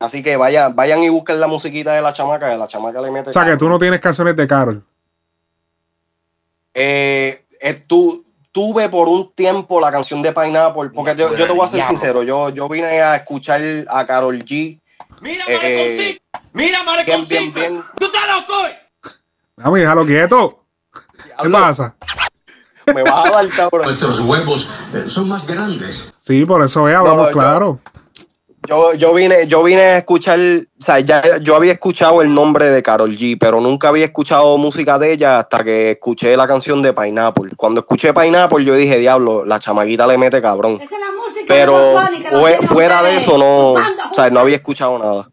Así 0.00 0.22
que 0.22 0.36
vayan, 0.36 0.74
vayan 0.74 1.02
y 1.02 1.08
busquen 1.10 1.38
la 1.38 1.46
musiquita 1.46 1.92
de 1.92 2.00
la 2.02 2.12
chamaca, 2.12 2.48
de 2.48 2.56
la 2.58 2.66
chamaca 2.66 3.00
le 3.02 3.10
mete. 3.10 3.30
O 3.30 3.32
sea, 3.32 3.44
que 3.44 3.56
tú 3.56 3.68
no 3.68 3.78
tienes 3.78 4.00
canciones 4.00 4.34
de 4.34 4.46
Carol. 4.48 4.82
Eh, 6.74 7.44
eh, 7.60 7.74
tú- 7.86 8.24
tuve 8.52 8.88
por 8.88 9.08
un 9.08 9.32
tiempo 9.32 9.80
la 9.80 9.92
canción 9.92 10.22
de 10.22 10.32
Pineapple, 10.32 10.90
porque 10.94 11.14
yo, 11.14 11.36
yo 11.36 11.46
te 11.46 11.52
voy 11.52 11.64
a 11.64 11.68
ser 11.68 11.82
sincero, 11.84 12.22
yo, 12.22 12.48
yo 12.48 12.68
vine 12.68 13.00
a 13.00 13.16
escuchar 13.16 13.60
a 13.88 14.06
Carol 14.06 14.38
G. 14.44 14.80
Mira, 15.20 15.44
eh, 15.48 16.18
Mira, 16.52 16.78
bien, 17.06 17.28
bien, 17.28 17.52
bien. 17.54 17.84
¡Tú 17.98 18.06
estás 18.06 18.22
loco! 18.26 18.54
Vamos, 19.56 19.78
déjalo 19.78 20.06
quieto. 20.06 20.64
¿Qué 21.42 21.50
pasa? 21.50 21.94
Me 22.92 23.02
vas 23.02 23.26
a 23.26 23.30
dar, 23.30 23.48
cabrón. 23.50 23.82
Nuestros 23.84 24.18
huevos 24.20 24.68
eh, 24.94 25.04
son 25.06 25.28
más 25.28 25.46
grandes. 25.46 26.12
Sí, 26.18 26.44
por 26.44 26.62
eso 26.64 26.88
es, 26.88 26.96
hablamos 26.96 27.26
No, 27.26 27.32
claro. 27.32 27.78
Yo, 27.84 27.90
yo 28.96 29.14
vine, 29.14 29.46
yo 29.46 29.62
vine 29.62 29.80
a 29.80 29.98
escuchar, 29.98 30.38
o 30.38 30.82
sea, 30.82 31.00
ya 31.00 31.38
yo 31.38 31.56
había 31.56 31.72
escuchado 31.72 32.22
el 32.22 32.32
nombre 32.32 32.68
de 32.68 32.82
Carol 32.82 33.10
G, 33.16 33.36
pero 33.38 33.60
nunca 33.60 33.88
había 33.88 34.04
escuchado 34.04 34.56
música 34.58 34.98
de 34.98 35.12
ella 35.12 35.38
hasta 35.40 35.64
que 35.64 35.92
escuché 35.92 36.36
la 36.36 36.46
canción 36.46 36.80
de 36.82 36.92
Pineapple. 36.92 37.52
Cuando 37.56 37.80
escuché 37.80 38.12
Pineapple, 38.14 38.64
yo 38.64 38.74
dije, 38.74 38.98
diablo, 38.98 39.44
la 39.44 39.58
chamaquita 39.58 40.06
le 40.06 40.18
mete 40.18 40.40
cabrón. 40.40 40.80
Pero 41.48 42.00
fue- 42.30 42.58
fuera 42.66 43.02
de 43.02 43.16
eso, 43.16 43.36
no, 43.38 43.72
o 43.72 44.14
sea, 44.14 44.30
no 44.30 44.40
había 44.40 44.56
escuchado 44.56 44.98
nada. 44.98 45.28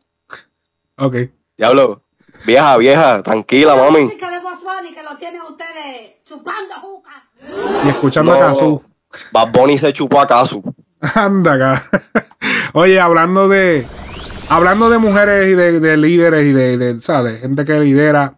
Ok. 0.97 1.15
Diablo, 1.57 2.01
vieja, 2.45 2.76
vieja, 2.77 3.22
tranquila, 3.22 3.76
mami. 3.76 4.09
que 4.09 5.03
lo 5.03 5.18
tienen 5.18 5.41
ustedes 5.43 6.23
chupando 6.27 6.76
juca. 6.81 7.11
Y 7.84 7.89
escuchando 7.89 8.34
a 8.34 8.39
No, 8.39 8.41
Kazu. 8.47 8.81
Bad 9.31 9.51
Bunny 9.51 9.77
se 9.77 9.93
chupó 9.93 10.19
a 10.22 10.27
Casu. 10.27 10.64
Anda 11.15 11.53
acá. 11.53 11.84
Oye, 12.74 12.99
hablando 12.99 13.48
de. 13.48 13.86
Hablando 14.49 14.90
de 14.90 14.98
mujeres 14.98 15.48
y 15.49 15.56
de, 15.56 15.80
de 15.80 15.98
líderes 15.98 16.45
y 16.45 16.53
de, 16.53 16.99
¿sabes? 17.02 17.41
gente 17.41 17.65
que 17.65 17.80
lidera. 17.80 18.36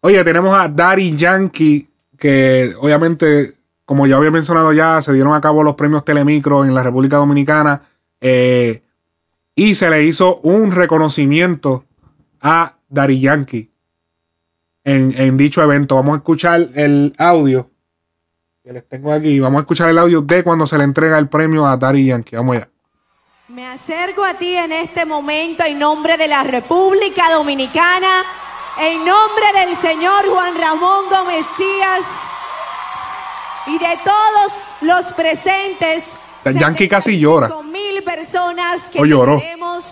Oye, 0.00 0.24
tenemos 0.24 0.58
a 0.58 0.68
Daddy 0.68 1.16
Yankee, 1.16 1.88
que 2.18 2.74
obviamente, 2.80 3.54
como 3.84 4.06
ya 4.06 4.16
había 4.16 4.32
mencionado 4.32 4.72
ya, 4.72 5.00
se 5.00 5.12
dieron 5.12 5.34
a 5.34 5.40
cabo 5.40 5.62
los 5.62 5.76
premios 5.76 6.04
Telemicro 6.04 6.64
en 6.64 6.74
la 6.74 6.82
República 6.82 7.16
Dominicana. 7.16 7.82
eh, 8.20 8.82
y 9.54 9.74
se 9.74 9.90
le 9.90 10.04
hizo 10.04 10.36
un 10.38 10.70
reconocimiento 10.70 11.84
a 12.40 12.76
Daddy 12.88 13.20
Yankee 13.20 13.70
en 14.84 15.36
dicho 15.36 15.62
evento. 15.62 15.96
Vamos 15.96 16.14
a 16.14 16.16
escuchar 16.18 16.68
el 16.74 17.12
audio 17.18 17.68
que 18.70 18.74
les 18.74 18.88
tengo 18.88 19.12
aquí. 19.12 19.40
Vamos 19.40 19.58
a 19.58 19.62
escuchar 19.62 19.90
el 19.90 19.98
audio 19.98 20.22
de 20.22 20.44
cuando 20.44 20.64
se 20.64 20.78
le 20.78 20.84
entrega 20.84 21.18
el 21.18 21.28
premio 21.28 21.66
a 21.66 21.76
Daddy 21.76 22.06
Yankee. 22.06 22.36
Vamos 22.36 22.56
allá. 22.56 22.68
Me 23.48 23.66
acerco 23.66 24.24
a 24.24 24.34
ti 24.34 24.54
en 24.54 24.70
este 24.70 25.04
momento 25.04 25.64
en 25.64 25.76
nombre 25.76 26.16
de 26.16 26.28
la 26.28 26.44
República 26.44 27.32
Dominicana, 27.32 28.22
en 28.78 28.98
nombre 28.98 29.46
del 29.54 29.76
señor 29.76 30.24
Juan 30.28 30.56
Ramón 30.56 31.06
Gómez 31.10 31.46
Díaz 31.58 32.04
y 33.66 33.76
de 33.76 33.98
todos 34.04 34.70
los 34.82 35.12
presentes. 35.14 36.14
Yankee 36.44 36.88
casi 36.88 37.18
llora. 37.18 37.48
Con 37.48 37.72
mil 37.72 38.04
personas 38.04 38.88
que 38.88 39.04
lloró. 39.04 39.42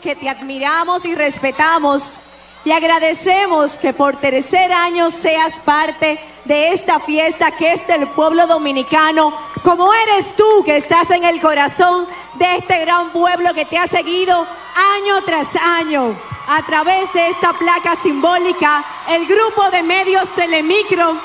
que 0.00 0.14
te 0.14 0.28
admiramos 0.28 1.05
y 1.05 1.16
respetamos. 1.16 2.30
Y 2.64 2.72
agradecemos 2.72 3.78
que 3.78 3.93
por 3.93 4.16
tercer 4.16 4.72
año 4.72 5.10
seas 5.10 5.55
parte 5.64 6.18
de 6.44 6.72
esta 6.72 6.98
fiesta 7.01 7.51
que 7.52 7.72
es 7.72 7.86
del 7.86 8.09
pueblo 8.09 8.47
dominicano, 8.47 9.32
como 9.62 9.93
eres 9.94 10.35
tú 10.36 10.64
que 10.64 10.76
estás 10.76 11.10
en 11.10 11.24
el 11.24 11.40
corazón 11.40 12.06
de 12.35 12.56
este 12.56 12.78
gran 12.80 13.10
pueblo 13.10 13.55
que 13.55 13.64
te 13.64 13.78
ha 13.78 13.86
seguido 13.86 14.47
año 14.97 15.22
tras 15.24 15.55
año. 15.56 16.18
A 16.51 16.62
través 16.62 17.12
de 17.12 17.28
esta 17.28 17.52
placa 17.52 17.94
simbólica, 17.94 18.82
el 19.10 19.26
grupo 19.26 19.70
de 19.70 19.82
medios 19.82 20.30
Telemicro, 20.30 21.20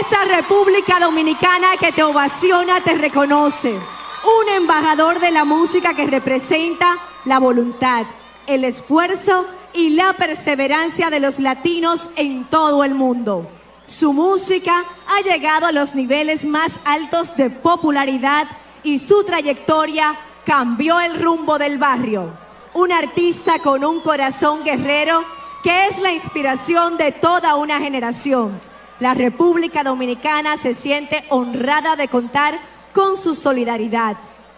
esa 0.00 0.24
República 0.24 1.00
Dominicana 1.00 1.76
que 1.78 1.92
te 1.92 2.02
ovaciona, 2.02 2.80
te 2.80 2.94
reconoce 2.94 3.70
un 3.70 4.48
embajador 4.54 5.20
de 5.20 5.30
la 5.30 5.44
música 5.44 5.94
que 5.94 6.06
representa 6.06 6.96
la 7.24 7.38
voluntad, 7.38 8.06
el 8.46 8.64
esfuerzo 8.64 9.46
y 9.78 9.90
la 9.90 10.12
perseverancia 10.12 11.08
de 11.08 11.20
los 11.20 11.38
latinos 11.38 12.08
en 12.16 12.46
todo 12.46 12.82
el 12.82 12.96
mundo. 12.96 13.48
Su 13.86 14.12
música 14.12 14.84
ha 15.06 15.20
llegado 15.22 15.66
a 15.66 15.72
los 15.72 15.94
niveles 15.94 16.44
más 16.44 16.80
altos 16.84 17.36
de 17.36 17.48
popularidad 17.48 18.48
y 18.82 18.98
su 18.98 19.22
trayectoria 19.22 20.16
cambió 20.44 20.98
el 20.98 21.22
rumbo 21.22 21.58
del 21.58 21.78
barrio. 21.78 22.32
Un 22.74 22.90
artista 22.90 23.60
con 23.60 23.84
un 23.84 24.00
corazón 24.00 24.64
guerrero 24.64 25.22
que 25.62 25.86
es 25.86 26.00
la 26.00 26.12
inspiración 26.12 26.96
de 26.96 27.12
toda 27.12 27.54
una 27.54 27.78
generación. 27.78 28.60
La 28.98 29.14
República 29.14 29.84
Dominicana 29.84 30.56
se 30.56 30.74
siente 30.74 31.22
honrada 31.28 31.94
de 31.94 32.08
contar 32.08 32.58
con 32.92 33.16
su 33.16 33.36
solidaridad. 33.36 34.16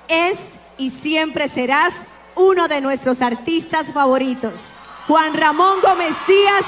Es 0.09 0.61
y 0.79 0.89
siempre 0.89 1.51
serás 1.51 2.15
uno 2.37 2.69
de 2.69 2.81
nuestros 2.81 3.21
artistas 3.21 3.93
favoritos. 3.93 4.77
Juan 5.11 5.35
Ramón 5.35 5.81
Gómez 5.82 6.24
Díaz, 6.24 6.66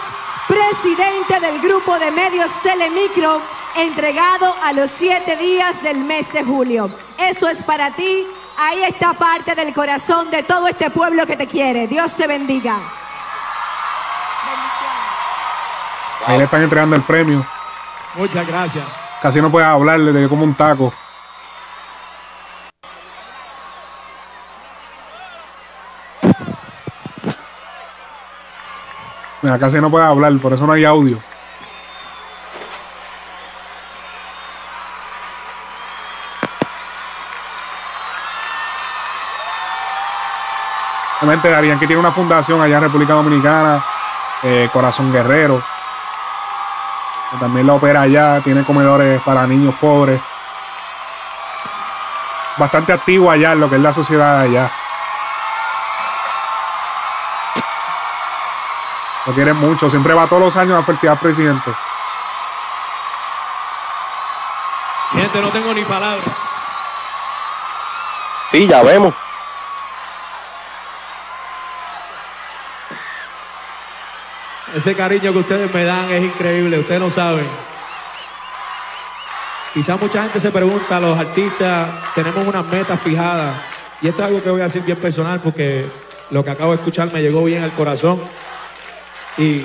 presidente 0.48 1.38
del 1.38 1.60
grupo 1.60 1.96
de 2.00 2.10
medios 2.10 2.50
Telemicro, 2.60 3.40
entregado 3.76 4.56
a 4.64 4.72
los 4.72 4.90
siete 4.90 5.36
días 5.36 5.80
del 5.80 5.98
mes 5.98 6.32
de 6.32 6.42
julio. 6.42 6.90
Eso 7.16 7.48
es 7.48 7.62
para 7.62 7.92
ti. 7.92 8.26
Ahí 8.58 8.82
está 8.82 9.12
parte 9.12 9.54
del 9.54 9.72
corazón 9.72 10.28
de 10.32 10.42
todo 10.42 10.66
este 10.66 10.90
pueblo 10.90 11.24
que 11.24 11.36
te 11.36 11.46
quiere. 11.46 11.86
Dios 11.86 12.16
te 12.16 12.26
bendiga. 12.26 12.80
Ahí 16.26 16.38
le 16.38 16.42
están 16.42 16.62
entregando 16.62 16.96
el 16.96 17.02
premio. 17.02 17.46
Muchas 18.16 18.44
gracias. 18.44 18.84
Casi 19.22 19.40
no 19.40 19.52
puede 19.52 19.66
hablar, 19.66 20.00
le 20.00 20.12
dio 20.12 20.28
como 20.28 20.42
un 20.42 20.54
taco. 20.56 20.92
Mira, 29.42 29.58
casi 29.58 29.80
no 29.80 29.90
puede 29.90 30.04
hablar, 30.04 30.32
por 30.40 30.52
eso 30.52 30.66
no 30.66 30.72
hay 30.72 30.84
audio. 30.84 31.18
Obviamente, 41.20 41.50
Darían 41.50 41.78
que 41.78 41.86
tiene 41.86 42.00
una 42.00 42.12
fundación 42.12 42.60
allá 42.60 42.76
en 42.76 42.82
República 42.82 43.14
Dominicana, 43.14 43.84
eh, 44.44 44.68
Corazón 44.72 45.12
Guerrero, 45.12 45.62
que 47.30 47.36
también 47.38 47.66
la 47.66 47.74
opera 47.74 48.02
allá, 48.02 48.40
tiene 48.42 48.64
comedores 48.64 49.20
para 49.22 49.46
niños 49.46 49.74
pobres. 49.80 50.20
Bastante 52.56 52.92
activo 52.92 53.30
allá 53.30 53.54
lo 53.54 53.68
que 53.68 53.76
es 53.76 53.82
la 53.82 53.92
sociedad 53.92 54.40
allá. 54.40 54.70
Lo 59.26 59.32
quieren 59.32 59.56
mucho, 59.56 59.88
siempre 59.88 60.14
va 60.14 60.26
todos 60.26 60.42
los 60.42 60.56
años 60.56 60.78
a 60.78 60.82
Fertilidad 60.82 61.18
Presidente. 61.18 61.70
Gente, 65.12 65.40
no 65.40 65.50
tengo 65.50 65.72
ni 65.74 65.84
palabras. 65.84 66.24
Sí, 68.48 68.66
ya 68.66 68.82
vemos. 68.82 69.14
Ese 74.74 74.94
cariño 74.94 75.32
que 75.32 75.38
ustedes 75.38 75.72
me 75.72 75.84
dan 75.84 76.10
es 76.10 76.24
increíble, 76.24 76.78
ustedes 76.78 77.00
no 77.00 77.10
saben. 77.10 77.46
Quizás 79.74 80.00
mucha 80.00 80.22
gente 80.22 80.40
se 80.40 80.50
pregunta, 80.50 80.98
los 80.98 81.18
artistas 81.18 81.88
tenemos 82.14 82.44
unas 82.44 82.64
metas 82.66 83.00
fijadas. 83.00 83.54
Y 84.00 84.08
esto 84.08 84.22
es 84.22 84.28
algo 84.28 84.42
que 84.42 84.50
voy 84.50 84.60
a 84.62 84.64
decir 84.64 84.82
bien 84.82 84.98
personal 84.98 85.40
porque 85.40 85.90
lo 86.30 86.42
que 86.42 86.50
acabo 86.50 86.72
de 86.72 86.76
escuchar 86.76 87.12
me 87.12 87.20
llegó 87.20 87.44
bien 87.44 87.62
al 87.62 87.72
corazón. 87.72 88.20
Y 89.38 89.64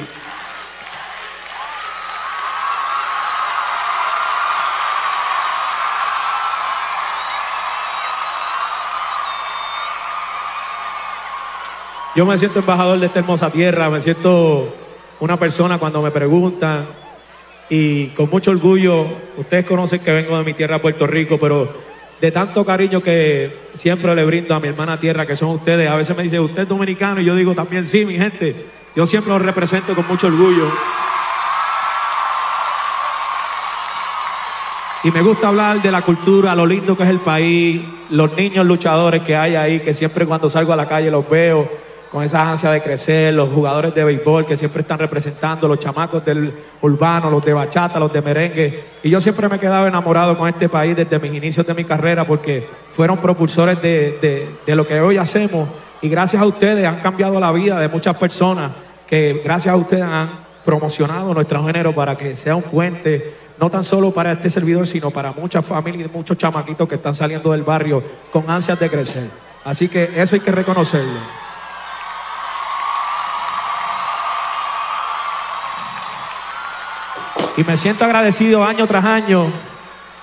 yo 12.16 12.26
me 12.26 12.38
siento 12.38 12.60
embajador 12.60 13.00
de 13.00 13.08
esta 13.08 13.20
hermosa 13.20 13.50
tierra, 13.50 13.90
me 13.90 14.00
siento 14.00 14.74
una 15.20 15.38
persona 15.38 15.78
cuando 15.78 16.02
me 16.02 16.12
preguntan 16.12 16.88
y 17.70 18.08
con 18.08 18.30
mucho 18.30 18.52
orgullo, 18.52 19.06
ustedes 19.36 19.66
conocen 19.66 20.00
que 20.00 20.12
vengo 20.12 20.38
de 20.38 20.44
mi 20.44 20.54
tierra, 20.54 20.82
Puerto 20.82 21.06
Rico, 21.06 21.38
pero 21.38 21.74
de 22.22 22.32
tanto 22.32 22.66
cariño 22.66 23.04
que 23.04 23.68
siempre 23.74 24.16
le 24.16 24.26
brindo 24.26 24.56
a 24.56 24.60
mi 24.60 24.70
hermana 24.70 25.00
tierra, 25.00 25.28
que 25.28 25.36
son 25.36 25.50
ustedes. 25.50 25.90
A 25.90 25.96
veces 25.96 26.16
me 26.16 26.24
dice, 26.24 26.40
usted 26.40 26.64
es 26.64 26.70
dominicano, 26.70 27.22
y 27.22 27.26
yo 27.26 27.36
digo 27.36 27.54
también, 27.54 27.86
sí, 27.86 28.06
mi 28.06 28.18
gente. 28.18 28.77
Yo 28.98 29.06
siempre 29.06 29.32
los 29.32 29.44
represento 29.44 29.94
con 29.94 30.08
mucho 30.08 30.26
orgullo. 30.26 30.72
Y 35.04 35.12
me 35.12 35.22
gusta 35.22 35.50
hablar 35.50 35.84
de 35.84 35.92
la 35.92 36.02
cultura, 36.02 36.56
lo 36.56 36.66
lindo 36.66 36.98
que 36.98 37.04
es 37.04 37.10
el 37.10 37.20
país, 37.20 37.80
los 38.10 38.36
niños 38.36 38.66
luchadores 38.66 39.22
que 39.22 39.36
hay 39.36 39.56
ahí, 39.56 39.82
que 39.82 39.94
siempre 39.94 40.26
cuando 40.26 40.50
salgo 40.50 40.74
a 40.74 40.76
la 40.76 40.88
calle 40.88 41.12
los 41.12 41.30
veo 41.30 41.70
con 42.12 42.24
esa 42.24 42.50
ansia 42.50 42.72
de 42.72 42.82
crecer, 42.82 43.36
los 43.36 43.52
jugadores 43.52 43.94
de 43.94 44.04
béisbol 44.04 44.48
que 44.48 44.58
siempre 44.58 44.82
están 44.82 44.98
representando, 44.98 45.68
los 45.68 45.78
chamacos 45.78 46.26
del 46.26 46.52
urbano, 46.82 47.30
los 47.30 47.46
de 47.46 47.54
bachata, 47.54 48.00
los 48.00 48.12
de 48.12 48.24
merengue. 48.24 48.84
Y 49.04 49.12
yo 49.12 49.22
siempre 49.22 49.48
me 49.48 49.58
he 49.58 49.60
quedado 49.60 49.86
enamorado 49.86 50.36
con 50.36 50.50
este 50.50 50.70
país 50.70 50.96
desde 50.96 51.20
mis 51.20 51.36
inicios 51.36 51.68
de 51.68 51.76
mi 51.76 51.84
carrera 51.84 52.26
porque 52.26 52.68
fueron 52.94 53.20
propulsores 53.20 53.80
de, 53.80 54.18
de, 54.20 54.50
de 54.66 54.76
lo 54.76 54.88
que 54.88 55.00
hoy 55.00 55.18
hacemos. 55.18 55.70
Y 56.02 56.10
gracias 56.10 56.42
a 56.42 56.48
ustedes 56.48 56.84
han 56.84 57.00
cambiado 57.02 57.40
la 57.40 57.52
vida 57.52 57.80
de 57.80 57.90
muchas 57.90 58.18
personas 58.18 58.87
que 59.08 59.42
gracias 59.44 59.74
a 59.74 59.78
ustedes 59.78 60.04
han 60.04 60.30
promocionado 60.66 61.34
nuestro 61.34 61.64
género 61.66 61.96
para 61.96 62.18
que 62.18 62.36
sea 62.36 62.56
un 62.56 62.64
puente, 62.64 63.36
no 63.60 63.70
tan 63.70 63.84
solo 63.84 64.12
para 64.12 64.34
este 64.34 64.50
servidor, 64.50 64.86
sino 64.86 65.12
para 65.12 65.32
muchas 65.32 65.66
familias 65.66 66.10
y 66.14 66.16
muchos 66.16 66.38
chamaquitos 66.38 66.88
que 66.88 66.96
están 66.96 67.16
saliendo 67.16 67.52
del 67.52 67.64
barrio 67.64 68.04
con 68.32 68.50
ansias 68.50 68.80
de 68.80 68.90
crecer. 68.90 69.30
Así 69.64 69.88
que 69.88 70.12
eso 70.16 70.36
hay 70.36 70.42
que 70.42 70.52
reconocerlo. 70.52 71.20
Y 77.58 77.64
me 77.64 77.76
siento 77.76 78.06
agradecido 78.06 78.64
año 78.64 78.86
tras 78.86 79.04
año. 79.04 79.48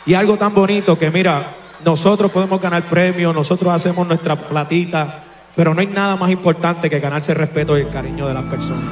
Y 0.06 0.14
algo 0.14 0.36
tan 0.36 0.54
bonito 0.54 0.96
que, 0.96 1.10
mira, 1.10 1.56
nosotros 1.84 2.30
podemos 2.30 2.60
ganar 2.60 2.88
premios, 2.88 3.34
nosotros 3.34 3.74
hacemos 3.74 4.06
nuestra 4.06 4.36
platita, 4.36 5.24
pero 5.54 5.74
no 5.74 5.80
hay 5.80 5.86
nada 5.86 6.16
más 6.16 6.30
importante 6.30 6.90
que 6.90 7.00
ganarse 7.00 7.32
el 7.32 7.38
respeto 7.38 7.78
y 7.78 7.82
el 7.82 7.90
cariño 7.90 8.26
de 8.28 8.34
las 8.34 8.44
personas. 8.44 8.84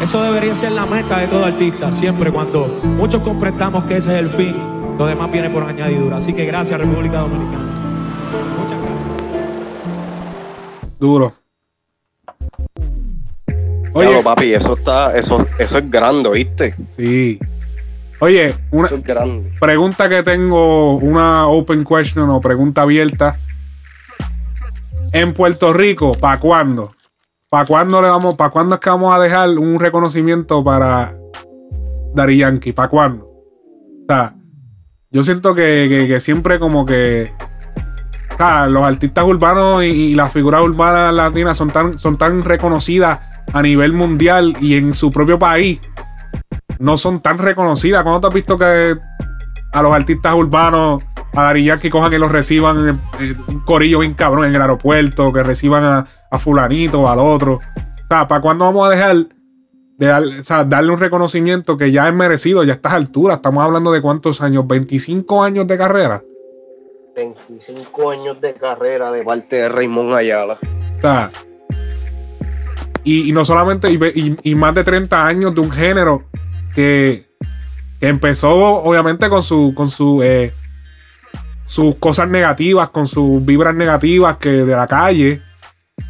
Eso 0.00 0.22
debería 0.22 0.54
ser 0.54 0.72
la 0.72 0.86
meta 0.86 1.18
de 1.18 1.26
todo 1.26 1.44
artista, 1.44 1.92
siempre 1.92 2.32
cuando 2.32 2.66
muchos 2.82 3.22
comprendamos 3.22 3.84
que 3.84 3.98
ese 3.98 4.14
es 4.14 4.20
el 4.20 4.30
fin, 4.30 4.56
lo 4.98 5.06
demás 5.06 5.30
viene 5.30 5.50
por 5.50 5.62
añadidura. 5.62 6.16
Así 6.16 6.32
que 6.32 6.46
gracias, 6.46 6.80
República 6.80 7.18
Dominicana. 7.18 7.70
Muchas 8.58 8.78
gracias. 8.80 9.10
Duro. 10.98 11.34
Oye, 13.92 14.22
papi, 14.22 14.54
eso 14.54 14.74
está, 14.74 15.16
eso, 15.18 15.46
eso 15.58 15.78
es 15.78 15.90
grande, 15.90 16.30
¿viste? 16.30 16.74
Sí. 16.96 17.38
Oye, 18.20 18.54
una 18.70 18.86
Eso 18.86 18.96
es 18.96 19.04
grande. 19.04 19.50
pregunta 19.58 20.08
que 20.08 20.22
tengo, 20.22 20.96
una 20.96 21.46
open 21.46 21.84
question 21.84 22.28
o 22.28 22.40
pregunta 22.40 22.82
abierta. 22.82 23.36
En 25.12 25.32
Puerto 25.34 25.72
Rico, 25.72 26.12
¿para 26.12 26.38
cuándo? 26.38 26.94
¿Para 27.48 27.66
cuándo 27.66 28.00
le 28.00 28.08
vamos, 28.08 28.36
para 28.36 28.50
cuándo 28.50 28.74
es 28.76 28.80
que 28.80 28.90
vamos 28.90 29.12
a 29.14 29.18
dejar 29.18 29.48
un 29.50 29.80
reconocimiento 29.80 30.62
para 30.62 31.14
Dari 32.14 32.36
Yankee? 32.38 32.72
¿Para 32.72 32.88
cuándo? 32.88 33.24
O 33.24 34.04
sea, 34.06 34.34
yo 35.10 35.22
siento 35.24 35.54
que, 35.54 35.86
que- 35.88 36.06
que 36.06 36.20
siempre 36.20 36.58
como 36.60 36.84
que 36.86 37.32
o 38.32 38.36
sea, 38.36 38.66
los 38.68 38.84
artistas 38.84 39.24
urbanos 39.24 39.82
y, 39.82 39.86
y 39.86 40.14
las 40.14 40.32
figuras 40.32 40.60
urbanas 40.62 41.12
latinas 41.12 41.56
son 41.56 41.70
tan, 41.70 41.98
son 41.98 42.16
tan 42.16 42.42
reconocidas 42.42 43.20
a 43.52 43.62
nivel 43.62 43.92
mundial 43.92 44.56
y 44.60 44.76
en 44.76 44.94
su 44.94 45.10
propio 45.10 45.38
país 45.38 45.80
no 46.80 46.96
son 46.98 47.20
tan 47.20 47.38
reconocidas. 47.38 48.02
¿Cuándo 48.02 48.20
te 48.20 48.26
has 48.26 48.34
visto 48.34 48.58
que 48.58 48.96
a 49.72 49.82
los 49.82 49.92
artistas 49.92 50.34
urbanos, 50.34 51.02
a 51.32 51.44
Dari 51.44 51.64
Yankee 51.64 51.90
cojan 51.90 52.12
y 52.12 52.18
los 52.18 52.32
reciban 52.32 53.00
eh, 53.20 53.34
un 53.46 53.60
corillo 53.60 54.00
bien 54.00 54.14
cabrón 54.14 54.46
en 54.46 54.54
el 54.56 54.60
aeropuerto, 54.60 55.32
que 55.32 55.42
reciban 55.44 55.84
a, 55.84 56.06
a 56.30 56.38
fulanito 56.38 57.02
o 57.02 57.08
al 57.08 57.18
otro? 57.20 57.54
O 57.54 58.06
sea, 58.08 58.26
¿para 58.26 58.40
cuándo 58.40 58.64
vamos 58.64 58.86
a 58.88 58.90
dejar 58.90 59.16
de 59.96 60.06
dar- 60.06 60.24
o 60.24 60.42
sea, 60.42 60.64
darle 60.64 60.90
un 60.92 60.98
reconocimiento 60.98 61.76
que 61.76 61.92
ya 61.92 62.08
es 62.08 62.14
merecido, 62.14 62.64
ya 62.64 62.72
a 62.72 62.76
estas 62.76 62.94
alturas? 62.94 63.36
Estamos 63.36 63.62
hablando 63.62 63.92
de 63.92 64.00
cuántos 64.02 64.40
años, 64.40 64.66
25 64.66 65.42
años 65.44 65.68
de 65.68 65.78
carrera. 65.78 66.22
25 67.14 68.10
años 68.10 68.40
de 68.40 68.54
carrera 68.54 69.12
de 69.12 69.22
parte 69.22 69.56
de 69.56 69.68
Raymond 69.68 70.14
Ayala. 70.14 70.54
O 70.98 71.00
sea, 71.02 71.30
y, 73.04 73.28
y 73.28 73.32
no 73.32 73.44
solamente, 73.44 73.90
y, 73.90 73.96
ve- 73.96 74.12
y- 74.14 74.36
y 74.42 74.54
más 74.54 74.74
de 74.74 74.84
30 74.84 75.26
años 75.26 75.54
de 75.54 75.60
un 75.60 75.70
género 75.70 76.24
que, 76.74 77.28
empezó 78.00 78.50
obviamente 78.82 79.28
con 79.28 79.42
su, 79.42 79.72
con 79.76 79.90
su, 79.90 80.22
eh, 80.22 80.52
sus 81.66 81.96
cosas 81.96 82.28
negativas, 82.28 82.88
con 82.88 83.06
sus 83.06 83.44
vibras 83.44 83.74
negativas 83.74 84.36
que 84.38 84.48
de 84.50 84.74
la 84.76 84.86
calle. 84.86 85.42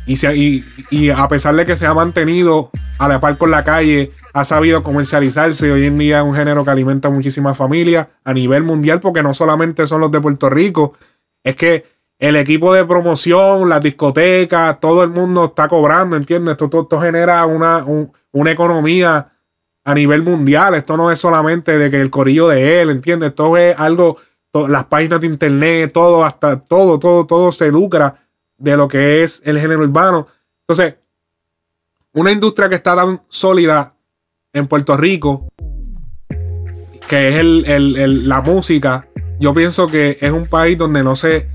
Y, 0.07 0.17
se- 0.17 0.37
y, 0.37 0.65
y 0.91 1.11
a 1.11 1.27
pesar 1.29 1.55
de 1.57 1.65
que 1.67 1.75
se 1.77 1.87
ha 1.87 1.93
mantenido 1.95 2.71
a 2.99 3.09
la 3.09 3.21
par 3.21 3.37
con 3.39 3.51
la 3.51 3.65
calle, 3.65 4.13
ha 4.33 4.45
sabido 4.45 4.83
comercializarse. 4.85 5.71
Hoy 5.73 5.85
en 5.87 5.99
día 5.99 6.19
es 6.19 6.25
un 6.25 6.35
género 6.35 6.65
que 6.65 6.71
alimenta 6.71 7.11
muchísimas 7.11 7.57
familias 7.57 8.07
a 8.25 8.33
nivel 8.33 8.63
mundial, 8.63 9.01
porque 9.01 9.23
no 9.23 9.35
solamente 9.35 9.87
son 9.87 10.01
los 10.01 10.11
de 10.13 10.21
Puerto 10.21 10.49
Rico, 10.49 10.95
es 11.43 11.57
que 11.57 11.87
el 12.19 12.37
equipo 12.37 12.73
de 12.73 12.85
promoción, 12.85 13.69
las 13.69 13.83
discotecas, 13.83 14.79
todo 14.79 15.03
el 15.03 15.11
mundo 15.11 15.47
está 15.47 15.67
cobrando, 15.69 16.17
¿entiendes? 16.17 16.53
Esto, 16.53 16.69
todo 16.69 16.83
esto 16.83 17.01
genera 17.01 17.45
una, 17.47 17.79
un- 17.85 18.13
una 18.33 18.51
economía 18.53 19.33
a 19.85 19.95
nivel 19.95 20.23
mundial. 20.23 20.75
Esto 20.75 20.97
no 20.97 21.11
es 21.11 21.19
solamente 21.19 21.79
de 21.79 21.91
que 21.91 22.01
el 22.01 22.11
corillo 22.11 22.49
de 22.49 22.83
él, 22.83 22.91
¿entiendes? 22.91 23.31
Esto 23.31 23.57
es 23.57 23.75
algo, 23.79 24.17
las 24.69 24.85
páginas 24.87 25.21
de 25.21 25.27
internet, 25.27 25.93
todo, 25.93 26.25
hasta 26.25 26.61
todo, 26.61 26.99
todo, 26.99 27.27
todo 27.27 27.53
se 27.53 27.71
lucra 27.71 28.17
de 28.59 28.77
lo 28.77 28.89
que 28.89 29.23
es 29.23 29.41
el 29.45 29.59
género 29.59 29.81
urbano. 29.83 30.27
Entonces, 30.67 30.97
una 32.13 32.31
industria 32.33 32.69
que 32.69 32.75
está 32.75 32.95
tan 32.97 33.23
sólida 33.29 33.95
en 34.53 34.67
Puerto 34.67 34.97
Rico, 34.97 35.47
que 37.09 37.29
es 37.31 37.37
el- 37.37 37.65
el- 37.67 37.97
el- 37.97 38.29
la 38.29 38.41
música, 38.41 39.07
yo 39.39 39.55
pienso 39.55 39.87
que 39.89 40.19
es 40.21 40.31
un 40.33 40.47
país 40.47 40.77
donde 40.77 41.03
no 41.03 41.17
se, 41.17 41.49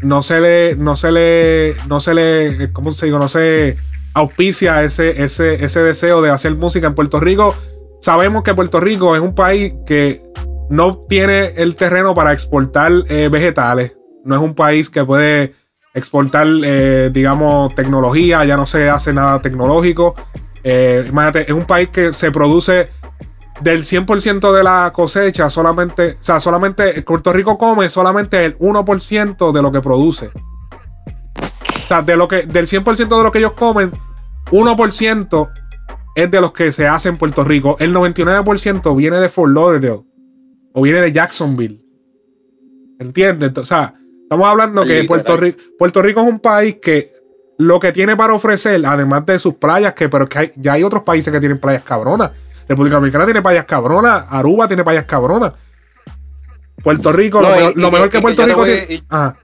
no 0.00 0.22
se 0.22 0.40
le, 0.40 0.76
no 0.76 0.96
se 0.96 1.10
le, 1.12 1.76
no 1.88 2.00
se 2.00 2.14
le, 2.14 2.72
¿cómo 2.72 2.92
se 2.92 3.06
digo? 3.06 3.18
No 3.18 3.28
se 3.28 3.76
auspicia 4.14 4.82
ese, 4.82 5.22
ese, 5.22 5.64
ese 5.64 5.80
deseo 5.82 6.22
de 6.22 6.30
hacer 6.30 6.54
música 6.56 6.86
en 6.86 6.94
Puerto 6.94 7.20
Rico. 7.20 7.54
Sabemos 8.00 8.42
que 8.42 8.54
Puerto 8.54 8.80
Rico 8.80 9.14
es 9.14 9.22
un 9.22 9.34
país 9.34 9.74
que 9.86 10.22
no 10.70 11.04
tiene 11.08 11.52
el 11.56 11.76
terreno 11.76 12.14
para 12.14 12.32
exportar 12.32 12.92
eh, 13.08 13.28
vegetales. 13.30 13.96
No 14.24 14.34
es 14.34 14.40
un 14.40 14.54
país 14.54 14.90
que 14.90 15.04
puede 15.04 15.54
exportar, 15.94 16.46
eh, 16.64 17.10
digamos, 17.12 17.74
tecnología. 17.74 18.44
Ya 18.44 18.56
no 18.56 18.66
se 18.66 18.88
hace 18.88 19.12
nada 19.12 19.40
tecnológico. 19.40 20.14
Eh, 20.64 21.06
imagínate, 21.08 21.42
es 21.42 21.52
un 21.52 21.66
país 21.66 21.88
que 21.88 22.12
se 22.12 22.30
produce 22.30 22.88
del 23.60 23.84
100% 23.84 24.52
de 24.52 24.64
la 24.64 24.90
cosecha, 24.92 25.48
solamente, 25.50 26.16
o 26.20 26.24
sea, 26.24 26.40
solamente 26.40 27.02
Puerto 27.02 27.32
Rico 27.32 27.58
come 27.58 27.88
solamente 27.88 28.44
el 28.44 28.56
1% 28.58 29.52
de 29.52 29.62
lo 29.62 29.70
que 29.70 29.80
produce. 29.80 30.30
Sea, 31.92 32.02
de 32.02 32.16
lo 32.16 32.26
que, 32.26 32.42
del 32.46 32.66
100% 32.66 32.96
de 33.18 33.22
lo 33.22 33.30
que 33.30 33.38
ellos 33.38 33.52
comen, 33.52 33.92
1% 34.50 35.50
es 36.14 36.30
de 36.30 36.40
los 36.40 36.52
que 36.52 36.72
se 36.72 36.86
hace 36.86 37.10
en 37.10 37.18
Puerto 37.18 37.44
Rico. 37.44 37.76
El 37.80 37.94
99% 37.94 38.96
viene 38.96 39.18
de 39.18 39.28
Fort 39.28 39.52
Lauderdale 39.52 40.00
o 40.72 40.82
viene 40.82 41.00
de 41.02 41.12
Jacksonville. 41.12 41.84
¿Entiendes? 42.98 43.52
O 43.58 43.66
sea, 43.66 43.94
estamos 44.22 44.46
hablando 44.48 44.84
que. 44.84 45.04
Puerto 45.04 45.36
Rico, 45.36 45.58
Puerto 45.78 46.02
Rico 46.02 46.20
es 46.20 46.26
un 46.28 46.40
país 46.40 46.76
que 46.80 47.12
lo 47.58 47.78
que 47.78 47.92
tiene 47.92 48.16
para 48.16 48.32
ofrecer, 48.32 48.80
además 48.86 49.26
de 49.26 49.38
sus 49.38 49.54
playas, 49.56 49.92
que 49.92 50.08
pero 50.08 50.24
es 50.24 50.30
que 50.30 50.38
hay- 50.38 50.52
ya 50.56 50.72
hay 50.74 50.84
otros 50.84 51.02
países 51.02 51.32
que 51.32 51.40
tienen 51.40 51.58
playas 51.58 51.82
cabronas. 51.82 52.30
República 52.68 52.96
Dominicana 52.96 53.24
tiene 53.26 53.42
playas 53.42 53.64
cabronas. 53.66 54.24
Aruba 54.30 54.66
tiene 54.66 54.82
playas 54.84 55.04
cabronas. 55.04 55.52
Puerto 56.82 57.12
Rico, 57.12 57.42
No, 57.42 57.50
lo, 57.50 57.54
y- 57.54 57.74
mejor- 57.76 58.00
lo 58.02 58.10
que 58.10 58.20
Puerto 58.20 58.46
Rico 58.46 58.58
voy- 58.60 58.70
tiene. 58.78 58.94
y- 58.94 59.04
Ajá. 59.08 59.36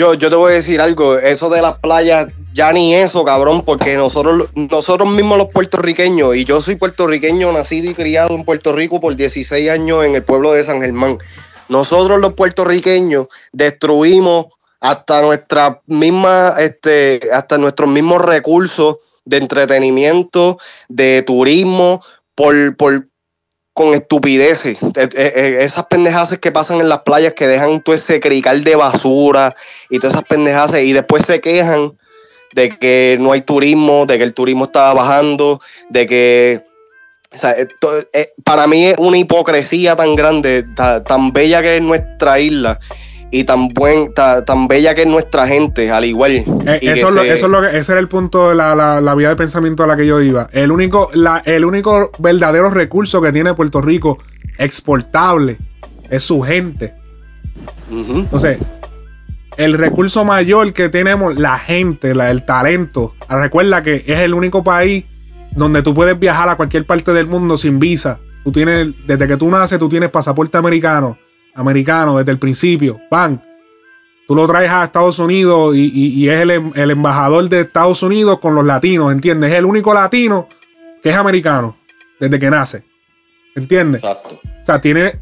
Yo, 0.00 0.14
yo 0.14 0.30
te 0.30 0.36
voy 0.36 0.52
a 0.52 0.54
decir 0.54 0.80
algo, 0.80 1.18
eso 1.18 1.50
de 1.50 1.60
las 1.60 1.76
playas, 1.76 2.28
ya 2.54 2.72
ni 2.72 2.94
eso, 2.94 3.22
cabrón, 3.22 3.60
porque 3.66 3.98
nosotros, 3.98 4.48
nosotros 4.54 5.06
mismos 5.10 5.36
los 5.36 5.48
puertorriqueños, 5.48 6.36
y 6.36 6.46
yo 6.46 6.62
soy 6.62 6.76
puertorriqueño, 6.76 7.52
nacido 7.52 7.90
y 7.90 7.94
criado 7.94 8.34
en 8.34 8.46
Puerto 8.46 8.72
Rico 8.72 8.98
por 8.98 9.14
16 9.14 9.68
años 9.68 10.06
en 10.06 10.14
el 10.14 10.22
pueblo 10.22 10.54
de 10.54 10.64
San 10.64 10.80
Germán. 10.80 11.18
Nosotros 11.68 12.18
los 12.18 12.32
puertorriqueños 12.32 13.26
destruimos 13.52 14.46
hasta 14.80 15.20
nuestra 15.20 15.82
misma, 15.84 16.54
este, 16.56 17.20
hasta 17.30 17.58
nuestros 17.58 17.90
mismos 17.90 18.24
recursos 18.24 19.00
de 19.26 19.36
entretenimiento, 19.36 20.58
de 20.88 21.22
turismo, 21.26 22.02
por, 22.34 22.74
por, 22.78 23.09
con 23.80 23.94
estupideces. 23.94 24.76
Eh, 24.82 25.08
eh, 25.14 25.32
eh, 25.34 25.56
esas 25.60 25.86
pendejaces 25.86 26.38
que 26.38 26.52
pasan 26.52 26.80
en 26.82 26.90
las 26.90 27.00
playas 27.00 27.32
que 27.32 27.46
dejan 27.46 27.80
todo 27.80 27.94
ese 27.94 28.20
crical 28.20 28.62
de 28.62 28.76
basura 28.76 29.56
y 29.88 29.98
todas 29.98 30.12
esas 30.12 30.26
pendejaces 30.26 30.84
y 30.84 30.92
después 30.92 31.24
se 31.24 31.40
quejan 31.40 31.96
de 32.52 32.68
que 32.68 33.16
no 33.18 33.32
hay 33.32 33.40
turismo, 33.40 34.04
de 34.04 34.18
que 34.18 34.24
el 34.24 34.34
turismo 34.34 34.66
está 34.66 34.92
bajando, 34.92 35.62
de 35.88 36.06
que 36.06 36.60
o 37.32 37.38
sea, 37.38 37.54
para 38.44 38.66
mí 38.66 38.88
es 38.88 38.98
una 38.98 39.16
hipocresía 39.16 39.96
tan 39.96 40.14
grande, 40.14 40.62
ta- 40.76 41.02
tan 41.02 41.32
bella 41.32 41.62
que 41.62 41.76
es 41.76 41.82
nuestra 41.82 42.38
isla 42.38 42.78
y 43.32 43.44
tan 43.44 43.68
buen, 43.68 44.12
ta- 44.12 44.44
tan 44.44 44.66
bella 44.68 44.94
que 44.94 45.02
es 45.02 45.06
nuestra 45.06 45.46
gente, 45.46 45.90
al 45.90 46.04
igual. 46.04 46.32
Eh, 46.32 46.44
eso, 46.82 47.08
es 47.08 47.14
lo, 47.14 47.22
se- 47.22 47.32
eso 47.32 47.46
es 47.46 47.52
lo 47.52 47.60
que, 47.62 47.78
ese 47.78 47.92
era 47.92 48.00
el 48.00 48.08
punto 48.08 48.48
de 48.50 48.54
la, 48.56 48.74
la, 48.74 49.00
la 49.00 49.14
vía 49.14 49.28
de 49.28 49.36
pensamiento 49.36 49.84
a 49.84 49.86
la 49.86 49.96
que 49.96 50.06
yo 50.06 50.20
iba. 50.20 50.48
El 50.52 50.72
único, 50.72 51.10
la, 51.14 51.38
el 51.44 51.64
único 51.64 52.10
verdadero 52.18 52.70
recurso 52.70 53.20
que 53.22 53.32
tiene 53.32 53.54
Puerto 53.54 53.80
Rico 53.80 54.18
exportable 54.58 55.58
es 56.10 56.22
su 56.22 56.40
gente. 56.42 56.94
Entonces, 57.90 58.58
el 59.56 59.74
recurso 59.74 60.24
mayor 60.24 60.72
que 60.72 60.88
tenemos, 60.88 61.38
la 61.38 61.58
gente, 61.58 62.14
la, 62.14 62.30
el 62.30 62.44
talento. 62.44 63.14
Recuerda 63.28 63.82
que 63.82 64.04
es 64.06 64.18
el 64.20 64.34
único 64.34 64.64
país 64.64 65.04
donde 65.52 65.82
tú 65.82 65.92
puedes 65.94 66.18
viajar 66.18 66.48
a 66.48 66.56
cualquier 66.56 66.86
parte 66.86 67.12
del 67.12 67.26
mundo 67.26 67.56
sin 67.56 67.78
visa. 67.78 68.20
Tú 68.44 68.52
tienes, 68.52 69.06
desde 69.06 69.26
que 69.26 69.36
tú 69.36 69.50
naces, 69.50 69.78
tú 69.78 69.88
tienes 69.88 70.08
pasaporte 70.10 70.56
americano, 70.56 71.18
americano 71.54 72.18
desde 72.18 72.32
el 72.32 72.38
principio. 72.38 73.00
Van. 73.10 73.42
Tú 74.28 74.34
lo 74.36 74.46
traes 74.46 74.70
a 74.70 74.84
Estados 74.84 75.18
Unidos 75.18 75.74
y, 75.74 75.90
y- 75.92 76.12
y 76.24 76.28
es 76.28 76.40
el, 76.40 76.50
em- 76.52 76.72
el 76.76 76.90
embajador 76.92 77.48
de 77.48 77.60
Estados 77.62 78.02
Unidos 78.02 78.38
con 78.38 78.54
los 78.54 78.64
latinos, 78.64 79.10
¿entiendes? 79.12 79.50
Es 79.52 79.58
el 79.58 79.64
único 79.64 79.92
latino 79.92 80.48
que 81.02 81.10
es 81.10 81.16
americano 81.16 81.76
desde 82.20 82.38
que 82.38 82.48
nace. 82.50 82.84
¿Entiendes? 83.56 84.04
Exacto. 84.04 84.38
O 84.44 84.64
sea, 84.64 84.80
tiene. 84.80 85.20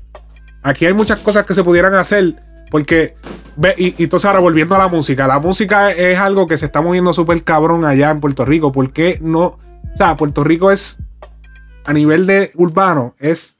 Aquí 0.62 0.84
hay 0.84 0.92
muchas 0.92 1.20
cosas 1.20 1.46
que 1.46 1.55
se 1.55 1.64
pudieran 1.64 1.94
hacer. 1.94 2.34
Porque. 2.70 3.14
Ve, 3.56 3.74
y, 3.78 3.86
y 3.96 4.05
entonces 4.05 4.26
ahora 4.26 4.40
volviendo 4.40 4.74
a 4.74 4.78
la 4.78 4.88
música. 4.88 5.26
La 5.26 5.38
música 5.38 5.90
es 5.90 6.18
algo 6.18 6.46
que 6.46 6.59
se 6.59 6.66
está 6.66 6.82
moviendo 6.82 7.12
súper 7.14 7.42
cabrón 7.42 7.84
allá 7.86 8.10
en 8.10 8.20
Puerto 8.20 8.44
Rico. 8.44 8.70
¿Por 8.72 8.92
qué 8.92 9.18
no? 9.22 9.44
O 9.44 9.96
sea, 9.96 10.16
Puerto 10.16 10.44
Rico 10.44 10.70
es. 10.70 10.98
A 11.86 11.92
nivel 11.94 12.26
de 12.26 12.50
urbano. 12.56 13.14
Es. 13.18 13.57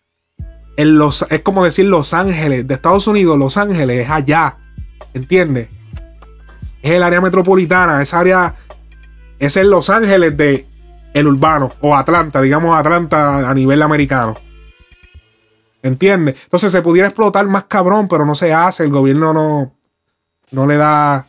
En 0.79 0.97
los, 0.97 1.27
es 1.29 1.41
como 1.43 1.65
decir 1.65 1.87
Los 1.87 2.15
Ángeles. 2.15 2.67
De 2.67 2.75
Estados 2.75 3.07
Unidos, 3.09 3.37
Los 3.37 3.57
Ángeles 3.57 4.07
es 4.07 4.11
allá. 4.11 4.57
¿Entiendes? 5.13 5.69
Es 6.83 6.93
el 6.93 7.03
área 7.03 7.21
metropolitana. 7.21 8.01
Esa 8.01 8.21
área. 8.21 8.55
Es 9.41 9.57
el 9.57 9.69
Los 9.71 9.91
Ángeles 9.91 10.37
de 10.37 10.65
el 11.15 11.27
urbano. 11.27 11.73
O 11.81 11.97
Atlanta, 11.97 12.41
digamos 12.41 12.79
Atlanta 12.79 13.51
a 13.51 13.55
nivel 13.55 13.83
americano. 13.83 14.37
¿Entiendes? 15.83 16.37
Entonces 16.45 16.71
se 16.73 16.83
pudiera 16.83 17.09
explotar 17.09 17.45
más 17.47 17.65
cabrón, 17.65 18.07
pero 18.09 18.25
no 18.25 18.35
se 18.35 18.53
hace. 18.53 18.85
El 18.85 18.91
gobierno 18.91 19.33
no, 19.33 19.73
no 20.53 20.67
le 20.67 20.77
da. 20.77 21.29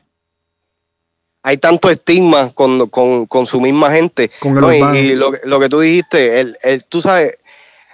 hay 1.41 1.57
tanto 1.57 1.89
estigma 1.89 2.51
con, 2.51 2.87
con- 2.89 3.25
con 3.25 3.45
su 3.47 3.59
misma 3.61 3.89
gente. 3.91 4.29
Con 4.39 4.55
el 4.57 4.61
No, 4.61 4.73
y, 4.73 4.77
urbano. 4.81 4.99
y 4.99 5.15
lo, 5.15 5.31
que- 5.31 5.39
lo 5.45 5.59
que 5.59 5.69
tú 5.69 5.79
dijiste, 5.79 6.39
el, 6.41 6.57
el- 6.61 6.83
tú 6.83 7.01
sabes, 7.01 7.37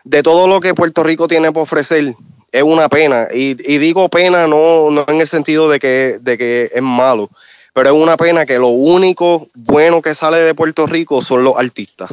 de 0.06 0.24
todo 0.24 0.48
lo 0.48 0.62
que 0.62 0.74
Puerto 0.74 1.04
Rico 1.04 1.28
tiene 1.28 1.52
por 1.52 1.64
ofrecer, 1.64 2.16
es 2.52 2.64
una 2.64 2.88
pena. 2.88 3.28
Y, 3.34 3.58
y 3.72 3.78
digo 3.80 4.08
pena 4.08 4.48
no, 4.48 4.90
no 4.92 5.04
en 5.08 5.20
el 5.20 5.28
sentido 5.28 5.70
de 5.70 5.80
que, 5.80 6.20
de 6.22 6.38
que 6.38 6.72
es 6.74 6.82
malo, 6.82 7.30
pero 7.74 7.90
es 7.90 7.96
una 8.02 8.16
pena 8.16 8.46
que 8.46 8.58
lo 8.58 8.68
único 8.70 9.50
bueno 9.54 10.02
que 10.02 10.16
sale 10.16 10.38
de 10.38 10.54
Puerto 10.56 10.86
Rico 10.88 11.22
son 11.22 11.44
los 11.44 11.58
artistas. 11.58 12.10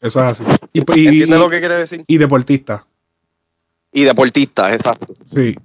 Eso 0.00 0.20
es 0.20 0.26
así. 0.40 0.44
Y, 0.72 0.80
y- 0.80 1.06
¿Entiendes 1.06 1.38
lo 1.38 1.48
que 1.48 1.60
quiere 1.60 1.76
decir? 1.76 2.04
y 2.06 2.18
deportista. 2.18 2.84
Y 3.92 4.02
deportistas, 4.04 4.72
exacto. 4.72 5.14
Sí. 5.34 5.56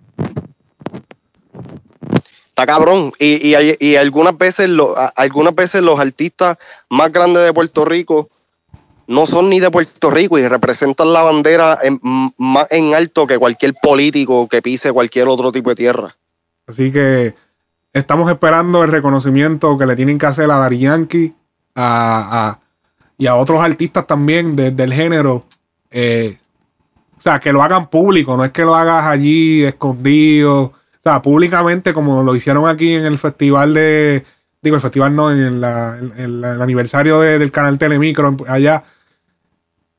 Está 2.49 2.65
cabrón. 2.65 3.11
Y, 3.19 3.56
y, 3.56 3.78
y 3.80 3.95
algunas 3.95 4.38
veces 4.38 4.69
lo- 4.69 4.95
algunas 5.15 5.56
veces 5.56 5.82
los 5.82 5.99
artistas 5.99 6.57
más 6.90 7.11
grandes 7.11 7.44
de 7.44 7.53
Puerto 7.53 7.84
Rico 7.86 8.30
no 9.08 9.26
son 9.26 9.50
ni 9.50 9.60
de 9.60 9.72
Puerto 9.72 10.12
Rico 10.12 10.38
y 10.38 10.48
representan 10.48 11.14
la 11.14 11.22
bandera 11.24 11.80
más 12.38 12.68
en 12.72 12.94
alto 12.94 13.26
que 13.26 13.38
cualquier 13.38 13.74
político 13.82 14.48
que 14.48 14.62
pise 14.62 14.92
cualquier 14.92 15.28
otro 15.28 15.52
tipo 15.52 15.70
de 15.70 15.76
tierra. 15.76 16.16
Así 16.68 16.92
que 16.92 17.34
estamos 17.94 18.30
esperando 18.30 18.84
el 18.84 18.90
reconocimiento 18.92 19.78
que 19.78 19.86
le 19.86 19.96
tienen 19.96 20.18
que 20.18 20.26
hacer 20.26 20.52
a 20.52 20.58
Dari 20.58 20.80
Yankee 20.80 21.34
a, 21.76 22.50
a- 22.50 22.60
y 23.18 23.26
a 23.28 23.36
otros 23.36 23.62
artistas 23.62 24.06
también 24.06 24.56
de- 24.56 24.72
del 24.72 24.94
género. 24.94 25.46
Eh, 25.90 26.38
o 27.18 27.22
sea, 27.22 27.40
que 27.40 27.52
lo 27.54 27.64
hagan 27.64 27.88
público, 27.90 28.36
no 28.38 28.44
es 28.46 28.52
que 28.52 28.64
lo 28.64 28.76
hagas 28.76 29.06
allí 29.06 29.64
escondido. 29.64 30.62
O 30.64 30.74
sea, 31.02 31.22
públicamente, 31.22 31.94
como 31.94 32.22
lo 32.24 32.36
hicieron 32.36 32.68
aquí 32.68 32.94
en 32.94 33.06
el 33.06 33.18
festival 33.18 33.74
de. 33.74 34.24
Digo, 34.62 34.76
el 34.76 34.82
festival 34.82 35.16
no, 35.16 35.32
en, 35.32 35.62
la- 35.62 35.98
en- 35.98 36.44
el 36.44 36.62
aniversario 36.62 37.20
de- 37.22 37.40
del 37.40 37.50
canal 37.52 37.78
Telemicro 37.78 38.36
allá. 38.48 38.84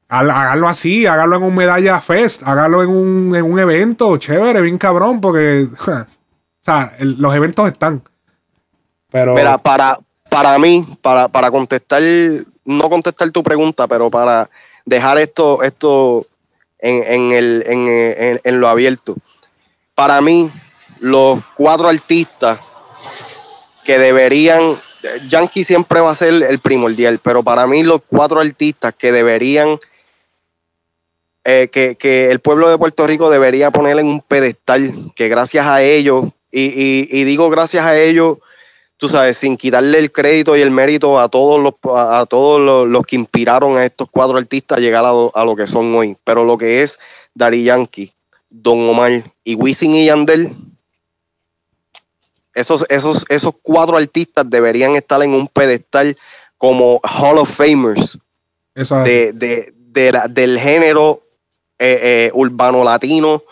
Há- 0.09 0.21
Háganlo 0.21 0.69
así, 0.69 1.07
háganlo 1.07 1.37
en 1.37 1.43
un 1.43 1.55
medalla 1.55 2.01
fest, 2.01 2.43
háganlo 2.45 2.83
en 2.83 2.89
un, 2.89 3.37
en 3.37 3.45
un 3.45 3.59
evento 3.59 4.17
chévere, 4.17 4.61
bien 4.63 4.79
cabrón, 4.79 5.21
porque. 5.21 5.69
O 6.61 6.71
sea, 6.71 6.93
el- 6.99 7.17
los 7.19 7.35
eventos 7.35 7.67
están. 7.71 8.03
Pero. 9.11 9.35
Mira, 9.35 9.57
para, 9.57 9.99
para 10.29 10.59
mí, 10.59 10.87
para, 11.01 11.29
para 11.29 11.51
contestar, 11.51 12.03
no 12.65 12.91
contestar 12.91 13.31
tu 13.31 13.43
pregunta, 13.43 13.87
pero 13.89 14.11
para 14.11 14.51
dejar 14.85 15.17
esto, 15.19 15.63
esto 15.63 16.27
en, 16.79 17.03
en 17.05 17.33
el, 17.33 17.65
en, 17.67 17.89
en- 17.89 18.41
en 18.45 18.61
lo 18.61 18.69
abierto. 18.69 19.17
Para 19.95 20.21
mí, 20.21 20.51
los 21.01 21.41
cuatro 21.55 21.89
artistas 21.89 22.59
que 23.85 23.99
deberían, 23.99 24.75
Yankee 25.29 25.65
siempre 25.65 26.01
va 26.01 26.11
a 26.11 26.15
ser 26.15 26.35
el 26.43 26.59
primordial, 26.59 27.19
pero 27.23 27.43
para 27.43 27.67
mí 27.67 27.83
los 27.83 28.03
cuatro 28.07 28.41
artistas 28.41 28.93
que 28.99 29.11
deberían, 29.11 29.79
eh, 31.51 31.69
que, 31.73 31.97
que 31.97 32.31
el 32.31 32.41
pueblo 32.41 32.69
de 32.69 32.77
Puerto 32.77 33.07
Rico 33.07 33.31
debería 33.31 33.71
poner 33.71 33.99
en 33.99 34.07
un 34.07 34.21
pedestal, 34.21 34.93
que 35.15 35.29
gracias 35.29 35.67
a 35.67 35.83
ellos, 35.83 36.27
y, 36.51 36.65
y- 36.67 37.09
y 37.11 37.25
digo 37.25 37.49
gracias 37.49 37.85
a 37.87 37.99
ellos, 37.99 38.37
tú 38.99 39.09
sabes, 39.09 39.39
sin 39.39 39.57
quitarle 39.57 39.99
el 39.99 40.13
crédito 40.13 40.57
y 40.57 40.61
el 40.61 40.71
mérito 40.71 41.19
a 41.19 41.29
todos 41.31 41.59
los, 41.63 41.75
a, 41.97 42.21
a 42.21 42.27
todos 42.27 42.61
los, 42.61 42.87
los 42.87 43.03
que 43.07 43.17
inspiraron 43.17 43.79
a 43.79 43.85
estos 43.87 44.09
cuatro 44.11 44.37
artistas 44.37 44.77
a 44.77 44.81
llegar 44.83 45.05
a, 45.07 45.11
lo- 45.13 45.33
a 45.35 45.45
lo 45.47 45.57
que 45.57 45.67
son 45.67 45.95
hoy. 45.95 46.17
Pero 46.25 46.45
lo 46.45 46.59
que 46.59 46.83
es 46.83 46.99
Dari 47.35 47.63
Yankee, 47.65 48.13
Don 48.51 48.81
Omar 48.89 49.33
y 49.45 49.55
Wisin 49.55 49.95
y 49.95 50.05
Yandel, 50.07 50.51
esos, 52.55 52.85
esos, 52.89 53.25
esos 53.29 53.53
cuatro 53.63 53.97
artistas 53.97 54.45
deberían 54.49 54.97
estar 54.97 55.23
en 55.23 55.33
un 55.33 55.47
pedestal 55.49 56.17
como 56.57 57.01
Hall 57.05 57.39
of 57.39 57.51
Famers 57.55 58.19
Eso 58.75 58.99
es 59.05 59.05
de, 59.05 59.33
de- 59.33 59.75
de 59.77 60.13
la- 60.13 60.29
del 60.29 60.59
género 60.59 61.23
eh, 61.79 61.99
eh, 62.03 62.31
urbano 62.35 62.83
latino 62.83 63.43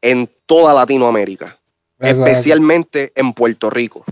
en 0.00 0.28
toda 0.46 0.74
Latinoamérica, 0.74 1.58
Eso 1.98 2.08
es 2.08 2.18
especialmente 2.18 3.12
en 3.14 3.32
Puerto 3.32 3.70
Rico. 3.70 4.04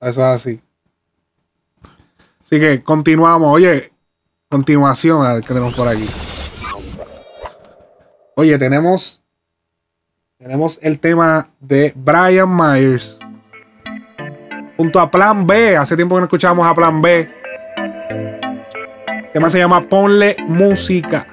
Eso 0.00 0.10
es 0.10 0.18
así. 0.18 0.60
Así 2.44 2.60
que 2.60 2.82
continuamos. 2.82 3.52
Oye, 3.52 3.92
continuación, 4.48 5.26
a 5.26 5.34
ver 5.34 5.42
qué 5.42 5.48
tenemos 5.48 5.74
por 5.74 5.88
aquí. 5.88 6.06
Oye, 8.36 8.56
tenemos. 8.58 9.22
Tenemos 10.38 10.78
el 10.82 11.00
tema 11.00 11.50
de 11.58 11.92
Brian 11.96 12.54
Myers. 12.54 13.18
Junto 14.76 15.00
a 15.00 15.10
Plan 15.10 15.46
B. 15.46 15.76
Hace 15.76 15.96
tiempo 15.96 16.14
que 16.14 16.20
no 16.20 16.26
escuchábamos 16.26 16.66
a 16.66 16.74
Plan 16.74 17.02
B. 17.02 17.28
El 19.08 19.32
tema 19.32 19.50
se 19.50 19.58
llama 19.58 19.80
Ponle 19.80 20.36
música. 20.46 21.26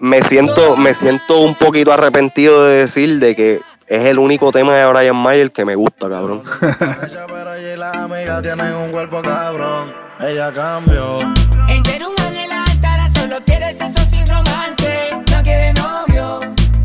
Me 0.00 0.22
siento, 0.22 0.76
me 0.76 0.94
siento 0.94 1.40
un 1.40 1.54
poquito 1.54 1.92
arrepentido 1.92 2.64
de 2.64 2.80
decir 2.80 3.18
de 3.18 3.34
que 3.34 3.60
es 3.86 4.04
el 4.04 4.18
único 4.18 4.52
tema 4.52 4.76
de 4.76 4.86
Brian 4.86 5.16
Mayer 5.16 5.50
que 5.50 5.64
me 5.64 5.74
gusta, 5.74 6.08
cabrón. 6.08 6.42
Ella 8.22 8.42
tiene 8.42 8.74
un 8.74 8.90
cuerpo 8.90 9.22
cabrón. 9.22 9.92
Ella 10.20 10.52
cambió. 10.52 11.18
Quiere 11.82 12.06
un 12.06 12.14
ángel 12.20 12.50
altara, 12.52 13.10
solo 13.14 13.36
quiere 13.44 13.72
sexo 13.72 14.02
sin 14.10 14.28
romance. 14.28 15.10
No 15.30 15.42
quiere 15.42 15.72
novio. 15.72 16.40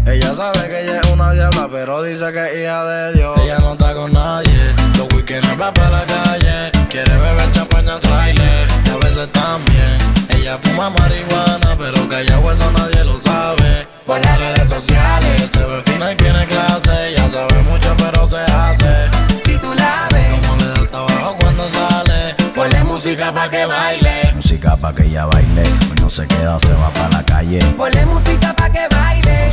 Ella 0.08 0.34
sabe 0.34 0.68
que 0.68 0.82
ella 0.84 1.02
es 1.02 1.12
una 1.12 1.34
diabla, 1.34 1.68
pero 1.72 2.02
dice 2.02 2.32
que 2.32 2.44
es 2.46 2.64
hija 2.64 2.84
de 2.86 3.14
Dios. 3.14 3.38
Ella 3.44 3.60
no 3.60 3.74
está 3.74 3.94
con 3.94 4.14
nadie, 4.14 4.74
los 4.98 5.08
weekends 5.14 5.60
va 5.60 5.74
para 5.74 5.90
la 5.90 6.06
calle. 6.06 6.72
Quiere 6.90 7.12
beber 7.18 7.55
trailer, 8.00 8.68
y 8.86 8.90
a 8.90 8.98
veces 8.98 9.30
también. 9.32 9.98
Ella 10.30 10.58
fuma 10.62 10.90
marihuana, 10.90 11.76
pero 11.78 11.98
ella 12.20 12.40
eso 12.52 12.72
nadie 12.72 13.04
lo 13.06 13.18
sabe. 13.18 13.88
Por 14.06 14.20
las 14.20 14.38
redes 14.38 14.70
sociales, 14.70 15.50
se 15.52 15.64
ve 15.66 15.82
fina 15.86 16.12
y 16.12 16.16
tiene 16.16 16.46
clase. 16.46 17.10
Ella 17.10 17.30
sabe 17.30 17.62
mucho, 17.64 17.96
pero 17.98 18.26
se 18.26 18.40
hace. 18.40 19.10
Si 19.46 19.58
tú 19.58 19.74
la 19.74 20.08
ves, 20.12 20.40
Como 20.42 20.56
le 20.58 20.68
da 20.68 20.80
el 20.82 20.90
trabajo 20.90 21.36
cuando 21.40 21.68
sale. 21.70 22.36
ponle 22.54 22.84
música 22.84 23.32
pa' 23.34 23.50
que 23.50 23.66
baile. 23.66 24.32
Música 24.36 24.76
pa' 24.78 24.94
que 24.94 25.04
ella 25.04 25.26
baile. 25.26 25.64
Hoy 25.64 25.96
no 26.02 26.10
se 26.10 26.28
queda, 26.28 26.60
se 26.60 26.74
va 26.74 26.90
para 26.92 27.10
la 27.10 27.24
calle. 27.24 27.60
Ponle 27.78 28.06
música 28.06 28.54
pa' 28.56 28.70
que 28.70 28.88
baile. 28.90 29.52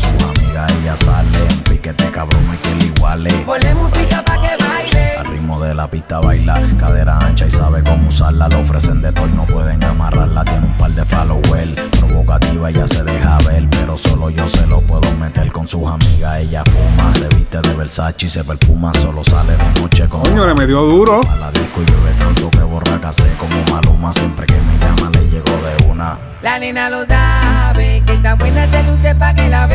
Amiga 0.52 0.66
ella 0.82 0.96
sale. 0.96 1.38
En 1.48 1.60
piquete 1.62 2.10
cabrón 2.10 2.44
y 2.52 2.56
que 2.58 2.74
le 2.74 2.84
iguale. 2.86 3.30
Ponle 3.46 3.74
música 3.74 4.22
pa' 4.22 4.34
que 4.34 4.62
baile. 4.62 5.16
Al 5.18 5.26
ritmo 5.26 5.60
de 5.60 5.74
la 5.74 5.88
pista 5.88 6.20
baila, 6.20 6.60
cadera 6.78 7.18
ancha 7.18 7.46
y 7.46 7.50
sabe 7.50 7.82
cómo 7.82 8.08
usarla. 8.08 8.48
Le 8.48 8.56
ofrecen 8.56 9.00
de 9.00 9.12
todo 9.12 9.26
y 9.26 9.32
no 9.32 9.46
pueden 9.46 9.82
amarrarla. 9.82 10.44
Tiene 10.44 10.66
un 10.66 10.76
par 10.76 10.90
de 10.90 11.04
followers, 11.04 11.72
provocativa 11.98 12.70
ella 12.70 12.86
se 12.86 13.02
deja 13.02 13.38
ver, 13.48 13.66
pero 13.70 13.96
solo 13.96 14.28
yo 14.28 14.46
se 14.46 14.66
lo 14.66 14.80
puedo 14.82 15.10
meter 15.14 15.50
con 15.52 15.66
sus 15.66 15.86
amigas. 15.86 16.40
Ella 16.40 16.62
fuma, 16.64 17.12
se 17.12 17.28
viste 17.28 17.60
de 17.60 17.74
Versace 17.74 18.26
y 18.26 18.28
se 18.28 18.44
perfuma, 18.44 18.92
solo 18.94 19.24
sale 19.24 19.56
de 19.56 19.80
noche 19.80 20.06
con 20.08 20.22
Coño, 20.22 20.46
le 20.46 20.54
metió 20.54 20.82
duro. 20.82 21.20
a 21.30 21.36
la 21.36 21.50
disco 21.50 21.80
y 21.80 21.90
llueve 21.90 22.12
tanto 22.18 22.50
que 22.50 22.62
borra 22.62 23.00
casé 23.00 23.28
como 23.38 23.56
Maluma. 23.70 24.12
Siempre 24.12 24.46
que 24.46 24.56
me 24.56 24.78
llama 24.78 25.10
le 25.14 25.30
llego 25.30 25.44
de 25.44 25.90
una. 25.90 26.18
La 26.42 26.58
nena 26.58 26.90
lo 26.90 27.06
sabe, 27.06 28.02
que 28.04 28.16
tan 28.18 28.36
buena 28.36 28.66
se 28.66 28.82
luce 28.82 29.14
pa' 29.14 29.32
que 29.32 29.48
la 29.48 29.66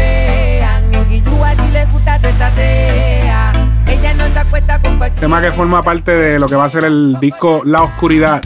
vean. 0.68 0.94
En 0.94 1.08
Guillúa 1.10 1.52
si 1.52 1.72
le 1.72 1.86
gusta 1.86 2.20
te 2.20 2.32
satea. 2.34 3.70
Ella 3.88 4.14
no 4.14 4.28
se 4.28 4.40
acuesta 4.40 4.82
con 4.82 4.98
cualquier 4.98 5.20
Tema 5.20 5.42
que 5.42 5.52
forma 5.52 5.84
parte 5.84 6.12
de 6.12 6.40
lo 6.40 6.48
que 6.48 6.56
va 6.56 6.66
a 6.66 6.70
ser 6.70 6.84
el 6.84 7.18
disco 7.20 7.62
La 7.66 7.84
Oscuridad 7.84 8.42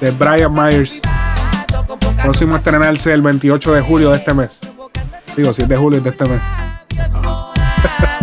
de 0.00 0.10
Brian 0.10 0.52
Myers. 0.52 1.00
Próximo 2.22 2.54
a 2.54 2.58
estrenarse 2.58 3.12
el 3.12 3.22
28 3.22 3.72
de 3.74 3.80
julio 3.80 4.10
de 4.10 4.18
este 4.18 4.34
mes. 4.34 4.60
Digo, 5.36 5.52
si 5.52 5.62
es 5.62 5.68
de 5.68 5.76
julio 5.76 5.98
es 5.98 6.04
de 6.04 6.10
este 6.10 6.24
mes. 6.26 6.40
la 6.96 8.21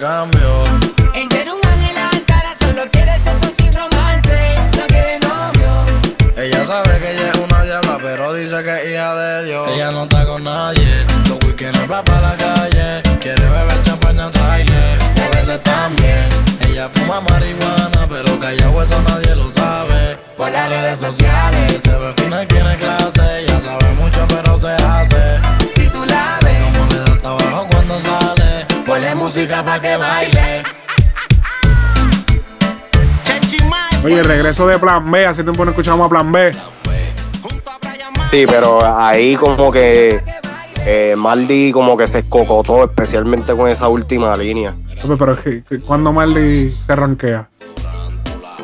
Ella 0.00 1.26
quiere 1.28 1.50
un 1.52 1.66
ángel 1.66 1.98
altara, 1.98 2.54
solo 2.60 2.82
quiere 2.92 3.18
sexo 3.18 3.52
sin 3.58 3.74
romance. 3.74 4.54
No 4.76 4.86
quiere 4.86 5.18
novio. 5.18 6.36
Ella 6.36 6.64
sabe 6.64 7.00
que 7.00 7.14
ella 7.14 7.32
es 7.32 7.38
una 7.40 7.64
diabla, 7.64 7.98
pero 8.00 8.32
dice 8.32 8.62
que 8.62 8.74
es 8.76 8.92
hija 8.92 9.12
de 9.16 9.46
Dios. 9.46 9.68
Ella 9.74 9.90
no 9.90 10.04
está 10.04 10.24
con 10.24 10.44
nadie. 10.44 11.04
Los 11.28 11.44
weekends 11.44 11.90
va 11.90 12.04
para 12.04 12.20
la 12.20 12.36
calle. 12.36 13.02
Quiere 13.18 13.42
beber 13.42 13.82
champaña 13.82 14.30
trailer. 14.30 14.98
Y 15.16 15.20
a 15.20 15.28
veces 15.30 15.60
también. 15.64 16.28
Ella 16.70 16.88
fuma 16.90 17.20
marihuana, 17.20 18.06
pero 18.08 18.38
callado 18.38 18.80
eso 18.80 19.02
nadie 19.02 19.34
lo 19.34 19.50
sabe. 19.50 20.16
Por 20.36 20.48
las 20.52 20.68
redes 20.68 21.00
sociales. 21.00 21.82
Se 21.82 21.90
ve 21.90 22.14
fina 22.16 22.44
y 22.44 22.46
tiene 22.46 22.76
clase. 22.76 23.40
Ella 23.40 23.60
sabe 23.60 23.87
música 29.28 29.62
pa' 29.62 29.78
que 29.78 29.94
baile. 29.98 30.62
Oye, 34.02 34.20
el 34.20 34.24
regreso 34.24 34.66
de 34.66 34.78
Plan 34.78 35.10
B. 35.10 35.26
Hace 35.26 35.42
tiempo 35.42 35.66
no 35.66 35.72
escuchamos 35.72 36.06
a 36.06 36.08
Plan 36.08 36.32
B. 36.32 36.50
Sí, 38.30 38.46
pero 38.46 38.78
ahí 38.82 39.36
como 39.36 39.70
que 39.70 40.22
eh, 40.86 41.14
Maldi 41.14 41.72
como 41.72 41.94
que 41.94 42.06
se 42.08 42.20
escocotó, 42.20 42.84
especialmente 42.84 43.54
con 43.54 43.68
esa 43.68 43.88
última 43.88 44.34
línea. 44.34 44.74
Oye, 45.04 45.16
Pero 45.18 45.34
es 45.34 45.40
que- 45.40 45.62
que 45.62 45.80
cuando 45.80 46.10
Maldi 46.10 46.70
se 46.70 46.96
ranquea. 46.96 47.50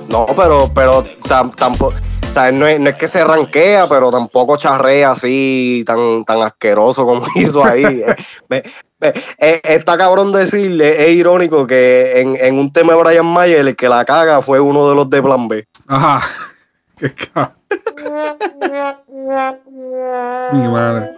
No, 0.09 0.24
pero, 0.35 0.70
pero 0.74 1.03
tam- 1.28 1.55
tampoco, 1.55 1.93
o 1.95 2.32
sea, 2.32 2.51
no 2.53 2.66
es, 2.66 2.81
no 2.81 2.89
es 2.89 2.97
que 2.97 3.09
se 3.09 3.23
ranquea, 3.23 3.86
pero 3.86 4.11
tampoco 4.11 4.57
charrea 4.57 5.11
así 5.11 5.82
tan, 5.86 6.24
tan 6.24 6.41
asqueroso 6.41 7.05
como 7.05 7.27
hizo 7.35 7.62
ahí. 7.65 8.03
Me- 8.49 8.59
eh, 8.62 8.62
está 9.39 9.97
cabrón 9.98 10.32
decirle, 10.32 11.05
es 11.06 11.12
irónico 11.12 11.66
que 11.66 12.20
en, 12.20 12.36
en 12.36 12.59
un 12.59 12.72
tema 12.72 12.94
de 12.94 13.02
Brian 13.02 13.26
Mayer 13.26 13.59
el 13.66 13.76
que 13.76 13.89
la 13.89 14.05
caga 14.05 14.40
fue 14.43 14.60
uno 14.60 14.89
de 14.89 14.94
los 14.94 15.09
de 15.10 15.22
Plan 15.22 15.48
B. 15.48 15.66
Ajá. 15.86 16.20
Qué 16.97 17.12
Mi 20.52 20.68
madre. 20.68 21.10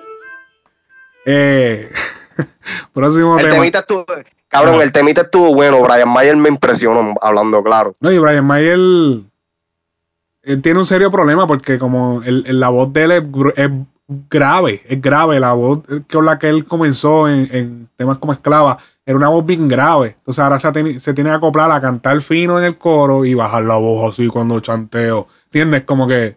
Eh, 1.25 1.91
próximo 2.93 3.37
El 3.39 3.45
tema. 3.45 3.57
temita 3.57 3.79
estuvo, 3.81 4.05
cabrón, 4.49 4.81
el 4.81 4.93
temita 4.93 5.23
estuvo 5.23 5.55
bueno, 5.55 5.81
Brian 5.83 6.09
Mayer 6.09 6.37
me 6.37 6.49
impresionó, 6.49 7.15
hablando 7.21 7.63
claro. 7.63 7.95
No, 8.01 8.11
y 8.13 8.19
Brian 8.19 8.45
Mayer 8.47 8.75
él 8.75 10.63
tiene 10.63 10.79
un 10.79 10.87
serio 10.87 11.11
problema 11.11 11.47
porque 11.47 11.79
como 11.79 12.23
el, 12.25 12.45
el- 12.47 12.61
la 12.61 12.69
voz 12.69 12.93
de 12.93 13.03
él 13.05 13.11
es 13.57 13.71
grave, 14.09 14.83
es 14.89 15.01
grave. 15.01 15.41
La 15.41 15.53
voz 15.53 15.81
con 16.11 16.25
la 16.25 16.39
que 16.39 16.49
él 16.49 16.65
comenzó 16.65 17.29
en, 17.29 17.89
temas 17.97 18.19
como 18.19 18.33
esclava 18.33 18.79
era 19.05 19.17
una 19.17 19.29
voz 19.29 19.45
bien 19.47 19.69
grave. 19.69 20.17
Entonces 20.19 20.43
ahora 20.43 20.59
se, 20.59 20.71
tiene- 20.73 21.01
se 21.01 21.15
tiene 21.15 21.31
que 21.31 21.37
acoplar 21.37 21.71
a 21.71 21.81
cantar 21.81 22.21
fino 22.21 22.59
en 22.59 22.65
el 22.65 22.77
coro 22.77 23.25
y 23.25 23.35
bajar 23.35 23.65
la 23.65 23.77
voz 23.77 24.13
así 24.13 24.29
cuando 24.29 24.61
chanteo. 24.61 25.29
¿Entiendes? 25.47 25.83
Como 25.85 26.07
que 26.09 26.37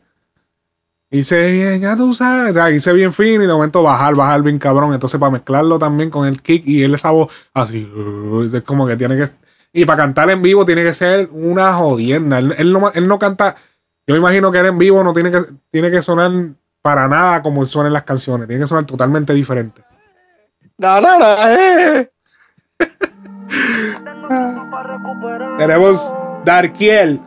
hice 1.11 1.51
bien, 1.51 1.81
ya 1.81 1.95
tú 1.95 2.13
sabes, 2.13 2.51
o 2.51 2.53
sea, 2.53 2.69
hice 2.71 2.93
bien 2.93 3.11
fino 3.11 3.43
y 3.43 3.47
de 3.47 3.53
momento 3.53 3.81
bajar, 3.81 4.15
bajar 4.15 4.43
bien 4.43 4.59
cabrón. 4.59 4.93
Entonces 4.93 5.19
para 5.19 5.31
mezclarlo 5.31 5.79
también 5.79 6.09
con 6.09 6.27
el 6.27 6.41
kick 6.41 6.65
y 6.67 6.83
él 6.83 6.93
esa 6.93 7.11
voz 7.11 7.31
así, 7.53 7.89
es 8.53 8.63
como 8.63 8.85
que 8.87 8.95
tiene 8.95 9.17
que... 9.17 9.29
Y 9.71 9.85
para 9.85 9.97
cantar 9.97 10.29
en 10.31 10.41
vivo 10.41 10.65
tiene 10.65 10.83
que 10.83 10.93
ser 10.93 11.29
una 11.31 11.73
jodienda. 11.73 12.39
Él, 12.39 12.55
él 12.57 12.73
no, 12.73 12.91
él 12.91 13.07
no 13.07 13.19
canta. 13.19 13.55
Yo 14.07 14.13
me 14.15 14.19
imagino 14.19 14.51
que 14.51 14.59
él 14.59 14.65
en 14.65 14.77
vivo 14.79 15.03
no 15.03 15.13
tiene 15.13 15.29
que, 15.29 15.41
tiene 15.71 15.91
que 15.91 16.01
sonar 16.01 16.31
para 16.81 17.07
nada 17.07 17.41
como 17.41 17.65
suenan 17.65 17.93
las 17.93 18.03
canciones. 18.03 18.47
Tiene 18.47 18.64
que 18.64 18.68
sonar 18.68 18.85
totalmente 18.85 19.34
diferente. 19.34 19.84
No, 20.77 21.01
no, 21.01 21.19
no, 21.19 21.26
eh. 21.47 22.10
Tenemos 25.57 26.14
Darkiel. 26.45 27.19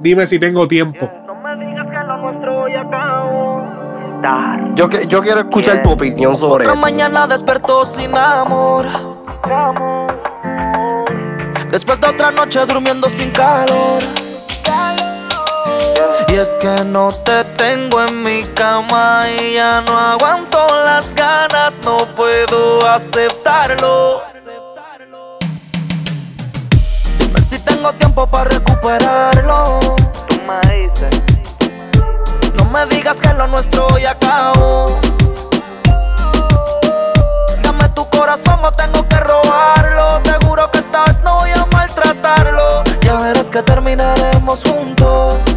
Dime 0.00 0.26
si 0.26 0.38
tengo 0.38 0.68
tiempo. 0.68 1.10
Yo, 4.74 4.88
que- 4.88 5.06
yo 5.06 5.20
quiero 5.22 5.40
escuchar 5.40 5.82
tu 5.82 5.90
opinión 5.90 6.36
sobre 6.36 6.62
Otra 6.64 6.74
esto. 6.74 6.80
mañana 6.80 7.26
despertó 7.26 7.84
sin 7.84 8.16
amor. 8.16 8.86
Después 11.70 12.00
de 12.00 12.08
otra 12.08 12.30
noche 12.30 12.60
durmiendo 12.66 13.08
sin 13.08 13.30
calor. 13.30 14.02
Es 16.40 16.56
que 16.58 16.84
no 16.86 17.10
te 17.10 17.44
tengo 17.58 18.02
en 18.02 18.22
mi 18.22 18.42
cama 18.42 19.20
y 19.28 19.56
ya 19.56 19.82
no 19.82 19.98
aguanto 19.98 20.66
las 20.86 21.14
ganas, 21.14 21.80
no 21.84 21.98
puedo 22.14 22.88
aceptarlo. 22.88 24.22
Si 27.46 27.58
tengo 27.58 27.92
tiempo 27.92 28.26
para 28.26 28.48
recuperarlo. 28.48 29.80
Tú 30.28 30.40
me 30.46 30.86
dices. 30.86 31.22
digas 32.88 33.20
que 33.20 33.34
lo 33.34 33.46
nuestro 33.46 33.98
ya 33.98 34.12
acabó. 34.12 34.86
Dame 37.62 37.86
tu 37.90 38.08
corazón 38.08 38.64
o 38.64 38.72
tengo 38.72 39.06
que 39.06 39.16
robarlo. 39.20 40.20
Te 40.22 40.46
juro 40.46 40.70
que 40.70 40.78
esta 40.78 41.04
vez 41.04 41.20
no 41.20 41.40
voy 41.40 41.50
a 41.50 41.66
maltratarlo. 41.66 42.82
Ya 43.02 43.18
verás 43.18 43.50
que 43.50 43.62
terminaremos 43.62 44.62
juntos. 44.64 45.49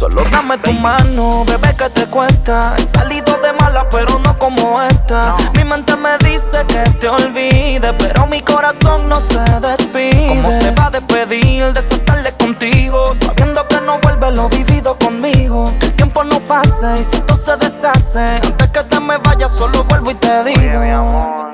Solo 0.00 0.24
dame 0.30 0.56
tu 0.56 0.72
mano, 0.72 1.44
bebé, 1.44 1.76
que 1.76 1.90
te 1.90 2.06
cuesta. 2.06 2.74
He 2.78 2.84
salido 2.84 3.36
de 3.42 3.52
mala, 3.52 3.86
pero 3.90 4.18
no 4.18 4.38
como 4.38 4.80
esta. 4.80 5.36
Mi 5.54 5.62
mente 5.62 5.94
me 5.94 6.16
dice 6.26 6.64
que 6.68 6.88
te 6.98 7.06
olvide, 7.06 7.92
pero 7.98 8.26
mi 8.26 8.40
corazón 8.40 9.10
no 9.10 9.20
se 9.20 9.38
despide. 9.60 10.28
¿Cómo 10.28 10.58
se 10.58 10.70
va 10.70 10.86
a 10.86 10.90
despedir 10.90 11.70
de 11.74 11.80
esa 11.80 11.98
tarde 11.98 12.32
contigo? 12.32 13.12
Sabiendo 13.14 13.68
que 13.68 13.78
no 13.82 14.00
vuelve 14.00 14.30
lo 14.30 14.48
vivido 14.48 14.96
conmigo. 14.98 15.70
Que 15.78 15.88
el 15.88 15.92
tiempo 15.92 16.24
no 16.24 16.40
pase 16.40 16.94
y 16.98 17.04
si 17.04 17.16
esto 17.16 17.36
se 17.36 17.58
deshace. 17.58 18.24
Antes 18.42 18.70
que 18.70 18.82
te 18.82 19.00
me 19.00 19.18
vayas, 19.18 19.50
solo 19.50 19.84
vuelvo 19.84 20.12
y 20.12 20.14
te 20.14 20.44
digo. 20.44 21.50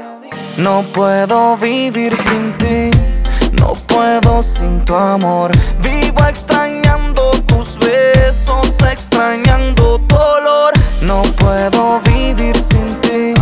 No 0.56 0.84
puedo 0.94 1.56
vivir 1.56 2.16
sin 2.16 2.56
ti. 2.58 2.96
No 3.58 3.72
puedo 3.88 4.40
sin 4.40 4.84
tu 4.84 4.94
amor. 4.94 5.50
Vivo 5.82 6.24
extrañando 6.28 7.30
tus 7.46 7.78
besos, 7.78 8.15
extrañando 8.96 9.98
tu 10.08 10.16
olor. 10.16 10.72
No 11.02 11.20
puedo 11.38 12.00
vivir 12.00 12.56
sin 12.56 12.86
ti. 13.02 13.34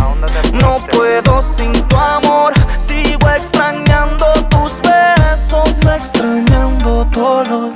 No 0.53 0.75
puedo 0.91 1.41
sin 1.41 1.71
tu 1.87 1.95
amor. 1.95 2.53
Sigo 2.77 3.29
extrañando 3.29 4.25
tus 4.49 4.73
besos, 4.81 5.69
extrañando 5.95 7.05
tu 7.05 7.25
olor. 7.25 7.71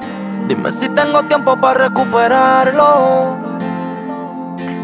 Dime 0.48 0.70
si 0.72 0.90
tengo 0.90 1.24
tiempo 1.24 1.56
para 1.56 1.88
recuperarlo. 1.88 3.38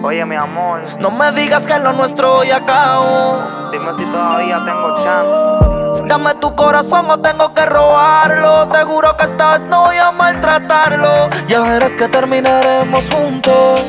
Oye, 0.02 0.24
mi 0.24 0.36
amor, 0.36 0.82
No 1.02 1.10
me 1.12 1.32
digas 1.32 1.66
que 1.68 1.78
lo 1.80 1.92
nuestro 1.92 2.44
ya 2.44 2.58
acabó. 2.58 3.70
dime 3.72 3.92
si 3.98 4.06
todavía 4.06 4.64
tengo 4.64 4.96
chance. 5.04 5.65
Dame 6.08 6.36
tu 6.36 6.56
corazón 6.56 7.10
o 7.10 7.20
tengo 7.20 7.54
que 7.54 7.66
robarlo. 7.66 8.68
Te 8.70 8.84
juro 8.84 9.16
que 9.18 9.26
vez 9.26 9.66
no 9.66 9.86
voy 9.86 9.98
a 9.98 10.12
maltratarlo. 10.12 11.30
Ya 11.48 11.62
verás 11.62 11.96
que 11.96 12.08
terminaremos 12.08 13.06
juntos. 13.10 13.82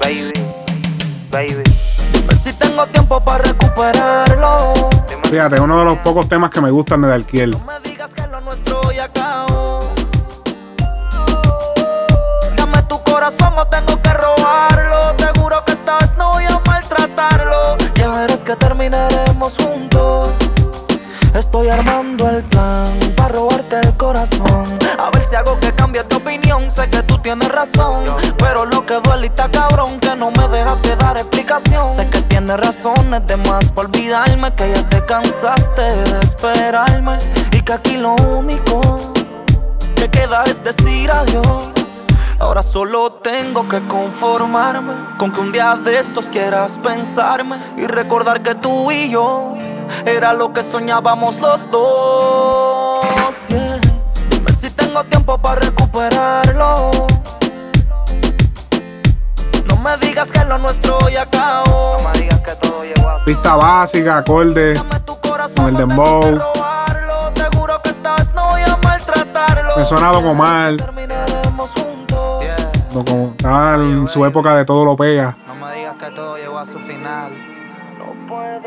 Baby, 0.00 0.32
baby. 1.30 1.62
Dime 2.12 2.34
si 2.34 2.52
tengo 2.52 2.86
tiempo 2.86 3.20
para 3.20 3.44
recuperarlo. 3.44 4.74
Fíjate, 5.30 5.60
uno 5.60 5.78
de 5.80 5.84
los 5.84 5.98
pocos 5.98 6.28
temas 6.28 6.50
que 6.50 6.60
me 6.60 6.70
gustan 6.70 7.02
de 7.02 7.08
Darkiel. 7.08 7.56
Lo 8.30 8.40
nuestro 8.40 8.92
ya 8.92 9.04
acabó. 9.04 9.80
Dame 12.56 12.82
tu 12.88 13.02
corazón 13.02 13.52
o 13.56 13.66
tengo 13.66 14.00
que 14.00 14.12
robarlo. 14.12 15.12
Te 15.16 15.26
juro 15.38 15.64
que 15.64 15.72
esta 15.72 15.98
vez 15.98 16.16
no 16.16 16.32
voy 16.32 16.44
a 16.44 16.60
maltratarlo. 16.66 17.76
Ya 17.94 18.10
verás 18.10 18.44
que 18.44 18.54
terminaremos 18.56 19.54
juntos. 19.58 20.32
Estoy 21.36 21.68
armando 21.68 22.30
el 22.30 22.42
plan 22.44 22.98
para 23.14 23.34
robarte 23.34 23.78
el 23.80 23.94
corazón. 23.98 24.64
A 24.98 25.10
ver 25.10 25.22
si 25.22 25.36
hago 25.36 25.60
que 25.60 25.70
cambies 25.70 26.08
de 26.08 26.16
opinión. 26.16 26.70
Sé 26.70 26.88
que 26.88 27.02
tú 27.02 27.18
tienes 27.18 27.48
razón, 27.50 28.06
pero 28.38 28.64
lo 28.64 28.86
que 28.86 28.94
duele 29.00 29.26
está 29.26 29.50
cabrón 29.50 30.00
que 30.00 30.16
no 30.16 30.30
me 30.30 30.48
dejas 30.48 30.80
de 30.80 30.96
dar 30.96 31.18
explicación. 31.18 31.94
Sé 31.94 32.08
que 32.08 32.22
tienes 32.22 32.56
razones 32.56 33.26
de 33.26 33.36
más 33.36 33.70
por 33.72 33.84
olvidarme, 33.84 34.54
que 34.54 34.72
ya 34.74 34.88
te 34.88 35.04
cansaste 35.04 35.82
de 35.82 36.20
esperarme 36.20 37.18
y 37.52 37.60
que 37.60 37.72
aquí 37.74 37.98
lo 37.98 38.14
único 38.14 38.80
que 39.94 40.10
queda 40.10 40.42
es 40.44 40.64
decir 40.64 41.10
adiós. 41.10 41.68
Ahora 42.38 42.62
solo 42.62 43.12
tengo 43.12 43.68
que 43.68 43.80
conformarme 43.80 44.94
con 45.18 45.32
que 45.32 45.40
un 45.40 45.52
día 45.52 45.76
de 45.76 45.98
estos 45.98 46.28
quieras 46.28 46.78
pensarme 46.82 47.58
y 47.76 47.86
recordar 47.86 48.40
que 48.40 48.54
tú 48.54 48.90
y 48.90 49.10
yo 49.10 49.54
era 50.04 50.32
lo 50.32 50.52
que 50.52 50.62
soñábamos 50.62 51.40
los 51.40 51.70
dos. 51.70 53.04
yeah. 53.48 53.80
Dime 54.30 54.52
si 54.52 54.70
tengo 54.70 55.02
tiempo 55.04 55.38
para 55.38 55.60
recuperarlo. 55.60 56.90
No 59.66 59.76
me 59.76 59.96
digas 59.98 60.30
que 60.32 60.44
lo 60.44 60.58
nuestro 60.58 60.98
ya 61.08 61.22
acabó. 61.22 61.96
No 61.98 62.08
me 62.10 62.18
digas 62.18 62.40
que 62.40 62.54
todo 62.56 62.84
llegó 62.84 63.08
a 63.08 63.24
Pista 63.24 63.56
básica, 63.56 64.18
acorde, 64.18 64.80
con 65.56 65.66
el 65.66 65.76
dembow. 65.76 66.38
Te 67.34 67.56
juro 67.56 67.80
que 67.82 67.90
esta 67.90 68.16
vez 68.16 68.32
no 68.34 68.48
voy 68.50 68.62
a 68.62 68.76
maltratarlo. 68.76 69.76
Me 69.76 69.84
suena 69.84 70.12
Don 70.12 70.26
Omar. 70.26 70.76
No, 72.94 73.04
como 73.04 73.30
estaba 73.36 73.74
en 73.74 74.08
su 74.08 74.24
época 74.24 74.54
de 74.54 74.64
todo 74.64 74.84
lo 74.84 74.96
pega. 74.96 75.36
No 75.46 75.54
me 75.54 75.74
digas 75.74 75.96
que 75.98 76.10
todo 76.12 76.36
llegó. 76.36 76.45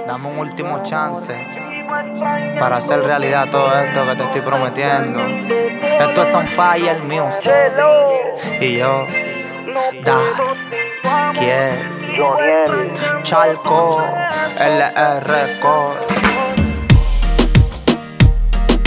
Dame 0.10 0.28
un 0.28 0.40
último 0.40 0.82
chance 0.82 1.32
para 2.58 2.78
hacer 2.78 3.04
realidad 3.04 3.48
todo 3.52 3.72
esto 3.80 4.08
que 4.08 4.16
te 4.16 4.24
estoy 4.24 4.42
prometiendo. 4.42 5.20
Esto 5.24 6.22
es 6.24 6.34
on 6.34 6.48
fire 6.48 7.00
music. 7.04 7.54
Y 8.60 8.78
yo, 8.78 9.06
da, 10.04 10.18
quiero, 11.38 12.38
Chalco, 13.22 14.02
LR 14.58 15.60
Core. 15.60 16.00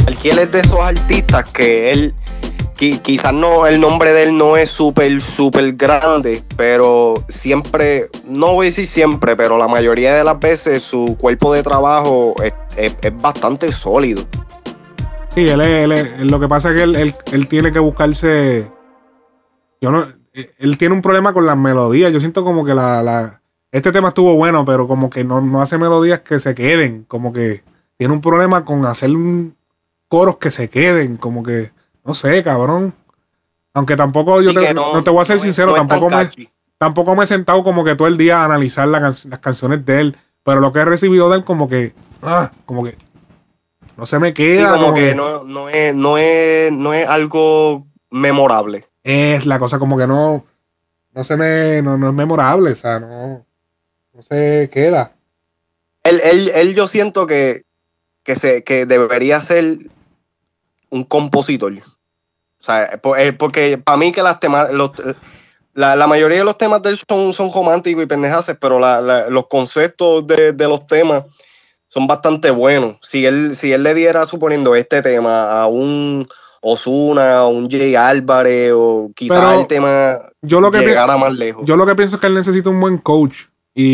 Alquiel 0.09 0.39
es 0.41 0.51
de 0.51 0.59
esos 0.59 0.81
artistas 0.81 1.53
que 1.53 1.93
él, 1.93 2.15
quizás 2.91 3.33
no, 3.33 3.67
el 3.67 3.81
nombre 3.81 4.13
de 4.13 4.25
él 4.25 4.37
no 4.37 4.57
es 4.57 4.71
súper, 4.71 5.21
súper 5.21 5.73
grande, 5.75 6.43
pero 6.57 7.15
siempre, 7.29 8.09
no 8.27 8.55
voy 8.55 8.67
a 8.67 8.71
decir 8.71 8.87
siempre, 8.87 9.37
pero 9.37 9.57
la 9.59 9.69
mayoría 9.69 10.15
de 10.15 10.25
las 10.25 10.39
veces 10.39 10.83
su 10.83 11.17
cuerpo 11.21 11.53
de 11.53 11.63
trabajo 11.63 12.35
es, 12.43 12.53
es- 13.01 13.17
bastante 13.23 13.73
sólido. 13.73 14.23
Sí, 15.31 15.47
él, 15.49 15.61
es- 15.61 16.09
él 16.21 16.29
lo 16.29 16.39
que 16.41 16.49
pasa 16.49 16.71
es 16.71 16.77
que 16.77 16.83
él, 16.83 16.97
él- 16.97 17.15
él 17.33 17.49
tiene 17.49 17.73
que 17.73 17.79
buscarse. 17.79 18.69
Yo 19.81 19.91
no. 19.91 20.07
Él 20.59 20.79
tiene 20.79 20.95
un 20.95 21.03
problema 21.03 21.33
con 21.33 21.45
las 21.47 21.57
melodías. 21.57 22.13
Yo 22.13 22.21
siento 22.21 22.45
como 22.45 22.65
que 22.65 22.75
la. 22.75 23.03
la- 23.03 23.43
este 23.71 23.93
tema 23.93 24.09
estuvo 24.09 24.35
bueno, 24.35 24.65
pero 24.65 24.87
como 24.87 25.09
que 25.09 25.25
no, 25.25 25.41
no 25.41 25.63
hace 25.63 25.79
melodías 25.79 26.21
que 26.21 26.39
se 26.39 26.55
queden. 26.55 27.05
Como 27.05 27.33
que 27.33 27.63
tiene 27.97 28.13
un 28.13 28.21
problema 28.21 28.65
con 28.65 28.85
hacer 28.87 29.11
un- 29.11 29.57
coros 30.09 30.37
que 30.39 30.51
se 30.51 30.69
queden. 30.69 31.17
Como 31.17 31.43
que. 31.43 31.71
No 32.05 32.15
sé, 32.15 32.43
cabrón. 32.43 32.95
Aunque 33.75 33.97
tampoco 33.97 34.43
yo 34.43 34.53
te, 34.53 34.61
que 34.61 34.75
no, 34.75 34.95
no- 34.95 35.05
te 35.05 35.11
voy 35.11 35.23
a 35.23 35.25
ser 35.25 35.37
no 35.37 35.43
sincero, 35.43 35.75
tampoco 35.75 36.11
me, 36.11 36.29
tampoco 36.79 37.15
me 37.17 37.25
he 37.25 37.27
sentado 37.27 37.63
como 37.63 37.85
que 37.85 37.95
todo 37.95 38.09
el 38.09 38.17
día 38.17 38.43
a 38.43 38.45
analizar 38.45 38.87
la 38.89 39.01
can- 39.01 39.15
las 39.31 39.39
canciones 39.39 39.85
de 39.87 40.01
él. 40.01 40.17
Pero 40.45 40.61
lo 40.61 40.73
que 40.73 40.81
he 40.81 40.85
recibido 40.85 41.31
de 41.31 41.39
él, 41.39 41.45
como 41.45 41.69
que. 41.69 41.95
Ah, 42.23 42.51
como 42.67 42.85
que. 42.85 42.97
No 43.97 44.07
se 44.07 44.19
me 44.19 44.29
Sí, 44.29 44.35
queda. 44.35 44.73
como 44.73 44.93
que 44.95 45.15
no, 45.15 45.45
no, 45.45 45.69
es, 45.69 45.95
no, 45.95 46.19
es, 46.19 46.73
no 46.73 46.93
es 46.95 47.09
algo 47.09 47.87
memorable. 48.11 48.85
es 49.05 49.47
la 49.47 49.59
cosa 49.59 49.79
como 49.79 49.97
que 49.97 50.07
no 50.07 50.45
no 51.15 51.25
se 51.25 51.37
me 51.37 51.83
no, 51.83 51.99
no 51.99 52.09
es 52.09 52.15
memorable 52.15 52.73
o 52.73 52.77
sea 52.77 52.99
no 53.01 53.45
no 54.15 54.23
se 54.23 54.71
queda 54.73 55.13
Él, 56.05 56.21
él, 56.25 56.51
él 56.55 56.75
yo 56.75 56.89
siento 56.89 57.27
que, 57.27 57.63
que, 58.23 58.35
se, 58.37 58.65
que 58.65 58.87
debería 58.87 59.41
ser 59.41 59.79
un 60.93 61.05
compositor. 61.05 61.73
O 61.73 62.63
sea, 62.65 63.01
po- 63.03 63.17
eh, 63.17 63.33
porque 63.33 63.79
para 63.79 63.97
mí 63.97 64.13
que 64.13 64.23
las 64.23 64.39
temas, 64.39 64.71
los, 64.73 64.91
la, 65.75 65.97
la 65.97 66.07
mayoría 66.07 66.39
de 66.39 66.45
los 66.45 66.57
temas 66.59 66.83
de 66.83 66.91
él 66.91 66.99
son, 67.09 67.33
son 67.33 67.51
románticos 67.53 68.05
y 68.05 68.07
pendejaces, 68.07 68.57
pero 68.61 68.79
la- 68.79 69.01
la- 69.01 69.29
los 69.31 69.49
conceptos 69.49 70.27
de, 70.27 70.53
de 70.53 70.69
los 70.69 70.87
temas 70.87 71.25
son 71.89 72.07
bastante 72.07 72.51
buenos. 72.51 72.99
Si 73.03 73.27
él, 73.27 73.57
si 73.57 73.73
él 73.73 73.83
le 73.83 73.95
diera, 73.95 74.27
suponiendo, 74.27 74.75
este 74.77 75.03
tema 75.03 75.61
a 75.63 75.67
un 75.67 76.27
Osuna, 76.61 77.47
un 77.47 77.69
Jay 77.69 77.97
Álvarez, 77.97 78.73
o 78.75 79.11
quizás 79.17 79.39
Pero 79.41 79.61
el 79.61 79.67
tema 79.67 80.19
yo 80.43 80.61
lo 80.61 80.71
que 80.71 80.81
llegara 80.81 81.17
más 81.17 81.33
lejos. 81.33 81.67
yo 81.67 81.75
lo 81.77 81.85
que 81.87 81.97
pienso 81.97 82.17
es 82.17 82.21
que 82.21 82.29
él 82.29 82.35
necesita 82.35 82.71
un 82.71 82.79
buen 82.81 82.99
coach 82.99 83.47
y, 83.75 83.85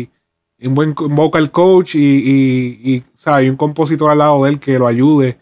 y- 0.00 0.10
y 0.58 0.66
un 0.68 0.74
buen 0.74 0.94
vocal 0.94 1.50
coach 1.50 1.94
y, 1.94 1.98
y, 2.00 2.80
y, 2.82 2.98
o 3.00 3.18
sea, 3.18 3.42
y 3.42 3.48
un 3.50 3.56
compositor 3.56 4.10
al 4.10 4.18
lado 4.18 4.42
de 4.44 4.50
él 4.50 4.58
que 4.58 4.78
lo 4.78 4.86
ayude 4.86 5.38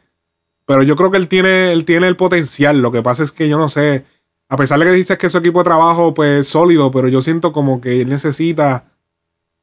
pero 0.67 0.83
yo 0.83 0.97
creo 0.97 1.11
que 1.11 1.17
él 1.19 1.29
tiene 1.29 1.73
él 1.73 1.85
tiene 1.85 2.09
el 2.09 2.17
potencial. 2.17 2.81
Lo 2.83 2.91
que 2.93 3.03
pasa 3.03 3.23
es 3.23 3.33
que 3.33 3.49
yo 3.49 3.59
no 3.59 3.69
sé. 3.69 4.05
A 4.49 4.57
pesar 4.57 4.79
de 4.79 4.85
que 4.87 4.93
dices 4.93 5.19
que 5.19 5.29
su 5.29 5.39
equipo 5.39 5.59
de 5.61 5.65
trabajo 5.65 6.15
pues 6.15 6.41
es 6.41 6.49
sólido 6.49 6.91
pero 6.91 7.09
yo 7.09 7.21
siento 7.23 7.53
como 7.53 7.81
que 7.81 8.01
él 8.03 8.09
necesita 8.11 8.85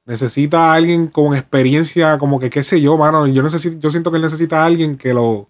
necesita 0.05 0.71
a 0.71 0.73
alguien 0.75 1.07
con 1.07 1.35
experiencia 1.35 2.17
como 2.17 2.39
que 2.39 2.49
qué 2.49 2.63
sé 2.63 2.81
yo 2.81 2.97
mano. 2.97 3.27
Yo 3.27 3.43
necesito 3.43 3.77
yo 3.79 3.89
siento 3.89 4.11
que 4.11 4.17
él 4.17 4.23
necesita 4.23 4.63
a 4.63 4.65
alguien 4.65 4.97
que 4.97 5.13
lo 5.13 5.49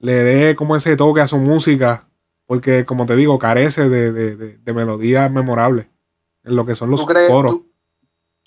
le 0.00 0.12
dé 0.12 0.54
como 0.54 0.76
ese 0.76 0.94
toque 0.96 1.20
a 1.20 1.26
su 1.26 1.38
música 1.38 2.06
porque 2.46 2.84
como 2.84 3.04
te 3.06 3.16
digo 3.16 3.38
carece 3.38 3.88
de, 3.88 4.12
de, 4.12 4.36
de- 4.36 4.58
de 4.58 4.72
melodías 4.72 5.30
memorables 5.30 5.86
en 6.44 6.54
lo 6.56 6.64
que 6.64 6.74
son 6.74 6.90
los 6.90 7.00
¿Tú 7.00 7.06
crees- 7.06 7.30
coros 7.30 7.60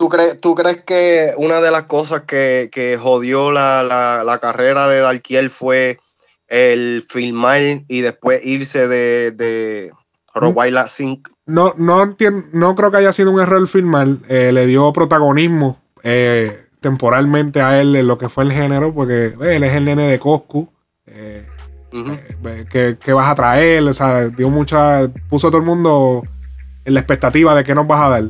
tú- 0.01 0.05
¿Tú 0.05 0.09
crees, 0.09 0.41
¿Tú 0.41 0.55
crees 0.55 0.81
que 0.83 1.31
una 1.37 1.61
de 1.61 1.69
las 1.71 1.83
cosas 1.83 2.23
que, 2.23 2.69
que 2.71 2.97
jodió 2.97 3.51
la, 3.51 3.83
la- 3.83 4.23
la 4.23 4.39
carrera 4.39 4.89
de 4.89 4.99
Darkiel 4.99 5.49
fue 5.49 5.99
el 6.47 7.03
filmar 7.07 7.61
y 7.87 8.01
después 8.01 8.43
irse 8.45 8.87
de, 8.87 9.31
de 9.31 9.91
Roguayla 10.33 10.87
Sync? 10.89 11.29
no, 11.45 11.73
no, 11.77 12.03
entien- 12.05 12.49
no 12.53 12.75
creo 12.75 12.91
que 12.91 12.97
haya 12.97 13.13
sido 13.13 13.31
un 13.31 13.39
error 13.41 13.67
filmar. 13.67 14.07
Eh, 14.27 14.51
le 14.51 14.65
dio 14.65 14.91
protagonismo 14.93 15.79
eh, 16.03 16.65
temporalmente 16.79 17.61
a 17.61 17.79
él 17.79 17.95
en 17.95 18.07
lo 18.07 18.17
que 18.17 18.27
fue 18.29 18.43
el 18.45 18.51
género, 18.51 18.93
porque 18.93 19.25
eh, 19.41 19.55
él 19.55 19.63
es 19.63 19.73
el 19.75 19.85
nene 19.85 20.07
de 20.07 20.17
Coscu. 20.19 20.67
Eh, 21.05 21.45
eh, 21.93 22.65
¿qué, 22.69 22.97
qué 23.03 23.13
vas 23.13 23.29
a 23.29 23.35
traer? 23.35 23.83
O 23.87 23.93
sea, 23.93 24.27
dio 24.29 24.49
mucha. 24.49 25.07
Puso 25.29 25.47
a 25.47 25.51
todo 25.51 25.59
el 25.61 25.67
mundo 25.67 26.23
en 26.85 26.93
la 26.93 27.01
expectativa 27.01 27.53
de 27.53 27.63
qué 27.63 27.75
nos 27.75 27.85
vas 27.87 28.01
a 28.01 28.09
dar. 28.09 28.23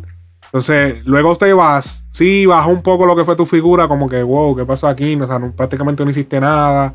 Entonces, 0.51 1.05
luego 1.05 1.33
te 1.35 1.53
vas, 1.53 2.05
sí, 2.11 2.45
bajó 2.45 2.71
un 2.71 2.81
poco 2.81 3.05
lo 3.05 3.15
que 3.15 3.23
fue 3.23 3.37
tu 3.37 3.45
figura, 3.45 3.87
como 3.87 4.09
que, 4.09 4.21
wow, 4.21 4.53
¿qué 4.53 4.65
pasó 4.65 4.89
aquí? 4.89 5.15
O 5.15 5.25
sea, 5.25 5.39
no- 5.39 5.53
prácticamente 5.53 6.03
no 6.03 6.09
hiciste 6.09 6.41
nada. 6.41 6.93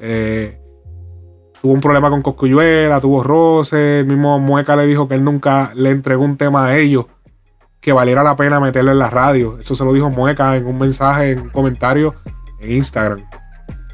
Eh, 0.00 0.58
tuvo 1.62 1.72
un 1.72 1.80
problema 1.80 2.10
con 2.10 2.20
Coscuyuela, 2.22 3.00
tuvo 3.00 3.22
roce. 3.22 4.00
El 4.00 4.06
mismo 4.06 4.40
Mueca 4.40 4.74
le 4.74 4.86
dijo 4.86 5.06
que 5.06 5.14
él 5.14 5.22
nunca 5.22 5.70
le 5.76 5.90
entregó 5.90 6.24
un 6.24 6.36
tema 6.36 6.66
a 6.66 6.76
ellos 6.76 7.06
que 7.80 7.92
valiera 7.92 8.24
la 8.24 8.34
pena 8.34 8.58
meterlo 8.58 8.90
en 8.90 8.98
la 8.98 9.08
radio. 9.08 9.56
Eso 9.60 9.76
se 9.76 9.84
lo 9.84 9.92
dijo 9.92 10.10
Mueca 10.10 10.56
en 10.56 10.66
un 10.66 10.76
mensaje, 10.76 11.30
en 11.30 11.42
un 11.42 11.50
comentario 11.50 12.16
en 12.58 12.72
Instagram. 12.72 13.22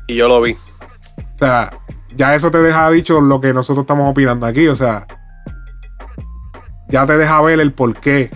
Y 0.09 0.14
yo 0.16 0.26
lo 0.26 0.40
vi. 0.40 0.52
O 0.52 1.39
sea, 1.39 1.70
ya 2.16 2.34
eso 2.34 2.51
te 2.51 2.59
deja 2.62 2.89
dicho 2.90 3.20
lo 3.20 3.43
que 3.43 3.52
nosotros 3.52 3.82
estamos 3.82 4.10
opinando 4.10 4.47
aquí. 4.47 4.68
O 4.68 4.74
sea, 4.74 5.06
ya 6.89 7.05
te 7.05 7.18
deja 7.18 7.43
ver 7.43 7.60
el 7.60 7.72
por 7.74 7.94
qué. 7.97 8.30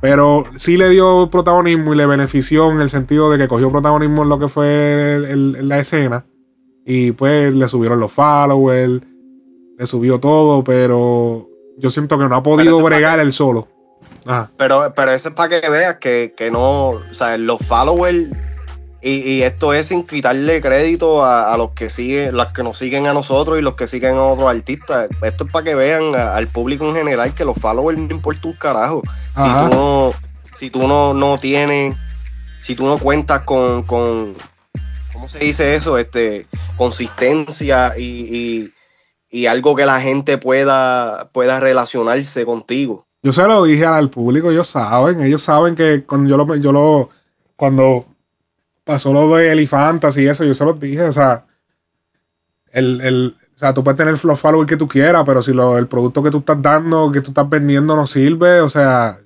Pero 0.00 0.44
sí 0.56 0.76
le 0.76 0.88
dio 0.90 1.28
protagonismo 1.30 1.94
y 1.94 1.96
le 1.96 2.06
benefició 2.06 2.70
en 2.70 2.80
el 2.80 2.88
sentido 2.90 3.30
de 3.30 3.38
que 3.38 3.48
cogió 3.48 3.70
protagonismo 3.70 4.22
en 4.22 4.28
lo 4.28 4.38
que 4.38 4.48
fue 4.48 5.16
el- 5.16 5.24
el- 5.24 5.56
en 5.56 5.68
la 5.68 5.78
escena. 5.78 6.24
Y 6.84 7.12
pues 7.12 7.54
le 7.54 7.66
subieron 7.68 7.98
los 7.98 8.12
followers, 8.12 9.00
le 9.78 9.86
subió 9.86 10.20
todo, 10.20 10.62
pero 10.62 11.48
yo 11.78 11.90
siento 11.90 12.18
que 12.18 12.28
no 12.28 12.36
ha 12.36 12.42
podido 12.42 12.80
bregar 12.82 13.18
él 13.20 13.32
solo. 13.32 13.68
Ajá. 14.24 14.50
Pero, 14.56 14.92
pero 14.94 15.10
eso 15.12 15.30
es 15.30 15.34
para 15.34 15.60
que 15.60 15.68
veas 15.68 15.96
que, 15.96 16.34
que 16.36 16.50
no, 16.50 16.90
o 16.90 17.00
sea, 17.14 17.36
los 17.38 17.58
followers, 17.66 18.28
y, 19.02 19.10
y 19.30 19.42
esto 19.42 19.72
es 19.72 19.86
sin 19.86 20.04
quitarle 20.06 20.60
crédito 20.60 21.24
a, 21.24 21.52
a 21.52 21.56
los 21.56 21.70
que 21.72 21.88
siguen, 21.88 22.36
los 22.36 22.46
que 22.48 22.62
nos 22.62 22.78
siguen 22.78 23.06
a 23.06 23.12
nosotros 23.12 23.58
y 23.58 23.62
los 23.62 23.74
que 23.74 23.86
siguen 23.86 24.14
a 24.14 24.22
otros 24.24 24.48
artistas. 24.50 25.08
Esto 25.22 25.44
es 25.44 25.50
para 25.52 25.64
que 25.64 25.74
vean 25.74 26.14
a- 26.14 26.34
al 26.34 26.48
público 26.48 26.88
en 26.88 26.94
general 26.96 27.34
que 27.34 27.44
los 27.44 27.56
followers 27.58 27.98
no 27.98 28.08
importa 28.14 28.48
un 28.48 28.54
carajo. 28.54 29.02
Si 29.36 29.42
tú 29.42 29.74
no, 29.74 30.12
si 30.54 30.70
tú 30.70 30.86
no, 30.88 31.14
no 31.14 31.36
tienes, 31.38 31.96
si 32.62 32.74
tú 32.74 32.86
no 32.86 32.98
cuentas 32.98 33.42
con, 33.42 33.82
con 33.84 34.34
¿cómo 35.12 35.28
se 35.28 35.38
dice 35.38 35.74
eso? 35.74 35.98
Este, 35.98 36.46
consistencia 36.76 37.92
y, 37.98 38.02
y- 38.02 38.72
y 39.28 39.46
algo 39.46 39.74
que 39.76 39.84
la 39.84 40.00
gente 40.00 40.38
pueda, 40.38 41.28
pueda 41.32 41.60
relacionarse 41.60 42.46
contigo. 42.46 43.04
Yo 43.22 43.32
se 43.32 43.42
lo 43.46 43.64
dije 43.64 43.84
al 43.84 44.08
público, 44.08 44.50
ellos 44.50 44.68
saben, 44.68 45.20
ellos 45.20 45.42
saben 45.42 45.74
que 45.74 46.04
cuando 46.04 46.30
yo 46.30 46.36
lo, 46.36 46.54
yo 46.56 46.72
lo, 46.72 47.10
cuando 47.56 48.06
pasó 48.86 49.12
lo 49.12 49.28
de 49.36 49.50
Elifantas 49.52 50.16
y 50.16 50.26
eso, 50.26 50.44
yo 50.44 50.54
se 50.54 50.64
los 50.64 50.78
dije, 50.78 51.02
o 51.02 51.12
sea, 51.12 51.44
el, 52.70 53.00
el, 53.00 53.34
o 53.54 53.58
sea, 53.58 53.74
tú 53.74 53.82
puedes 53.82 53.98
tener 53.98 54.22
los 54.24 54.40
followers 54.40 54.68
que 54.68 54.76
tú 54.76 54.86
quieras, 54.86 55.24
pero 55.26 55.42
si 55.42 55.52
lo, 55.52 55.76
el 55.76 55.88
producto 55.88 56.22
que 56.22 56.30
tú 56.30 56.38
estás 56.38 56.62
dando, 56.62 57.10
que 57.10 57.20
tú 57.20 57.32
estás 57.32 57.48
vendiendo 57.50 57.96
no 57.96 58.06
sirve, 58.06 58.60
o 58.60 58.68
sea, 58.68 59.18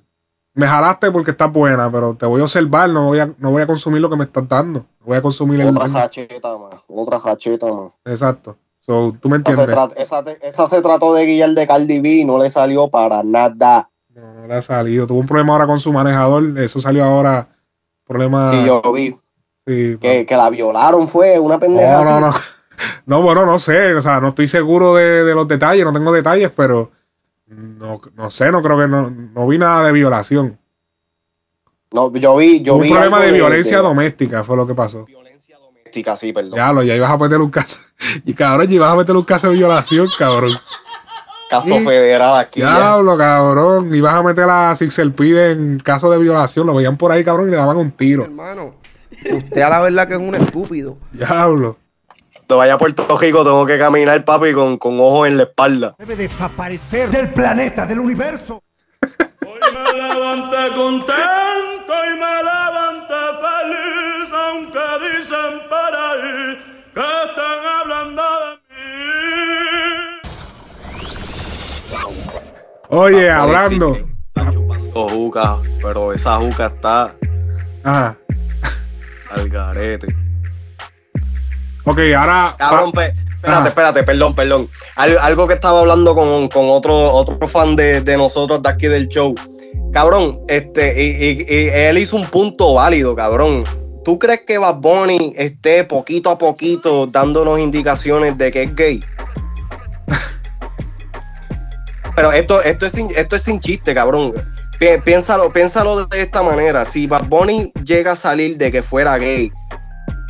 me 0.55 0.67
jalaste 0.67 1.11
porque 1.11 1.31
estás 1.31 1.51
buena, 1.51 1.91
pero 1.91 2.15
te 2.15 2.25
voy 2.25 2.41
a 2.41 2.43
observar, 2.45 2.89
no 2.89 3.05
voy 3.05 3.19
a, 3.19 3.29
no 3.37 3.51
voy 3.51 3.61
a 3.61 3.67
consumir 3.67 4.01
lo 4.01 4.09
que 4.09 4.15
me 4.15 4.23
estás 4.25 4.47
dando, 4.49 4.85
voy 5.05 5.17
a 5.17 5.21
consumir 5.21 5.61
el 5.61 5.69
Otra 5.69 5.87
jacheta 5.89 6.57
más, 6.57 6.75
otra 6.87 7.19
jacheta 7.19 7.67
más. 7.67 7.91
Exacto. 8.05 8.57
So, 8.79 9.13
tú 9.21 9.29
me 9.29 9.37
Esa 9.37 9.45
se, 9.45 9.61
entiendes. 9.61 9.91
esa, 9.97 10.23
te- 10.23 10.47
esa 10.49 10.65
se 10.65 10.81
trató 10.81 11.13
de 11.13 11.27
guiar 11.27 11.51
de 11.51 11.67
Cardi 11.67 11.99
B 11.99 12.09
y 12.09 12.25
no 12.25 12.39
le 12.39 12.49
salió 12.49 12.87
para 12.89 13.21
nada. 13.21 13.91
No 14.09 14.47
le 14.47 14.55
ha 14.55 14.61
salido. 14.63 15.05
Tuvo 15.05 15.19
un 15.19 15.27
problema 15.27 15.53
ahora 15.53 15.67
con 15.67 15.79
su 15.79 15.93
manejador. 15.93 16.57
Eso 16.57 16.81
salió 16.81 17.03
ahora. 17.03 17.47
Problema. 18.07 18.49
Sí, 18.49 18.65
yo 18.65 18.81
vi. 18.91 19.15
Sí, 19.67 19.97
Que, 20.01 20.25
que 20.25 20.35
la 20.35 20.49
violaron 20.49 21.07
fue 21.07 21.37
una 21.39 21.59
pendeja. 21.59 22.01
No, 22.03 22.19
no, 22.19 22.27
así. 22.27 22.39
no. 22.39 22.61
No, 23.05 23.21
bueno, 23.21 23.45
no 23.45 23.59
sé. 23.59 23.93
O 23.93 24.01
sea, 24.01 24.19
no 24.19 24.29
estoy 24.29 24.47
seguro 24.47 24.95
de, 24.95 25.23
de 25.23 25.35
los 25.35 25.47
detalles, 25.47 25.85
no 25.85 25.93
tengo 25.93 26.11
detalles, 26.11 26.51
pero 26.55 26.91
no, 27.47 28.01
no 28.15 28.31
sé, 28.31 28.51
no 28.51 28.61
creo 28.61 28.77
que 28.79 28.87
no, 28.87 29.09
no 29.09 29.47
vi 29.47 29.57
nada 29.59 29.85
de 29.85 29.91
violación. 29.91 30.57
No, 31.91 32.11
yo 32.13 32.37
vi, 32.37 32.61
yo 32.61 32.75
un 32.75 32.81
vi 32.83 32.89
problema 32.89 33.19
de 33.19 33.33
violencia 33.33 33.79
doméstica, 33.79 34.43
fue 34.43 34.55
lo 34.55 34.65
que 34.65 34.73
pasó. 34.73 35.05
doméstica, 35.11 36.15
sí, 36.15 36.31
perdón. 36.33 36.55
Ya 36.55 36.71
lo, 36.73 36.81
ya 36.83 36.95
ibas 36.95 37.11
a 37.11 37.17
meter 37.17 37.39
un 37.39 37.51
caso. 37.51 37.79
Y 38.25 38.33
cabrón, 38.33 38.67
ya 38.67 38.73
ibas 38.75 38.93
a 38.93 38.95
meter 38.95 39.15
un 39.15 39.23
caso 39.23 39.49
de 39.49 39.57
violación, 39.57 40.07
cabrón. 40.17 40.53
Caso 41.51 41.75
federal 41.81 42.39
aquí. 42.39 42.61
ya. 42.61 42.77
Diablo, 42.77 43.17
cabrón. 43.17 43.93
Ibas 43.93 44.15
a 44.15 44.23
meter 44.23 44.45
a 44.49 44.75
Sixelpide 44.75 45.51
en 45.51 45.79
caso 45.79 46.09
de 46.09 46.17
violación. 46.17 46.65
Lo 46.65 46.73
veían 46.73 46.97
por 46.97 47.11
ahí, 47.11 47.23
cabrón, 47.23 47.49
y 47.49 47.51
le 47.51 47.57
daban 47.57 47.77
un 47.77 47.91
tiro. 47.91 48.23
Hermano, 48.23 48.75
usted 49.29 49.61
a 49.61 49.69
la 49.69 49.81
verdad 49.81 50.07
que 50.07 50.13
es 50.13 50.19
un 50.19 50.35
estúpido. 50.35 50.97
Diablo. 51.11 51.77
Te 52.47 52.55
vaya 52.55 52.73
a 52.73 52.77
Puerto 52.77 53.17
Rico, 53.17 53.43
tengo 53.43 53.65
que 53.65 53.77
caminar, 53.77 54.25
papi, 54.25 54.53
con, 54.53 54.77
con 54.77 54.99
ojos 54.99 55.27
en 55.27 55.37
la 55.37 55.43
espalda. 55.43 55.95
Debe 55.97 56.15
desaparecer 56.17 57.09
del 57.09 57.29
planeta, 57.29 57.85
del 57.85 57.99
universo. 57.99 58.61
me 59.01 59.93
levanté 59.93 60.75
contento 60.75 61.93
y 62.07 62.09
me 62.19 62.43
levanté 62.43 63.15
feliz, 63.41 64.31
aunque 64.33 64.79
dicen 65.17 65.61
por 65.69 65.95
ahí 65.95 66.57
que 66.93 67.05
están 67.29 67.65
hablando 67.79 68.21
de 68.21 68.51
mí. 68.69 68.91
Oye, 72.89 73.29
hablando. 73.29 73.97
Oh, 74.93 75.07
juca, 75.07 75.55
pero 75.81 76.11
esa 76.11 76.35
juca 76.35 76.65
está 76.65 77.15
Ajá. 77.83 78.17
Al 79.33 79.49
garete. 79.49 80.07
Ok, 81.83 81.99
ahora. 82.15 82.55
Cabrón, 82.57 82.91
espérate, 83.35 83.69
espérate, 83.69 84.03
perdón, 84.03 84.35
perdón. 84.35 84.69
Al- 84.95 85.17
algo 85.19 85.47
que 85.47 85.55
estaba 85.55 85.79
hablando 85.79 86.13
con, 86.13 86.47
con 86.49 86.69
otro, 86.69 87.11
otro 87.11 87.47
fan 87.47 87.75
de, 87.75 88.01
de 88.01 88.17
nosotros 88.17 88.61
de 88.61 88.69
aquí 88.69 88.87
del 88.87 89.07
show. 89.07 89.33
Cabrón, 89.91 90.39
este, 90.47 91.03
y, 91.03 91.25
y- 91.25 91.45
y 91.49 91.69
él 91.69 91.97
hizo 91.97 92.15
un 92.17 92.27
punto 92.27 92.75
válido, 92.75 93.15
cabrón. 93.15 93.63
¿Tú 94.05 94.17
crees 94.17 94.41
que 94.47 94.57
Bad 94.57 94.75
Bunny 94.75 95.33
esté 95.35 95.83
poquito 95.83 96.29
a 96.29 96.37
poquito 96.37 97.07
dándonos 97.07 97.59
indicaciones 97.59 98.37
de 98.37 98.51
que 98.51 98.63
es 98.63 98.75
gay? 98.75 99.03
Pero 102.15 102.31
esto, 102.31 102.61
esto, 102.63 102.85
es 102.85 102.93
sin, 102.93 103.07
esto 103.15 103.35
es 103.35 103.43
sin 103.43 103.59
chiste, 103.59 103.93
cabrón. 103.93 104.33
Pi- 104.81 104.99
Piénsalo, 105.05 105.53
piénsalo 105.53 106.07
de 106.07 106.21
esta 106.21 106.41
manera. 106.41 106.83
Si 106.85 107.05
Bad 107.05 107.27
Bunny 107.29 107.71
llega 107.85 108.13
a 108.13 108.15
salir 108.15 108.57
de 108.57 108.71
que 108.71 108.81
fuera 108.81 109.15
gay, 109.19 109.51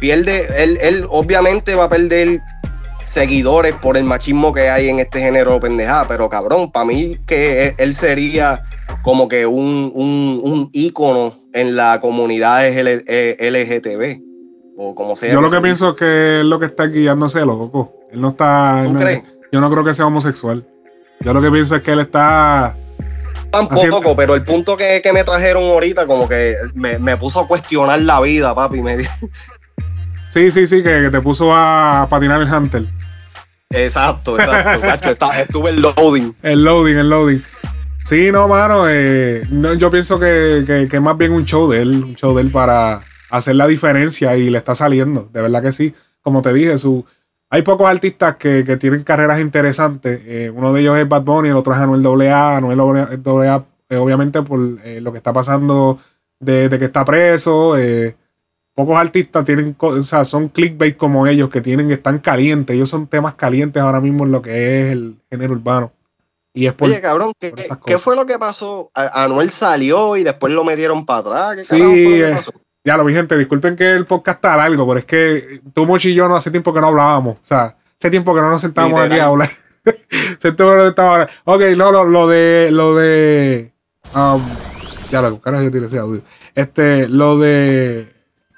pierde, 0.01 0.45
él, 0.61 0.77
él 0.81 1.05
obviamente 1.09 1.73
va 1.73 1.85
a 1.85 1.89
perder 1.89 2.41
seguidores 3.05 3.73
por 3.81 3.95
el 3.95 4.03
machismo 4.03 4.51
que 4.53 4.69
hay 4.69 4.89
en 4.89 4.99
este 4.99 5.19
género 5.21 5.57
pendejada, 5.61 6.05
pero 6.05 6.27
cabrón, 6.29 6.69
para 6.69 6.83
mí 6.85 7.17
que 7.25 7.67
él- 7.69 7.75
él 7.77 7.93
sería 7.93 8.61
como 9.03 9.29
que 9.29 9.45
un, 9.45 9.89
un, 9.95 10.41
un 10.43 10.69
ícono 10.73 11.39
en 11.53 11.77
la 11.77 11.99
comunidad 12.01 12.63
LG- 12.65 13.37
LGTB, 13.39 14.21
o 14.77 14.93
como 14.95 15.15
sea. 15.15 15.31
Yo 15.31 15.39
lo 15.39 15.49
que 15.49 15.61
pienso 15.61 15.91
es 15.91 15.95
que 15.97 16.39
él 16.41 16.49
lo 16.49 16.59
que 16.59 16.65
está 16.65 16.87
guiándose, 16.87 17.39
loco. 17.45 17.93
Él 18.11 18.19
no 18.19 18.29
está. 18.29 18.81
¿Tú 18.85 18.93
no- 18.93 18.99
crees? 18.99 19.23
yo 19.49 19.61
no 19.61 19.69
creo 19.71 19.83
que 19.85 19.93
sea 19.93 20.07
homosexual. 20.07 20.65
Yo 21.21 21.33
lo 21.33 21.41
que 21.41 21.49
pienso 21.51 21.75
es 21.77 21.81
que 21.83 21.91
él 21.93 21.99
está. 22.01 22.75
Tampoco, 23.51 24.15
pero 24.15 24.35
el 24.35 24.43
punto 24.43 24.77
que, 24.77 25.01
que 25.03 25.11
me 25.13 25.23
trajeron 25.23 25.63
ahorita 25.63 26.05
como 26.07 26.27
que 26.27 26.55
me, 26.73 26.97
me 26.99 27.17
puso 27.17 27.41
a 27.41 27.47
cuestionar 27.47 27.99
la 28.01 28.19
vida, 28.21 28.55
papi. 28.55 28.81
Me, 28.81 28.97
Sí, 30.29 30.49
sí, 30.49 30.65
sí, 30.65 30.81
que, 30.81 31.01
que 31.01 31.09
te 31.09 31.19
puso 31.21 31.53
a 31.53 32.07
patinar 32.09 32.41
el 32.41 32.51
Hunter. 32.53 32.85
exacto, 33.69 34.35
exacto. 34.39 34.79
Gacho, 34.81 35.09
está- 35.11 35.41
estuve 35.41 35.71
en 35.71 35.81
loading. 35.81 36.35
El 36.41 36.63
loading, 36.63 36.97
el 36.97 37.09
loading. 37.09 37.43
Sí, 38.05 38.31
no, 38.31 38.47
mano. 38.47 38.85
eh, 38.89 39.43
no, 39.49 39.73
yo 39.73 39.91
pienso 39.91 40.19
que, 40.19 40.63
que, 40.65 40.87
que 40.89 40.95
es 40.95 41.01
más 41.01 41.17
bien 41.17 41.33
un 41.33 41.45
show 41.45 41.69
de 41.69 41.81
él. 41.81 42.03
Un 42.03 42.15
show 42.15 42.35
de 42.35 42.41
él 42.43 42.49
para 42.51 43.01
hacer 43.29 43.55
la 43.55 43.67
diferencia 43.67 44.35
y 44.37 44.49
le 44.49 44.57
está 44.57 44.73
saliendo. 44.73 45.29
De 45.31 45.41
verdad 45.41 45.61
que 45.61 45.71
sí. 45.71 45.93
Como 46.21 46.41
te 46.41 46.53
dije, 46.53 46.77
su, 46.77 47.05
hay 47.53 47.61
pocos 47.63 47.85
artistas 47.85 48.37
que, 48.37 48.63
que 48.63 48.77
tienen 48.77 49.03
carreras 49.03 49.41
interesantes. 49.41 50.21
eh, 50.25 50.49
uno 50.49 50.71
de 50.71 50.81
ellos 50.81 50.97
es 50.97 51.07
Bad 51.07 51.23
Bunny, 51.23 51.49
el 51.49 51.57
otro 51.57 51.73
es 51.73 51.79
Anuel 51.79 52.31
AA. 52.31 52.57
Anuel 52.57 52.79
AA, 52.79 53.65
eh, 53.89 53.97
obviamente, 53.97 54.41
por 54.41 54.59
eh, 54.85 55.01
lo 55.01 55.11
que 55.11 55.17
está 55.17 55.33
pasando 55.33 55.99
de, 56.39 56.69
de 56.69 56.79
que 56.79 56.85
está 56.85 57.03
preso. 57.03 57.77
eh, 57.77 58.15
pocos 58.73 58.95
artistas 58.97 59.43
tienen, 59.43 59.75
o 59.77 60.01
sea, 60.01 60.23
son 60.23 60.47
clickbait 60.47 60.95
como 60.95 61.27
ellos, 61.27 61.49
que 61.49 61.59
tienen, 61.59 61.91
están 61.91 62.19
calientes. 62.19 62.73
Ellos 62.73 62.89
son 62.89 63.07
temas 63.07 63.35
calientes 63.35 63.83
ahora 63.83 63.99
mismo 63.99 64.23
en 64.23 64.31
lo 64.31 64.41
que 64.41 64.85
es 64.85 64.91
el 64.93 65.17
género 65.29 65.51
urbano. 65.51 65.91
Y 66.53 66.67
es 66.67 66.73
por, 66.73 66.87
Oye, 66.87 67.01
cabrón, 67.01 67.33
¿qué, 67.37 67.97
fue 67.97 68.15
lo 68.15 68.25
que 68.25 68.39
pasó? 68.39 68.91
Anuel 68.93 69.49
salió 69.49 70.15
y 70.15 70.23
después 70.23 70.53
lo 70.53 70.63
metieron 70.63 71.05
para 71.05 71.51
atrás. 71.51 71.55
¿Qué 71.57 71.65
carajo 71.65 71.91
fue 71.91 71.95
Sí, 71.97 72.19
lo 72.19 72.27
que 72.27 72.33
pasó? 72.33 72.51
Ya 72.83 72.97
lo 72.97 73.03
vi, 73.05 73.13
gente. 73.13 73.37
Disculpen 73.37 73.75
que 73.75 73.91
el 73.91 74.05
podcast 74.05 74.37
está 74.37 74.57
largo, 74.57 74.87
pero 74.87 74.99
es 74.99 75.05
que 75.05 75.61
tú, 75.73 75.85
Mochi 75.85 76.09
y 76.11 76.13
yo 76.15 76.27
no 76.27 76.35
hace 76.35 76.51
tiempo 76.51 76.73
que 76.73 76.81
no 76.81 76.87
hablábamos. 76.87 77.35
O 77.37 77.45
sea, 77.45 77.75
hace 77.97 78.09
tiempo 78.09 78.33
que 78.33 78.41
no 78.41 78.49
nos 78.49 78.61
sentábamos 78.61 78.99
aquí 78.99 79.19
a 79.19 79.25
hablar. 79.25 79.49
Siento 80.39 80.69
que 80.69 80.75
no 80.75 80.87
estaba- 80.87 81.27
Ok, 81.45 81.61
no, 81.77 81.91
no, 81.91 82.03
lo 82.03 82.27
de. 82.27 82.69
Lo 82.71 82.95
de. 82.95 83.73
um, 84.15 84.41
ya 85.09 85.21
lo 85.21 85.39
carajo 85.41 85.63
yo 85.63 85.71
tiré 85.71 85.85
ese 85.87 85.97
audio. 85.99 86.21
Este, 86.55 87.07
lo 87.07 87.37
de. 87.39 88.11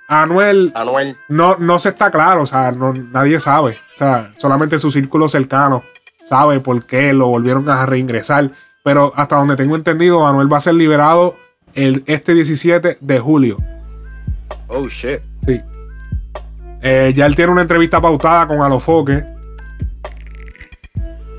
Anuel. 0.07 0.71
Anuel. 0.75 1.17
No, 1.29 1.55
no 1.59 1.79
se 1.79 1.89
está 1.89 2.11
claro, 2.11 2.43
o 2.43 2.45
sea, 2.45 2.71
no- 2.71 2.93
nadie 2.93 3.39
sabe. 3.39 3.71
O 3.93 3.97
sea, 3.97 4.33
solamente 4.37 4.77
su 4.79 4.91
círculo 4.91 5.27
cercano 5.27 5.83
sabe 6.17 6.59
por 6.59 6.85
qué 6.85 7.13
lo 7.13 7.27
volvieron 7.27 7.67
a 7.69 7.85
reingresar. 7.85 8.51
Pero 8.83 9.13
hasta 9.15 9.37
donde 9.37 9.55
tengo 9.55 9.75
entendido, 9.77 10.27
Anuel 10.27 10.51
va 10.51 10.57
a 10.57 10.61
ser 10.61 10.73
liberado 10.75 11.37
el, 11.73 12.03
este 12.05 12.33
17 12.33 12.97
de 12.99 13.19
julio. 13.19 13.57
Oh 14.67 14.87
shit. 14.87 15.19
Sí. 15.45 15.61
Eh, 16.81 17.13
ya 17.15 17.25
él 17.25 17.35
tiene 17.35 17.51
una 17.51 17.61
entrevista 17.61 18.01
pautada 18.01 18.47
con 18.47 18.61
Alofoque. 18.61 19.23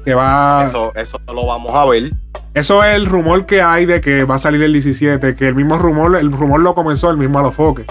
Que 0.05 0.15
va. 0.15 0.65
Eso, 0.65 0.93
eso 0.95 1.21
lo 1.27 1.47
vamos 1.47 1.75
a 1.75 1.85
ver. 1.87 2.11
Eso 2.55 2.85
es 2.85 2.95
el 2.95 3.07
rumor 3.07 3.47
que 3.47 3.63
hay 3.63 3.85
de 3.85 4.01
que 4.01 4.25
va 4.25 4.37
a 4.37 4.39
salir 4.39 4.63
el 4.63 4.73
17. 4.73 5.35
Que 5.35 5.49
el 5.49 5.55
mismo 5.55 5.77
rumor, 5.79 6.17
el 6.17 6.31
rumor 6.33 6.61
lo 6.61 6.75
comenzó 6.75 7.11
el 7.11 7.17
mismo 7.17 7.39
Alofoque. 7.39 7.85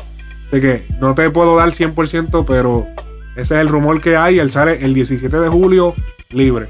Así 0.48 0.62
que 0.62 0.88
no 1.00 1.16
te 1.16 1.30
puedo 1.30 1.56
dar 1.58 1.70
100%, 1.70 2.46
pero 2.48 2.88
ese 3.36 3.56
es 3.56 3.62
el 3.62 3.68
rumor 3.68 4.02
que 4.02 4.16
hay. 4.16 4.40
Él 4.40 4.50
sale 4.50 4.84
el 4.86 4.94
17 4.94 5.38
de 5.38 5.50
julio 5.50 5.94
libre. 6.30 6.70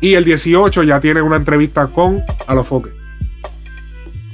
Y 0.00 0.14
el 0.14 0.24
18 0.24 0.82
ya 0.82 1.00
tiene 1.00 1.22
una 1.22 1.36
entrevista 1.36 1.86
con 1.86 2.22
Alofoque. 2.46 3.01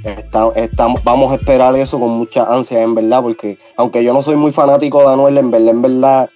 Está- 0.03 0.47
estamos, 0.55 1.03
vamos 1.03 1.31
a 1.31 1.35
esperar 1.35 1.75
eso 1.75 1.99
con 1.99 2.11
mucha 2.11 2.43
ansia, 2.53 2.81
en 2.81 2.95
verdad, 2.95 3.21
porque 3.21 3.57
aunque 3.75 4.03
yo 4.03 4.13
no 4.13 4.21
soy 4.21 4.35
muy 4.37 4.51
fanático 4.51 5.01
de 5.01 5.13
Anuel, 5.13 5.37
en 5.37 5.51
verdad, 5.51 5.69
en 5.69 5.81
verdad, 5.81 6.29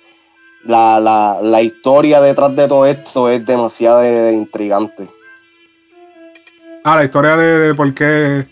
la, 0.65 0.99
la, 0.99 1.39
la 1.41 1.61
historia 1.61 2.19
detrás 2.21 2.55
de 2.55 2.67
todo 2.67 2.85
esto 2.85 3.29
es 3.29 3.45
demasiado 3.45 3.99
de- 3.99 4.33
intrigante. 4.33 5.07
Ah, 6.83 6.97
la 6.97 7.05
historia 7.05 7.37
de, 7.37 7.59
de 7.59 7.75
por 7.75 7.93
qué. 7.93 8.47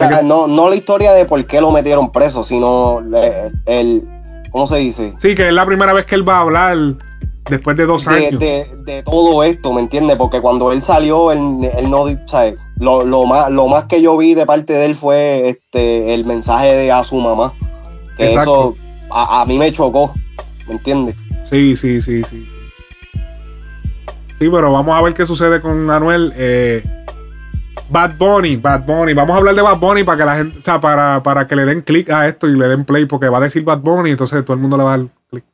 Sea, 0.00 0.22
no, 0.22 0.48
no 0.48 0.68
la 0.68 0.74
historia 0.74 1.12
de 1.12 1.24
por 1.24 1.44
qué 1.46 1.60
lo 1.60 1.70
metieron 1.70 2.10
preso, 2.10 2.42
sino 2.42 3.00
le- 3.00 3.52
el, 3.66 4.02
¿cómo 4.50 4.66
se 4.66 4.78
dice? 4.78 5.14
Sí, 5.18 5.34
que 5.36 5.48
es 5.48 5.54
la 5.54 5.64
primera 5.64 5.92
vez 5.92 6.04
que 6.06 6.16
él 6.16 6.28
va 6.28 6.38
a 6.38 6.40
hablar 6.40 6.76
después 7.48 7.76
de 7.76 7.86
dos 7.86 8.08
años. 8.08 8.40
de- 8.40 8.66
de 8.84 9.02
todo 9.04 9.44
esto, 9.44 9.72
¿me 9.72 9.80
entiendes? 9.80 10.16
Porque 10.16 10.40
cuando 10.40 10.72
él 10.72 10.82
salió, 10.82 11.30
él, 11.30 11.70
él 11.78 11.88
no, 11.90 12.06
¿sabes? 12.26 12.56
Lo, 12.78 13.04
lo 13.04 13.24
más, 13.24 13.50
lo 13.50 13.68
más 13.68 13.84
que 13.84 14.02
yo 14.02 14.16
vi 14.16 14.34
de 14.34 14.46
parte 14.46 14.72
de 14.72 14.84
él 14.84 14.94
fue 14.96 15.48
este, 15.48 16.14
el 16.14 16.24
mensaje 16.24 16.74
de 16.74 16.92
a 16.92 17.04
su 17.04 17.16
mamá. 17.16 17.54
Que 18.16 18.26
Exacto. 18.26 18.74
eso 18.76 18.76
a, 19.10 19.42
a 19.42 19.46
mí 19.46 19.58
me 19.58 19.72
chocó, 19.72 20.14
¿me 20.66 20.74
entiendes? 20.74 21.14
Sí, 21.50 21.76
sí, 21.76 22.02
sí, 22.02 22.22
sí. 22.22 22.48
Sí, 24.38 24.50
pero 24.50 24.72
vamos 24.72 24.96
a 24.96 25.02
ver 25.02 25.14
qué 25.14 25.24
sucede 25.24 25.60
con 25.60 25.90
Anuel. 25.90 26.32
Eh, 26.36 26.82
Bad 27.90 28.16
Bunny, 28.18 28.56
Bad 28.56 28.84
Bunny. 28.84 29.14
Vamos 29.14 29.34
a 29.34 29.38
hablar 29.38 29.54
de 29.54 29.62
Bad 29.62 29.78
Bunny 29.78 30.04
para 30.04 30.18
que 30.18 30.24
la 30.24 30.36
gente, 30.36 30.58
o 30.58 30.60
sea, 30.60 30.80
para, 30.80 31.22
para 31.22 31.46
que 31.46 31.54
le 31.54 31.64
den 31.64 31.82
clic 31.82 32.10
a 32.10 32.26
esto 32.26 32.48
y 32.48 32.56
le 32.56 32.66
den 32.66 32.84
play, 32.84 33.06
porque 33.06 33.28
va 33.28 33.38
a 33.38 33.42
decir 33.42 33.62
Bad 33.62 33.80
Bunny, 33.80 34.10
entonces 34.10 34.44
todo 34.44 34.54
el 34.54 34.60
mundo 34.60 34.76
le 34.76 34.84
va 34.84 34.94
a 34.94 34.98
dar 34.98 35.06
clic. 35.30 35.44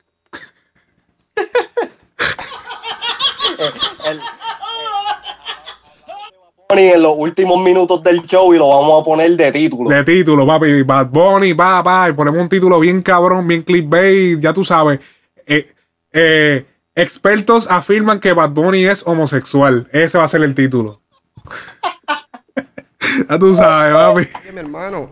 En 6.89 7.03
los 7.03 7.15
últimos 7.17 7.61
minutos 7.63 8.03
del 8.03 8.23
show 8.23 8.53
y 8.55 8.59
lo 8.59 8.69
vamos 8.69 9.01
a 9.01 9.05
poner 9.05 9.31
de 9.37 9.53
título. 9.53 9.91
De 9.91 10.05
título, 10.05 10.47
papi. 10.47 10.83
Bad 10.83 11.07
Bunny, 11.07 11.55
pa, 11.55 11.83
pa. 11.83 12.09
Y 12.09 12.13
ponemos 12.13 12.41
un 12.41 12.49
título 12.49 12.81
bien 12.81 13.03
cabrón, 13.03 13.47
bien 13.47 13.63
clickbait, 13.63 14.41
ya 14.41 14.53
tú 14.53 14.65
sabes. 14.65 15.01
Eh, 15.47 15.73
eh, 16.13 16.67
expertos 16.95 17.71
afirman 17.71 18.21
que 18.21 18.33
Bad 18.33 18.51
Bunny 18.51 18.87
es 18.87 19.07
homosexual. 19.07 19.89
Ese 19.93 20.19
va 20.19 20.25
a 20.25 20.29
ser 20.29 20.43
el 20.43 20.55
título. 20.55 21.01
ya 23.29 23.39
tú 23.39 23.55
sabes, 23.55 23.95
papi. 23.95 24.41
Oye, 24.43 24.53
mi 24.53 24.61
hermano, 24.61 25.11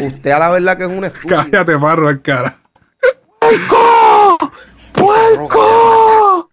usted 0.00 0.30
a 0.30 0.38
la 0.38 0.50
verdad 0.50 0.76
que 0.76 0.84
es 0.84 0.90
un 0.90 1.04
estúpido. 1.04 1.36
Cállate, 1.36 1.78
marro 1.78 2.10
el 2.10 2.20
cara. 2.22 2.56
¡Puerco! 4.92 6.50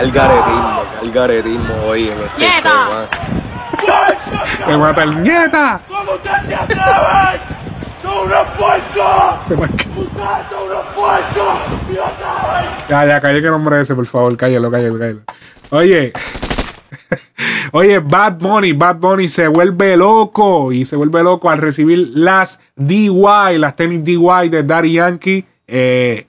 El 0.00 0.12
garetismo, 0.12 0.82
el 1.02 1.12
garetismo 1.12 1.74
hoy 1.86 2.08
en 2.08 2.18
este 2.20 2.38
¡Nieta! 2.38 3.08
Me 4.66 4.76
mata 4.76 5.02
el 5.02 5.22
nieta. 5.22 5.80
¿Cómo 5.88 6.12
usted 6.12 6.30
se? 6.46 6.56
¡Son 8.02 8.26
unos 8.26 8.46
puercos! 8.56 9.34
¡Ustedes 9.48 10.46
son 10.50 10.62
unos 10.66 10.86
puercos! 10.94 11.58
¡Dios 11.88 12.06
sabe! 12.20 12.68
Ya, 12.88 13.04
ya, 13.06 13.20
calle 13.20 13.42
que 13.42 13.48
nombre 13.48 13.80
ese, 13.80 13.94
por 13.94 14.06
favor. 14.06 14.36
Cállalo, 14.36 14.70
cállalo, 14.70 14.98
cállalo. 14.98 15.20
Oye. 15.70 16.12
Oye, 17.72 17.98
Bad 18.00 18.38
Bunny, 18.38 18.72
Bad 18.72 18.96
Bunny 18.96 19.28
se 19.28 19.46
vuelve 19.48 19.96
loco 19.96 20.72
y 20.72 20.84
se 20.84 20.96
vuelve 20.96 21.22
loco 21.22 21.50
al 21.50 21.58
recibir 21.58 22.10
las 22.14 22.60
DY, 22.76 23.58
las 23.58 23.76
tenis 23.76 24.04
DY 24.04 24.48
de 24.50 24.62
Daddy 24.62 24.92
Yankee. 24.92 25.44
Eh, 25.66 26.26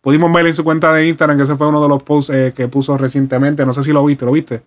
pudimos 0.00 0.32
ver 0.32 0.46
en 0.46 0.54
su 0.54 0.64
cuenta 0.64 0.92
de 0.92 1.06
Instagram 1.08 1.36
que 1.36 1.44
ese 1.44 1.56
fue 1.56 1.68
uno 1.68 1.82
de 1.82 1.88
los 1.88 2.02
posts 2.02 2.32
eh, 2.34 2.52
que 2.56 2.68
puso 2.68 2.96
recientemente. 2.96 3.64
No 3.66 3.72
sé 3.72 3.82
si 3.82 3.92
lo 3.92 4.04
viste, 4.04 4.24
¿lo 4.24 4.32
viste? 4.32 4.62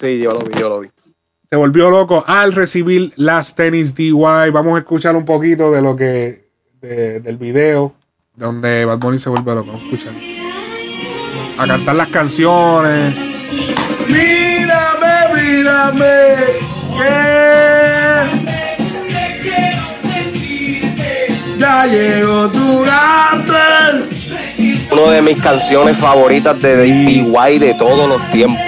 Sí, 0.00 0.18
yo 0.18 0.32
lo 0.32 0.40
vi, 0.40 0.58
yo 0.58 0.68
lo 0.68 0.80
vi. 0.80 0.88
Se 1.50 1.56
volvió 1.56 1.90
loco 1.90 2.24
al 2.26 2.52
recibir 2.52 3.12
las 3.16 3.54
tenis 3.54 3.94
DY. 3.94 4.12
Vamos 4.52 4.76
a 4.76 4.78
escuchar 4.78 5.14
un 5.16 5.24
poquito 5.24 5.70
de 5.70 5.82
lo 5.82 5.94
que 5.96 6.48
de- 6.80 7.20
del 7.20 7.36
video 7.36 7.94
donde 8.34 8.84
Bad 8.86 8.98
Bunny 8.98 9.18
se 9.18 9.28
vuelve 9.28 9.54
loco. 9.54 9.66
Vamos 9.72 9.82
a 9.82 9.84
escuchar. 9.84 10.12
A 11.58 11.66
cantar 11.66 11.94
las 11.96 12.08
canciones. 12.08 13.14
Mírame, 15.62 16.34
ya 21.56 21.86
llegó 21.86 22.48
tu. 22.50 22.82
Una 24.92 25.12
de 25.12 25.22
mis 25.22 25.40
canciones 25.40 25.96
favoritas 25.98 26.60
de 26.60 26.82
DY 26.82 27.58
de 27.60 27.74
todos 27.74 28.08
los 28.08 28.30
tiempos. 28.30 28.58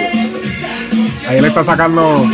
Ahí 1.27 1.37
él 1.39 1.45
está 1.45 1.65
sacando. 1.65 2.25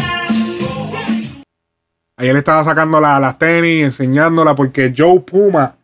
Ahí 2.18 2.30
él 2.30 2.38
estaba 2.38 2.64
sacando 2.64 3.02
la- 3.02 3.20
las 3.20 3.40
tenis, 3.40 3.84
enseñándola, 3.86 4.54
porque 4.54 4.94
Joe 4.96 5.22
Puma, 5.22 5.76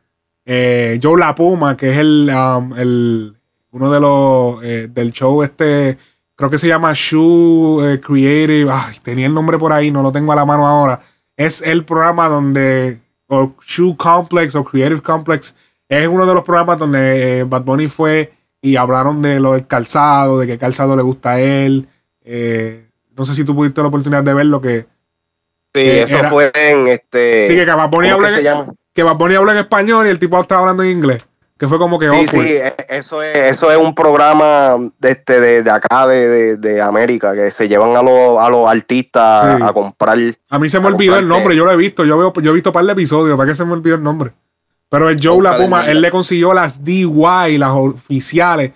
eh, 0.46 1.00
Joe 1.02 1.20
La 1.20 1.34
Puma, 1.34 1.76
que 1.76 1.92
es 1.94 1.98
el, 1.98 2.30
um, 2.32 2.78
el 2.78 3.34
uno 3.72 3.92
de 3.92 4.00
los 4.00 4.64
eh, 4.64 4.88
del 4.94 5.12
show 5.12 5.42
este, 5.42 5.98
creo 6.38 6.50
que 6.50 6.58
se 6.58 6.68
llama 6.70 6.94
Shoe 6.94 7.94
eh, 7.96 8.00
Creative, 8.00 8.72
ay, 8.72 8.96
tenía 9.04 9.26
el 9.28 9.34
nombre 9.34 9.58
por 9.58 9.74
ahí, 9.74 9.92
no 9.92 10.02
lo 10.02 10.14
tengo 10.14 10.32
a 10.32 10.36
la 10.38 10.46
mano 10.46 10.66
ahora. 10.66 11.02
Es 11.36 11.62
el 11.62 11.84
programa 11.84 12.30
donde, 12.30 13.02
o 13.28 13.52
Shoe 13.68 13.98
Complex 13.98 14.56
o 14.56 14.64
Creative 14.64 15.02
Complex, 15.02 15.58
es 15.90 16.08
uno 16.08 16.26
de 16.26 16.34
los 16.34 16.44
programas 16.44 16.80
donde 16.80 17.40
eh, 17.40 17.44
Bad 17.44 17.64
Bunny 17.64 17.88
fue 17.90 18.32
y 18.62 18.76
hablaron 18.78 19.22
de 19.22 19.40
lo 19.42 19.52
del 19.54 19.68
calzado, 19.68 20.40
de 20.40 20.48
qué 20.48 20.58
calzado 20.58 20.96
le 20.96 21.02
gusta 21.04 21.32
a 21.34 21.40
él. 21.42 21.88
Eh, 22.24 22.88
no 23.16 23.26
sé 23.26 23.34
si 23.34 23.44
tú 23.44 23.54
pudiste 23.56 23.82
la 23.82 23.88
oportunidad 23.88 24.24
de 24.24 24.34
verlo 24.34 24.62
que 24.62 24.86
Sí, 25.74 25.82
Eh, 25.82 26.02
eso 26.04 26.18
era- 26.20 26.30
fue 26.30 26.52
en 26.56 26.88
este. 26.88 27.46
Sí, 27.48 27.56
que 27.56 27.66
Bad 27.66 27.90
Bunny 27.90 28.10
¿cómo 28.12 28.26
habla 28.26 28.38
que 28.94 29.02
en- 29.02 29.06
Bad 29.08 29.16
Bunny 29.18 29.36
habla 29.36 29.52
en 29.52 29.58
español 29.60 30.08
y 30.08 30.10
el 30.10 30.18
tipo 30.18 30.40
estaba 30.42 30.62
hablando 30.62 30.82
en 30.84 30.90
inglés. 30.90 31.24
Que 31.58 31.68
fue 31.68 31.80
como 31.80 31.98
que 31.98 32.06
Sí, 32.08 32.16
awkward. 32.16 32.30
sí, 32.46 32.54
e- 32.54 32.76
eso 32.90 33.24
es, 33.24 33.36
eso 33.36 33.72
es 33.72 33.78
un 33.78 33.96
programa 33.96 34.76
de, 35.00 35.10
este, 35.10 35.40
de, 35.40 35.64
de 35.64 35.72
acá, 35.72 36.06
de, 36.08 36.28
de, 36.28 36.58
de 36.58 36.82
América, 36.82 37.34
que 37.34 37.50
se 37.50 37.68
llevan 37.68 37.96
a 37.96 38.04
los, 38.04 38.40
a 38.40 38.48
los 38.50 38.70
artistas 38.70 39.58
Sí. 39.58 39.64
a 39.64 39.74
comprar. 39.74 40.18
A 40.50 40.60
mí 40.60 40.70
se 40.70 40.80
me 40.80 40.88
olvidó 40.88 41.18
el 41.18 41.28
nombre, 41.28 41.56
yo 41.56 41.66
lo 41.66 41.72
he 41.72 41.76
visto, 41.76 42.06
yo, 42.06 42.18
veo, 42.18 42.32
yo 42.42 42.52
he 42.52 42.54
visto 42.54 42.70
un 42.70 42.74
par 42.74 42.86
de 42.86 42.92
episodios, 42.92 43.36
¿para 43.38 43.50
qué 43.50 43.56
se 43.56 43.66
me 43.66 43.74
olvidó 43.74 43.96
el 43.96 44.04
nombre? 44.04 44.34
Pero 44.90 45.10
el 45.10 45.18
Joe 45.22 45.42
La 45.44 45.58
Puma, 45.58 45.88
él 45.90 46.00
le 46.00 46.12
consiguió 46.12 46.54
las 46.54 46.84
DY, 46.86 47.58
las 47.58 47.72
oficiales. 47.72 48.72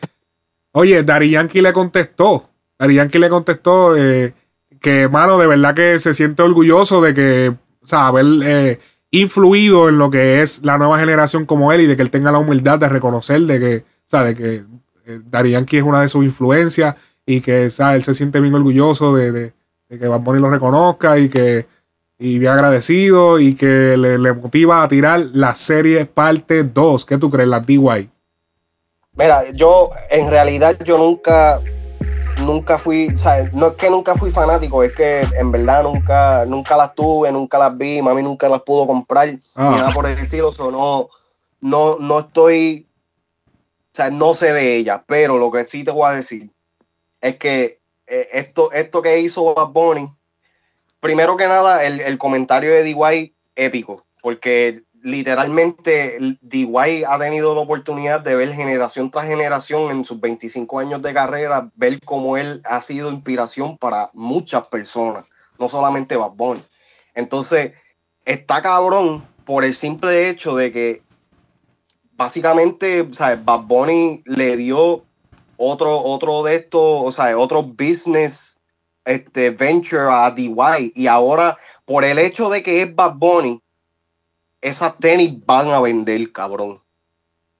Oye, 0.73 1.03
Dari 1.03 1.29
Yankee 1.29 1.61
le 1.61 1.71
contestó. 1.73 2.49
Dari 2.79 2.95
Yankee 2.95 3.19
le 3.19 3.29
contestó 3.29 3.95
eh, 3.95 4.33
que, 4.81 5.07
mano, 5.07 5.37
de 5.37 5.47
verdad 5.47 5.73
que 5.75 5.99
se 5.99 6.13
siente 6.13 6.41
orgulloso 6.41 7.01
de 7.01 7.13
que, 7.13 7.53
o 7.81 7.87
sea, 7.87 8.07
haber 8.07 8.25
eh, 8.43 8.79
influido 9.11 9.89
en 9.89 9.97
lo 9.97 10.09
que 10.09 10.41
es 10.41 10.63
la 10.63 10.77
nueva 10.77 10.97
generación 10.97 11.45
como 11.45 11.71
él 11.71 11.81
y 11.81 11.87
de 11.87 11.95
que 11.95 12.01
él 12.01 12.09
tenga 12.09 12.31
la 12.31 12.39
humildad 12.39 12.79
de 12.79 12.89
reconocer 12.89 13.41
de 13.41 13.59
que, 13.59 13.77
o 13.77 13.83
sea, 14.07 14.23
de 14.23 14.35
que 14.35 14.63
eh, 15.05 15.65
es 15.71 15.83
una 15.83 16.01
de 16.01 16.07
sus 16.07 16.23
influencias 16.23 16.95
y 17.25 17.41
que, 17.41 17.65
o 17.65 17.69
sea, 17.69 17.95
él 17.95 18.03
se 18.03 18.13
siente 18.13 18.39
bien 18.39 18.55
orgulloso 18.55 19.13
de, 19.13 19.53
que 19.89 20.07
Bad 20.07 20.21
Bunny 20.21 20.39
lo 20.39 20.49
reconozca 20.49 21.19
y 21.19 21.27
que 21.27 21.67
y 22.17 22.37
bien 22.37 22.51
agradecido 22.51 23.39
y 23.39 23.55
que 23.55 23.97
le, 23.97 24.19
le 24.19 24.33
motiva 24.33 24.83
a 24.83 24.87
tirar 24.87 25.25
la 25.33 25.55
serie 25.55 26.05
parte 26.05 26.63
2. 26.63 27.05
¿Qué 27.05 27.17
tú 27.17 27.31
crees? 27.31 27.49
La 27.49 27.59
DY. 27.59 28.11
Mira, 29.13 29.51
yo 29.53 29.89
en 30.09 30.29
realidad 30.29 30.77
yo 30.85 30.99
nunca 30.99 31.59
nunca 32.41 32.77
fui, 32.77 33.07
o 33.13 33.17
sea, 33.17 33.49
no 33.53 33.67
es 33.67 33.73
que 33.73 33.89
nunca 33.89 34.15
fui 34.15 34.31
fanático, 34.31 34.83
es 34.83 34.93
que 34.93 35.21
en 35.21 35.51
verdad 35.51 35.83
nunca, 35.83 36.45
nunca 36.45 36.75
las 36.77 36.93
tuve, 36.95 37.31
nunca 37.31 37.57
las 37.57 37.77
vi, 37.77 38.01
mami 38.01 38.21
nunca 38.23 38.49
las 38.49 38.61
pudo 38.61 38.85
comprar, 38.87 39.37
Ah. 39.55 39.69
ni 39.71 39.77
nada 39.77 39.91
por 39.91 40.05
el 40.05 40.17
estilo, 40.17 40.51
so 40.51 40.71
no, 40.71 41.09
no, 41.61 41.97
no 41.99 42.19
estoy, 42.19 42.87
o 43.47 43.95
sea, 43.95 44.09
no 44.09 44.33
sé 44.33 44.53
de 44.53 44.75
ellas, 44.77 45.01
pero 45.05 45.37
lo 45.37 45.51
que 45.51 45.63
sí 45.63 45.83
te 45.83 45.91
voy 45.91 46.09
a 46.09 46.15
decir 46.15 46.49
es 47.21 47.37
que 47.37 47.79
eh, 48.07 48.27
esto, 48.33 48.71
esto 48.71 49.01
que 49.01 49.19
hizo 49.19 49.53
Bad 49.53 49.69
Bunny, 49.69 50.09
primero 50.99 51.37
que 51.37 51.47
nada, 51.47 51.83
el, 51.83 52.01
el 52.01 52.17
comentario 52.17 52.71
de 52.71 52.83
DY 52.83 53.33
épico, 53.55 54.05
porque 54.21 54.83
literalmente 55.03 56.17
DY 56.41 57.03
ha 57.07 57.17
tenido 57.19 57.55
la 57.55 57.61
oportunidad 57.61 58.21
de 58.21 58.35
ver 58.35 58.53
generación 58.53 59.09
tras 59.09 59.25
generación 59.25 59.91
en 59.91 60.05
sus 60.05 60.19
25 60.19 60.79
años 60.79 61.01
de 61.01 61.13
carrera, 61.13 61.69
ver 61.75 61.99
cómo 62.01 62.37
él 62.37 62.61
ha 62.65 62.81
sido 62.81 63.11
inspiración 63.11 63.77
para 63.77 64.09
muchas 64.13 64.67
personas, 64.67 65.25
no 65.59 65.67
solamente 65.67 66.15
Bad 66.15 66.31
Bunny. 66.31 66.63
Entonces, 67.15 67.73
está 68.25 68.61
cabrón 68.61 69.25
por 69.45 69.63
el 69.63 69.73
simple 69.73 70.29
hecho 70.29 70.55
de 70.55 70.71
que 70.71 71.01
básicamente, 72.13 73.07
sea, 73.11 73.35
Bad 73.35 73.61
Bunny 73.61 74.21
le 74.25 74.55
dio 74.55 75.03
otro, 75.57 75.97
otro 75.99 76.43
de 76.43 76.55
estos, 76.55 76.81
o 76.81 77.11
sea, 77.11 77.37
otro 77.37 77.63
business 77.63 78.59
este, 79.05 79.49
venture 79.49 80.07
a 80.11 80.29
DY 80.29 80.93
y 80.95 81.07
ahora 81.07 81.57
por 81.85 82.03
el 82.03 82.19
hecho 82.19 82.49
de 82.49 82.61
que 82.61 82.83
es 82.83 82.95
Bad 82.95 83.15
Bunny, 83.15 83.61
esas 84.61 84.97
tenis 84.97 85.33
van 85.45 85.69
a 85.69 85.79
vender, 85.79 86.31
cabrón. 86.31 86.79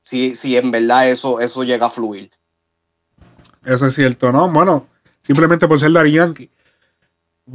Si, 0.03 0.36
si 0.36 0.56
en 0.57 0.72
verdad 0.72 1.10
eso, 1.10 1.40
eso 1.40 1.64
llega 1.64 1.88
a 1.88 1.90
fluir. 1.90 2.32
Eso 3.65 3.86
es 3.86 3.94
cierto, 3.94 4.32
¿no? 4.32 4.49
Bueno, 4.49 4.88
simplemente 5.22 5.68
por 5.68 5.80
ser 5.80 5.91
Daddy 5.91 6.14
Yankee, 6.14 6.49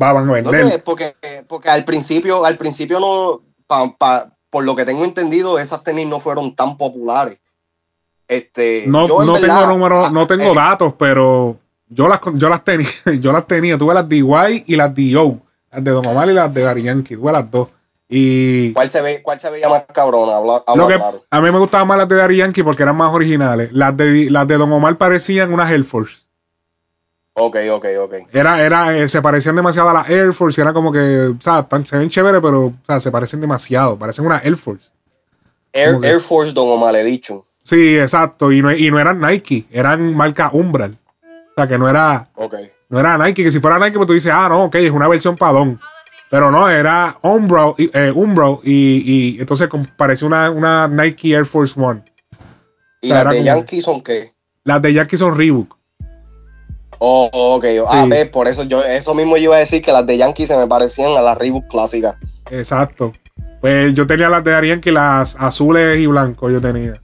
va, 0.01 0.13
van 0.13 0.29
a 0.29 0.33
vender. 0.33 0.71
que- 0.73 0.79
porque, 0.79 1.15
porque 1.49 1.69
al 1.69 1.85
principio, 1.85 2.45
al 2.45 2.57
principio 2.57 3.01
no, 3.01 3.43
pa- 3.67 3.93
pa- 3.97 4.33
por 4.51 4.65
lo 4.65 4.77
que 4.77 4.85
tengo 4.85 5.05
entendido, 5.05 5.59
esas 5.59 5.83
tenis 5.83 6.07
no 6.07 6.21
fueron 6.21 6.55
tan 6.55 6.77
populares. 6.77 7.39
Este, 8.29 8.85
No, 8.87 9.07
yo 9.07 9.25
no 9.25 9.35
verdad- 9.35 9.61
tengo 9.61 9.73
números, 9.73 10.13
no 10.13 10.27
tengo 10.27 10.45
eh, 10.45 10.55
datos, 10.55 10.95
pero 10.99 11.59
yo 11.89 12.09
las, 12.09 12.21
yo 12.35 12.49
las 12.49 12.65
tenía, 12.65 12.87
yo 13.21 13.33
las 13.33 13.47
tenía. 13.47 13.77
Tuve 13.79 13.95
las 13.95 14.09
DY 14.09 14.65
y 14.67 14.77
las 14.77 14.95
DO, 14.95 15.41
las 15.73 15.85
de 15.85 15.91
Don 15.91 16.07
Omar 16.07 16.29
y 16.29 16.33
las 16.33 16.53
de 16.55 16.63
Daddy 16.63 16.83
Yankee, 16.83 17.17
tuve 17.17 17.33
las 17.33 17.51
dos. 17.51 17.69
Y 18.09 18.73
¿Cuál 18.73 18.89
se, 18.89 19.01
ve, 19.03 19.21
¿Cuál 19.23 19.39
se 19.41 19.51
veía 19.51 19.69
más 19.69 19.85
cabrona? 19.93 20.37
Habla, 20.37 20.63
habla 20.67 20.83
lo 20.83 20.89
que 20.89 20.95
claro. 20.95 21.25
a 21.29 21.41
mí 21.41 21.51
me 21.51 21.59
gustaban 21.59 21.89
más 21.89 21.99
las 21.99 22.09
de 22.09 22.15
Daddy 22.17 22.37
Yankee 22.37 22.63
porque 22.63 22.85
eran 22.85 22.97
más 22.97 23.13
originales. 23.13 23.71
Las 23.73 23.97
de, 23.97 24.31
las 24.31 24.47
de 24.47 24.57
Don 24.57 24.73
Omar 24.73 24.97
parecían 24.97 25.53
unas 25.53 25.71
Air 25.71 25.83
Force. 25.85 26.19
Ok, 27.35 27.57
ok, 27.71 27.85
ok. 28.01 28.15
Era, 28.33 28.63
era, 28.65 28.97
eh, 28.97 29.09
se 29.09 29.21
parecían 29.21 29.57
demasiado 29.57 29.91
a 29.91 29.93
las 29.93 30.09
Air 30.09 30.33
Force 30.33 30.61
y 30.61 30.63
era 30.63 30.73
como 30.73 30.91
que, 30.93 30.99
o 31.37 31.41
sea, 31.41 31.65
tan- 31.65 31.85
se 31.87 31.99
ven 31.99 32.09
chévere, 32.09 32.41
pero, 32.41 32.67
o 32.67 32.75
sea, 32.87 32.99
se 33.01 33.11
parecen 33.11 33.41
demasiado. 33.41 33.99
Parecen 33.99 34.25
una 34.25 34.39
Air 34.39 34.57
Force. 34.57 34.89
Air, 35.73 36.21
Force 36.21 36.53
Don 36.53 36.69
Omar, 36.71 36.95
he 36.97 37.05
dicho. 37.05 37.45
Sí, 37.63 37.99
exacto. 37.99 38.51
Y 38.53 38.63
no, 38.63 38.73
y 38.73 38.91
no 38.91 38.99
eran 38.99 39.21
Nike, 39.21 39.67
eran 39.71 40.15
marca 40.15 40.49
Umbral. 40.53 40.97
O 41.23 41.55
sea, 41.57 41.67
que 41.67 41.77
no 41.77 41.89
era, 41.89 42.29
Ok. 42.37 42.55
no 42.89 43.01
era 43.01 43.19
Nike, 43.19 43.43
que 43.45 43.51
si 43.51 43.61
fuera 43.61 43.79
Nike, 43.79 43.97
pues 43.97 44.07
tú 44.07 44.13
dices, 44.15 44.33
ah, 44.35 44.49
no, 44.49 44.65
ok, 44.65 44.77
es 44.77 44.91
una 44.91 45.09
versión 45.09 45.37
padón. 45.37 45.79
Pero 46.31 46.51
no, 46.51 46.69
era 46.69 47.19
Umbro, 47.23 47.75
y- 47.79 47.91
eh, 47.93 48.11
Umbro 48.15 48.61
y, 48.65 49.35
y 49.37 49.41
entonces 49.41 49.69
parecía 49.97 50.27
una, 50.27 50.51
una 50.51 50.89
Nike 50.89 51.33
Air 51.35 51.45
Force 51.45 51.79
One. 51.81 52.03
¿Y 53.01 53.11
O 53.11 53.15
sea, 53.15 53.25
las 53.25 53.33
de 53.35 53.39
como- 53.41 53.47
Yankee 53.47 53.81
son 53.81 54.01
qué? 54.03 54.33
Las 54.65 54.83
de 54.83 54.93
Yankee 54.93 55.17
son 55.17 55.37
Reebok. 55.37 55.77
Oh, 56.99 57.29
ok. 57.33 57.65
Ah, 57.89 58.03
Sí. 58.05 58.11
ves, 58.11 58.29
por 58.31 58.49
eso 58.49 58.65
yo, 58.65 58.83
eso 58.83 59.15
mismo 59.15 59.37
yo 59.37 59.45
iba 59.45 59.57
a 59.57 59.61
decir 59.61 59.83
que 59.83 59.93
las 59.93 60.07
de 60.07 60.17
Yankee 60.17 60.47
se 60.47 60.57
me 60.57 60.67
parecían 60.67 61.13
a 61.17 61.21
las 61.21 61.37
Reebok 61.39 61.67
clásicas. 61.69 62.17
Exacto. 62.51 63.13
Pues 63.61 63.95
yo 63.95 64.07
tenía 64.07 64.29
las 64.29 64.43
de 64.43 64.69
Yankee, 64.69 64.91
las 64.91 65.37
azules 65.39 65.99
y 65.99 66.07
blancos 66.07 66.53
yo 66.53 66.61
tenía. 66.61 67.01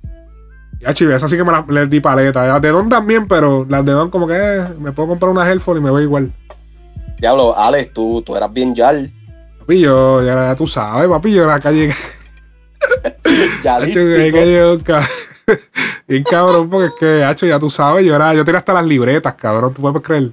Ya, 0.81 0.93
chive, 0.95 1.15
esas 1.15 1.31
sí 1.31 1.37
que 1.37 1.45
me 1.45 1.53
las 1.53 1.69
les 1.69 1.89
di 1.91 2.01
paleta. 2.01 2.45
Las 2.47 2.61
de 2.63 2.71
Don 2.71 2.89
también, 2.89 3.29
pero 3.29 3.65
las 3.69 3.85
de 3.85 3.93
Don 3.93 4.11
como 4.11 4.27
que 4.27 4.35
eh, 4.37 4.65
me 4.81 4.91
puedo 4.93 5.11
comprar 5.11 5.31
una 5.31 5.49
Hellford 5.49 5.79
y 5.79 5.81
me 5.81 5.91
voy 5.91 6.03
igual. 6.05 6.33
Diablo, 7.23 7.57
Alex, 7.57 7.93
tú, 7.93 8.21
tú 8.27 8.35
eras 8.37 8.53
bien 8.53 8.75
yal. 8.75 9.09
Papi, 9.61 9.79
yo, 9.79 10.21
ya, 10.25 10.35
ya 10.49 10.57
tú 10.57 10.67
sabes, 10.67 11.09
papi, 11.09 11.33
yo 11.33 11.45
era 11.45 11.61
calle. 11.61 11.95
Yalístico. 13.63 14.01
Hacho, 14.11 14.17
que 14.17 14.33
calle, 14.33 14.79
ca- 14.83 15.09
Bien 16.09 16.25
cabrón, 16.25 16.69
porque 16.69 16.87
es 16.89 16.93
que, 16.99 17.23
hacho, 17.23 17.47
ya 17.47 17.61
tú 17.61 17.71
sabes, 17.71 18.05
yo 18.05 18.13
era, 18.17 18.35
yo 18.35 18.45
tenía 18.45 18.59
hasta 18.59 18.75
las 18.75 18.85
libretas, 18.85 19.35
cabrón, 19.35 19.73
tú 19.73 19.83
puedes 19.83 20.03
creer. 20.03 20.33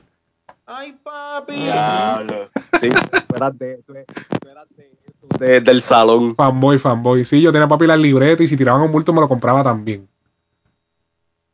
Diablo. 1.48 2.50
Sí, 2.80 2.90
tú 3.28 3.36
eras 3.36 3.58
de, 3.60 3.78
tú 3.86 3.94
eras 3.94 4.66
de 4.76 4.92
eso, 5.08 5.28
de- 5.40 5.62
del 5.62 5.82
salón. 5.82 6.36
Fanboy, 6.36 6.80
fanboy. 6.80 7.24
Sí, 7.24 7.40
yo 7.40 7.52
tenía 7.52 7.68
papi 7.68 7.86
las 7.86 8.00
libretas 8.00 8.42
y 8.42 8.48
si 8.48 8.58
tiraban 8.58 8.82
un 8.82 8.92
bulto 8.92 9.14
me 9.14 9.22
lo 9.22 9.28
compraba 9.30 9.64
también. 9.64 10.08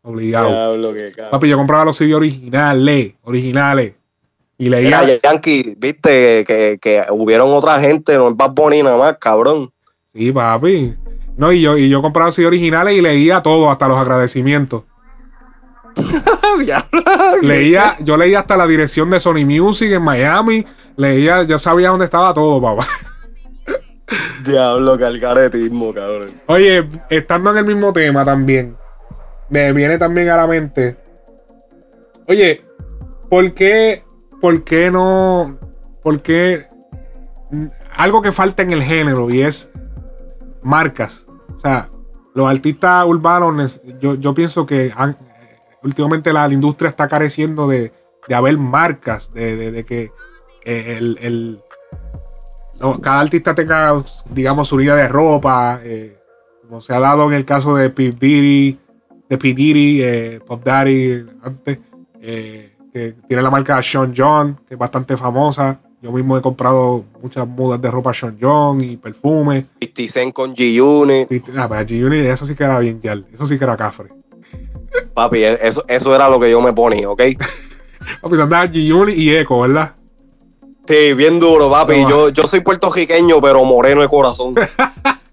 Obligado. 0.02 0.48
Diablo, 0.48 0.94
qué 0.94 1.12
cabrón. 1.12 1.32
Papi, 1.32 1.49
yo 1.49 1.57
compraba 1.57 1.84
los 1.84 1.98
CD 1.98 2.16
originales, 2.16 3.16
originales. 3.24 3.95
Y 4.57 4.69
leía. 4.69 5.02
Mira, 5.02 5.19
Yankee, 5.22 5.76
viste 5.77 6.45
que, 6.45 6.77
que 6.82 7.03
hubieron 7.10 7.52
otra 7.52 7.80
gente, 7.80 8.18
no 8.18 8.30
es 8.30 8.38
Bad 8.38 8.52
Bunny 8.52 8.84
nada 8.84 8.98
más, 8.98 9.18
cabrón. 9.19 9.72
Sí, 10.14 10.32
papi. 10.32 10.95
No, 11.38 11.52
y 11.52 11.61
yo, 11.61 11.77
y 11.77 11.90
yo 11.90 12.02
compraba 12.02 12.32
CD 12.32 12.48
originales 12.48 12.95
y 12.95 13.02
leía 13.02 13.41
todo, 13.41 13.69
hasta 13.69 13.88
los 13.88 13.98
agradecimientos. 13.98 14.84
leía, 17.41 17.98
yo 17.99 18.18
leía 18.18 18.40
hasta 18.40 18.57
la 18.57 18.68
dirección 18.68 19.10
de 19.10 19.19
Sony 19.19 19.45
Music 19.45 19.91
en 19.91 20.02
Miami. 20.02 20.65
Leía, 20.95 21.44
yo 21.44 21.60
sabía 21.60 21.90
dónde 21.90 22.06
estaba 22.06 22.34
todo, 22.34 22.61
papá. 22.61 22.88
Diablo, 24.45 24.98
calcaretismo, 24.98 25.94
cabrón. 25.94 26.41
Oye, 26.45 26.88
estando 27.10 27.52
en 27.52 27.57
el 27.57 27.65
mismo 27.65 27.91
tema 27.91 28.23
también, 28.23 28.77
me 29.49 29.73
viene 29.73 29.98
también 29.98 30.30
a 30.30 30.38
la 30.38 30.48
mente. 30.48 30.95
Oye, 32.27 32.64
¿por 33.30 33.53
qué, 33.53 34.03
por 34.41 34.64
qué 34.64 34.91
no, 34.91 35.57
por 36.03 36.22
qué 36.22 36.68
algo 37.95 38.22
que 38.22 38.32
falta 38.32 38.64
en 38.64 38.72
el 38.74 38.84
género 38.84 39.30
y 39.30 39.41
es 39.41 39.70
marcas? 40.64 41.26
O 41.56 41.60
sea, 41.60 41.90
los 42.34 42.49
artistas 42.49 43.06
urbanos, 43.06 43.82
yo, 43.99 44.16
yo 44.16 44.34
pienso 44.34 44.66
que 44.66 44.91
últimamente 45.84 46.34
la, 46.34 46.48
industria 46.49 46.90
está 46.90 47.07
careciendo 47.07 47.68
de, 47.68 47.91
de 48.28 48.36
haber 48.36 48.57
marcas, 48.57 49.32
de, 49.34 49.72
de- 49.72 49.86
que 49.86 50.12
eh, 50.66 50.95
el, 50.98 51.18
el- 51.22 51.62
no, 52.80 52.99
cada 52.99 53.22
artista 53.22 53.56
tenga, 53.56 53.94
digamos, 54.32 54.68
su 54.68 54.78
línea 54.78 54.95
de 54.95 55.07
ropa, 55.07 55.80
eh, 55.82 56.18
como 56.68 56.82
se 56.82 56.94
ha 56.94 56.99
dado 56.99 57.26
en 57.28 57.34
el 57.34 57.45
caso 57.45 57.76
de 57.76 57.90
P. 57.90 58.12
Diddy, 58.12 58.78
de 59.30 59.38
P. 59.38 59.53
Diddy, 59.53 60.02
eh, 60.03 60.40
Pop 60.45 60.62
Daddy, 60.62 61.26
antes, 61.41 61.80
que 62.95 63.13
tiene 63.27 63.43
la 63.43 63.51
marca 63.51 63.84
Sean 63.84 64.13
John, 64.15 64.57
que 64.65 64.76
es 64.76 64.80
bastante 64.80 65.17
famosa. 65.17 65.81
Yo 66.01 66.13
mismo 66.13 66.38
he 66.38 66.41
comprado 66.41 67.03
muchas 67.22 67.45
mudas 67.45 67.81
de 67.81 67.91
ropa 67.91 68.13
Sean 68.13 68.38
John 68.39 68.80
y 68.80 68.95
perfumes. 68.95 69.65
50 69.81 70.01
Cent 70.07 70.34
con 70.34 70.55
G-Unit. 70.55 71.27
Ah, 71.57 71.67
pero 71.67 71.81
G-Unit, 71.81 72.23
eso 72.23 72.45
sí 72.45 72.55
que 72.55 72.63
era 72.63 72.80
bien, 72.80 73.01
ya, 73.01 73.11
eso 73.34 73.45
sí 73.45 73.57
que 73.57 73.65
era 73.65 73.76
cafre. 73.76 74.07
Papi, 75.13 75.43
e, 75.43 75.57
eso, 75.61 75.84
eso 75.89 76.15
era 76.15 76.30
lo 76.30 76.39
que 76.39 76.49
yo 76.49 76.61
me 76.61 76.72
ponía, 76.72 77.09
¿ok? 77.09 77.22
Papi, 78.22 78.35
andaba 78.39 78.65
G-Unit 78.67 79.17
y 79.17 79.35
Echo, 79.35 79.59
¿verdad? 79.59 79.93
Sí, 80.88 81.13
bien 81.15 81.38
duro, 81.38 81.69
papi. 81.69 82.01
No. 82.01 82.09
Yo, 82.09 82.30
yo 82.30 82.47
soy 82.47 82.61
puertorriqueño, 82.61 83.41
pero 83.41 83.65
moreno 83.65 83.99
de 83.99 84.07
corazón. 84.07 84.55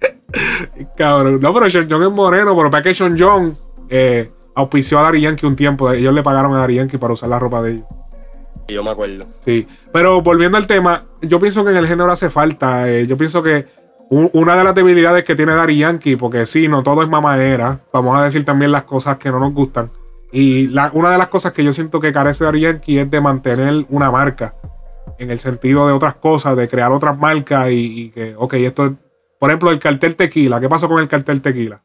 Cabrón. 0.96 1.38
No, 1.40 1.54
pero 1.54 1.70
Sean 1.70 1.86
John 1.88 2.02
es 2.02 2.10
moreno, 2.10 2.56
pero 2.56 2.72
para 2.72 2.82
que 2.82 2.92
Sean 2.92 3.16
John 3.16 3.56
eh, 3.88 4.32
auspició 4.54 4.98
a 4.98 5.02
Dari 5.02 5.20
Yankee 5.22 5.46
un 5.46 5.56
tiempo. 5.56 5.90
Ellos 5.92 6.14
le 6.14 6.22
pagaron 6.22 6.54
a 6.54 6.58
Dari 6.58 6.76
Yankee 6.76 6.98
para 6.98 7.12
usar 7.14 7.28
la 7.28 7.38
ropa 7.38 7.62
de 7.62 7.72
ellos. 7.72 7.86
Y 8.68 8.74
yo 8.74 8.84
me 8.84 8.90
acuerdo. 8.90 9.26
Sí. 9.40 9.66
Pero 9.92 10.22
volviendo 10.22 10.56
al 10.56 10.66
tema, 10.66 11.04
yo 11.20 11.40
pienso 11.40 11.64
que 11.64 11.70
en 11.70 11.76
el 11.76 11.86
género 11.86 12.10
hace 12.12 12.30
falta. 12.30 12.88
eh, 12.90 13.06
yo 13.06 13.16
pienso 13.16 13.42
que 13.42 13.66
una 14.10 14.56
de 14.56 14.64
las 14.64 14.74
debilidades 14.74 15.24
que 15.24 15.34
tiene 15.34 15.54
Dari 15.54 15.78
Yankee, 15.78 16.16
porque 16.16 16.44
sí, 16.46 16.68
no 16.68 16.82
todo 16.82 17.02
es 17.02 17.08
mamadera. 17.08 17.80
Vamos 17.92 18.16
a 18.18 18.24
decir 18.24 18.44
también 18.44 18.70
las 18.70 18.84
cosas 18.84 19.16
que 19.16 19.30
no 19.30 19.40
nos 19.40 19.52
gustan. 19.54 19.90
Y 20.30 20.68
la- 20.68 20.90
una 20.94 21.10
de 21.10 21.18
las 21.18 21.28
cosas 21.28 21.52
que 21.52 21.64
yo 21.64 21.72
siento 21.72 21.98
que 22.00 22.12
carece 22.12 22.44
Dari 22.44 22.60
Yankee 22.60 22.98
es 22.98 23.10
de 23.10 23.20
mantener 23.20 23.86
una 23.88 24.10
marca. 24.10 24.54
En 25.18 25.30
el 25.30 25.38
sentido 25.38 25.86
de 25.86 25.92
otras 25.92 26.14
cosas, 26.16 26.56
de 26.56 26.68
crear 26.68 26.90
otras 26.92 27.18
marcas 27.18 27.70
y, 27.70 28.02
y 28.02 28.10
que, 28.10 28.34
ok, 28.36 28.54
esto 28.54 28.86
es. 28.86 28.92
Por 29.38 29.50
ejemplo, 29.50 29.70
el 29.70 29.78
cartel 29.78 30.14
tequila. 30.14 30.60
¿Qué 30.60 30.68
pasó 30.68 30.88
con 30.88 31.00
el 31.00 31.08
cartel 31.08 31.40
tequila? 31.42 31.82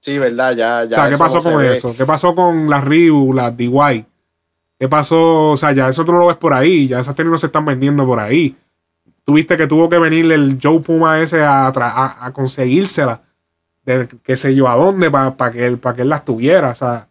Sí, 0.00 0.18
¿verdad? 0.18 0.52
Ya, 0.56 0.84
ya. 0.84 0.96
o 0.96 1.00
sea, 1.00 1.10
¿qué 1.10 1.18
pasó 1.18 1.42
con 1.42 1.58
ve. 1.58 1.72
eso? 1.72 1.94
¿Qué 1.96 2.06
pasó 2.06 2.34
con 2.34 2.68
las 2.70 2.84
Reebok, 2.84 3.34
las 3.34 3.56
DY? 3.56 4.06
¿Qué 4.78 4.88
pasó? 4.88 5.50
O 5.50 5.56
sea, 5.56 5.72
ya 5.72 5.88
eso 5.88 6.04
tú 6.04 6.12
no 6.12 6.20
lo 6.20 6.26
ves 6.28 6.36
por 6.36 6.54
ahí. 6.54 6.86
Ya 6.88 7.00
esas 7.00 7.16
tenis 7.16 7.32
no 7.32 7.38
se 7.38 7.46
están 7.46 7.64
vendiendo 7.64 8.06
por 8.06 8.20
ahí. 8.20 8.56
Tuviste 9.24 9.56
que 9.56 9.66
tuvo 9.66 9.88
que 9.88 9.98
venir 9.98 10.30
el 10.32 10.58
Joe 10.62 10.80
Puma 10.80 11.20
ese 11.20 11.42
a, 11.42 11.66
a, 11.66 12.26
a 12.26 12.32
conseguírsela. 12.32 13.22
De 13.84 14.08
qué 14.22 14.36
sé 14.36 14.54
yo 14.54 14.68
a 14.68 14.76
dónde 14.76 15.10
para 15.10 15.50
que, 15.50 15.66
él, 15.66 15.78
pa' 15.78 15.94
que 15.94 16.02
él 16.02 16.08
las 16.08 16.24
tuviera. 16.24 16.70
O 16.70 16.74
sea, 16.74 17.08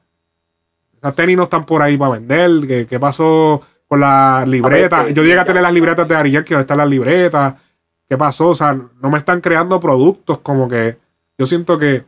Esas 0.98 1.14
tenis 1.16 1.36
no 1.38 1.44
están 1.44 1.66
por 1.66 1.82
ahí 1.82 1.98
para 1.98 2.14
vender. 2.14 2.66
¿Qué, 2.68 2.88
qué 2.88 3.00
pasó 3.00 3.62
con 3.88 4.00
las 4.00 4.48
libretas? 4.48 5.08
que- 5.08 5.14
Yo 5.14 5.24
llegué 5.24 5.38
a 5.40 5.46
tener 5.46 5.62
las 5.62 5.74
libretas 5.74 6.08
de 6.08 6.16
Ari 6.16 6.32
Yankee, 6.32 6.54
¿dónde 6.54 6.62
están 6.62 6.78
las 6.78 6.90
libretas? 6.90 7.56
¿Qué 8.08 8.16
pasó? 8.18 8.50
O 8.50 8.56
sea, 8.56 8.74
no 8.74 9.10
me 9.10 9.18
están 9.18 9.42
creando 9.42 9.80
productos 9.80 10.38
como 10.40 10.68
que. 10.70 10.98
Yo 11.38 11.46
siento 11.46 11.78
que 11.78 12.06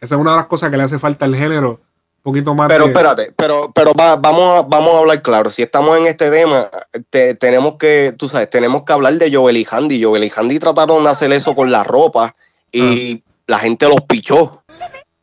esa 0.00 0.14
es 0.14 0.20
una 0.20 0.30
de 0.32 0.36
las 0.38 0.46
cosas 0.46 0.70
que 0.70 0.76
le 0.76 0.82
hace 0.84 0.98
falta 0.98 1.24
al 1.24 1.34
género. 1.34 1.80
Un 2.22 2.22
poquito 2.22 2.54
más 2.54 2.68
Pero 2.68 2.84
de- 2.84 2.90
espérate, 2.90 3.32
pero, 3.34 3.72
pero 3.74 3.92
va- 3.94 4.16
vamos, 4.16 4.58
a, 4.58 4.62
vamos 4.62 4.94
a 4.94 4.98
hablar 4.98 5.22
claro. 5.22 5.48
Si 5.50 5.62
estamos 5.62 5.96
en 5.98 6.06
este 6.06 6.30
tema, 6.30 6.68
te- 7.08 7.34
tenemos 7.34 7.76
que, 7.76 8.14
tú 8.18 8.28
sabes, 8.28 8.50
tenemos 8.50 8.84
que 8.84 8.92
hablar 8.92 9.14
de 9.14 9.34
Joel 9.34 9.56
y 9.56 9.66
Handy. 9.70 10.02
Joel 10.04 10.24
y 10.24 10.32
Handy 10.34 10.58
trataron 10.58 11.02
de 11.02 11.08
hacer 11.10 11.32
eso 11.32 11.54
con 11.54 11.70
la 11.70 11.82
ropa 11.82 12.34
y 12.70 13.16
Ah. 13.26 13.30
la 13.46 13.58
gente 13.58 13.88
los 13.88 14.02
pichó. 14.02 14.62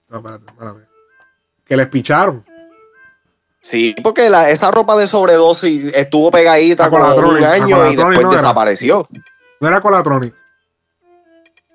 No, 0.10 0.18
espérate, 0.18 0.46
espérate. 0.48 0.80
Que 1.66 1.78
les 1.78 1.88
picharon. 1.88 2.44
Sí, 3.62 3.96
porque 4.02 4.30
la- 4.30 4.50
esa 4.50 4.72
ropa 4.72 4.96
de 4.98 5.08
sobredosis 5.08 5.94
estuvo 5.94 6.32
pegadita 6.32 6.90
como 6.90 7.04
Colatronic, 7.04 7.38
un 7.40 7.44
año 7.44 7.92
y 7.92 7.96
después 7.96 8.22
no 8.24 8.32
era. 8.32 8.42
desapareció. 8.42 9.08
No 9.60 9.68
era 9.68 9.82
Colatronic. 9.82 10.34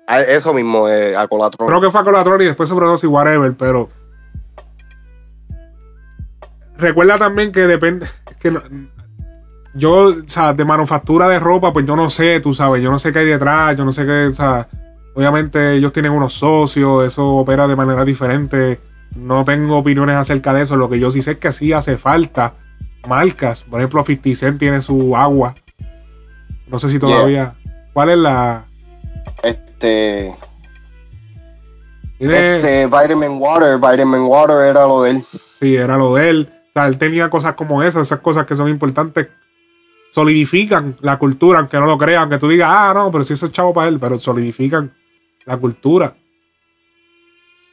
A- 0.07 0.21
Eso 0.21 0.53
mismo, 0.53 0.87
eh, 0.89 1.15
a 1.15 1.27
Colatronic. 1.27 1.69
Creo 1.69 1.81
que 1.81 1.89
fue 1.91 2.01
a 2.01 2.03
Colatronic 2.03 2.41
y 2.41 2.47
después 2.47 2.69
sobredosis, 2.69 3.09
whatever, 3.09 3.53
pero. 3.55 3.89
Recuerda 6.77 7.17
también 7.17 7.51
que 7.51 7.61
depende. 7.61 8.07
que 8.39 8.51
no- 8.51 8.61
yo, 9.75 10.07
o 10.09 10.15
sea, 10.25 10.53
de 10.53 10.65
manufactura 10.65 11.27
de 11.29 11.39
ropa, 11.39 11.71
pues 11.71 11.85
yo 11.85 11.95
no 11.95 12.09
sé, 12.09 12.39
tú 12.41 12.53
sabes, 12.53 12.83
yo 12.83 12.91
no 12.91 12.99
sé 12.99 13.11
qué 13.13 13.19
hay 13.19 13.25
detrás, 13.25 13.75
yo 13.77 13.85
no 13.85 13.91
sé 13.91 14.05
qué, 14.05 14.25
o 14.27 14.33
sea, 14.33 14.67
obviamente 15.15 15.75
ellos 15.75 15.93
tienen 15.93 16.11
unos 16.11 16.33
socios, 16.33 17.05
eso 17.07 17.25
opera 17.37 17.67
de 17.67 17.75
manera 17.75 18.03
diferente. 18.03 18.79
No 19.15 19.45
tengo 19.45 19.77
opiniones 19.77 20.15
acerca 20.17 20.53
de 20.53 20.63
eso. 20.63 20.75
Lo 20.75 20.89
que 20.89 20.99
yo 20.99 21.09
sí 21.11 21.21
sé 21.21 21.31
es 21.31 21.37
que 21.37 21.51
sí 21.51 21.71
hace 21.71 21.97
falta 21.97 22.55
marcas. 23.07 23.61
Por 23.63 23.79
ejemplo, 23.79 24.03
50 24.03 24.35
Cent 24.37 24.59
tiene 24.59 24.81
su 24.81 25.15
agua. 25.15 25.55
No 26.67 26.77
sé 26.79 26.89
si 26.89 26.97
todavía. 26.99 27.53
¿Cuál 27.93 28.09
es 28.09 28.17
la.? 28.17 28.63
Este, 29.43 29.72
Tiene- 32.17 32.55
este 32.59 32.85
Vitamin 32.85 33.37
Water, 33.39 33.77
Vitamin 33.77 34.21
Water 34.21 34.57
era 34.61 34.85
lo 34.85 35.01
de 35.03 35.11
él. 35.11 35.23
Sí, 35.59 35.75
era 35.75 35.97
lo 35.97 36.15
de 36.15 36.29
él. 36.29 36.49
O 36.69 36.71
sea, 36.73 36.87
él 36.87 36.97
tenía 36.97 37.29
cosas 37.29 37.53
como 37.55 37.83
esas, 37.83 38.07
esas 38.07 38.19
cosas 38.19 38.45
que 38.45 38.55
son 38.55 38.69
importantes. 38.69 39.27
Solidifican 40.09 40.95
la 41.01 41.17
cultura, 41.17 41.59
aunque 41.59 41.77
no 41.79 41.85
lo 41.85 41.97
crean, 41.97 42.21
aunque 42.23 42.37
tú 42.37 42.47
digas, 42.47 42.69
ah, 42.71 42.91
no, 42.95 43.11
pero 43.11 43.23
si 43.23 43.33
eso 43.33 43.45
es 43.47 43.51
chavo 43.51 43.73
para 43.73 43.87
él, 43.87 43.97
pero 43.99 44.19
solidifican 44.19 44.93
la 45.45 45.57
cultura. 45.57 46.13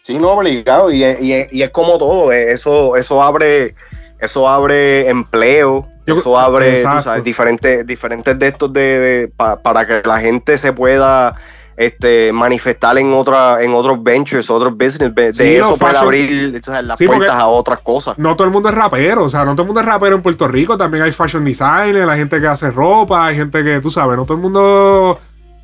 Sí, 0.02 0.18
no, 0.18 0.30
obligado. 0.32 0.90
Y, 0.90 1.04
es- 1.04 1.20
y 1.20 1.32
es- 1.34 1.52
y 1.52 1.62
es 1.62 1.70
como 1.70 1.98
todo. 1.98 2.32
eh, 2.32 2.52
Eso, 2.52 2.96
eso 2.96 3.22
abre, 3.22 3.74
eso 4.18 4.48
abre 4.48 5.08
empleo. 5.08 5.86
eso 6.06 6.36
abre 6.38 6.66
tú 6.70 6.72
exacto. 6.72 7.02
sabes, 7.02 7.22
diferentes, 7.24 7.86
diferentes 7.86 8.36
de 8.38 8.48
estos 8.48 8.72
de, 8.72 8.80
de- 8.98 9.28
pa- 9.28 9.60
para 9.62 9.86
que 9.86 10.02
la 10.08 10.18
gente 10.18 10.58
se 10.58 10.72
pueda 10.72 11.36
este, 11.82 12.30
manifestar 12.30 12.98
en 12.98 13.12
otra, 13.14 13.62
en 13.62 13.72
otros 13.72 14.02
ventures, 14.02 14.50
otros 14.50 14.76
business. 14.76 15.14
De 15.14 15.32
Sí, 15.32 15.54
eso 15.56 15.76
fashion- 15.78 15.96
abrir 15.96 16.62
las 16.82 16.98
Sí, 16.98 17.06
puertas 17.06 17.34
a 17.36 17.46
otras 17.46 17.78
cosas. 17.80 18.18
No 18.18 18.36
todo 18.36 18.46
el 18.46 18.52
mundo 18.52 18.68
es 18.68 18.74
rapero, 18.74 19.24
o 19.24 19.28
sea, 19.30 19.44
no 19.46 19.52
todo 19.52 19.62
el 19.62 19.66
mundo 19.68 19.80
es 19.80 19.86
rapero 19.86 20.14
en 20.14 20.20
Puerto 20.20 20.46
Rico, 20.46 20.76
también 20.76 21.04
hay 21.04 21.10
fashion 21.12 21.42
designer, 21.42 22.06
hay 22.06 22.18
gente 22.18 22.38
que 22.38 22.46
hace 22.46 22.70
ropa, 22.70 23.26
hay 23.26 23.36
gente 23.36 23.64
que, 23.64 23.80
tú 23.80 23.90
sabes, 23.90 24.14
no 24.18 24.24
todo 24.26 24.36
el 24.36 24.42
mundo 24.42 25.18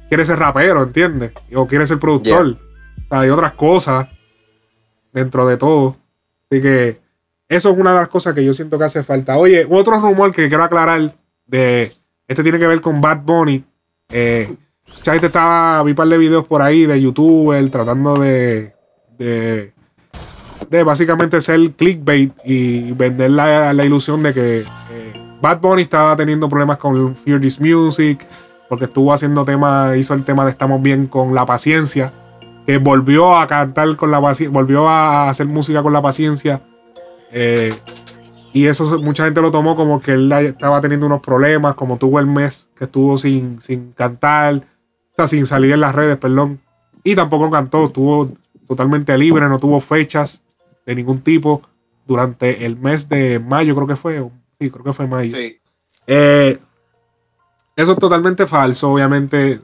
quiere 0.09 0.25
ser 0.25 0.39
rapero, 0.39 0.85
¿entiendes? 0.85 1.33
O 1.55 1.67
quiere 1.67 1.87
ser 1.87 1.99
productor. 1.99 2.47
O 2.47 3.09
sea, 3.11 3.21
hay 3.21 3.29
otras 3.29 3.53
cosas 3.53 4.09
dentro 5.13 5.47
de 5.47 5.57
todo. 5.59 5.97
Así 6.51 6.63
que 6.63 6.99
eso 7.49 7.71
es 7.71 7.77
una 7.77 7.93
de 7.93 7.99
las 8.01 8.09
cosas 8.09 8.35
que 8.35 8.43
yo 8.43 8.55
siento 8.55 8.79
que 8.79 8.85
hace 8.85 9.03
falta. 9.05 9.37
Oye, 9.37 9.67
otro 9.69 9.99
rumor 10.01 10.33
que 10.33 10.49
quiero 10.49 10.65
aclarar 10.65 11.13
de 11.45 11.93
este 12.27 12.43
tiene 12.43 12.59
que 12.59 12.67
ver 12.67 12.81
con 12.81 13.01
Bad 13.03 13.21
Bunny. 13.23 13.63
Eh, 14.11 14.55
mucha 14.97 15.13
gente 15.13 15.27
estaba, 15.27 15.83
vi 15.83 15.91
un 15.93 15.97
par 15.97 16.09
de 16.09 16.19
videos 16.19 16.47
por 16.47 16.63
ahí 16.63 16.87
de 16.87 17.01
youtuber 17.01 17.69
tratando 17.71 18.17
de, 18.17 18.75
de, 19.19 19.73
básicamente 20.85 21.41
ser 21.41 21.73
clickbait 21.73 22.33
y 22.45 22.93
vender 22.93 23.31
la, 23.31 23.73
la 23.73 23.85
ilusión 23.85 24.23
de 24.23 24.35
que 24.35 24.59
eh, 24.61 25.13
Bad 25.41 25.61
Bunny 25.61 25.83
estaba 25.83 26.17
teniendo 26.17 26.49
problemas 26.49 26.79
con 26.79 27.15
Fear 27.15 27.41
This 27.41 27.61
Music 27.61 28.27
porque 28.69 28.87
estuvo 28.87 29.13
haciendo 29.13 29.45
temas, 29.45 29.97
hizo 29.97 30.15
el 30.15 30.25
tema 30.25 30.45
de 30.45 30.51
Estamos 30.51 30.83
Bien 30.83 31.07
con 31.07 31.35
La 31.35 31.47
Paciencia, 31.47 32.13
que 32.67 32.79
volvió 32.79 33.37
a 33.37 33.47
cantar 33.47 33.95
con 33.97 34.11
la 34.11 34.21
paciencia, 34.21 34.53
volvió 34.53 34.89
a 34.89 35.29
hacer 35.29 35.47
música 35.47 35.83
con 35.83 35.93
la 35.93 36.03
paciencia. 36.03 36.63
eh, 37.31 37.73
y 38.57 38.69
eso 38.69 38.99
mucha 39.03 39.27
gente 39.27 39.43
lo 39.43 39.51
tomó 39.51 39.77
como 39.77 40.01
que 40.01 40.13
él 40.13 40.33
estaba 40.33 40.81
teniendo 40.81 41.05
unos 41.05 41.21
problemas, 41.21 41.75
como 41.75 41.99
tuvo 41.99 42.19
el 42.21 42.27
mes 42.27 42.71
que 42.75 42.85
estuvo 42.85 43.19
sin, 43.19 43.61
sin 43.61 43.93
cantar, 43.93 44.63
o 45.17 45.23
sea, 45.23 45.27
sin 45.27 45.47
salir 45.47 45.73
en 45.73 45.81
las 45.81 45.95
redes, 45.95 46.19
perdón. 46.19 46.61
Y 47.03 47.15
tampoco 47.15 47.51
cantó, 47.51 47.85
estuvo 47.85 48.31
totalmente 48.69 49.17
libre, 49.17 49.49
no 49.49 49.59
tuvo 49.59 49.81
fechas 49.81 50.43
de 50.85 50.95
ningún 50.95 51.23
tipo 51.23 51.63
durante 52.07 52.67
el 52.67 52.77
mes 52.77 53.09
de 53.09 53.39
mayo, 53.39 53.75
creo 53.75 53.87
que 53.87 53.97
fue. 53.97 54.29
Sí, 54.61 54.71
creo 54.71 54.85
que 54.85 54.93
fue 54.93 55.07
mayo. 55.07 55.35
Eh, 56.07 56.59
eso 57.75 57.93
es 57.93 57.99
totalmente 57.99 58.47
falso, 58.47 58.93
obviamente. 58.93 59.61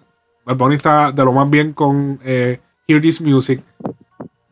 Bad 0.46 0.56
Bunny 0.56 0.76
está 0.76 1.12
de 1.12 1.24
lo 1.24 1.32
más 1.32 1.48
bien 1.50 1.74
con 1.74 2.18
eh, 2.24 2.58
Hear 2.88 3.02
This 3.02 3.20
Music. 3.20 3.62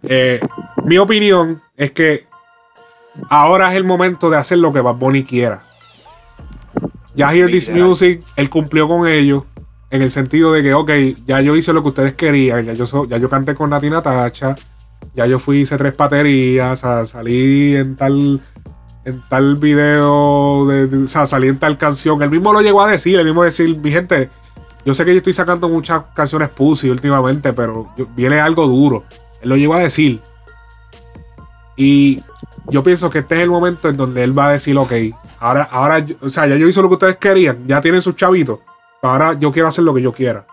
Eh, 0.02 0.40
mi 0.84 0.98
opinión 0.98 1.62
es 1.76 1.92
que 1.92 2.26
ahora 3.30 3.70
es 3.70 3.76
el 3.76 3.84
momento 3.84 4.28
de 4.28 4.36
hacer 4.36 4.58
lo 4.58 4.72
que 4.72 4.80
Bad 4.80 4.96
Bunny 4.96 5.24
quiera. 5.24 5.62
Ya 7.14 7.34
Hear 7.34 7.50
This. 7.50 7.70
Music, 7.70 8.22
él 8.36 8.50
cumplió 8.50 8.86
con 8.86 9.08
ello. 9.08 9.46
En 9.90 10.02
el 10.02 10.10
sentido 10.10 10.52
de 10.52 10.62
que, 10.62 10.72
ok, 10.74 10.90
ya 11.26 11.40
yo 11.40 11.56
hice 11.56 11.72
lo 11.72 11.82
que 11.82 11.88
ustedes 11.88 12.12
querían. 12.14 12.64
Ya 12.64 12.72
yo, 12.74 12.86
so- 12.86 13.06
ya 13.06 13.16
yo 13.16 13.28
canté 13.28 13.54
con 13.54 13.70
Nati 13.70 13.90
Natacha. 13.90 14.54
Ya 15.14 15.26
yo 15.26 15.38
fui, 15.38 15.60
hice 15.62 15.76
tres 15.76 15.92
paterías. 15.94 16.84
a- 16.84 17.06
salí 17.06 17.74
en 17.76 17.96
tal 17.96 18.40
en 19.04 19.22
tal 19.30 19.56
video, 19.56 20.66
de, 20.66 20.86
de- 20.86 21.04
o 21.04 21.08
sea, 21.08 21.26
salí 21.26 21.48
en 21.48 21.58
tal 21.58 21.78
canción. 21.78 22.22
Él 22.22 22.30
mismo 22.30 22.52
lo 22.52 22.60
llegó 22.60 22.82
a 22.82 22.90
decir, 22.90 23.18
él 23.18 23.24
mismo 23.24 23.42
decir, 23.42 23.76
mi 23.78 23.90
gente, 23.90 24.28
yo 24.84 24.92
sé 24.94 25.04
que 25.06 25.12
yo 25.12 25.16
estoy 25.16 25.32
sacando 25.32 25.68
muchas 25.70 26.02
canciones 26.14 26.50
pussy 26.50 26.90
últimamente, 26.90 27.52
pero 27.54 27.92
viene 28.14 28.38
algo 28.40 28.66
duro. 28.66 29.04
Él 29.40 29.48
lo 29.48 29.56
llegó 29.56 29.74
a 29.74 29.78
decir. 29.80 30.20
Y 31.76 32.22
yo 32.68 32.82
pienso 32.82 33.08
que 33.10 33.20
este 33.20 33.36
es 33.36 33.42
el 33.42 33.50
momento 33.50 33.88
en 33.88 33.96
donde 33.96 34.22
él 34.22 34.38
va 34.38 34.48
a 34.48 34.52
decir, 34.52 34.76
ok, 34.76 34.92
ahora, 35.38 35.62
ahora, 35.64 36.04
o 36.20 36.28
sea, 36.28 36.46
ya 36.46 36.56
yo 36.56 36.68
hice 36.68 36.82
lo 36.82 36.88
que 36.88 36.94
ustedes 36.94 37.16
querían, 37.16 37.66
ya 37.66 37.80
tienen 37.80 38.02
sus 38.02 38.14
chavitos, 38.16 38.58
ahora 39.02 39.34
yo 39.34 39.52
quiero 39.52 39.68
hacer 39.68 39.84
lo 39.84 39.94
que 39.94 40.02
yo 40.02 40.12
quiera. 40.12 40.46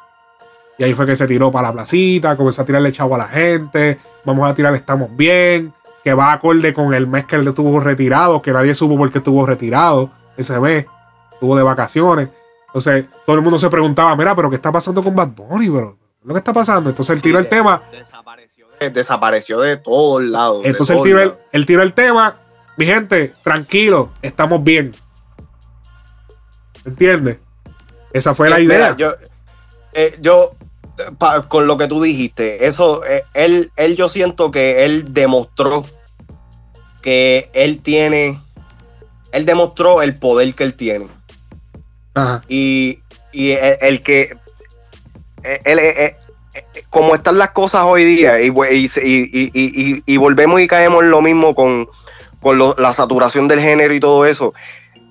Y 0.78 0.84
ahí 0.84 0.94
fue 0.94 1.06
que 1.06 1.16
se 1.16 1.28
tiró 1.28 1.52
para 1.52 1.70
la 1.70 1.74
placita, 1.74 2.38
comenzó 2.38 2.62
a 2.62 2.66
tirarle 2.66 2.92
chavo 2.92 3.16
a 3.16 3.18
la 3.18 3.28
gente, 3.28 3.98
vamos 4.24 4.50
a 4.50 4.54
tirar 4.54 4.76
Estamos 4.76 5.16
Bien, 5.16 5.74
que 6.04 6.14
va 6.14 6.32
acorde 6.32 6.72
con 6.74 6.94
el 6.94 7.08
mes 7.08 7.26
que 7.26 7.36
él 7.36 7.48
estuvo 7.48 7.80
retirado, 7.80 8.42
que 8.42 8.52
nadie 8.52 8.74
supo 8.74 8.96
por 8.96 9.10
qué 9.12 9.18
estuvo 9.18 9.46
retirado 9.46 10.12
ese 10.38 10.60
mes, 10.60 10.86
estuvo 11.34 11.58
de 11.58 11.64
vacaciones. 11.64 12.30
Entonces, 12.68 13.06
todo 13.26 13.36
el 13.36 13.42
mundo 13.42 13.58
se 13.58 13.70
preguntaba, 13.70 14.16
mira, 14.16 14.36
pero 14.36 14.50
¿qué 14.50 14.56
está 14.58 14.72
pasando 14.72 15.02
con 15.02 15.16
Bad 15.16 15.30
Bunny, 15.30 15.68
bro? 15.70 15.98
¿Qué 15.98 16.22
es 16.22 16.28
lo 16.28 16.34
que 16.34 16.40
está 16.40 16.54
pasando? 16.54 16.90
Entonces 16.92 17.16
él 17.16 17.22
tiró 17.22 17.40
el 17.40 17.50
tema, 17.50 17.82
Eh, 18.80 18.92
Desapareció 18.92 19.60
de 19.60 19.78
todos 19.78 20.22
lados. 20.22 20.62
de 20.62 20.70
entonces 20.70 20.96
él 20.96 21.04
tira 21.04 21.24
el, 21.24 21.34
él 21.52 21.80
el 21.80 21.94
tema, 21.94 22.38
mi 22.78 22.86
gente, 22.86 23.34
tranquilo, 23.44 24.12
estamos 24.22 24.64
bien. 24.64 24.94
¿Entiendes? 26.86 27.40
Esa 28.18 28.34
fue 28.36 28.50
la 28.50 28.58
Eh, 28.60 28.64
idea. 28.64 28.78
mira, 28.78 28.98
yo, 28.98 29.14
eh, 29.94 30.18
yo, 30.22 30.54
pa- 31.18 31.44
con 31.48 31.68
lo 31.68 31.78
que 31.78 31.88
tú 31.88 32.02
dijiste, 32.02 32.66
eso, 32.66 33.06
eh, 33.06 33.24
él, 33.34 33.72
él, 33.76 33.96
yo 33.96 34.10
siento 34.10 34.52
que 34.52 34.86
él 34.86 35.14
demostró 35.14 35.86
que 37.02 37.50
él 37.54 37.80
tiene, 37.82 38.40
él 39.32 39.46
demostró 39.46 40.02
el 40.02 40.16
poder 40.18 40.54
que 40.56 40.64
él 40.64 40.74
tiene. 40.74 41.08
Ajá. 42.16 42.42
Y, 42.48 43.00
y 43.32 43.52
el, 43.52 43.78
el 43.82 44.02
que, 44.02 44.36
él, 45.64 45.80
como 46.90 47.14
están 47.16 47.38
las 47.38 47.52
cosas 47.52 47.84
hoy 47.86 48.04
día, 48.04 48.42
y- 48.42 48.52
y- 48.52 50.04
y 50.06 50.18
volvemos 50.18 50.60
y 50.60 50.68
caemos 50.68 51.04
en 51.04 51.12
lo 51.12 51.22
mismo 51.22 51.54
con, 51.54 51.88
con 52.42 52.58
lo- 52.58 52.76
la 52.80 52.94
saturación 52.94 53.48
del 53.48 53.60
género 53.60 53.94
y 53.94 54.00
todo 54.00 54.26
eso. 54.26 54.48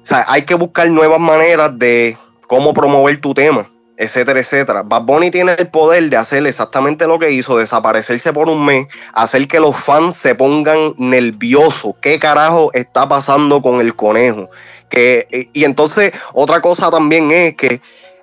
O 0.02 0.06
sea, 0.08 0.24
hay 0.28 0.42
que 0.44 0.54
buscar 0.54 0.88
nuevas 0.90 1.20
maneras 1.20 1.78
de 1.78 2.16
cómo 2.46 2.72
promover 2.72 3.20
tu 3.20 3.34
tema, 3.34 3.66
etcétera, 3.96 4.40
etcétera. 4.40 4.82
Bad 4.82 5.02
Bunny 5.02 5.30
tiene 5.30 5.54
el 5.58 5.68
poder 5.68 6.08
de 6.10 6.16
hacer 6.16 6.46
exactamente 6.46 7.06
lo 7.06 7.18
que 7.18 7.30
hizo, 7.30 7.58
desaparecerse 7.58 8.32
por 8.32 8.48
un 8.48 8.64
mes, 8.64 8.86
hacer 9.12 9.46
que 9.48 9.60
los 9.60 9.76
fans 9.76 10.16
se 10.16 10.34
pongan 10.34 10.94
nerviosos. 10.98 11.94
¿Qué 12.00 12.18
carajo 12.18 12.70
está 12.74 13.08
pasando 13.08 13.62
con 13.62 13.80
el 13.80 13.94
conejo? 13.94 14.48
Que, 14.90 15.48
y 15.52 15.64
entonces, 15.64 16.12
otra 16.32 16.60
cosa 16.60 16.90
también 16.90 17.30
es 17.32 17.56
que 17.56 17.80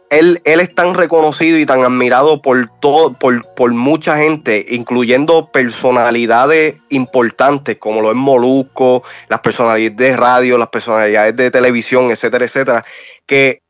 él, 0.09 0.41
él 0.45 0.59
es 0.59 0.73
tan 0.75 0.93
reconocido 0.93 1.57
y 1.57 1.65
tan 1.65 1.83
admirado 1.83 2.41
por 2.41 2.69
todo, 2.79 3.13
por, 3.13 3.41
por 3.55 3.71
mucha 3.71 4.17
gente, 4.17 4.63
incluyendo 4.69 5.51
personalidades 5.51 6.75
importantes 6.89 7.77
como 7.79 8.01
lo 8.01 8.11
es 8.11 8.15
Molusco, 8.15 9.03
las 9.27 9.39
personalidades 9.39 9.97
de 9.97 10.15
radio, 10.15 10.57
las 10.59 10.67
personalidades 10.67 11.35
de 11.35 11.49
televisión, 11.49 12.11
etcétera, 12.11 12.45
etcétera, 12.45 12.85
que 13.25 13.62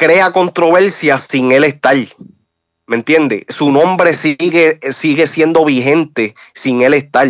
crea 0.00 0.32
controversia 0.32 1.18
sin 1.18 1.52
él 1.52 1.62
estar. 1.62 1.94
¿Me 2.86 2.96
entiendes? 2.96 3.44
Su 3.50 3.70
nombre 3.70 4.14
sigue, 4.14 4.80
sigue 4.92 5.26
siendo 5.26 5.62
vigente 5.66 6.34
sin 6.54 6.80
él 6.80 6.94
estar. 6.94 7.28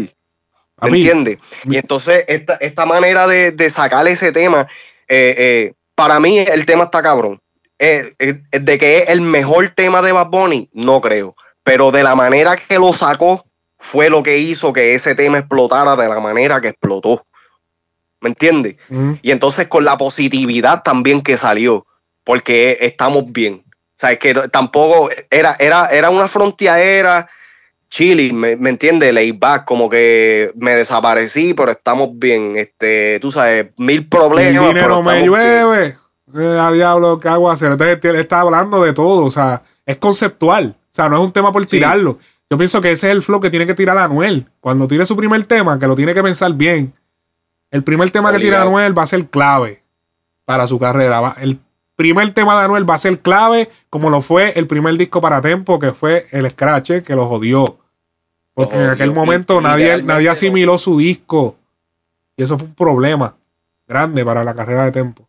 ¿Me 0.80 0.88
entiendes? 0.88 1.38
Y 1.64 1.76
entonces 1.76 2.24
esta, 2.28 2.54
esta 2.54 2.86
manera 2.86 3.26
de, 3.26 3.50
de 3.50 3.68
sacar 3.70 4.06
ese 4.06 4.30
tema, 4.30 4.68
eh, 5.08 5.34
eh, 5.36 5.72
para 5.96 6.20
mí 6.20 6.38
el 6.38 6.64
tema 6.64 6.84
está 6.84 7.02
cabrón. 7.02 7.40
Eh, 7.80 8.14
eh, 8.20 8.40
de 8.52 8.78
que 8.78 8.98
es 8.98 9.08
el 9.08 9.20
mejor 9.20 9.70
tema 9.70 10.00
de 10.00 10.12
Bad 10.12 10.28
Bunny, 10.28 10.70
no 10.72 11.00
creo. 11.00 11.34
Pero 11.64 11.90
de 11.90 12.04
la 12.04 12.14
manera 12.14 12.56
que 12.56 12.78
lo 12.78 12.92
sacó, 12.92 13.44
fue 13.78 14.10
lo 14.10 14.22
que 14.22 14.38
hizo 14.38 14.72
que 14.72 14.94
ese 14.94 15.16
tema 15.16 15.38
explotara 15.38 15.96
de 15.96 16.08
la 16.08 16.20
manera 16.20 16.60
que 16.60 16.68
explotó. 16.68 17.26
¿Me 18.20 18.28
entiendes? 18.28 18.76
Y 19.22 19.32
entonces 19.32 19.66
con 19.66 19.84
la 19.84 19.98
positividad 19.98 20.82
también 20.82 21.20
que 21.20 21.36
salió, 21.36 21.86
porque 22.30 22.78
estamos 22.80 23.24
bien. 23.32 23.64
O 23.66 23.72
sea, 23.96 24.12
es 24.12 24.20
que 24.20 24.32
tampoco 24.52 25.10
era, 25.30 25.56
era, 25.58 25.86
era 25.86 26.10
una 26.10 26.28
frontera 26.28 27.28
chilling, 27.88 28.38
¿me, 28.38 28.54
me 28.54 28.70
entiendes? 28.70 29.12
Laid 29.12 29.34
back, 29.36 29.64
como 29.64 29.90
que 29.90 30.52
me 30.54 30.76
desaparecí, 30.76 31.54
pero 31.54 31.72
estamos 31.72 32.10
bien. 32.12 32.54
Este, 32.56 33.18
tú 33.20 33.32
sabes, 33.32 33.66
mil 33.78 33.96
El 33.98 34.06
problemas. 34.08 34.52
dinero 34.68 34.80
pero 34.80 35.02
me 35.02 35.26
llueve. 35.26 35.96
Eh, 36.32 36.58
a 36.60 36.70
diablo, 36.70 37.18
¿qué 37.18 37.26
hago 37.28 37.50
hacer? 37.50 37.72
Entonces 37.72 37.98
él 38.04 38.14
está 38.14 38.42
hablando 38.42 38.80
de 38.84 38.92
todo. 38.92 39.24
O 39.24 39.30
sea, 39.32 39.64
es 39.84 39.96
conceptual. 39.96 40.76
O 40.78 40.94
sea, 40.94 41.08
no 41.08 41.16
es 41.16 41.22
un 41.24 41.32
tema 41.32 41.50
por 41.50 41.66
tirarlo. 41.66 42.20
Yo 42.48 42.56
pienso 42.56 42.80
que 42.80 42.92
ese 42.92 43.08
es 43.08 43.12
el 43.12 43.22
flow 43.22 43.40
que 43.40 43.50
tiene 43.50 43.66
que 43.66 43.74
tirar 43.74 43.98
Anuel. 43.98 44.46
Cuando 44.60 44.86
tire 44.86 45.04
su 45.04 45.16
primer 45.16 45.42
tema, 45.46 45.80
que 45.80 45.88
lo 45.88 45.96
tiene 45.96 46.14
que 46.14 46.22
pensar 46.22 46.52
bien. 46.54 46.94
El 47.72 47.82
primer 47.82 48.08
tema 48.12 48.30
que 48.32 48.38
tira. 48.38 48.62
Anuel 48.62 48.96
va 48.96 49.02
a 49.02 49.06
ser 49.08 49.26
clave 49.26 49.82
para 50.44 50.68
su 50.68 50.78
carrera. 50.78 51.20
Va- 51.20 51.36
El 51.40 51.58
primer 52.00 52.32
tema 52.32 52.58
de 52.58 52.64
Anuel 52.64 52.88
va 52.88 52.94
a 52.94 52.98
ser 52.98 53.18
clave, 53.20 53.68
como 53.90 54.08
lo 54.08 54.22
fue 54.22 54.52
el 54.58 54.66
primer 54.66 54.96
disco 54.96 55.20
para 55.20 55.42
Tempo, 55.42 55.78
que 55.78 55.92
fue 55.92 56.26
el 56.30 56.50
Scratch, 56.50 57.02
que 57.02 57.14
lo 57.14 57.26
jodió. 57.28 57.76
Porque 58.54 58.74
en 58.76 58.80
jodió. 58.80 58.92
aquel 58.92 59.12
momento 59.12 59.60
nadie, 59.60 60.02
nadie 60.02 60.30
asimiló 60.30 60.78
su 60.78 60.96
disco. 60.96 61.56
Y 62.38 62.42
eso 62.44 62.56
fue 62.58 62.68
un 62.68 62.74
problema 62.74 63.36
grande 63.86 64.24
para 64.24 64.42
la 64.44 64.54
carrera 64.54 64.86
de 64.86 64.92
Tempo. 64.92 65.28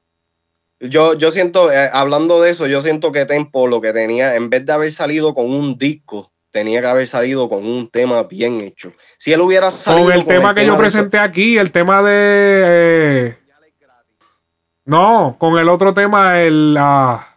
Yo, 0.80 1.14
yo 1.16 1.30
siento, 1.30 1.72
eh, 1.72 1.90
hablando 1.92 2.42
de 2.42 2.52
eso, 2.52 2.66
yo 2.68 2.80
siento 2.82 3.12
que 3.12 3.26
Tempo 3.26 3.68
lo 3.68 3.82
que 3.82 3.92
tenía, 3.92 4.36
en 4.36 4.50
vez 4.50 4.66
de 4.66 4.72
haber 4.72 4.92
salido 4.94 5.34
con 5.34 5.46
un 5.54 5.78
disco, 5.78 6.32
tenía 6.52 6.80
que 6.82 6.88
haber 6.88 7.08
salido 7.08 7.50
con 7.50 7.66
un 7.66 7.90
tema 7.90 8.24
bien 8.24 8.62
hecho. 8.62 8.92
Si 9.18 9.32
él 9.34 9.42
hubiera 9.42 9.70
salido 9.72 10.06
Con 10.06 10.14
el 10.14 10.26
tema 10.26 10.54
que 10.56 10.66
yo 10.66 10.74
de- 10.74 10.80
presenté 10.80 11.20
aquí, 11.20 11.58
el 11.58 11.72
tema 11.72 12.02
de. 12.02 12.64
eh, 12.66 13.38
no, 14.86 15.36
con 15.38 15.58
el 15.60 15.70
otro 15.70 15.94
tema, 15.94 16.40
el. 16.42 16.76
ah, 16.80 17.28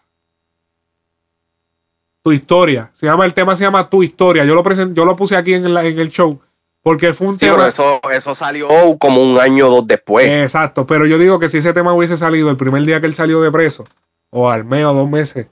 tu 2.22 2.32
historia. 2.32 2.90
Se 2.94 3.06
llama, 3.06 3.26
el 3.26 3.34
tema 3.34 3.54
se 3.54 3.64
llama 3.64 3.88
Tu 3.90 4.02
historia. 4.02 4.44
Yo 4.44 4.54
lo 4.54 4.64
present- 4.64 4.94
yo 4.94 5.04
lo 5.04 5.14
puse 5.14 5.36
aquí 5.36 5.54
en, 5.54 5.72
la- 5.74 5.84
en 5.84 5.98
el 5.98 6.08
show. 6.08 6.40
Porque 6.82 7.12
fue 7.14 7.28
un 7.28 7.34
Sí, 7.38 7.46
tema. 7.46 7.56
pero 7.56 7.68
eso, 7.68 8.00
eso 8.12 8.34
salió 8.34 8.68
como 8.98 9.22
un 9.22 9.38
año 9.38 9.68
o 9.68 9.70
dos 9.76 9.86
después. 9.86 10.26
Exacto, 10.28 10.86
pero 10.86 11.06
yo 11.06 11.16
digo 11.18 11.38
que 11.38 11.48
si 11.48 11.58
ese 11.58 11.72
tema 11.72 11.92
hubiese 11.94 12.16
salido 12.18 12.50
el 12.50 12.56
primer 12.58 12.82
día 12.82 13.00
que 13.00 13.06
él 13.06 13.14
salió 13.14 13.40
de 13.40 13.50
preso, 13.50 13.84
o 14.30 14.50
al 14.50 14.64
mes 14.64 14.84
o 14.84 14.92
dos 14.92 15.08
meses, 15.08 15.46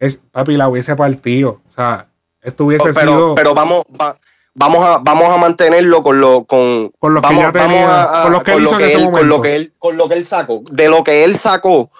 es, 0.00 0.16
papi, 0.32 0.56
la 0.56 0.68
hubiese 0.68 0.96
partido. 0.96 1.60
O 1.68 1.70
sea, 1.70 2.08
esto 2.42 2.64
hubiese 2.64 2.92
pero, 2.92 3.12
sido. 3.12 3.34
pero 3.36 3.54
vamos, 3.54 3.84
va- 4.00 4.16
vamos 4.54 4.84
a, 4.84 4.98
vamos 4.98 5.28
a 5.28 5.36
mantenerlo 5.36 6.02
con 6.02 6.20
lo, 6.20 6.44
con, 6.44 6.90
Con 6.98 7.14
los 7.14 7.22
que 7.22 7.28
vamos, 7.28 7.42
ya 7.42 7.52
tenía, 7.52 7.86
vamos 7.86 8.22
con 8.22 8.32
los 8.32 8.42
que 8.42 8.52
él 8.52 8.62
hizo 8.62 8.78
en 8.78 8.86
ese 8.86 8.96
él, 8.96 9.10
con 9.10 9.28
lo 9.28 9.42
que 9.42 9.56
él, 9.56 9.72
con 9.78 9.96
lo 9.96 10.08
que 10.08 10.14
él 10.14 10.24
sacó, 10.24 10.62
de 10.70 10.88
lo 10.88 11.04
que 11.04 11.24
él 11.24 11.36
sacó, 11.36 11.90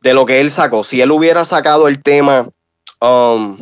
de 0.00 0.14
lo 0.14 0.26
que 0.26 0.40
él 0.40 0.50
sacó, 0.50 0.84
si 0.84 1.00
él 1.00 1.10
hubiera 1.10 1.44
sacado 1.44 1.88
el 1.88 2.02
tema, 2.02 2.48
um, 3.00 3.58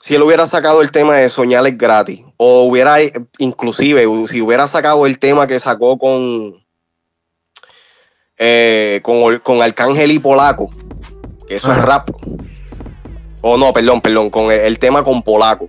si 0.00 0.14
él 0.14 0.22
hubiera 0.22 0.46
sacado 0.46 0.82
el 0.82 0.92
tema 0.92 1.16
de 1.16 1.28
soñales 1.28 1.76
gratis, 1.76 2.22
o 2.36 2.64
hubiera, 2.64 2.96
inclusive, 3.38 4.06
si 4.26 4.40
hubiera 4.40 4.66
sacado 4.68 5.06
el 5.06 5.18
tema 5.18 5.46
que 5.46 5.58
sacó 5.58 5.98
con, 5.98 6.54
eh, 8.36 9.00
con, 9.02 9.38
con 9.40 9.62
Arcángel 9.62 10.12
y 10.12 10.18
Polaco, 10.18 10.70
que 11.48 11.56
eso 11.56 11.72
es 11.72 11.82
rap, 11.82 12.08
o 13.40 13.56
no, 13.56 13.72
perdón, 13.72 14.00
perdón, 14.00 14.30
con 14.30 14.52
el, 14.52 14.60
el 14.60 14.78
tema 14.78 15.02
con 15.02 15.22
Polaco. 15.22 15.66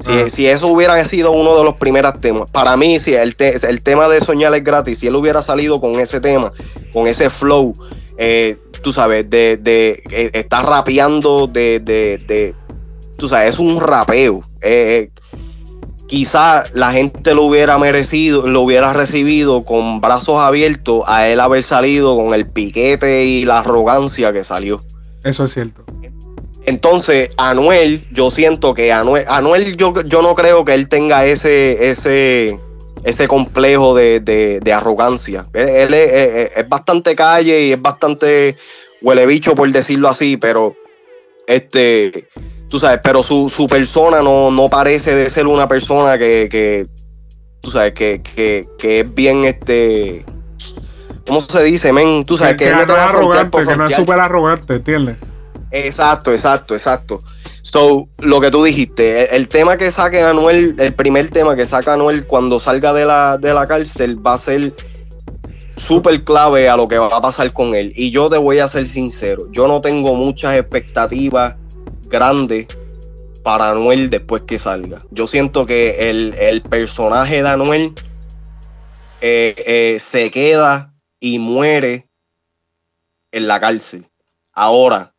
Si, 0.00 0.30
si 0.30 0.46
eso 0.46 0.66
hubiera 0.68 1.02
sido 1.04 1.30
uno 1.32 1.56
de 1.58 1.62
los 1.64 1.74
primeros 1.74 2.20
temas, 2.20 2.50
para 2.50 2.76
mí, 2.76 2.98
si 2.98 3.14
el, 3.14 3.36
te- 3.36 3.54
el 3.68 3.82
tema 3.82 4.08
de 4.08 4.20
soñar 4.20 4.54
es 4.54 4.64
gratis, 4.64 4.98
si 4.98 5.06
él 5.06 5.14
hubiera 5.14 5.42
salido 5.42 5.80
con 5.80 6.00
ese 6.00 6.20
tema, 6.20 6.52
con 6.92 7.06
ese 7.06 7.28
flow, 7.30 7.72
eh, 8.16 8.56
tú 8.82 8.92
sabes, 8.92 9.28
de, 9.28 9.56
de 9.58 10.02
eh, 10.10 10.30
está 10.32 10.62
rapeando 10.62 11.46
de, 11.46 11.80
de, 11.80 12.18
de- 12.26 12.54
tú 13.18 13.28
sabes, 13.28 13.50
es 13.50 13.58
un 13.58 13.78
rapeo. 13.80 14.42
Eh, 14.62 15.10
eh, 15.12 15.20
quizá 16.06 16.64
la 16.74 16.90
gente 16.92 17.34
lo 17.34 17.42
hubiera 17.44 17.78
merecido, 17.78 18.46
lo 18.46 18.62
hubiera 18.62 18.92
recibido 18.92 19.60
con 19.62 20.00
brazos 20.00 20.38
abiertos 20.38 21.04
a 21.06 21.28
él 21.28 21.38
haber 21.40 21.62
salido 21.62 22.16
con 22.16 22.34
el 22.34 22.46
piquete 22.48 23.24
y 23.24 23.44
la 23.44 23.58
arrogancia 23.60 24.32
que 24.32 24.42
salió. 24.44 24.82
Eso 25.22 25.44
es 25.44 25.52
cierto. 25.52 25.84
Entonces, 26.66 27.30
Anuel, 27.36 28.00
yo 28.12 28.30
siento 28.30 28.74
que 28.74 28.92
Anuel, 28.92 29.24
Anuel 29.28 29.76
yo, 29.76 29.94
yo 30.02 30.22
no 30.22 30.34
creo 30.34 30.64
que 30.64 30.74
él 30.74 30.88
tenga 30.88 31.24
ese, 31.24 31.90
ese, 31.90 32.60
ese 33.04 33.28
complejo 33.28 33.94
de, 33.94 34.20
de- 34.20 34.60
de 34.60 34.72
arrogancia. 34.72 35.42
Él, 35.54 35.68
él 35.68 35.94
es, 35.94 36.12
es- 36.12 36.56
es 36.56 36.68
bastante 36.68 37.16
calle 37.16 37.62
y 37.62 37.72
es 37.72 37.80
bastante 37.80 38.56
huele 39.02 39.24
bicho, 39.26 39.54
por 39.54 39.70
decirlo 39.72 40.08
así, 40.08 40.36
pero 40.36 40.76
este, 41.46 42.28
tú 42.68 42.78
sabes, 42.78 43.00
pero 43.02 43.22
su, 43.22 43.48
su 43.48 43.66
persona 43.66 44.20
no, 44.22 44.50
no 44.50 44.68
parece 44.68 45.14
de 45.14 45.30
ser 45.30 45.46
una 45.46 45.66
persona 45.66 46.18
que, 46.18 46.48
que 46.50 46.86
tú 47.62 47.70
sabes, 47.70 47.92
que, 47.94 48.20
que, 48.22 48.64
que 48.78 49.00
es 49.00 49.14
bien 49.14 49.44
este. 49.46 50.24
¿Cómo 51.26 51.40
se 51.40 51.62
dice, 51.64 51.92
men? 51.92 52.24
Tú 52.24 52.36
sabes 52.36 52.56
que, 52.56 52.66
él 52.68 52.72
no 52.72 52.84
te 52.86 52.92
es 52.92 52.98
va 52.98 53.04
a 53.04 53.08
arrogante, 53.08 53.50
por 53.50 53.66
que 53.66 53.76
no 53.76 53.84
es 53.86 53.94
súper 53.96 54.18
arrogante, 54.20 54.74
¿entiendes? 54.74 55.16
Exacto, 55.70 56.32
exacto, 56.32 56.74
exacto. 56.74 57.18
So, 57.62 58.08
lo 58.18 58.40
que 58.40 58.50
tú 58.50 58.64
dijiste, 58.64 59.34
el, 59.36 59.48
tema 59.48 59.76
que 59.76 59.90
saque 59.90 60.22
Anuel, 60.22 60.74
el 60.78 60.94
primer 60.94 61.30
tema 61.30 61.54
que 61.54 61.66
saca 61.66 61.92
Anuel 61.92 62.26
cuando 62.26 62.58
salga 62.58 62.92
de 62.92 63.04
la, 63.04 63.38
de 63.38 63.54
la 63.54 63.66
cárcel 63.66 64.24
va 64.24 64.34
a 64.34 64.38
ser 64.38 64.74
súper 65.76 66.24
clave 66.24 66.68
a 66.68 66.76
lo 66.76 66.88
que 66.88 66.98
va 66.98 67.16
a 67.16 67.20
pasar 67.20 67.52
con 67.52 67.74
él. 67.74 67.92
Y 67.94 68.10
yo 68.10 68.28
te 68.28 68.38
voy 68.38 68.58
a 68.58 68.68
ser 68.68 68.86
sincero, 68.86 69.46
yo 69.52 69.68
no 69.68 69.80
tengo 69.80 70.14
muchas 70.14 70.56
expectativas 70.56 71.54
grandes 72.08 72.66
para 73.44 73.70
Anuel 73.70 74.10
después 74.10 74.42
que 74.42 74.58
salga. 74.58 74.98
Yo 75.10 75.26
siento 75.26 75.64
que 75.64 76.10
el, 76.10 76.34
el 76.38 76.62
personaje 76.62 77.42
de 77.42 77.48
Anuel 77.48 77.94
eh, 79.20 79.54
eh, 79.66 79.98
se 80.00 80.30
queda 80.30 80.94
y 81.18 81.38
muere 81.38 82.08
en 83.32 83.46
la 83.46 83.60
cárcel. 83.60 84.08
Ahora, 84.52 85.14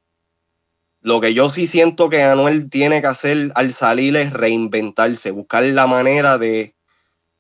lo 1.02 1.20
que 1.20 1.34
yo 1.34 1.50
sí 1.50 1.68
siento 1.68 2.10
que 2.10 2.24
Anuel 2.24 2.70
tiene 2.70 3.02
que 3.02 3.08
hacer 3.08 3.52
al 3.56 3.72
salir 3.72 4.16
es 4.18 4.34
reinventarse, 4.34 5.32
buscar 5.32 5.64
la 5.64 5.88
manera 5.88 6.38
de. 6.38 6.76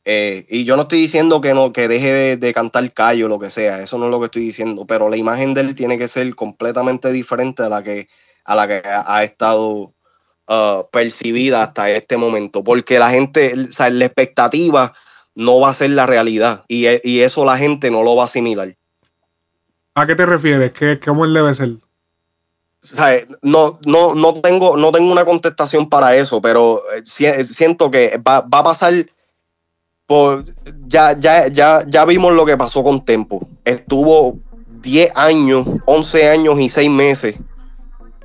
eh, 0.05 0.45
y 0.49 0.63
yo 0.63 0.75
no 0.75 0.83
estoy 0.83 1.01
diciendo 1.01 1.41
que 1.41 1.53
no 1.53 1.71
que 1.71 1.87
deje 1.87 2.37
de, 2.37 2.53
cantar 2.53 2.91
callo 2.91 3.27
o 3.27 3.29
lo 3.29 3.39
que 3.39 3.51
sea, 3.51 3.81
eso 3.81 3.97
no 3.97 4.05
es 4.05 4.11
lo 4.11 4.19
que 4.19 4.25
estoy 4.25 4.43
diciendo, 4.43 4.85
pero 4.87 5.09
la 5.09 5.17
imagen 5.17 5.53
de 5.53 5.61
él 5.61 5.75
tiene 5.75 5.97
que 5.99 6.07
ser 6.07 6.33
completamente 6.35 7.11
diferente 7.11 7.63
a 7.63 7.69
la 7.69 7.83
que, 7.83 8.09
a 8.45 8.55
la 8.55 8.67
que 8.67 8.81
ha, 8.83 9.23
estado 9.23 9.93
ah, 10.47 10.87
percibida 10.91 11.61
hasta 11.61 11.91
este 11.91 12.17
momento, 12.17 12.63
porque 12.63 12.97
la 12.97 13.11
gente, 13.11 13.53
o 13.69 13.71
sea, 13.71 13.89
la 13.91 14.05
expectativa 14.05 14.93
no 15.35 15.59
va 15.59 15.69
a 15.69 15.73
ser 15.73 15.91
la 15.91 16.07
realidad 16.07 16.65
y, 16.67 16.87
y 17.03 17.21
eso 17.21 17.45
la 17.45 17.57
gente 17.57 17.91
no 17.91 18.03
lo 18.03 18.15
va 18.15 18.23
a 18.23 18.25
asimilar. 18.25 18.75
¿A 19.93 20.07
qué 20.07 20.15
te 20.15 20.25
refieres? 20.25 20.71
¿Qué, 20.71 20.99
¿Cómo 20.99 21.25
él 21.25 21.33
debe 21.33 21.53
ser? 21.53 21.77
No, 23.43 23.79
no, 23.85 24.15
no, 24.15 24.33
tengo, 24.33 24.75
no 24.75 24.91
tengo 24.91 25.11
una 25.11 25.23
contestación 25.23 25.87
para 25.87 26.15
eso, 26.15 26.41
pero 26.41 26.81
eh, 26.95 27.01
si- 27.03 27.45
siento 27.45 27.91
que 27.91 28.17
va, 28.17 28.41
va 28.41 28.59
a 28.59 28.63
pasar 28.63 29.05
por. 30.07 30.43
Ya, 30.87 31.17
ya, 31.17 31.47
ya, 31.47 31.83
ya 31.87 32.05
vimos 32.05 32.33
lo 32.33 32.45
que 32.45 32.57
pasó 32.57 32.83
con 32.83 33.05
Tempo. 33.05 33.47
Estuvo 33.65 34.39
10 34.81 35.11
años, 35.15 35.67
11 35.85 36.27
años 36.27 36.59
y 36.59 36.69
6 36.69 36.89
meses. 36.89 37.37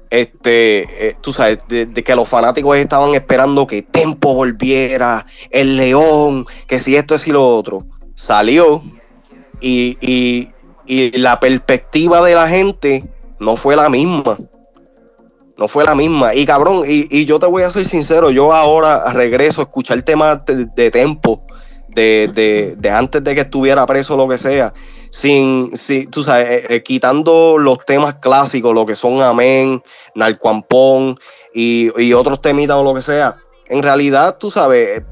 Este, 0.09 1.09
eh, 1.09 1.17
tú 1.21 1.33
sabes, 1.33 1.59
de, 1.69 1.93
que 1.93 2.17
los 2.17 2.29
fanáticos 2.29 2.79
estaban 2.79 3.15
esperando 3.15 3.67
que 3.67 3.83
Tempo 3.83 4.35
volviera, 4.35 5.27
el 5.51 5.77
León, 5.77 6.47
que 6.67 6.79
si 6.79 6.97
esto 6.97 7.17
es 7.17 7.27
y 7.29 7.33
lo 7.33 7.47
otro. 7.57 7.85
Salió 8.15 8.83
y- 9.61 9.97
y 10.01 11.19
la 11.19 11.41
perspectiva 11.41 12.25
de 12.25 12.35
la 12.35 12.49
gente 12.49 13.05
no 13.39 13.57
fue 13.57 13.77
la 13.77 13.89
misma. 13.89 14.39
No 15.57 15.69
fue 15.69 15.85
la 15.85 15.95
misma. 15.95 16.35
Y 16.35 16.45
cabrón, 16.45 16.83
y, 16.87 17.07
y 17.11 17.25
yo 17.25 17.39
te 17.39 17.47
voy 17.47 17.63
a 17.63 17.71
ser 17.71 17.87
sincero, 17.87 18.31
yo 18.31 18.53
ahora 18.53 19.11
regreso 19.13 19.63
a 19.63 19.65
escuchar 19.65 20.03
temas 20.03 20.45
de, 20.45 20.67
de 20.67 20.91
tempo, 20.91 21.43
de, 21.89 22.31
de, 22.35 22.77
de 22.77 22.91
antes 22.91 23.25
de 23.25 23.35
que 23.35 23.41
estuviera 23.43 23.87
preso 23.87 24.17
lo 24.19 24.29
que 24.29 24.37
sea, 24.37 24.75
sin, 25.11 25.75
sin 25.75 26.11
tú 26.11 26.23
sabes, 26.23 26.49
eh, 26.49 26.67
eh, 26.69 26.83
quitando 26.83 27.57
los 27.57 27.79
temas 27.87 28.17
clásicos, 28.17 28.75
lo 28.75 28.85
que 28.85 28.95
son 28.95 29.23
Amén, 29.23 29.83
Narcuampón 30.15 31.19
y, 31.55 31.91
y 32.03 32.13
otros 32.13 32.43
temitas 32.43 32.77
o 32.77 32.83
lo 32.83 32.93
que 32.93 33.03
sea. 33.03 33.37
En 33.69 33.83
realidad, 33.83 34.37
tú 34.39 34.51
sabes, 34.51 35.03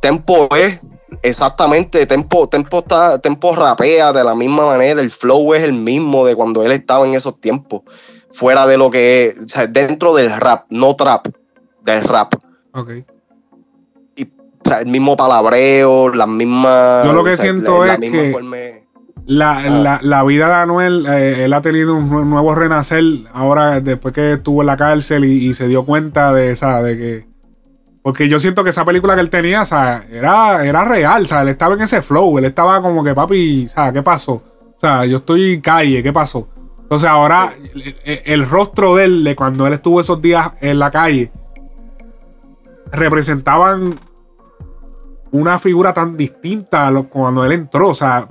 tempo 0.00 0.48
es 0.54 0.78
exactamente, 1.22 2.06
tempo, 2.06 2.48
tempo 2.48 2.78
está, 2.78 3.18
tempo 3.18 3.54
rapea 3.56 4.12
de 4.12 4.24
la 4.24 4.34
misma 4.34 4.66
manera, 4.66 5.00
el 5.00 5.10
flow 5.10 5.54
es 5.54 5.62
el 5.62 5.72
mismo 5.72 6.26
de 6.26 6.34
cuando 6.36 6.62
él 6.64 6.72
estaba 6.72 7.06
en 7.06 7.14
esos 7.14 7.40
tiempos 7.40 7.82
fuera 8.30 8.66
de 8.66 8.76
lo 8.78 8.90
que 8.90 9.26
es, 9.28 9.38
o 9.38 9.48
sea, 9.48 9.66
dentro 9.66 10.14
del 10.14 10.30
rap, 10.30 10.66
no 10.70 10.94
trap, 10.96 11.28
del 11.82 12.04
rap. 12.04 12.34
Ok. 12.74 12.90
Y, 14.16 14.24
o 14.24 14.28
sea, 14.64 14.80
el 14.80 14.86
mismo 14.86 15.16
palabreo, 15.16 16.10
las 16.10 16.28
mismas. 16.28 17.04
Yo 17.04 17.12
lo 17.12 17.24
que 17.24 17.32
o 17.32 17.36
sea, 17.36 17.42
siento 17.44 17.84
la- 17.84 17.94
es 17.94 18.00
que 18.00 18.32
forma 18.32 18.56
la, 19.26 19.58
Ah. 19.58 19.68
la, 19.68 20.00
la 20.02 20.24
vida 20.24 20.48
de 20.48 20.54
Anuel, 20.54 21.06
eh, 21.06 21.44
él 21.44 21.52
ha 21.52 21.60
tenido 21.60 21.94
un 21.94 22.08
nue- 22.08 22.24
nuevo 22.26 22.54
renacer 22.54 23.02
ahora 23.34 23.80
después 23.80 24.14
que 24.14 24.32
estuvo 24.34 24.62
en 24.62 24.66
la 24.68 24.76
cárcel 24.78 25.24
y, 25.26 25.48
y 25.48 25.54
se 25.54 25.66
dio 25.68 25.84
cuenta 25.84 26.32
de 26.32 26.50
esa, 26.50 26.82
de 26.82 26.96
que. 26.96 27.27
Porque 28.02 28.28
yo 28.28 28.38
siento 28.40 28.64
que 28.64 28.70
esa 28.70 28.84
película 28.84 29.14
que 29.14 29.20
él 29.20 29.30
tenía, 29.30 29.62
o 29.62 29.66
sea, 29.66 30.04
era, 30.10 30.64
era 30.64 30.84
real, 30.84 31.22
o 31.24 31.26
sea, 31.26 31.42
él 31.42 31.48
estaba 31.48 31.74
en 31.74 31.82
ese 31.82 32.00
flow, 32.00 32.38
él 32.38 32.44
estaba 32.46 32.80
como 32.80 33.02
que, 33.04 33.14
papi, 33.14 33.66
o 33.66 33.68
sea, 33.68 33.92
¿qué 33.92 34.02
pasó? 34.02 34.34
O 34.34 34.80
sea, 34.80 35.04
yo 35.04 35.18
estoy 35.18 35.54
en 35.54 35.60
calle, 35.60 36.02
¿qué 36.02 36.12
pasó? 36.12 36.48
Entonces 36.80 37.08
ahora 37.08 37.52
el, 37.74 37.96
el- 38.04 38.22
el 38.24 38.48
rostro 38.48 38.94
de 38.96 39.04
él, 39.04 39.24
de 39.24 39.36
cuando 39.36 39.66
él 39.66 39.74
estuvo 39.74 40.00
esos 40.00 40.22
días 40.22 40.52
en 40.60 40.78
la 40.78 40.90
calle, 40.90 41.30
representaban 42.92 43.94
una 45.30 45.58
figura 45.58 45.92
tan 45.92 46.16
distinta 46.16 46.86
a 46.86 46.90
lo- 46.90 47.08
cuando 47.08 47.44
él 47.44 47.52
entró, 47.52 47.88
o 47.88 47.94
sea, 47.94 48.26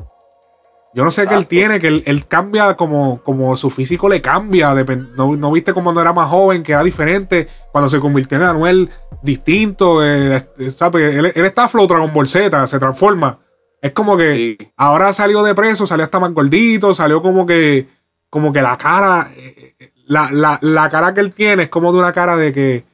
yo 0.95 1.03
no 1.03 1.11
sé 1.11 1.27
qué 1.27 1.35
él 1.35 1.45
tiene, 1.47 1.79
que 1.79 1.87
él, 1.89 2.03
él 2.07 2.25
cambia 2.25 2.75
como, 2.75 3.21
como 3.21 3.55
su 3.55 3.69
físico 3.69 4.09
le 4.09 4.19
cambia. 4.21 4.73
no, 5.15 5.35
no 5.35 5.51
viste 5.51 5.71
como 5.73 5.83
cuando 5.85 6.01
era 6.01 6.11
más 6.13 6.27
joven, 6.29 6.63
que 6.63 6.71
era 6.71 6.81
diferente. 6.81 7.47
Cuando 7.71 7.87
se 7.87 7.99
convirtió 7.99 8.37
en 8.39 8.43
Anuel, 8.45 8.89
distinto. 9.21 10.03
eh, 10.05 10.47
eh, 10.57 10.71
¿sabes? 10.71 11.15
Él, 11.15 11.31
él 11.33 11.45
está 11.45 11.67
flow 11.67 11.87
Dragon 11.87 12.11
Ball 12.13 12.27
Z, 12.27 12.67
se 12.67 12.79
transforma. 12.79 13.39
Es 13.81 13.91
como 13.91 14.17
que 14.17 14.71
ahora 14.75 15.13
salió 15.13 15.43
de 15.43 15.53
preso, 15.53 15.85
salió 15.85 16.05
hasta 16.05 16.19
más 16.19 16.33
gordito, 16.33 16.93
salió 16.93 17.21
como 17.21 17.45
que, 17.45 17.87
como 18.29 18.51
que 18.51 18.61
la 18.61 18.75
cara, 18.77 19.29
eh, 19.35 19.75
la, 20.07 20.31
la, 20.31 20.57
la 20.61 20.89
cara 20.89 21.13
que 21.13 21.21
él 21.21 21.33
tiene 21.33 21.63
es 21.63 21.69
como 21.69 21.93
de 21.93 21.99
una 21.99 22.11
cara 22.11 22.35
de 22.35 22.51
que, 22.51 22.85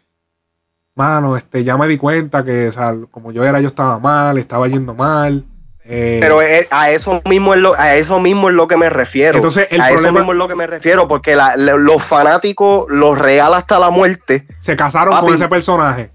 mano, 0.95 1.37
este, 1.37 1.63
ya 1.63 1.77
me 1.77 1.87
di 1.87 1.97
cuenta 1.97 2.43
que, 2.43 2.67
o 2.67 2.71
sea, 2.71 2.93
como 3.09 3.31
yo 3.31 3.43
era, 3.43 3.61
yo 3.61 3.69
estaba 3.69 3.97
mal, 3.99 4.37
estaba 4.37 4.67
yendo 4.67 4.93
mal. 4.93 5.45
Eh, 5.85 6.19
Pero 6.21 6.41
es- 6.41 6.67
a 6.71 6.91
eso 6.91 7.21
mismo 7.29 7.53
es 7.53 7.59
lo, 7.59 7.77
a 7.77 7.95
eso 7.95 8.19
mismo 8.19 8.49
es 8.49 8.55
lo 8.55 8.67
que 8.67 8.77
me 8.77 8.89
refiero. 8.89 9.35
Entonces, 9.35 9.67
el 9.69 9.81
a 9.81 9.85
eso 9.87 9.95
problema- 9.95 10.19
mismo 10.19 10.31
es 10.33 10.37
lo 10.37 10.47
que 10.47 10.55
me 10.55 10.67
refiero, 10.67 11.07
porque 11.07 11.35
la- 11.35 11.55
los 11.57 12.03
fanáticos, 12.03 12.85
los 12.89 13.17
real 13.19 13.53
hasta 13.53 13.79
la 13.79 13.89
muerte, 13.89 14.45
se 14.59 14.75
casaron 14.75 15.13
Papi. 15.13 15.25
con 15.25 15.33
ese 15.35 15.47
personaje. 15.47 16.11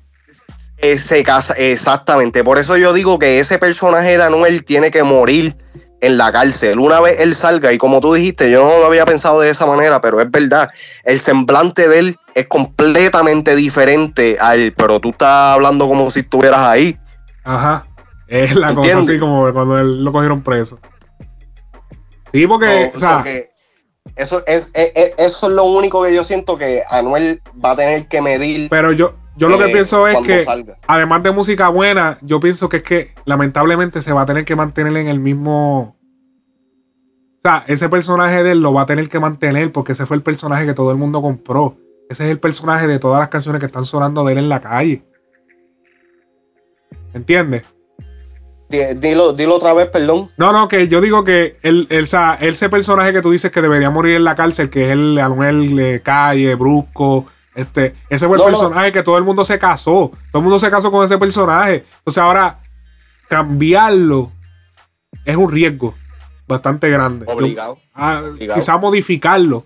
eh, 0.81 0.97
se 0.99 1.25
casa, 1.25 1.55
exactamente. 1.55 2.45
Por 2.45 2.57
eso 2.57 2.77
yo 2.77 2.93
digo 2.93 3.19
que 3.19 3.41
ese 3.41 3.59
personaje 3.59 4.17
de 4.17 4.23
Anuel 4.23 4.65
tiene 4.65 4.93
que 4.93 5.03
morir 5.03 5.57
en 6.01 6.17
la 6.17 6.31
cárcel. 6.31 6.79
Una 6.79 7.01
vez 7.01 7.17
él 7.19 7.35
salga, 7.35 7.73
y 7.73 7.79
como 7.79 8.01
tú 8.01 8.15
dijiste, 8.15 8.49
yo 8.49 8.63
no 8.63 8.79
lo 8.79 8.87
había 8.87 9.05
pensado 9.05 9.41
de 9.41 9.51
esa 9.51 9.67
manera, 9.67 10.01
pero 10.01 10.21
es 10.21 10.31
verdad, 10.31 10.71
el 11.03 11.19
semblante 11.19 11.89
de 11.89 11.99
él 11.99 12.17
es 12.33 12.47
completamente 12.47 13.57
diferente 13.57 14.37
al, 14.41 14.73
pero 14.77 15.01
tú 15.01 15.11
estás 15.11 15.55
hablando 15.55 15.89
como 15.89 16.09
si 16.13 16.21
estuvieras 16.21 16.61
ahí. 16.61 16.97
Ajá. 17.43 17.88
Es 18.29 18.55
la 18.55 18.75
cosa 18.75 18.99
así 18.99 19.19
como 19.19 19.51
cuando 19.53 19.79
él 19.79 20.05
lo 20.05 20.13
cogieron 20.13 20.43
preso. 20.43 20.79
Sí, 22.33 22.47
porque, 22.47 22.93
o 22.95 22.99
sea, 22.99 23.23
que 23.25 23.49
eso 24.17 24.43
es, 24.47 24.71
es- 24.75 24.93
es- 24.95 25.13
eso 25.17 25.49
es 25.49 25.55
lo 25.55 25.65
único 25.65 26.03
que 26.03 26.15
yo 26.15 26.23
siento 26.25 26.59
que 26.59 26.83
Anuel 26.91 27.43
va 27.65 27.71
a 27.73 27.77
tener 27.77 28.07
que 28.07 28.21
medir. 28.21 28.69
pero 28.69 28.93
yo, 28.93 29.15
yo 29.37 29.49
lo 29.49 29.57
que 29.59 29.67
eh, 29.71 29.73
pienso 29.73 30.07
es 30.07 30.21
que, 30.21 30.43
salga. 30.43 30.77
además 30.87 31.23
de 31.23 31.31
música 31.31 31.69
buena, 31.71 32.19
yo 32.21 32.39
pienso 32.39 32.69
que 32.69 32.79
es 32.79 32.83
que 32.83 33.15
lamentablemente 33.25 34.03
se 34.03 34.13
va 34.13 34.23
a 34.23 34.27
tener 34.27 34.45
que 34.45 34.57
mantener 34.57 34.95
en 34.99 35.09
el 35.09 35.21
mismo. 35.21 35.97
O 37.39 37.41
sea, 37.43 37.65
ese 37.67 37.89
personaje 37.89 38.43
de 38.43 38.51
él 38.53 38.61
lo 38.61 38.73
va 38.75 38.83
a 38.83 38.87
tener 38.87 39.09
que 39.09 39.21
mantener 39.21 39.73
porque 39.73 39.93
ese 39.93 40.05
fue 40.07 40.17
el 40.17 40.23
personaje 40.23 40.67
que 40.67 40.75
todo 40.75 40.91
el 40.91 40.97
mundo 40.99 41.23
compró. 41.23 41.79
Ese 42.11 42.25
es 42.27 42.31
el 42.31 42.41
personaje 42.41 42.87
de 42.87 42.99
todas 42.99 43.21
las 43.21 43.29
canciones 43.29 43.61
que 43.61 43.67
están 43.67 43.85
sonando 43.85 44.25
de 44.25 44.33
él 44.33 44.39
en 44.39 44.49
la 44.49 44.61
calle. 44.61 45.05
¿Entiendes? 47.15 47.63
Di- 48.69 48.95
Dilo, 48.97 49.33
dilo 49.33 49.55
otra 49.57 49.73
vez, 49.73 49.87
perdón. 49.89 50.29
No, 50.37 50.53
no, 50.53 50.69
que 50.69 50.89
yo 50.89 51.01
digo 51.01 51.25
que 51.25 51.57
o 52.03 52.07
sea, 52.07 52.37
ese 52.41 52.69
personaje 52.69 53.13
que 53.13 53.23
tú 53.23 53.31
dices 53.31 53.51
que 53.51 53.63
debería 53.63 53.91
morir 53.91 54.17
en 54.17 54.25
la 54.25 54.35
cárcel, 54.37 54.69
que 54.71 54.87
es 54.87 54.93
el 54.93 55.19
Anuel 55.19 55.75
de 55.75 56.03
calle, 56.03 56.55
brusco, 56.55 57.25
este, 57.55 57.95
ese 58.11 58.27
fue 58.29 58.37
el 58.37 58.43
No, 58.43 58.51
no. 58.51 58.59
personaje 58.59 58.93
que 58.93 59.03
todo 59.03 59.17
el 59.19 59.25
mundo 59.25 59.45
se 59.45 59.59
casó. 59.59 60.13
Todo 60.31 60.41
el 60.41 60.43
mundo 60.43 60.59
se 60.59 60.71
casó 60.71 60.91
con 60.93 61.05
ese 61.05 61.17
personaje. 61.19 61.85
Entonces 61.99 62.19
ahora 62.23 62.61
cambiarlo 63.29 64.33
es 65.25 65.37
un 65.37 65.51
riesgo 65.51 65.95
bastante 66.47 66.89
grande. 66.91 67.27
Obligado. 67.29 67.79
ah, 67.95 68.23
Obligado. 68.33 68.59
quizá 68.61 68.79
modificarlo. 68.79 69.65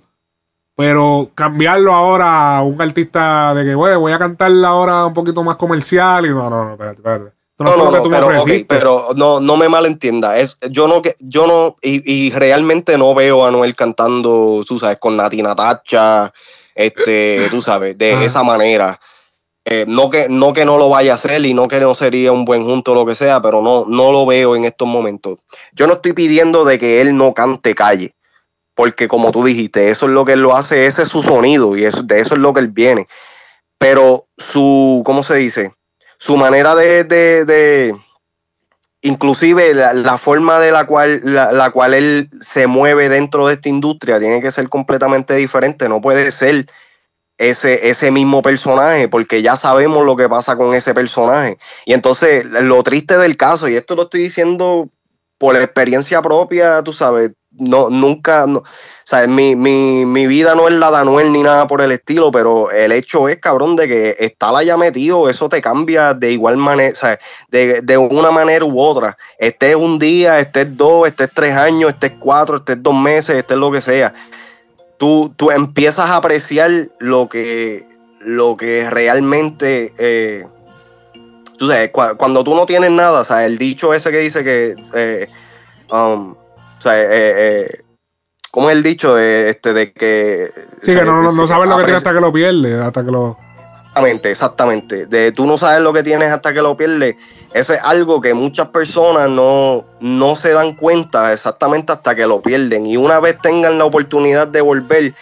Pero 0.75 1.31
cambiarlo 1.35 1.93
ahora 1.93 2.57
a 2.57 2.63
un 2.63 2.81
artista 2.81 3.53
de 3.55 3.65
que, 3.65 3.75
güey, 3.75 3.95
voy 3.97 4.13
a 4.13 4.19
cantarla 4.19 4.69
ahora 4.69 5.05
un 5.07 5.13
poquito 5.13 5.45
más 5.45 5.57
comercial 5.57 6.25
y 6.27 6.31
no, 6.31 6.49
no, 6.49 6.65
no, 6.65 6.73
espérate, 6.73 6.97
espérate. 6.97 7.33
No, 7.59 7.67
No, 7.67 7.77
no, 7.77 7.85
lo 7.85 7.91
que 7.91 7.97
no, 7.99 8.03
tú 8.03 8.11
me 8.11 8.17
pero, 8.19 8.67
pero 8.67 9.09
no, 9.15 9.41
no 9.41 9.57
me 9.57 9.69
malentienda. 9.69 10.39
Es, 10.39 10.57
yo 10.71 10.89
no, 10.89 11.03
que- 11.03 11.17
yo 11.21 11.47
no, 11.47 11.77
y, 11.83 12.03
y 12.11 12.31
realmente 12.31 12.97
no 12.99 13.15
veo 13.15 13.45
a 13.45 13.49
Anuel 13.49 13.75
cantando, 13.77 14.65
tú 14.67 14.79
sabes, 14.79 14.99
con 14.99 15.17
Nati 15.17 15.43
Natacha, 15.43 16.33
este, 16.75 17.47
tú 17.51 17.61
sabes, 17.61 17.97
de 17.99 18.13
Ajá. 18.15 18.25
esa 18.25 18.43
manera. 18.43 18.99
Eh, 19.65 19.85
no, 19.87 20.11
que, 20.11 20.29
no 20.29 20.53
que 20.53 20.65
no 20.65 20.77
lo 20.77 20.89
vaya 20.89 21.13
a 21.13 21.15
hacer 21.15 21.45
y 21.47 21.55
no 21.55 21.69
que 21.69 21.79
no 21.79 21.95
sería 21.95 22.33
un 22.33 22.45
buen 22.45 22.65
junto 22.65 22.93
o 22.93 22.95
lo 22.97 23.07
que 23.07 23.15
sea, 23.15 23.41
pero 23.41 23.63
no, 23.63 23.85
no 23.87 24.11
lo 24.11 24.27
veo 24.27 24.57
en 24.57 24.65
estos 24.65 24.89
momentos. 24.89 25.39
Yo 25.73 25.87
no 25.87 25.93
estoy 25.93 26.15
pidiendo 26.15 26.65
de 26.65 26.81
que 26.81 27.01
él 27.01 27.17
no 27.17 27.33
cante 27.33 27.77
calle, 27.77 28.17
porque 28.75 29.07
como 29.07 29.31
tú 29.31 29.45
dijiste, 29.45 29.91
eso 29.91 30.07
es 30.07 30.13
lo 30.13 30.25
que 30.25 30.33
él 30.33 30.41
lo 30.41 30.57
hace, 30.57 30.87
ese 30.87 31.03
es 31.03 31.09
su 31.09 31.23
sonido 31.23 31.77
y 31.77 31.85
eso, 31.85 32.03
de 32.03 32.19
eso 32.19 32.35
es 32.35 32.41
lo 32.41 32.53
que 32.53 32.59
él 32.59 32.69
viene. 32.69 33.07
Pero 33.79 34.27
su, 34.37 35.03
¿cómo 35.05 35.23
se 35.23 35.37
dice? 35.37 35.73
Su 36.23 36.37
manera 36.37 36.77
de, 36.77 37.03
de, 37.03 37.97
inclusive 39.01 39.75
la, 39.75 40.19
forma 40.19 40.61
de 40.61 40.71
la 40.71 40.87
cual, 40.87 41.21
la, 41.25 41.51
la 41.51 41.71
cual 41.71 41.95
él 41.95 42.31
se 42.41 42.69
mueve 42.69 43.09
dentro 43.09 43.49
de 43.49 43.55
esta 43.55 43.69
industria 43.69 44.21
tiene 44.21 44.41
que 44.41 44.53
ser 44.53 44.69
completamente 44.69 45.35
diferente, 45.35 45.89
no 45.89 46.01
puede 46.01 46.31
ser 46.31 46.67
ese, 47.39 47.89
ese 47.89 48.13
mismo 48.13 48.41
personaje, 48.41 49.09
porque 49.09 49.43
ya 49.43 49.57
sabemos 49.57 50.07
lo 50.07 50.15
que 50.15 50.29
pasa 50.29 50.57
con 50.57 50.75
ese 50.75 50.95
personaje. 50.95 51.59
Y 51.87 51.93
entonces, 51.93 52.45
lo 52.45 52.85
triste 52.85 53.19
del 53.19 53.37
caso, 53.37 53.67
y 53.67 53.75
esto 53.75 53.97
lo 53.97 54.05
estoy 54.05 54.21
diciendo 54.21 54.91
por 55.39 55.57
experiencia 55.57 56.23
propia, 56.23 56.85
tú 56.85 56.93
sabes, 56.93 57.33
no, 57.51 57.91
nunca, 57.91 58.47
no, 58.47 58.63
sea, 59.05 59.27
mi, 59.27 59.57
mi, 59.57 60.07
mi 60.07 60.27
vida 60.27 60.55
no 60.55 60.69
es 60.69 60.75
la 60.75 60.91
de 60.91 60.99
Anuel 60.99 61.33
ni 61.33 61.43
nada 61.43 61.67
por 61.67 61.81
el 61.81 61.93
estilo, 61.93 62.31
pero 62.31 62.71
el 62.71 62.93
hecho 62.93 63.29
es, 63.29 63.39
cabrón, 63.39 63.77
de 63.77 63.89
que 63.89 64.17
estar 64.21 64.55
allá 64.55 64.77
metido, 64.77 65.29
eso 65.29 65.49
te 65.49 65.61
cambia 65.61 66.15
de 66.15 66.33
igual 66.33 66.57
manera, 66.57 66.93
o 66.93 66.95
sea, 66.95 67.19
de, 67.49 67.81
de 67.81 67.99
una 67.99 68.31
manera 68.31 68.65
u 68.65 68.81
otra. 68.81 69.17
Estés 69.39 69.75
un 69.75 69.99
día, 69.99 70.39
estés 70.39 70.77
dos, 70.77 71.09
estés 71.09 71.31
tres 71.35 71.57
años, 71.57 71.91
estés 71.91 72.13
cuatro, 72.19 72.59
estés 72.59 72.83
dos 72.83 72.95
meses, 72.95 73.37
estés 73.37 73.57
lo 73.59 73.71
que 73.71 73.81
sea. 73.81 74.15
Tú, 74.99 75.33
tú 75.37 75.51
empiezas 75.51 76.09
a 76.09 76.17
apreciar 76.17 76.71
lo 77.01 77.29
que, 77.29 77.85
lo 78.21 78.57
que 78.57 78.89
realmente... 78.89 79.93
eh, 79.99 80.47
tú 81.59 81.69
sabes, 81.69 81.93
cua- 81.93 82.17
cuando 82.17 82.45
tú 82.45 82.55
no 82.55 82.67
tienes 82.67 82.91
nada, 82.91 83.21
o 83.21 83.25
sea, 83.25 83.45
el 83.47 83.59
dicho 83.59 83.93
ese 83.93 84.11
que 84.11 84.19
dice 84.19 84.45
que... 84.45 84.75
eh, 84.95 85.29
um, 85.91 86.33
o 86.33 86.81
sea, 86.81 86.95
eh, 86.97 87.83
¿cómo 88.53 88.71
es 88.71 88.77
el 88.77 88.85
dicho? 88.85 89.17
de 89.17 89.51
este, 89.51 89.73
de 89.73 89.93
que... 89.93 90.53
Sí, 90.83 90.95
que 90.95 91.03
no, 91.05 91.21
no, 91.21 91.33
no 91.33 91.43
se 91.43 91.49
sabes 91.49 91.69
lo 91.69 91.77
que 91.77 91.83
aprecia- 91.83 91.85
tiene 91.87 91.97
hasta 91.97 92.13
que 92.13 92.21
lo 92.21 92.33
pierde, 92.33 92.81
hasta 92.81 93.05
que 93.05 93.11
lo... 93.11 93.37
Exactamente, 93.89 94.31
exactamente. 94.31 95.07
De 95.07 95.33
tú 95.33 95.45
no 95.47 95.59
sabes 95.59 95.81
lo 95.81 95.93
que 95.93 96.03
tienes 96.03 96.31
hasta 96.31 96.55
que 96.55 96.63
lo 96.63 96.77
pierdes. 96.77 97.17
Eso 97.53 97.75
es 97.75 97.81
algo 97.83 98.21
que 98.23 98.33
muchas 98.33 98.69
personas 98.69 99.29
no, 99.29 99.85
no 100.01 100.35
se 100.37 100.53
dan 100.53 100.75
cuenta 100.75 101.31
exactamente 101.33 101.93
hasta 101.93 102.15
que 102.15 102.27
lo 102.27 102.41
pierden. 102.41 102.87
Y 102.87 102.97
una 102.97 103.21
vez 103.21 103.37
tengan 103.43 103.77
la 103.79 103.85
oportunidad 103.85 104.49
de 104.49 104.63
volver, 104.63 105.13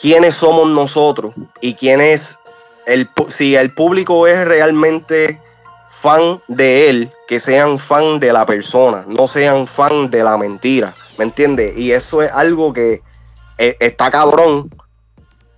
quiénes 0.00 0.34
somos 0.36 0.68
nosotros 0.68 1.34
y 1.60 1.74
quién 1.74 2.00
es 2.00 2.38
el 2.86 3.06
si 3.28 3.56
el 3.56 3.74
público 3.74 4.26
es 4.26 4.46
realmente 4.46 5.38
fan 6.00 6.40
de 6.48 6.88
él, 6.88 7.10
que 7.28 7.38
sean 7.38 7.78
fan 7.78 8.20
de 8.20 8.32
la 8.32 8.46
persona, 8.46 9.04
no 9.06 9.26
sean 9.26 9.66
fan 9.66 10.10
de 10.10 10.24
la 10.24 10.36
mentira. 10.36 10.92
¿Me 11.18 11.24
entiendes? 11.24 11.76
Y 11.76 11.92
eso 11.92 12.22
es 12.22 12.32
algo 12.32 12.72
que 12.72 13.02
eh, 13.58 13.76
está 13.80 14.10
cabrón 14.10 14.70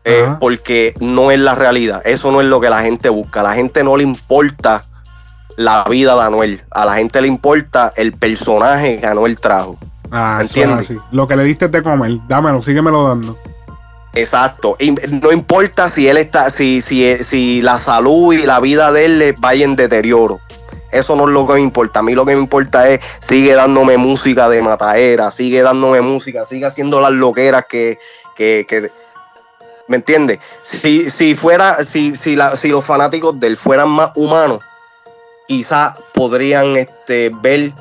eh, 0.04 0.34
porque 0.40 0.94
no 1.00 1.30
es 1.30 1.38
la 1.38 1.54
realidad. 1.54 2.02
Eso 2.04 2.32
no 2.32 2.40
es 2.40 2.46
lo 2.48 2.60
que 2.60 2.68
la 2.68 2.82
gente 2.82 3.08
busca. 3.08 3.40
A 3.40 3.44
la 3.44 3.54
gente 3.54 3.84
no 3.84 3.96
le 3.96 4.02
importa 4.02 4.84
la 5.56 5.84
vida 5.84 6.16
de 6.16 6.22
Anuel. 6.22 6.64
A 6.72 6.84
la 6.84 6.94
gente 6.94 7.20
le 7.20 7.28
importa 7.28 7.92
el 7.94 8.12
personaje 8.12 8.98
que 8.98 9.06
Anuel 9.06 9.38
trajo. 9.38 9.78
Ah, 10.10 10.40
eso 10.42 10.44
es 10.44 10.56
¿Entiendes? 10.56 10.90
así. 10.90 10.98
Lo 11.12 11.28
que 11.28 11.36
le 11.36 11.44
diste 11.44 11.68
de 11.68 11.82
comer, 11.82 12.18
dámelo, 12.26 12.60
síguemelo 12.60 13.06
dando. 13.06 13.38
Exacto. 14.14 14.76
Y 14.78 14.90
no 14.90 15.32
importa 15.32 15.88
si 15.88 16.08
él 16.08 16.18
está, 16.18 16.50
si, 16.50 16.80
si, 16.80 17.16
si 17.24 17.62
la 17.62 17.78
salud 17.78 18.34
y 18.34 18.44
la 18.44 18.60
vida 18.60 18.92
de 18.92 19.04
él 19.06 19.34
vaya 19.38 19.64
en 19.64 19.76
deterioro. 19.76 20.40
Eso 20.90 21.16
no 21.16 21.24
es 21.26 21.30
lo 21.30 21.46
que 21.46 21.54
me 21.54 21.60
importa. 21.60 22.00
A 22.00 22.02
mí 22.02 22.12
lo 22.14 22.26
que 22.26 22.34
me 22.34 22.42
importa 22.42 22.88
es 22.88 23.00
sigue 23.20 23.54
dándome 23.54 23.96
música 23.96 24.48
de 24.50 24.60
mataera, 24.60 25.30
sigue 25.30 25.62
dándome 25.62 26.02
música, 26.02 26.44
sigue 26.44 26.66
haciendo 26.66 27.00
las 27.00 27.12
loqueras 27.12 27.64
que, 27.66 27.98
que, 28.36 28.66
que- 28.68 28.90
¿me 29.88 29.96
entiendes? 29.96 30.38
Si, 30.62 31.08
si 31.08 31.34
fuera, 31.34 31.82
si, 31.82 32.14
si, 32.14 32.36
la- 32.36 32.54
si 32.56 32.68
los 32.68 32.84
fanáticos 32.84 33.40
de 33.40 33.46
él 33.46 33.56
fueran 33.56 33.88
más 33.88 34.10
humanos, 34.14 34.60
quizás 35.48 35.96
podrían 36.12 36.76
este, 36.76 37.30
ver 37.40 37.72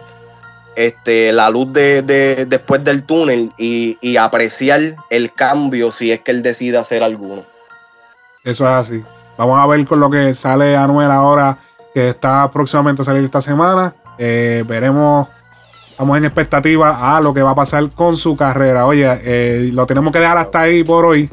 este, 0.76 1.32
la 1.34 1.50
luz 1.50 1.72
de, 1.74 2.02
de- 2.02 2.46
después 2.46 2.84
del 2.84 3.04
túnel 3.04 3.52
y, 3.58 3.98
apreciar 4.18 4.96
el 5.10 5.34
cambio 5.34 5.92
si 5.92 6.12
es 6.12 6.22
que 6.22 6.32
él 6.32 6.44
decide 6.44 6.78
hacer 6.78 7.04
alguno. 7.04 7.44
Eso 8.44 8.66
es 8.68 8.74
así. 8.74 9.04
Vamos 9.38 9.60
a 9.60 9.68
ver 9.68 9.86
con 9.86 10.00
lo 10.00 10.10
que 10.10 10.34
sale 10.34 10.76
Anuel 10.76 11.10
ahora, 11.12 11.58
que 11.94 12.10
está 12.10 12.50
próximamente 12.52 13.02
a 13.02 13.06
salir 13.06 13.24
esta 13.24 13.42
semana. 13.42 13.94
Eh, 14.18 14.64
veremos, 14.68 15.28
estamos 15.90 16.18
en 16.18 16.26
expectativa 16.26 17.16
a 17.18 17.22
lo 17.22 17.34
que 17.34 17.42
va 17.42 17.52
a 17.52 17.56
pasar 17.56 17.90
con 17.90 18.18
su 18.18 18.36
carrera. 18.36 18.86
Oye, 18.86 19.08
eh, 19.24 19.70
lo 19.74 19.86
tenemos 19.86 20.12
que 20.12 20.20
dejar 20.20 20.38
hasta 20.38 20.62
ahí 20.62 20.84
por 20.84 21.06
hoy. 21.06 21.30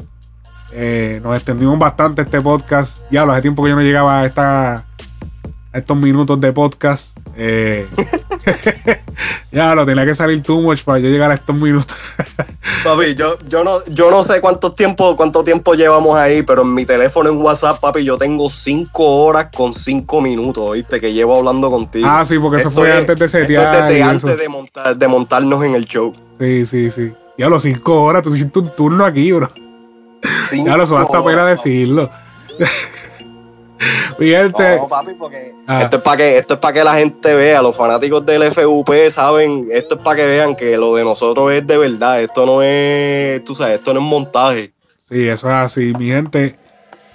Eh, 0.71 1.19
nos 1.23 1.35
extendimos 1.35 1.77
bastante 1.79 2.21
este 2.21 2.41
podcast. 2.41 3.01
Ya, 3.11 3.23
hace 3.23 3.41
tiempo 3.41 3.63
que 3.63 3.69
yo 3.69 3.75
no 3.75 3.81
llegaba 3.81 4.21
a, 4.21 4.25
esta, 4.25 4.73
a 4.75 5.77
estos 5.77 5.97
minutos 5.97 6.39
de 6.39 6.51
podcast. 6.53 7.17
Eh, 7.41 7.87
ya, 9.51 9.73
lo 9.73 9.85
tenía 9.85 10.05
que 10.05 10.13
salir 10.13 10.43
too 10.43 10.59
much 10.61 10.83
para 10.83 10.99
yo 10.99 11.07
llegar 11.09 11.31
a 11.31 11.35
estos 11.35 11.55
minutos. 11.55 11.95
Papi, 12.83 13.15
yo, 13.15 13.37
yo, 13.47 13.63
no, 13.63 13.77
yo 13.87 14.11
no 14.11 14.23
sé 14.23 14.41
cuánto 14.41 14.73
tiempo, 14.73 15.15
cuánto 15.15 15.43
tiempo 15.43 15.73
llevamos 15.73 16.19
ahí, 16.19 16.43
pero 16.43 16.63
en 16.63 16.73
mi 16.73 16.85
teléfono 16.85 17.29
en 17.29 17.37
WhatsApp, 17.41 17.79
papi, 17.79 18.03
yo 18.03 18.17
tengo 18.17 18.49
cinco 18.49 19.05
horas 19.23 19.49
con 19.55 19.73
cinco 19.73 20.21
minutos, 20.21 20.73
¿viste? 20.73 20.99
Que 20.99 21.13
llevo 21.13 21.37
hablando 21.37 21.71
contigo. 21.71 22.07
Ah, 22.09 22.25
sí, 22.25 22.37
porque 22.39 22.57
eso 22.57 22.69
Esto 22.69 22.81
fue 22.81 22.89
es- 22.89 22.95
antes 22.97 23.17
de 23.19 23.25
esto 23.25 23.37
es 23.37 23.43
setear 23.47 23.83
desde 23.85 23.99
y 23.99 24.01
antes 24.01 24.23
eso. 24.25 24.35
de, 24.35 24.49
montar, 24.49 24.97
de 24.97 25.07
montarnos 25.07 25.63
en 25.63 25.75
el 25.75 25.85
show. 25.85 26.13
Sí, 26.37 26.65
sí, 26.65 26.91
sí. 26.91 27.13
Ya 27.37 27.47
los 27.47 27.63
cinco 27.63 28.03
horas, 28.03 28.21
tú 28.21 28.35
hiciste 28.35 28.59
un 28.59 28.75
turno 28.75 29.05
aquí, 29.05 29.31
bro. 29.31 29.49
ya 30.65 30.75
lo 30.75 30.83
hasta 30.83 31.23
pena 31.23 31.45
decirlo. 31.45 32.09
Mi 34.17 34.27
gente. 34.27 34.77
No, 34.77 34.87
papi, 34.87 35.13
porque 35.13 35.53
Ah. 35.67 35.83
esto 35.83 35.97
es 35.97 36.03
para 36.03 36.17
que, 36.17 36.37
esto 36.37 36.53
es 36.55 36.59
para 36.59 36.73
que 36.73 36.83
la 36.83 36.95
gente 36.95 37.33
vea, 37.33 37.61
los 37.61 37.75
fanáticos 37.75 38.25
del 38.25 38.43
FUP 38.51 38.89
saben, 39.09 39.67
esto 39.71 39.95
es 39.95 40.01
para 40.01 40.17
que 40.17 40.25
vean 40.27 40.55
que 40.55 40.77
lo 40.77 40.95
de 40.95 41.03
nosotros 41.03 41.51
es 41.53 41.65
de 41.65 41.77
verdad, 41.77 42.21
esto 42.21 42.45
no 42.45 42.61
es, 42.61 43.43
tú 43.43 43.55
sabes, 43.55 43.75
esto 43.79 43.93
no 43.93 43.99
es 44.01 44.05
montaje. 44.05 44.73
Sí, 45.09 45.27
eso 45.27 45.47
es 45.47 45.53
así, 45.53 45.93
mi 45.97 46.07
gente. 46.07 46.57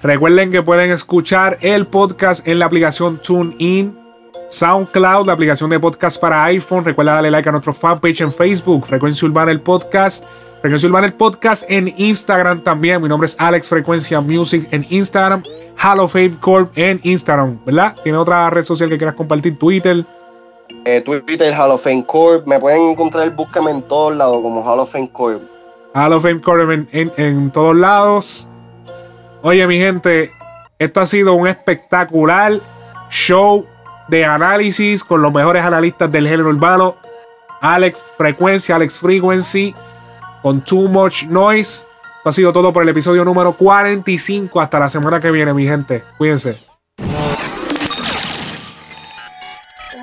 Recuerden 0.03 0.51
que 0.51 0.63
pueden 0.63 0.91
escuchar 0.91 1.59
el 1.61 1.87
podcast 1.87 2.47
en 2.47 2.59
la 2.59 2.67
aplicación 2.67 3.21
TuneIn, 3.23 3.99
SoundCloud, 4.49 5.27
la 5.27 5.33
aplicación 5.33 5.71
de 5.71 5.81
podcast 5.81 6.21
para 6.21 6.45
iPhone. 6.45 6.85
Recuerda 6.85 7.15
darle 7.15 7.31
like 7.31 7.49
a 7.49 7.53
nuestro 7.53 7.73
fanpage 7.73 8.21
en 8.21 8.31
Facebook, 8.33 8.85
Frecuencia 8.87 9.27
Urbana 9.27 9.51
el 9.51 9.61
Podcast. 9.61 10.25
Frecuencia 10.65 10.89
Urbana 10.89 11.07
el 11.09 11.13
Podcast 11.13 11.65
en 11.69 11.93
Instagram 11.99 12.63
también. 12.63 13.03
Mi 13.03 13.07
nombre 13.07 13.27
es 13.27 13.37
Alex 13.39 13.69
Frecuencia 13.69 14.23
Music 14.23 14.67
en 14.71 14.87
Instagram. 14.89 15.43
Hall 15.83 16.01
of 16.01 16.11
Fame 16.15 16.39
Corp 16.41 16.73
en 16.75 16.99
Instagram, 17.03 17.63
¿verdad? 17.67 17.95
¿Tiene 18.03 18.17
otra 18.17 18.49
red 18.49 18.63
social 18.63 18.89
que 18.89 18.97
quieras 18.97 19.15
compartir? 19.15 19.59
Twitter. 19.59 20.07
Eh, 20.87 21.03
Twitter, 21.03 21.53
Hall 21.53 21.71
of 21.71 21.83
Fame 21.85 22.07
Corp, 22.07 22.47
me 22.47 22.59
pueden 22.59 22.81
encontrar, 22.89 23.29
búsqueme 23.37 23.73
en 23.73 23.83
todos 23.83 24.17
lados 24.17 24.41
como 24.41 24.63
Hall 24.63 24.81
of 24.81 24.91
Fame 24.91 25.11
Corp. 25.11 25.43
Hall 25.95 26.13
of 26.15 26.23
Fame 26.23 26.41
Corp 26.41 26.71
en, 26.71 26.89
en- 26.93 27.13
en 27.19 27.51
todos 27.51 27.77
lados. 27.77 28.49
Oye, 29.43 29.67
mi 29.67 29.77
gente, 29.79 30.33
esto 30.79 31.03
ha 31.03 31.07
sido 31.07 31.35
un 31.35 31.47
espectacular 31.47 32.59
show 33.11 33.67
de 34.09 34.25
análisis 34.25 35.05
con 35.05 35.21
los 35.21 35.31
mejores 35.31 35.63
analistas 35.63 36.11
del 36.11 36.27
género 36.27 36.49
urbano. 36.49 36.97
Alex 37.61 38.07
Frecuencia, 38.17 38.77
Alex 38.77 38.99
Frequency, 38.99 39.75
con 40.45 40.61
Too 40.61 40.89
Much 40.89 41.23
Noise. 41.23 41.87
Esto 42.19 42.29
ha 42.29 42.33
sido 42.33 42.53
todo 42.53 42.71
por 42.71 42.83
el 42.83 42.91
episodio 42.91 43.25
número 43.25 43.55
45. 43.57 44.61
Hasta 44.61 44.79
la 44.79 44.91
semana 44.91 45.19
que 45.19 45.31
viene, 45.31 45.55
mi 45.55 45.67
gente. 45.67 46.05
Cuídense. 46.19 46.59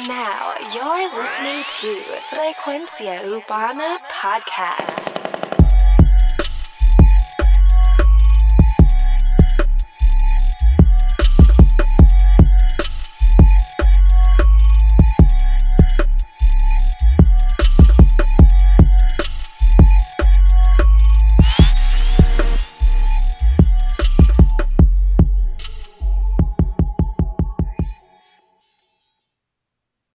Now 0.07 0.55
you're 0.73 1.09
listening 1.15 1.63
to 1.79 1.89
Frecuencia 2.35 3.21
Urbana 3.23 3.99
Podcast. 4.09 5.50